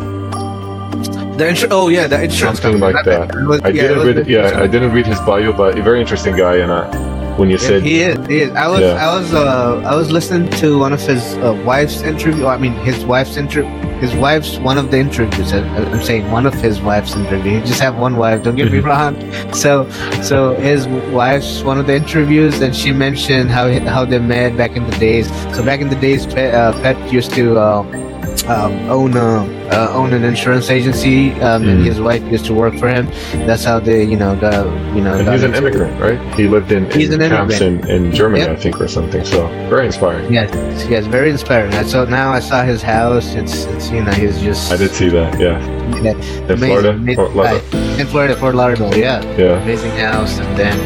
The 1.37 1.69
oh 1.71 1.89
yeah, 1.89 2.07
the 2.07 2.23
insurance 2.23 2.61
something 2.61 2.81
company. 2.81 2.95
like 2.95 3.05
that. 3.05 3.47
Was, 3.47 3.61
I 3.63 3.69
yeah, 3.69 3.83
didn't 3.83 4.07
read 4.07 4.19
it. 4.19 4.29
Yeah, 4.29 4.61
I 4.63 4.67
didn't 4.67 4.93
read 4.93 5.07
his 5.07 5.21
bio, 5.21 5.53
but 5.53 5.79
a 5.79 5.83
very 5.83 6.01
interesting 6.01 6.35
guy. 6.35 6.57
And 6.57 6.71
uh, 6.71 7.37
when 7.37 7.51
you 7.51 7.59
said 7.59 7.83
he 7.83 8.01
is. 8.01 8.27
He 8.27 8.41
is. 8.41 8.51
I 8.53 8.69
was. 8.69 8.81
Yeah. 8.81 9.07
I 9.07 9.15
was. 9.15 9.35
Uh, 9.35 9.83
I 9.85 9.95
was 9.95 10.11
listening 10.11 10.51
to 10.61 10.79
one 10.79 10.93
of 10.93 11.01
his 11.01 11.35
uh, 11.37 11.61
wife's 11.65 12.01
interview. 12.03 12.47
I 12.47 12.57
mean, 12.57 12.73
his 12.73 13.05
wife's 13.05 13.37
interview. 13.37 13.71
His 13.99 14.15
wife's 14.15 14.59
one 14.59 14.79
of 14.79 14.91
the 14.91 14.99
interviews. 14.99 15.53
I, 15.53 15.61
I'm 15.61 16.03
saying 16.03 16.31
one 16.31 16.47
of 16.47 16.55
his 16.55 16.81
wife's 16.81 17.15
interview. 17.15 17.61
He 17.61 17.61
just 17.61 17.81
have 17.81 17.99
one 17.99 18.17
wife. 18.17 18.43
Don't 18.43 18.57
get 18.57 18.73
me 18.73 18.79
wrong. 18.91 19.15
So, 19.53 19.91
so 20.23 20.55
his 20.55 20.89
wife's 21.13 21.63
one 21.63 21.79
of 21.79 21.87
the 21.87 21.97
interviews, 21.97 22.61
and 22.61 22.75
she 22.75 22.93
mentioned 22.93 23.51
how 23.51 23.71
how 23.81 24.05
they 24.05 24.19
met 24.19 24.57
back 24.57 24.77
in 24.77 24.89
the 24.89 24.97
days. 24.99 25.29
So 25.55 25.65
back 25.65 25.81
in 25.81 25.89
the 25.89 25.97
days, 25.97 26.27
Pet, 26.27 26.55
uh, 26.55 26.73
Pet 26.83 27.13
used 27.13 27.33
to. 27.33 27.59
Uh, 27.59 28.07
um, 28.45 28.73
own 28.91 29.17
a, 29.17 29.45
uh, 29.73 29.91
own 29.95 30.13
an 30.13 30.25
insurance 30.25 30.71
agency, 30.71 31.33
um, 31.41 31.63
and 31.69 31.81
Mhm. 31.81 31.85
his 31.87 32.01
wife 32.01 32.23
used 32.31 32.45
to 32.47 32.55
work 32.55 32.75
for 32.79 32.89
him. 32.89 33.09
That's 33.47 33.65
how 33.65 33.81
they, 33.81 34.05
you 34.05 34.17
know, 34.17 34.37
got, 34.37 34.67
you 34.95 35.03
know. 35.03 35.17
he's 35.33 35.43
an 35.43 35.55
immigrant, 35.55 36.01
right? 36.01 36.19
He 36.35 36.47
lived 36.49 36.71
in, 36.73 36.91
He's 36.91 37.11
in 37.11 37.21
an 37.21 37.31
camps 37.31 37.61
in, 37.61 37.89
in 37.89 38.13
Germany, 38.13 38.43
Yep. 38.45 38.51
I 38.51 38.57
think, 38.57 38.81
or 38.81 38.89
something. 38.89 39.25
So 39.25 39.47
very 39.69 39.87
inspiring. 39.87 40.33
Yes, 40.33 40.51
yes, 40.89 41.07
very 41.07 41.31
inspiring. 41.31 41.73
I 41.75 41.83
saw 41.83 42.05
now. 42.05 42.33
I 42.33 42.41
saw 42.41 42.63
his 42.63 42.83
house. 42.83 43.35
It's, 43.35 43.65
it's 43.67 43.91
you 43.91 44.03
know, 44.03 44.13
he's 44.13 44.39
just. 44.41 44.73
I 44.73 44.77
did 44.77 44.91
see 44.91 45.09
that. 45.11 45.39
Yeah, 45.41 45.59
Yeah, 46.03 46.13
in 46.13 46.45
amazing, 46.45 46.57
Florida, 46.59 46.91
amazing 46.91 47.15
Fort 47.17 47.35
Lauderdale. 47.37 48.01
In 48.01 48.07
Florida, 48.07 48.37
Fort 48.37 48.55
Lauderdale. 48.55 48.97
Yeah, 48.97 49.23
Yeah. 49.37 49.63
amazing 49.63 49.91
house. 49.93 50.39
And 50.39 50.57
then 50.57 50.77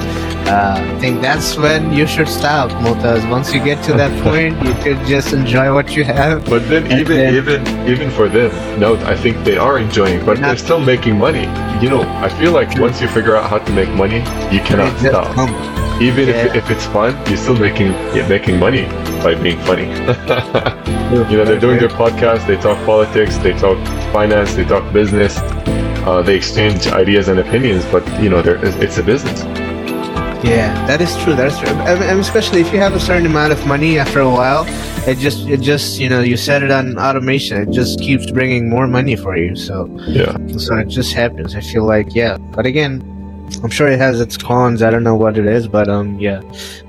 uh, 0.49 0.74
I 0.78 0.99
think 0.99 1.20
that's 1.20 1.57
when 1.57 1.93
you 1.93 2.07
should 2.07 2.28
stop, 2.28 2.70
Motaz. 2.82 3.28
Once 3.30 3.53
you 3.55 3.62
get 3.62 3.82
to 3.84 3.93
that 3.95 4.11
point, 4.24 4.61
you 4.66 4.74
could 4.82 5.05
just 5.07 5.32
enjoy 5.32 5.72
what 5.74 5.95
you 5.97 6.05
have. 6.05 6.45
But 6.47 6.68
then 6.68 6.91
even 6.93 7.16
then- 7.18 7.34
even 7.34 7.88
even 7.88 8.11
for 8.11 8.28
them, 8.28 8.51
no, 8.80 8.95
I 9.07 9.16
think 9.16 9.45
they 9.45 9.57
are 9.59 9.78
enjoying, 9.78 10.24
but 10.24 10.38
they're 10.38 10.57
still 10.57 10.80
making 10.80 11.18
money. 11.18 11.47
You 11.82 11.91
know, 11.91 12.03
I 12.26 12.28
feel 12.28 12.53
like 12.53 12.78
once 12.78 13.01
you 13.01 13.09
figure 13.09 13.36
out 13.36 13.49
how 13.51 13.59
to 13.59 13.72
make 13.72 13.88
money, 13.91 14.18
you 14.55 14.61
cannot 14.61 14.99
stop. 14.99 15.26
humble. 15.34 15.61
Even 16.03 16.28
Yeah. 16.28 16.47
if, 16.47 16.55
if 16.57 16.70
it's 16.70 16.86
fun, 16.86 17.14
you're 17.28 17.36
still 17.36 17.57
making 17.59 17.88
yeah, 18.16 18.26
making 18.28 18.59
money 18.59 18.84
by 19.22 19.34
being 19.34 19.59
funny. 19.61 19.84
you 21.30 21.36
know, 21.36 21.45
they're 21.45 21.61
doing 21.61 21.78
their 21.78 21.88
podcast. 22.05 22.47
They 22.47 22.57
talk 22.57 22.78
politics. 22.86 23.36
They 23.38 23.53
talk 23.53 23.76
finance. 24.12 24.55
They 24.55 24.64
talk 24.64 24.91
business. 24.93 25.36
Uh, 26.07 26.22
they 26.22 26.34
exchange 26.36 26.86
ideas 26.88 27.28
and 27.28 27.38
opinions. 27.38 27.84
But 27.93 28.03
you 28.22 28.30
know, 28.30 28.38
it's 28.47 28.97
a 28.99 29.03
business. 29.03 29.43
Yeah, 30.43 30.72
that 30.86 31.03
is 31.03 31.14
true. 31.18 31.34
That 31.34 31.49
is 31.49 31.59
true. 31.59 31.68
And 31.68 32.18
especially 32.18 32.62
if 32.62 32.72
you 32.72 32.78
have 32.78 32.95
a 32.95 33.01
certain 33.01 33.26
amount 33.26 33.53
of 33.53 33.66
money, 33.66 33.99
after 33.99 34.20
a 34.20 34.30
while, 34.30 34.64
it 35.07 35.18
just 35.18 35.47
it 35.49 35.61
just 35.61 36.01
you 36.01 36.09
know 36.09 36.20
you 36.20 36.36
set 36.38 36.62
it 36.62 36.70
on 36.70 36.99
automation. 36.99 37.61
It 37.61 37.70
just 37.70 38.01
keeps 38.01 38.30
bringing 38.30 38.70
more 38.70 38.86
money 38.86 39.16
for 39.16 39.36
you. 39.36 39.55
So 39.55 39.86
Yeah. 40.09 40.36
so 40.57 40.78
it 40.78 40.88
just 40.88 41.12
happens. 41.12 41.55
I 41.55 41.61
feel 41.61 41.84
like 41.84 42.14
yeah, 42.14 42.38
but 42.57 42.64
again, 42.64 43.03
I'm 43.62 43.68
sure 43.68 43.88
it 43.88 43.99
has 43.99 44.18
its 44.18 44.38
cons. 44.38 44.80
I 44.82 44.91
don't 44.91 45.05
know 45.05 45.14
what 45.16 45.36
it 45.36 45.45
is, 45.45 45.68
but 45.68 45.88
um 45.91 46.18
yeah, 46.18 46.41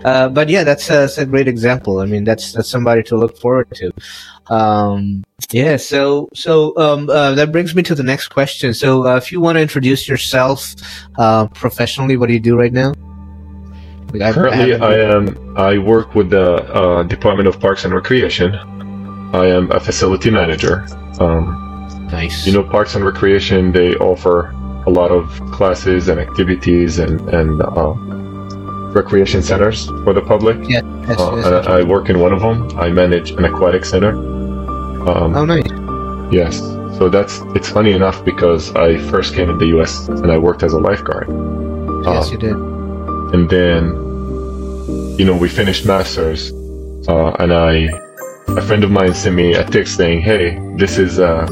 uh, 0.05 0.29
but 0.29 0.47
yeah, 0.47 0.63
that's 0.63 0.89
a, 0.89 0.93
that's 0.93 1.17
a 1.17 1.25
great 1.25 1.49
example. 1.49 1.99
I 1.99 2.05
mean, 2.05 2.23
that's 2.23 2.53
that's 2.53 2.69
somebody 2.69 3.03
to 3.03 3.17
look 3.17 3.37
forward 3.37 3.67
to. 3.75 3.91
Um, 4.47 5.23
yeah, 5.51 5.75
so 5.75 6.29
so 6.33 6.73
um, 6.77 7.09
uh, 7.09 7.33
that 7.35 7.51
brings 7.51 7.75
me 7.75 7.83
to 7.83 7.95
the 7.95 8.03
next 8.03 8.29
question. 8.29 8.73
So 8.73 9.05
uh, 9.07 9.17
if 9.17 9.31
you 9.31 9.41
want 9.41 9.57
to 9.57 9.61
introduce 9.61 10.07
yourself 10.07 10.73
uh, 11.17 11.47
professionally, 11.47 12.15
what 12.15 12.27
do 12.27 12.33
you 12.33 12.39
do 12.39 12.57
right 12.57 12.71
now? 12.71 12.93
Like, 14.13 14.21
I- 14.21 14.33
Currently, 14.33 14.75
I 14.75 14.93
am. 15.15 15.57
I 15.57 15.77
work 15.77 16.15
with 16.15 16.29
the 16.29 16.63
uh, 16.73 17.03
Department 17.03 17.47
of 17.47 17.59
Parks 17.59 17.85
and 17.85 17.93
Recreation. 17.93 18.55
I 19.33 19.45
am 19.47 19.71
a 19.71 19.79
facility 19.79 20.29
manager. 20.29 20.85
Um, 21.19 21.43
nice. 22.11 22.45
you 22.45 22.53
know, 22.53 22.63
Parks 22.63 22.95
and 22.95 23.05
Recreation 23.05 23.71
they 23.71 23.95
offer 23.95 24.51
a 24.85 24.89
lot 24.89 25.11
of 25.11 25.29
classes 25.51 26.07
and 26.09 26.19
activities 26.19 26.99
and 26.99 27.21
and 27.29 27.61
uh, 27.61 27.93
recreation 28.93 29.41
centers 29.41 29.85
for 30.03 30.13
the 30.13 30.21
public. 30.21 30.57
yes, 30.67 30.83
yes, 31.07 31.19
Uh, 31.19 31.35
yes. 31.37 31.67
I, 31.67 31.79
I 31.79 31.83
work 31.83 32.09
in 32.09 32.19
one 32.19 32.33
of 32.33 32.41
them. 32.41 32.77
I 32.77 32.89
manage 32.89 33.31
an 33.31 33.45
aquatic 33.45 33.85
center. 33.85 34.11
Um, 34.11 35.35
oh, 35.35 35.45
nice. 35.45 35.65
Yes. 36.33 36.57
So 36.97 37.09
that's 37.09 37.39
it's 37.55 37.69
funny 37.69 37.93
enough 37.93 38.23
because 38.25 38.75
I 38.75 38.97
first 39.09 39.33
came 39.33 39.49
in 39.49 39.57
the 39.57 39.67
U.S. 39.77 40.07
and 40.09 40.31
I 40.31 40.37
worked 40.37 40.61
as 40.63 40.73
a 40.73 40.79
lifeguard. 40.79 41.27
Yes, 42.03 42.27
Uh, 42.27 42.31
you 42.31 42.37
did. 42.37 42.70
And 43.33 43.49
then 43.49 43.85
you 45.17 45.25
know 45.25 45.35
we 45.35 45.47
finished 45.47 45.85
masters 45.85 46.51
uh, 47.07 47.31
and 47.39 47.53
i 47.53 47.89
a 48.57 48.61
friend 48.61 48.83
of 48.83 48.91
mine 48.91 49.13
sent 49.13 49.35
me 49.35 49.53
a 49.53 49.63
text 49.63 49.95
saying 49.95 50.21
hey 50.21 50.59
this 50.75 50.97
is 50.97 51.19
a, 51.19 51.45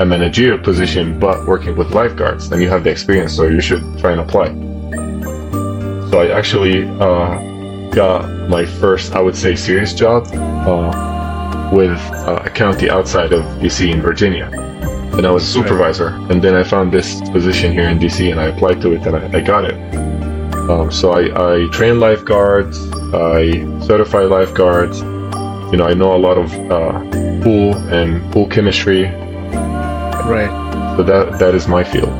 a 0.00 0.04
managerial 0.04 0.58
position 0.58 1.18
but 1.18 1.46
working 1.46 1.74
with 1.76 1.90
lifeguards 1.92 2.52
and 2.52 2.60
you 2.60 2.68
have 2.68 2.84
the 2.84 2.90
experience 2.90 3.34
so 3.34 3.44
you 3.44 3.60
should 3.60 3.82
try 3.98 4.12
and 4.12 4.20
apply. 4.20 4.48
So 6.10 6.20
i 6.20 6.28
actually 6.36 6.86
uh, 7.00 7.90
got 7.90 8.28
my 8.50 8.66
first 8.66 9.14
i 9.14 9.20
would 9.20 9.36
say 9.36 9.56
serious 9.56 9.94
job 9.94 10.26
uh, 10.34 11.70
with 11.72 11.98
uh, 12.12 12.42
a 12.44 12.50
county 12.50 12.90
outside 12.90 13.32
of 13.32 13.42
dc 13.60 13.90
in 13.90 14.02
virginia. 14.02 14.50
And 15.16 15.26
i 15.26 15.30
was 15.30 15.44
a 15.44 15.46
supervisor 15.46 16.08
and 16.30 16.42
then 16.42 16.54
i 16.54 16.62
found 16.62 16.92
this 16.92 17.22
position 17.30 17.72
here 17.72 17.88
in 17.88 17.98
dc 17.98 18.30
and 18.30 18.38
i 18.38 18.48
applied 18.48 18.82
to 18.82 18.92
it 18.92 19.06
and 19.06 19.16
i, 19.16 19.38
I 19.38 19.40
got 19.40 19.64
it 19.64 20.05
um, 20.70 20.90
so 20.90 21.12
I, 21.12 21.22
I 21.64 21.68
train 21.68 22.00
lifeguards, 22.00 22.90
I 23.12 23.52
certify 23.86 24.20
lifeguards. 24.22 25.00
You 25.72 25.78
know, 25.78 25.86
I 25.86 25.94
know 25.94 26.14
a 26.14 26.18
lot 26.18 26.38
of 26.38 26.52
uh, 26.70 27.00
pool 27.42 27.74
and 27.92 28.22
pool 28.32 28.46
chemistry. 28.48 29.04
Right. 29.04 30.50
So 30.96 31.02
that 31.02 31.38
that 31.38 31.54
is 31.54 31.68
my 31.68 31.84
field. 31.84 32.12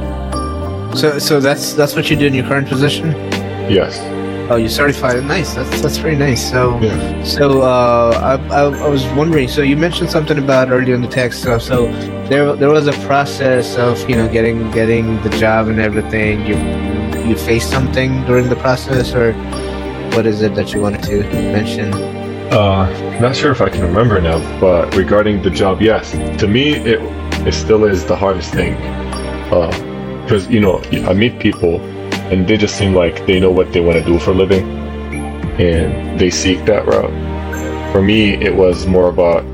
So, 0.96 1.18
so 1.18 1.40
that's 1.40 1.72
that's 1.74 1.94
what 1.96 2.10
you 2.10 2.16
do 2.16 2.26
in 2.26 2.34
your 2.34 2.46
current 2.46 2.68
position. 2.68 3.10
Yes. 3.70 3.98
Oh, 4.48 4.56
you 4.56 4.68
certified. 4.68 5.24
Nice. 5.24 5.54
That's 5.54 5.80
that's 5.82 5.96
very 5.96 6.14
nice. 6.16 6.50
So, 6.50 6.78
Yeah. 6.80 7.24
so 7.24 7.62
uh, 7.62 8.38
I, 8.50 8.54
I, 8.54 8.62
I 8.62 8.88
was 8.88 9.04
wondering. 9.16 9.48
So 9.48 9.62
you 9.62 9.76
mentioned 9.76 10.10
something 10.10 10.38
about 10.38 10.70
earlier 10.70 10.94
in 10.94 11.02
the 11.02 11.08
text. 11.08 11.42
stuff. 11.42 11.62
so 11.62 11.86
there 12.28 12.54
there 12.54 12.68
was 12.70 12.86
a 12.86 12.92
process 13.06 13.76
of 13.76 13.98
you 14.08 14.16
know 14.16 14.28
getting 14.28 14.70
getting 14.70 15.20
the 15.22 15.30
job 15.30 15.68
and 15.68 15.80
everything. 15.80 16.46
You 16.46 16.54
you 17.28 17.36
faced 17.36 17.70
something 17.70 18.24
during 18.24 18.48
the 18.48 18.56
process, 18.56 19.14
or 19.14 19.32
what 20.14 20.26
is 20.26 20.42
it 20.42 20.54
that 20.54 20.72
you 20.72 20.80
wanted 20.80 21.02
to 21.04 21.22
mention? 21.52 21.92
Uh, 22.52 22.86
not 23.20 23.34
sure 23.34 23.50
if 23.50 23.60
I 23.60 23.68
can 23.68 23.82
remember 23.82 24.20
now, 24.20 24.38
but 24.60 24.94
regarding 24.94 25.42
the 25.42 25.50
job, 25.50 25.82
yes. 25.82 26.12
To 26.40 26.46
me, 26.46 26.74
it 26.74 27.00
it 27.46 27.52
still 27.54 27.84
is 27.84 28.04
the 28.06 28.16
hardest 28.16 28.52
thing. 28.52 28.74
Because 30.22 30.48
you 30.48 30.60
know, 30.60 30.80
I 31.08 31.12
meet 31.12 31.38
people, 31.38 31.80
and 32.30 32.46
they 32.46 32.56
just 32.56 32.76
seem 32.76 32.94
like 32.94 33.26
they 33.26 33.40
know 33.40 33.50
what 33.50 33.72
they 33.72 33.80
want 33.80 33.98
to 33.98 34.04
do 34.04 34.18
for 34.18 34.30
a 34.30 34.34
living, 34.34 34.64
and 35.60 36.18
they 36.18 36.30
seek 36.30 36.64
that 36.66 36.86
route. 36.86 37.12
For 37.92 38.02
me, 38.02 38.34
it 38.34 38.54
was 38.54 38.86
more 38.86 39.08
about 39.08 39.44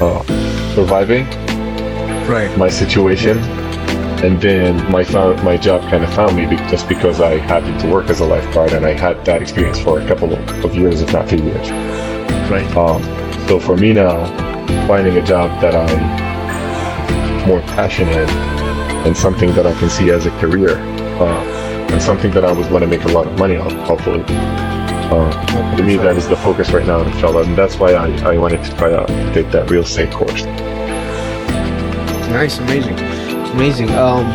uh, 0.00 0.22
surviving 0.74 1.26
Right. 2.28 2.56
my 2.56 2.68
situation, 2.68 3.38
and 4.24 4.40
then 4.40 4.90
my 4.90 5.02
found 5.02 5.42
my 5.42 5.56
job 5.56 5.82
kind 5.90 6.04
of 6.04 6.14
found 6.14 6.36
me 6.36 6.46
be- 6.46 6.56
just 6.70 6.88
because 6.88 7.20
I 7.20 7.38
happened 7.38 7.80
to 7.80 7.90
work 7.90 8.08
as 8.08 8.20
a 8.20 8.24
lifeguard 8.24 8.72
and 8.72 8.86
I 8.86 8.92
had 8.92 9.24
that 9.24 9.42
experience 9.42 9.80
for 9.80 10.00
a 10.00 10.06
couple 10.06 10.32
of, 10.32 10.76
years, 10.76 11.00
if 11.00 11.12
not 11.12 11.28
two 11.28 11.42
years. 11.42 11.70
Right. 12.50 12.76
Um, 12.76 13.02
so 13.48 13.58
for 13.58 13.76
me 13.76 13.92
now, 13.92 14.26
finding 14.86 15.16
a 15.16 15.22
job 15.22 15.60
that 15.60 15.74
I'm 15.74 17.48
more 17.48 17.60
passionate 17.62 18.30
and 19.04 19.16
something 19.16 19.52
that 19.54 19.66
I 19.66 19.74
can 19.80 19.90
see 19.90 20.10
as 20.10 20.26
a 20.26 20.30
career, 20.38 20.78
uh, 21.18 21.62
and 21.92 22.00
something 22.00 22.30
that 22.30 22.44
I 22.44 22.52
was 22.52 22.68
going 22.68 22.82
to 22.82 22.86
make 22.86 23.04
a 23.04 23.08
lot 23.08 23.26
of 23.26 23.38
money 23.38 23.56
on, 23.56 23.70
hopefully. 23.80 24.22
Uh, 24.28 25.76
to 25.76 25.82
me, 25.82 25.96
that 25.96 26.16
is 26.16 26.28
the 26.28 26.36
focus 26.36 26.70
right 26.70 26.86
now, 26.86 27.02
inshallah, 27.02 27.42
and 27.42 27.58
that's 27.58 27.76
why 27.76 27.92
I, 27.92 28.34
I 28.34 28.38
wanted 28.38 28.64
to 28.64 28.76
try 28.76 28.94
out 28.94 29.08
take 29.34 29.50
that 29.50 29.68
real 29.68 29.82
estate 29.82 30.12
course. 30.12 30.44
Nice, 32.30 32.58
amazing, 32.60 32.96
amazing. 33.52 33.90
Um, 33.90 34.26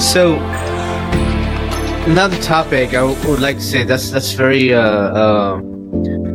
so 0.00 0.36
another 2.06 2.40
topic 2.40 2.94
I 2.94 3.02
would 3.02 3.40
like 3.40 3.56
to 3.56 3.62
say 3.62 3.84
that's 3.84 4.10
that's 4.10 4.32
very 4.32 4.72
uh, 4.72 4.80
uh 4.80 5.75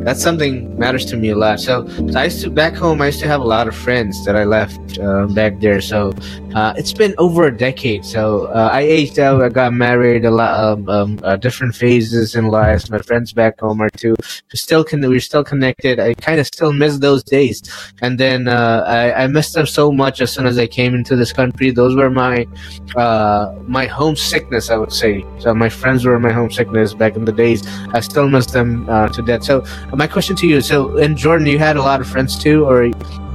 that's 0.03 0.21
something 0.21 0.77
matters 0.79 1.05
to 1.05 1.15
me 1.15 1.29
a 1.29 1.35
lot. 1.35 1.59
So, 1.59 1.87
so 1.87 2.19
I 2.19 2.25
used 2.25 2.41
to 2.41 2.49
back 2.49 2.73
home. 2.73 3.01
I 3.01 3.07
used 3.07 3.19
to 3.19 3.27
have 3.27 3.41
a 3.41 3.45
lot 3.45 3.67
of 3.67 3.75
friends 3.75 4.25
that 4.25 4.35
I 4.35 4.45
left 4.45 4.97
uh, 4.97 5.27
back 5.27 5.59
there. 5.59 5.79
So 5.79 6.11
uh, 6.55 6.73
it's 6.75 6.91
been 6.91 7.13
over 7.19 7.45
a 7.45 7.55
decade. 7.55 8.03
So 8.03 8.45
uh, 8.47 8.69
I 8.71 8.81
aged 8.81 9.19
out. 9.19 9.43
I 9.43 9.49
got 9.49 9.73
married. 9.73 10.25
A 10.25 10.31
lot 10.31 10.59
of 10.59 10.89
um, 10.89 11.19
uh, 11.23 11.35
different 11.35 11.75
phases 11.75 12.35
in 12.35 12.47
life. 12.47 12.89
My 12.89 12.97
friends 12.97 13.31
back 13.31 13.59
home 13.59 13.79
are 13.79 13.91
too. 13.91 14.15
We're 14.19 14.55
still 14.55 14.83
con- 14.83 15.01
we're 15.01 15.19
still 15.19 15.43
connected. 15.43 15.99
I 15.99 16.15
kind 16.15 16.39
of 16.39 16.47
still 16.47 16.73
miss 16.73 16.97
those 16.97 17.23
days. 17.23 17.61
And 18.01 18.19
then 18.19 18.47
uh, 18.47 18.83
I, 18.87 19.23
I 19.23 19.27
missed 19.27 19.53
them 19.53 19.67
so 19.67 19.91
much 19.91 20.19
as 20.19 20.31
soon 20.31 20.47
as 20.47 20.57
I 20.57 20.65
came 20.65 20.95
into 20.95 21.15
this 21.15 21.31
country. 21.31 21.69
Those 21.69 21.95
were 21.95 22.09
my 22.09 22.47
uh, 22.95 23.53
my 23.67 23.85
homesickness. 23.85 24.71
I 24.71 24.77
would 24.77 24.93
say. 24.93 25.23
So 25.37 25.53
my 25.53 25.69
friends 25.69 26.05
were 26.05 26.19
my 26.19 26.31
homesickness 26.31 26.95
back 26.95 27.15
in 27.15 27.25
the 27.25 27.31
days. 27.31 27.61
I 27.93 27.99
still 27.99 28.27
miss 28.27 28.47
them 28.47 28.87
to 28.87 29.23
death. 29.25 29.43
So 29.43 29.63
my 29.95 30.07
question 30.07 30.35
to 30.37 30.47
you: 30.47 30.61
So 30.61 30.97
in 30.97 31.15
Jordan, 31.15 31.47
you 31.47 31.59
had 31.59 31.75
a 31.77 31.81
lot 31.81 32.01
of 32.01 32.07
friends 32.07 32.41
too, 32.41 32.65
or 32.65 32.91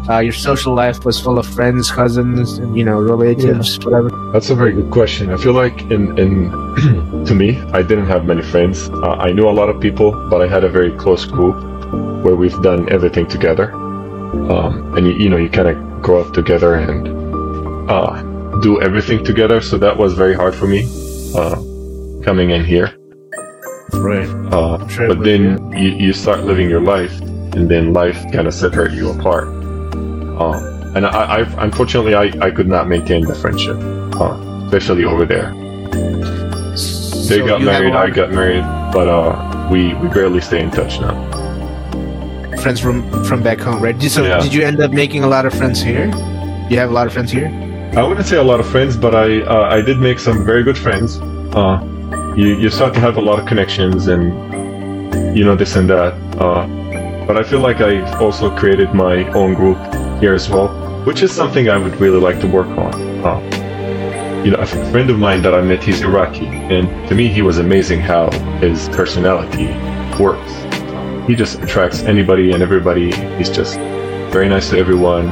uh, 0.08 0.20
your 0.20 0.32
social 0.32 0.74
life 0.74 1.04
was 1.04 1.20
full 1.20 1.38
of 1.38 1.46
friends, 1.46 1.90
cousins, 1.90 2.58
and 2.58 2.76
you 2.76 2.84
know 2.84 3.00
relatives, 3.00 3.76
yeah. 3.76 3.84
whatever? 3.84 4.10
That's 4.32 4.50
a 4.50 4.54
very 4.54 4.72
good 4.72 4.90
question. 4.90 5.30
I 5.30 5.36
feel 5.36 5.52
like 5.52 5.80
in 5.90 6.18
in 6.18 6.50
to 7.26 7.34
me, 7.34 7.60
I 7.72 7.82
didn't 7.82 8.06
have 8.06 8.24
many 8.24 8.42
friends. 8.42 8.88
Uh, 8.88 9.16
I 9.18 9.32
knew 9.32 9.48
a 9.48 9.56
lot 9.60 9.68
of 9.68 9.80
people, 9.80 10.12
but 10.30 10.40
I 10.40 10.46
had 10.46 10.64
a 10.64 10.68
very 10.68 10.92
close 10.92 11.24
group 11.24 11.56
where 12.24 12.36
we've 12.36 12.60
done 12.62 12.90
everything 12.92 13.26
together. 13.26 13.72
Um, 13.72 14.94
and 14.96 15.06
you, 15.06 15.14
you 15.14 15.28
know, 15.28 15.36
you 15.36 15.48
kind 15.48 15.68
of 15.68 16.02
grow 16.02 16.20
up 16.20 16.32
together 16.32 16.74
and 16.74 17.08
uh, 17.90 18.22
do 18.60 18.80
everything 18.80 19.24
together. 19.24 19.60
So 19.60 19.78
that 19.78 19.96
was 19.96 20.14
very 20.14 20.34
hard 20.34 20.54
for 20.54 20.66
me 20.66 20.86
uh, 21.34 21.56
coming 22.22 22.50
in 22.50 22.64
here. 22.64 22.96
Right. 23.92 24.28
Uh, 24.52 24.78
but 25.06 25.22
then 25.22 25.72
you, 25.72 25.90
you 25.90 26.12
start 26.12 26.44
living 26.44 26.68
your 26.68 26.80
life, 26.80 27.20
and 27.20 27.68
then 27.68 27.92
life 27.92 28.20
kind 28.32 28.46
of 28.46 28.54
separate 28.54 28.92
you 28.92 29.10
apart. 29.10 29.48
Uh, 29.48 30.92
and 30.94 31.06
I, 31.06 31.40
I, 31.40 31.64
unfortunately, 31.64 32.14
I, 32.14 32.32
I 32.40 32.50
could 32.50 32.68
not 32.68 32.88
maintain 32.88 33.24
the 33.24 33.34
friendship, 33.34 33.76
uh, 34.20 34.64
especially 34.66 35.04
over 35.04 35.24
there. 35.24 35.52
So 36.76 37.34
they 37.34 37.46
got 37.46 37.62
married, 37.62 37.94
I 37.94 38.10
got 38.10 38.32
married, 38.32 38.64
but 38.92 39.08
uh, 39.08 39.68
we 39.70 39.94
we 39.94 40.08
barely 40.08 40.40
stay 40.40 40.62
in 40.62 40.70
touch 40.70 41.00
now. 41.00 41.14
Friends 42.62 42.80
from 42.80 43.24
from 43.24 43.42
back 43.42 43.58
home, 43.58 43.82
right? 43.82 44.00
So 44.02 44.24
yeah. 44.24 44.40
did 44.40 44.52
you 44.52 44.62
end 44.62 44.80
up 44.80 44.90
making 44.90 45.24
a 45.24 45.28
lot 45.28 45.46
of 45.46 45.54
friends 45.54 45.82
here? 45.82 46.06
You 46.68 46.78
have 46.78 46.90
a 46.90 46.92
lot 46.92 47.06
of 47.06 47.12
friends 47.12 47.30
here. 47.30 47.48
I 47.96 48.02
wouldn't 48.02 48.26
say 48.26 48.36
a 48.36 48.42
lot 48.42 48.60
of 48.60 48.66
friends, 48.66 48.96
but 48.96 49.14
I 49.14 49.42
uh, 49.42 49.68
I 49.70 49.80
did 49.80 49.98
make 49.98 50.18
some 50.18 50.44
very 50.44 50.62
good 50.62 50.78
friends. 50.78 51.18
Uh, 51.54 51.80
you 52.36 52.48
you 52.58 52.68
start 52.68 52.92
to 52.92 53.00
have 53.00 53.16
a 53.16 53.20
lot 53.20 53.38
of 53.38 53.46
connections 53.46 54.08
and 54.08 54.24
you 55.36 55.44
know 55.44 55.56
this 55.56 55.74
and 55.74 55.88
that. 55.88 56.12
Uh, 56.38 56.66
but 57.26 57.36
I 57.38 57.42
feel 57.42 57.60
like 57.60 57.80
I 57.80 58.02
also 58.18 58.54
created 58.54 58.92
my 58.94 59.24
own 59.32 59.54
group 59.54 59.78
here 60.20 60.34
as 60.34 60.48
well, 60.48 60.68
which 61.04 61.22
is 61.22 61.32
something 61.32 61.68
I 61.70 61.78
would 61.78 61.96
really 61.98 62.20
like 62.20 62.38
to 62.40 62.46
work 62.46 62.68
on. 62.68 62.94
Uh, 63.24 64.42
you 64.44 64.50
know, 64.52 64.58
a 64.58 64.66
friend 64.66 65.08
of 65.10 65.18
mine 65.18 65.42
that 65.42 65.54
I 65.54 65.62
met, 65.62 65.82
he's 65.82 66.02
Iraqi, 66.02 66.46
and 66.46 67.08
to 67.08 67.14
me, 67.14 67.26
he 67.26 67.42
was 67.42 67.58
amazing 67.58 68.00
how 68.00 68.30
his 68.58 68.88
personality 68.90 69.68
works. 70.22 70.52
He 71.26 71.34
just 71.34 71.60
attracts 71.60 72.02
anybody 72.02 72.52
and 72.52 72.62
everybody. 72.62 73.12
He's 73.38 73.50
just 73.50 73.76
very 74.30 74.48
nice 74.48 74.70
to 74.70 74.78
everyone. 74.78 75.30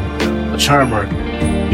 A 0.53 0.59
charmer. 0.59 1.07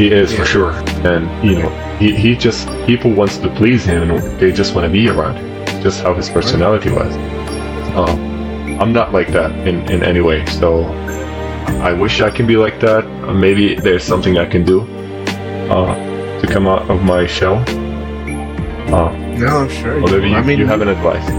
He 0.01 0.11
is 0.11 0.31
yeah. 0.31 0.39
for 0.39 0.45
sure, 0.45 0.71
and 1.05 1.47
you 1.47 1.59
know, 1.59 1.69
he, 1.99 2.15
he 2.15 2.35
just 2.35 2.67
people 2.87 3.13
wants 3.13 3.37
to 3.37 3.49
please 3.53 3.85
him 3.85 4.09
and 4.09 4.39
they 4.39 4.51
just 4.51 4.73
want 4.73 4.85
to 4.85 4.91
be 4.91 5.07
around 5.07 5.35
him. 5.35 5.83
Just 5.83 6.01
how 6.01 6.15
his 6.15 6.27
personality 6.27 6.89
was. 6.89 7.15
Um, 7.95 8.79
I'm 8.81 8.93
not 8.93 9.13
like 9.13 9.27
that 9.27 9.51
in, 9.67 9.87
in 9.91 10.01
any 10.01 10.19
way. 10.19 10.43
So 10.47 10.85
I 11.85 11.93
wish 11.93 12.19
I 12.19 12.31
can 12.31 12.47
be 12.47 12.57
like 12.57 12.79
that. 12.79 13.05
Uh, 13.05 13.35
maybe 13.35 13.75
there's 13.75 14.03
something 14.03 14.39
I 14.39 14.47
can 14.47 14.65
do 14.65 14.81
uh, 15.69 15.93
to 16.41 16.47
come 16.47 16.65
out 16.65 16.89
of 16.89 17.03
my 17.03 17.27
shell. 17.27 17.57
Uh, 18.91 19.11
no, 19.37 19.47
I'm 19.49 19.69
sure. 19.69 20.01
Well, 20.01 20.19
you, 20.19 20.33
I 20.33 20.41
mean, 20.41 20.57
you 20.57 20.65
have 20.65 20.81
an 20.81 20.87
advice. 20.87 21.29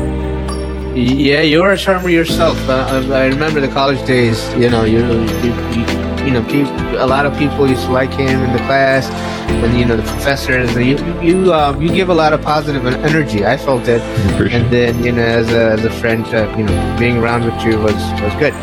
Yeah, 0.96 1.40
you're 1.40 1.72
a 1.72 1.76
charmer 1.76 2.10
yourself. 2.10 2.56
Uh, 2.68 3.10
I 3.12 3.26
remember 3.26 3.60
the 3.60 3.66
college 3.66 4.06
days. 4.06 4.38
You 4.54 4.70
know, 4.70 4.84
you, 4.84 5.00
you, 5.42 5.52
you 5.74 6.01
you 6.24 6.30
know, 6.30 6.42
people, 6.44 6.72
a 6.98 7.06
lot 7.06 7.26
of 7.26 7.36
people 7.38 7.68
used 7.68 7.84
to 7.84 7.92
like 7.92 8.12
him 8.12 8.42
in 8.42 8.52
the 8.52 8.58
class, 8.58 9.08
and 9.50 9.78
you 9.78 9.84
know, 9.84 9.96
the 9.96 10.02
professors. 10.02 10.74
You 10.76 10.96
you 11.20 11.52
um, 11.52 11.80
you 11.82 11.88
give 11.90 12.08
a 12.08 12.14
lot 12.14 12.32
of 12.32 12.42
positive 12.42 12.86
energy. 12.86 13.44
I 13.44 13.56
felt 13.56 13.88
it, 13.88 14.02
and 14.52 14.70
then 14.70 15.02
you 15.04 15.12
know, 15.12 15.22
as 15.22 15.50
a, 15.52 15.72
as 15.72 15.84
a 15.84 15.90
friend, 15.90 16.24
uh, 16.26 16.54
you 16.56 16.64
know, 16.64 16.96
being 16.98 17.18
around 17.18 17.44
with 17.44 17.60
you 17.64 17.78
was 17.78 17.94
was 18.22 18.34
good. 18.38 18.54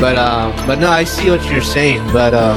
But 0.00 0.16
uh, 0.16 0.52
but 0.66 0.78
no, 0.78 0.88
I 0.88 1.04
see 1.04 1.30
what 1.30 1.44
you're 1.50 1.62
saying. 1.62 2.02
But 2.12 2.34
uh, 2.34 2.56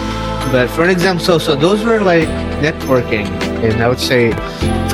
but 0.52 0.70
for 0.70 0.84
an 0.84 0.90
example, 0.90 1.24
so 1.24 1.38
so 1.38 1.56
those 1.56 1.84
were 1.84 2.00
like 2.02 2.28
networking, 2.62 3.28
and 3.64 3.82
I 3.84 3.88
would 3.88 4.00
say. 4.00 4.32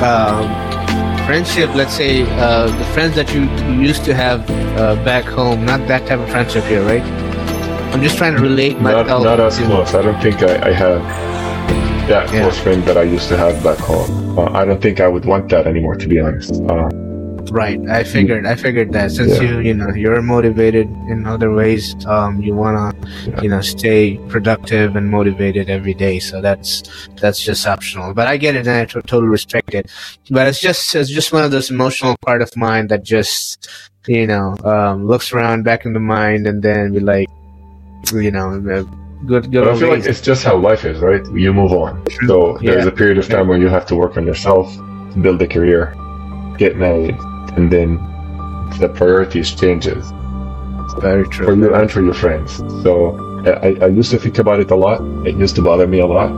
Um, 0.02 0.50
friendship 1.24 1.72
let's 1.76 1.94
say 1.94 2.22
uh, 2.40 2.66
the 2.66 2.84
friends 2.86 3.14
that 3.14 3.32
you, 3.32 3.42
you 3.72 3.80
used 3.80 4.04
to 4.04 4.12
have 4.12 4.40
uh, 4.76 4.96
back 5.04 5.24
home 5.24 5.64
not 5.64 5.78
that 5.86 6.04
type 6.04 6.18
of 6.18 6.28
friendship 6.28 6.64
here 6.64 6.82
right 6.82 7.21
I'm 7.92 8.00
just 8.00 8.16
trying 8.16 8.34
to 8.34 8.40
relate 8.40 8.80
myself. 8.80 9.06
Not, 9.06 9.22
not 9.22 9.40
as 9.40 9.58
close. 9.58 9.94
I 9.94 10.00
don't 10.00 10.20
think 10.22 10.42
I, 10.42 10.70
I 10.70 10.72
have 10.72 11.02
that 12.08 12.32
yeah. 12.32 12.40
close 12.40 12.58
friend 12.58 12.82
that 12.84 12.96
I 12.96 13.02
used 13.02 13.28
to 13.28 13.36
have 13.36 13.62
back 13.62 13.78
home. 13.78 14.38
Uh, 14.38 14.50
I 14.52 14.64
don't 14.64 14.80
think 14.80 14.98
I 14.98 15.08
would 15.08 15.26
want 15.26 15.50
that 15.50 15.66
anymore, 15.66 15.96
to 15.96 16.08
be 16.08 16.18
honest. 16.18 16.54
Uh, 16.62 16.88
right. 17.52 17.78
I 17.90 18.02
figured. 18.02 18.46
I 18.46 18.54
figured 18.54 18.94
that 18.94 19.12
since 19.12 19.32
yeah. 19.32 19.42
you, 19.42 19.60
you 19.60 19.74
know, 19.74 19.90
you're 19.90 20.22
motivated 20.22 20.88
in 21.10 21.26
other 21.26 21.52
ways, 21.52 21.94
um, 22.06 22.40
you 22.40 22.54
wanna, 22.54 22.94
yeah. 23.26 23.42
you 23.42 23.50
know, 23.50 23.60
stay 23.60 24.16
productive 24.28 24.96
and 24.96 25.10
motivated 25.10 25.68
every 25.68 25.92
day. 25.92 26.18
So 26.18 26.40
that's 26.40 26.82
that's 27.20 27.44
just 27.44 27.66
optional. 27.66 28.14
But 28.14 28.26
I 28.26 28.38
get 28.38 28.56
it, 28.56 28.66
and 28.66 28.70
I 28.70 28.84
t- 28.86 28.94
totally 29.02 29.28
respect 29.28 29.74
it. 29.74 29.90
But 30.30 30.46
it's 30.46 30.60
just 30.60 30.94
it's 30.94 31.10
just 31.10 31.30
one 31.30 31.44
of 31.44 31.50
those 31.50 31.70
emotional 31.70 32.16
part 32.24 32.40
of 32.40 32.56
mine 32.56 32.86
that 32.86 33.04
just, 33.04 33.68
you 34.06 34.26
know, 34.26 34.56
um, 34.64 35.06
looks 35.06 35.30
around 35.30 35.64
back 35.64 35.84
in 35.84 35.92
the 35.92 36.00
mind, 36.00 36.46
and 36.46 36.62
then 36.62 36.94
be 36.94 37.00
like 37.00 37.28
you 38.12 38.30
know, 38.30 38.54
uh, 38.54 38.82
good, 39.26 39.50
good. 39.50 39.68
I 39.68 39.78
feel 39.78 39.88
like 39.88 40.04
it's 40.04 40.20
just 40.20 40.44
how 40.44 40.56
life 40.56 40.84
is, 40.84 40.98
right? 41.00 41.24
You 41.32 41.52
move 41.52 41.72
on. 41.72 42.04
So 42.26 42.58
there's 42.60 42.84
yeah. 42.84 42.90
a 42.90 42.92
period 42.92 43.18
of 43.18 43.28
time 43.28 43.48
where 43.48 43.58
you 43.58 43.68
have 43.68 43.86
to 43.86 43.96
work 43.96 44.16
on 44.16 44.26
yourself, 44.26 44.74
build 45.20 45.40
a 45.42 45.46
career, 45.46 45.94
get 46.58 46.76
married, 46.76 47.16
and 47.56 47.70
then 47.70 47.96
the 48.80 48.88
priorities 48.88 49.54
changes. 49.54 50.10
Very 51.00 51.26
true. 51.28 51.46
For 51.46 51.54
you 51.54 51.74
and 51.74 51.90
for 51.90 52.02
your 52.02 52.14
friends. 52.14 52.56
So 52.82 53.16
I, 53.46 53.76
I 53.84 53.86
used 53.86 54.10
to 54.10 54.18
think 54.18 54.38
about 54.38 54.60
it 54.60 54.70
a 54.70 54.76
lot. 54.76 55.00
It 55.26 55.36
used 55.36 55.56
to 55.56 55.62
bother 55.62 55.86
me 55.86 56.00
a 56.00 56.06
lot. 56.06 56.30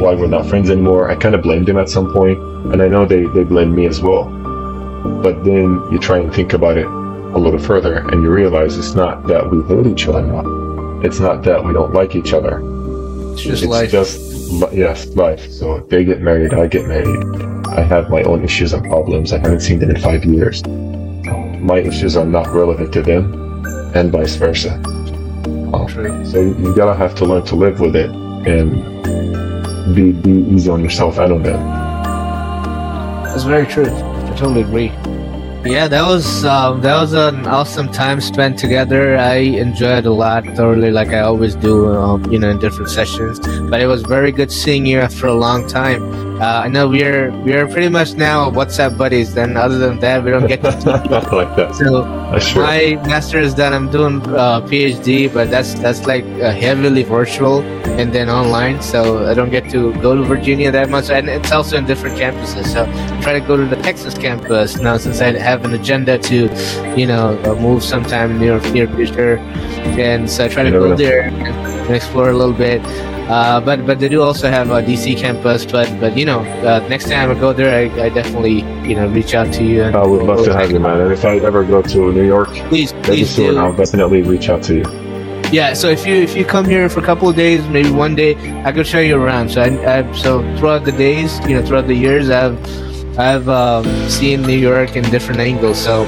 Why 0.00 0.14
we're 0.14 0.28
not 0.28 0.46
friends 0.46 0.70
anymore. 0.70 1.10
I 1.10 1.16
kind 1.16 1.34
of 1.34 1.42
blamed 1.42 1.66
them 1.66 1.78
at 1.78 1.88
some 1.88 2.12
point, 2.12 2.38
and 2.72 2.82
I 2.82 2.88
know 2.88 3.04
they, 3.04 3.24
they 3.26 3.44
blamed 3.44 3.74
me 3.74 3.86
as 3.86 4.00
well. 4.00 4.24
But 5.22 5.44
then 5.44 5.82
you 5.90 5.98
try 5.98 6.18
and 6.18 6.32
think 6.32 6.52
about 6.52 6.76
it 6.76 6.86
a 6.86 7.38
little 7.38 7.58
further, 7.58 7.98
and 8.08 8.22
you 8.22 8.30
realize 8.30 8.76
it's 8.78 8.94
not 8.94 9.26
that 9.26 9.50
we 9.50 9.62
hate 9.64 9.86
each 9.86 10.06
other 10.08 10.24
it's 11.04 11.20
not 11.20 11.42
that 11.44 11.64
we 11.64 11.72
don't 11.72 11.92
like 11.94 12.14
each 12.16 12.32
other. 12.32 12.60
It's 13.32 13.42
just 13.42 13.62
it's 13.62 13.70
life. 13.70 13.90
just 13.90 14.72
yes, 14.72 15.06
life. 15.14 15.50
So 15.50 15.80
they 15.80 16.04
get 16.04 16.20
married, 16.20 16.54
I 16.54 16.66
get 16.66 16.86
married. 16.86 17.24
I 17.68 17.82
have 17.82 18.10
my 18.10 18.22
own 18.22 18.42
issues 18.44 18.72
and 18.72 18.84
problems. 18.84 19.32
I 19.32 19.38
haven't 19.38 19.60
seen 19.60 19.78
them 19.78 19.90
in 19.90 20.00
five 20.00 20.24
years. 20.24 20.66
My 21.60 21.78
issues 21.78 22.16
are 22.16 22.24
not 22.24 22.48
relevant 22.48 22.92
to 22.94 23.02
them, 23.02 23.64
and 23.94 24.10
vice 24.10 24.36
versa. 24.36 24.74
Um, 25.72 26.26
so 26.26 26.40
you 26.40 26.74
gotta 26.74 26.94
have 26.94 27.14
to 27.16 27.24
learn 27.24 27.44
to 27.46 27.56
live 27.56 27.78
with 27.80 27.94
it 27.94 28.10
and 28.10 29.94
be 29.94 30.12
be 30.12 30.30
easy 30.52 30.70
on 30.70 30.82
yourself 30.82 31.18
and 31.18 31.32
on 31.32 31.42
them. 31.42 31.62
That's 33.24 33.44
very 33.44 33.66
true. 33.66 33.86
I 33.86 34.34
totally 34.36 34.62
agree. 34.62 34.88
Yeah, 35.64 35.88
that 35.88 36.06
was 36.06 36.44
um, 36.44 36.80
that 36.82 37.00
was 37.00 37.12
an 37.12 37.46
awesome 37.46 37.90
time 37.92 38.20
spent 38.20 38.58
together. 38.58 39.16
I 39.16 39.36
enjoyed 39.36 40.06
a 40.06 40.12
lot 40.12 40.44
thoroughly, 40.56 40.90
like 40.90 41.08
I 41.08 41.20
always 41.20 41.56
do, 41.56 41.92
um, 41.94 42.24
you 42.32 42.38
know, 42.38 42.48
in 42.48 42.58
different 42.58 42.90
sessions. 42.90 43.40
But 43.68 43.80
it 43.80 43.86
was 43.86 44.02
very 44.02 44.32
good 44.32 44.52
seeing 44.52 44.86
you 44.86 45.00
after 45.00 45.26
a 45.26 45.34
long 45.34 45.66
time. 45.66 46.27
Uh, 46.40 46.62
I 46.64 46.68
know 46.68 46.86
we're 46.86 47.32
we're 47.42 47.66
pretty 47.66 47.88
much 47.88 48.14
now 48.14 48.48
WhatsApp 48.48 48.96
buddies. 48.96 49.36
And 49.36 49.58
other 49.58 49.76
than 49.76 49.98
that, 49.98 50.22
we 50.22 50.30
don't 50.30 50.46
get 50.46 50.62
to 50.62 50.70
talk 50.70 51.32
like 51.32 51.56
that. 51.56 51.74
So 51.74 52.04
my 52.60 52.94
master 53.08 53.40
is 53.40 53.54
done. 53.54 53.72
I'm 53.72 53.90
doing 53.90 54.22
uh, 54.36 54.60
PhD, 54.60 55.32
but 55.32 55.50
that's 55.50 55.74
that's 55.74 56.06
like 56.06 56.24
uh, 56.24 56.52
heavily 56.52 57.02
virtual 57.02 57.62
and 57.98 58.12
then 58.12 58.30
online. 58.30 58.80
So 58.82 59.26
I 59.26 59.34
don't 59.34 59.50
get 59.50 59.68
to 59.70 59.92
go 60.00 60.14
to 60.14 60.22
Virginia 60.22 60.70
that 60.70 60.88
much, 60.90 61.10
and 61.10 61.28
it's 61.28 61.50
also 61.50 61.76
in 61.76 61.86
different 61.86 62.16
campuses. 62.16 62.66
So 62.72 62.84
I 62.86 63.20
try 63.20 63.32
to 63.32 63.40
go 63.40 63.56
to 63.56 63.66
the 63.66 63.82
Texas 63.82 64.14
campus 64.14 64.78
now 64.78 64.96
since 64.96 65.20
I 65.20 65.36
have 65.38 65.64
an 65.64 65.74
agenda 65.74 66.18
to, 66.18 66.36
you 66.96 67.06
know, 67.06 67.36
uh, 67.42 67.56
move 67.56 67.82
sometime 67.82 68.38
near 68.38 68.60
near 68.70 68.86
future, 68.86 69.38
and 69.98 70.30
so 70.30 70.44
I 70.44 70.48
try 70.48 70.62
to 70.62 70.70
go 70.70 70.94
there. 70.94 71.22
And, 71.22 71.77
and 71.88 71.96
explore 71.96 72.30
a 72.30 72.36
little 72.36 72.54
bit. 72.54 72.80
Uh, 73.28 73.60
but 73.60 73.86
but 73.86 73.98
they 73.98 74.08
do 74.08 74.22
also 74.22 74.48
have 74.48 74.70
a 74.70 74.80
DC 74.82 75.16
campus. 75.18 75.66
But 75.66 75.88
but 76.00 76.16
you 76.16 76.24
know, 76.24 76.40
uh, 76.40 76.86
next 76.88 77.08
time 77.10 77.30
I 77.30 77.34
go 77.34 77.52
there, 77.52 77.74
I, 77.74 78.04
I 78.04 78.08
definitely 78.08 78.60
you 78.88 78.94
know 78.94 79.08
reach 79.08 79.34
out 79.34 79.52
to 79.54 79.64
you. 79.64 79.82
I 79.82 80.06
would 80.06 80.22
love 80.22 80.44
to 80.44 80.54
have 80.54 80.70
you, 80.70 80.80
man. 80.80 81.00
And 81.00 81.12
if 81.12 81.24
I 81.24 81.36
ever 81.38 81.64
go 81.64 81.82
to 81.82 82.12
New 82.12 82.26
York, 82.26 82.48
please 82.70 82.92
please 83.02 83.28
soon, 83.28 83.54
do. 83.54 83.58
I'll 83.58 83.76
definitely 83.76 84.22
reach 84.22 84.48
out 84.48 84.62
to 84.64 84.76
you. 84.76 85.08
Yeah, 85.50 85.72
so 85.72 85.88
if 85.88 86.06
you 86.06 86.14
if 86.14 86.36
you 86.36 86.44
come 86.44 86.66
here 86.66 86.88
for 86.88 87.00
a 87.00 87.04
couple 87.04 87.28
of 87.28 87.36
days, 87.36 87.66
maybe 87.68 87.90
one 87.90 88.14
day, 88.14 88.34
I 88.64 88.72
could 88.72 88.86
show 88.86 89.00
you 89.00 89.16
around. 89.16 89.50
So 89.50 89.62
I, 89.62 89.98
I 89.98 90.12
so 90.12 90.40
throughout 90.56 90.84
the 90.84 90.92
days, 90.92 91.38
you 91.48 91.56
know, 91.56 91.64
throughout 91.64 91.86
the 91.86 91.94
years, 91.94 92.30
I've 92.30 92.58
I've 93.18 93.48
um, 93.48 93.84
seen 94.08 94.42
New 94.42 94.58
York 94.58 94.96
in 94.96 95.04
different 95.10 95.40
angles. 95.40 95.78
So 95.82 96.04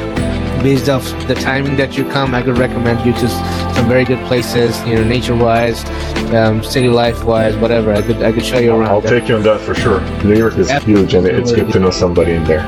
based 0.62 0.88
off 0.88 1.04
the 1.26 1.34
timing 1.34 1.76
that 1.76 1.96
you 1.96 2.04
come, 2.10 2.34
I 2.34 2.42
could 2.42 2.58
recommend 2.58 3.04
you 3.04 3.12
to 3.14 3.28
some 3.28 3.59
very 3.90 4.04
good 4.04 4.24
places. 4.26 4.80
You 4.86 4.94
know, 4.96 5.04
nature 5.04 5.34
wise, 5.34 5.84
um, 6.32 6.62
city 6.62 6.88
life 6.88 7.24
wise, 7.24 7.56
whatever. 7.56 7.92
I 7.92 8.02
could 8.02 8.22
I 8.22 8.30
could 8.32 8.46
show 8.46 8.58
you 8.58 8.72
around. 8.74 8.90
I'll 8.90 9.10
take 9.16 9.28
you 9.28 9.36
on 9.36 9.42
that 9.42 9.60
for 9.60 9.74
sure. 9.74 10.00
New 10.22 10.38
York 10.44 10.56
is 10.56 10.70
Absolutely. 10.70 11.02
huge, 11.02 11.14
and 11.14 11.26
it's 11.26 11.52
good 11.52 11.72
to 11.72 11.80
know 11.80 11.90
somebody 11.90 12.32
in 12.32 12.44
there. 12.44 12.64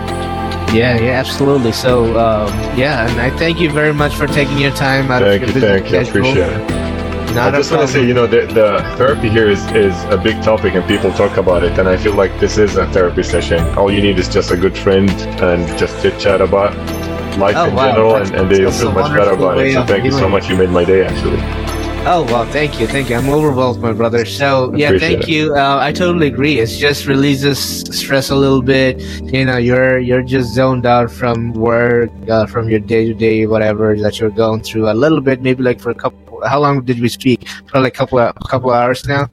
Yeah, 0.73 0.99
yeah, 0.99 1.21
absolutely. 1.23 1.73
So, 1.73 2.19
um, 2.19 2.49
yeah, 2.79 3.07
and 3.07 3.21
I 3.21 3.31
thank 3.37 3.61
you 3.61 3.71
very 3.71 3.93
much 3.93 4.15
for 4.15 4.27
taking 4.27 4.59
your 4.59 4.75
time 4.75 5.11
out 5.11 5.21
thank 5.21 5.43
of 5.43 5.51
your 5.51 5.57
you, 5.57 5.61
Thank 5.61 5.91
you, 5.93 5.99
I 5.99 6.03
appreciate 6.03 6.49
it. 6.49 6.83
Not 7.35 7.55
I 7.55 7.59
just 7.59 7.71
want 7.71 7.87
to 7.87 7.93
say, 7.93 8.07
you 8.07 8.13
know, 8.13 8.27
the, 8.27 8.47
the 8.47 8.97
therapy 8.97 9.29
here 9.31 9.49
is, 9.49 9.63
is 9.73 9.95
a 10.05 10.19
big 10.19 10.43
topic 10.43 10.75
and 10.75 10.87
people 10.87 11.11
talk 11.13 11.39
about 11.39 11.63
it. 11.63 11.79
And 11.79 11.89
I 11.89 11.97
feel 11.97 12.15
like 12.15 12.39
this 12.41 12.59
is 12.59 12.77
a 12.77 12.87
therapy 12.89 13.23
session. 13.23 13.63
All 13.79 13.91
you 13.91 14.03
need 14.03 14.19
is 14.19 14.29
just 14.29 14.51
a 14.51 14.57
good 14.57 14.77
friend 14.77 15.11
and 15.41 15.67
just 15.79 16.03
chit 16.03 16.19
chat 16.21 16.43
about 16.43 16.75
life 17.39 17.57
oh, 17.57 17.69
in 17.69 17.75
wow. 17.75 17.91
general, 17.91 18.17
and, 18.17 18.35
and 18.35 18.51
they 18.51 18.71
feel 18.71 18.93
much 18.93 19.15
better 19.17 19.33
about 19.33 19.59
it. 19.59 19.75
So 19.75 19.85
thank 19.85 20.05
you 20.05 20.13
so 20.13 20.29
much. 20.29 20.49
You 20.49 20.57
made 20.57 20.71
my 20.71 20.85
day, 20.85 21.05
actually. 21.05 21.41
Oh 22.05 22.25
well, 22.25 22.45
thank 22.47 22.81
you, 22.81 22.89
thank 22.89 23.11
you. 23.11 23.15
I'm 23.15 23.29
overwhelmed, 23.29 23.81
my 23.81 23.93
brother. 23.93 24.25
So 24.25 24.75
yeah, 24.75 24.99
thank 24.99 25.23
it. 25.23 25.29
you. 25.29 25.55
Uh, 25.55 25.79
I 25.81 25.93
totally 25.93 26.27
agree. 26.27 26.59
It 26.59 26.67
just 26.67 27.07
releases 27.07 27.83
stress 27.97 28.31
a 28.31 28.35
little 28.35 28.61
bit. 28.61 29.01
You 29.23 29.45
know, 29.45 29.57
you're 29.57 30.01
you're 30.01 30.23
just 30.23 30.53
zoned 30.53 30.85
out 30.85 31.13
from 31.13 31.53
work, 31.53 32.11
uh, 32.29 32.47
from 32.47 32.69
your 32.69 32.81
day 32.81 33.07
to 33.07 33.15
day, 33.15 33.47
whatever 33.47 33.97
that 33.97 34.19
you're 34.19 34.31
going 34.31 34.63
through. 34.63 34.91
A 34.91 34.95
little 34.95 35.21
bit, 35.21 35.43
maybe 35.43 35.63
like 35.63 35.81
for 35.81 35.91
a 35.91 35.95
couple. 35.95 36.43
How 36.45 36.59
long 36.59 36.85
did 36.85 36.99
we 37.01 37.09
speak? 37.09 37.47
Probably 37.67 37.89
a 37.89 37.93
couple 37.93 38.19
of, 38.19 38.35
a 38.37 38.49
couple 38.49 38.71
of 38.71 38.77
hours 38.77 39.07
now. 39.07 39.29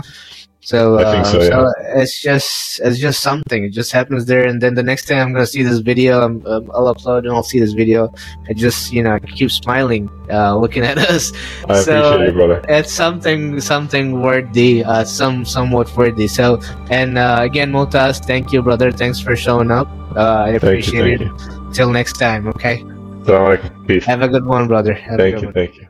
So, 0.62 0.98
think 0.98 1.26
so, 1.26 1.40
uh, 1.40 1.44
yeah. 1.44 1.50
so 1.50 1.74
it's 2.02 2.22
just 2.22 2.82
it's 2.82 3.00
just 3.00 3.22
something. 3.22 3.64
It 3.64 3.70
just 3.70 3.94
happens 3.94 4.26
there, 4.26 4.46
and 4.46 4.62
then 4.62 4.74
the 4.76 4.84
next 4.84 5.08
time 5.08 5.20
I'm 5.20 5.34
gonna 5.34 5.48
see 5.48 5.64
this 5.64 5.80
video, 5.80 6.22
I'm, 6.22 6.46
um, 6.46 6.70
I'll 6.74 6.94
upload 6.94 7.20
and 7.20 7.30
I'll 7.30 7.44
see 7.44 7.60
this 7.62 7.72
video. 7.72 8.14
I 8.50 8.54
just 8.54 8.92
you 8.92 9.02
know 9.02 9.18
keep 9.20 9.52
smiling, 9.52 10.10
uh, 10.30 10.58
looking 10.58 10.84
at 10.84 10.98
us. 11.12 11.32
I 11.68 11.82
so 11.82 12.14
appreciate 12.14 12.28
you, 12.28 12.34
brother. 12.34 12.62
It's 12.68 12.92
something 12.92 13.62
something 13.62 14.22
worthy, 14.22 14.84
uh, 14.84 15.06
some 15.06 15.46
somewhat 15.46 15.96
worthy. 15.96 16.28
So, 16.28 16.60
and 16.92 17.18
uh, 17.18 17.38
again, 17.40 17.72
Motaz, 17.72 18.24
thank 18.26 18.52
you, 18.52 18.62
brother. 18.62 18.92
Thanks 18.92 19.20
for 19.20 19.38
showing 19.38 19.72
up. 19.72 19.88
Uh, 20.16 20.44
I 20.44 20.50
appreciate 20.50 21.22
you, 21.22 21.28
it. 21.28 21.42
You. 21.42 21.72
Till 21.74 21.92
next 21.92 22.14
time, 22.14 22.48
okay. 22.50 22.84
So, 23.26 23.58
peace. 23.88 24.06
Have 24.06 24.22
a 24.22 24.28
good 24.28 24.46
one, 24.46 24.68
brother. 24.68 24.94
Have 24.94 25.20
thank 25.20 25.40
you, 25.40 25.48
one. 25.48 25.54
thank 25.54 25.78
you. 25.78 25.89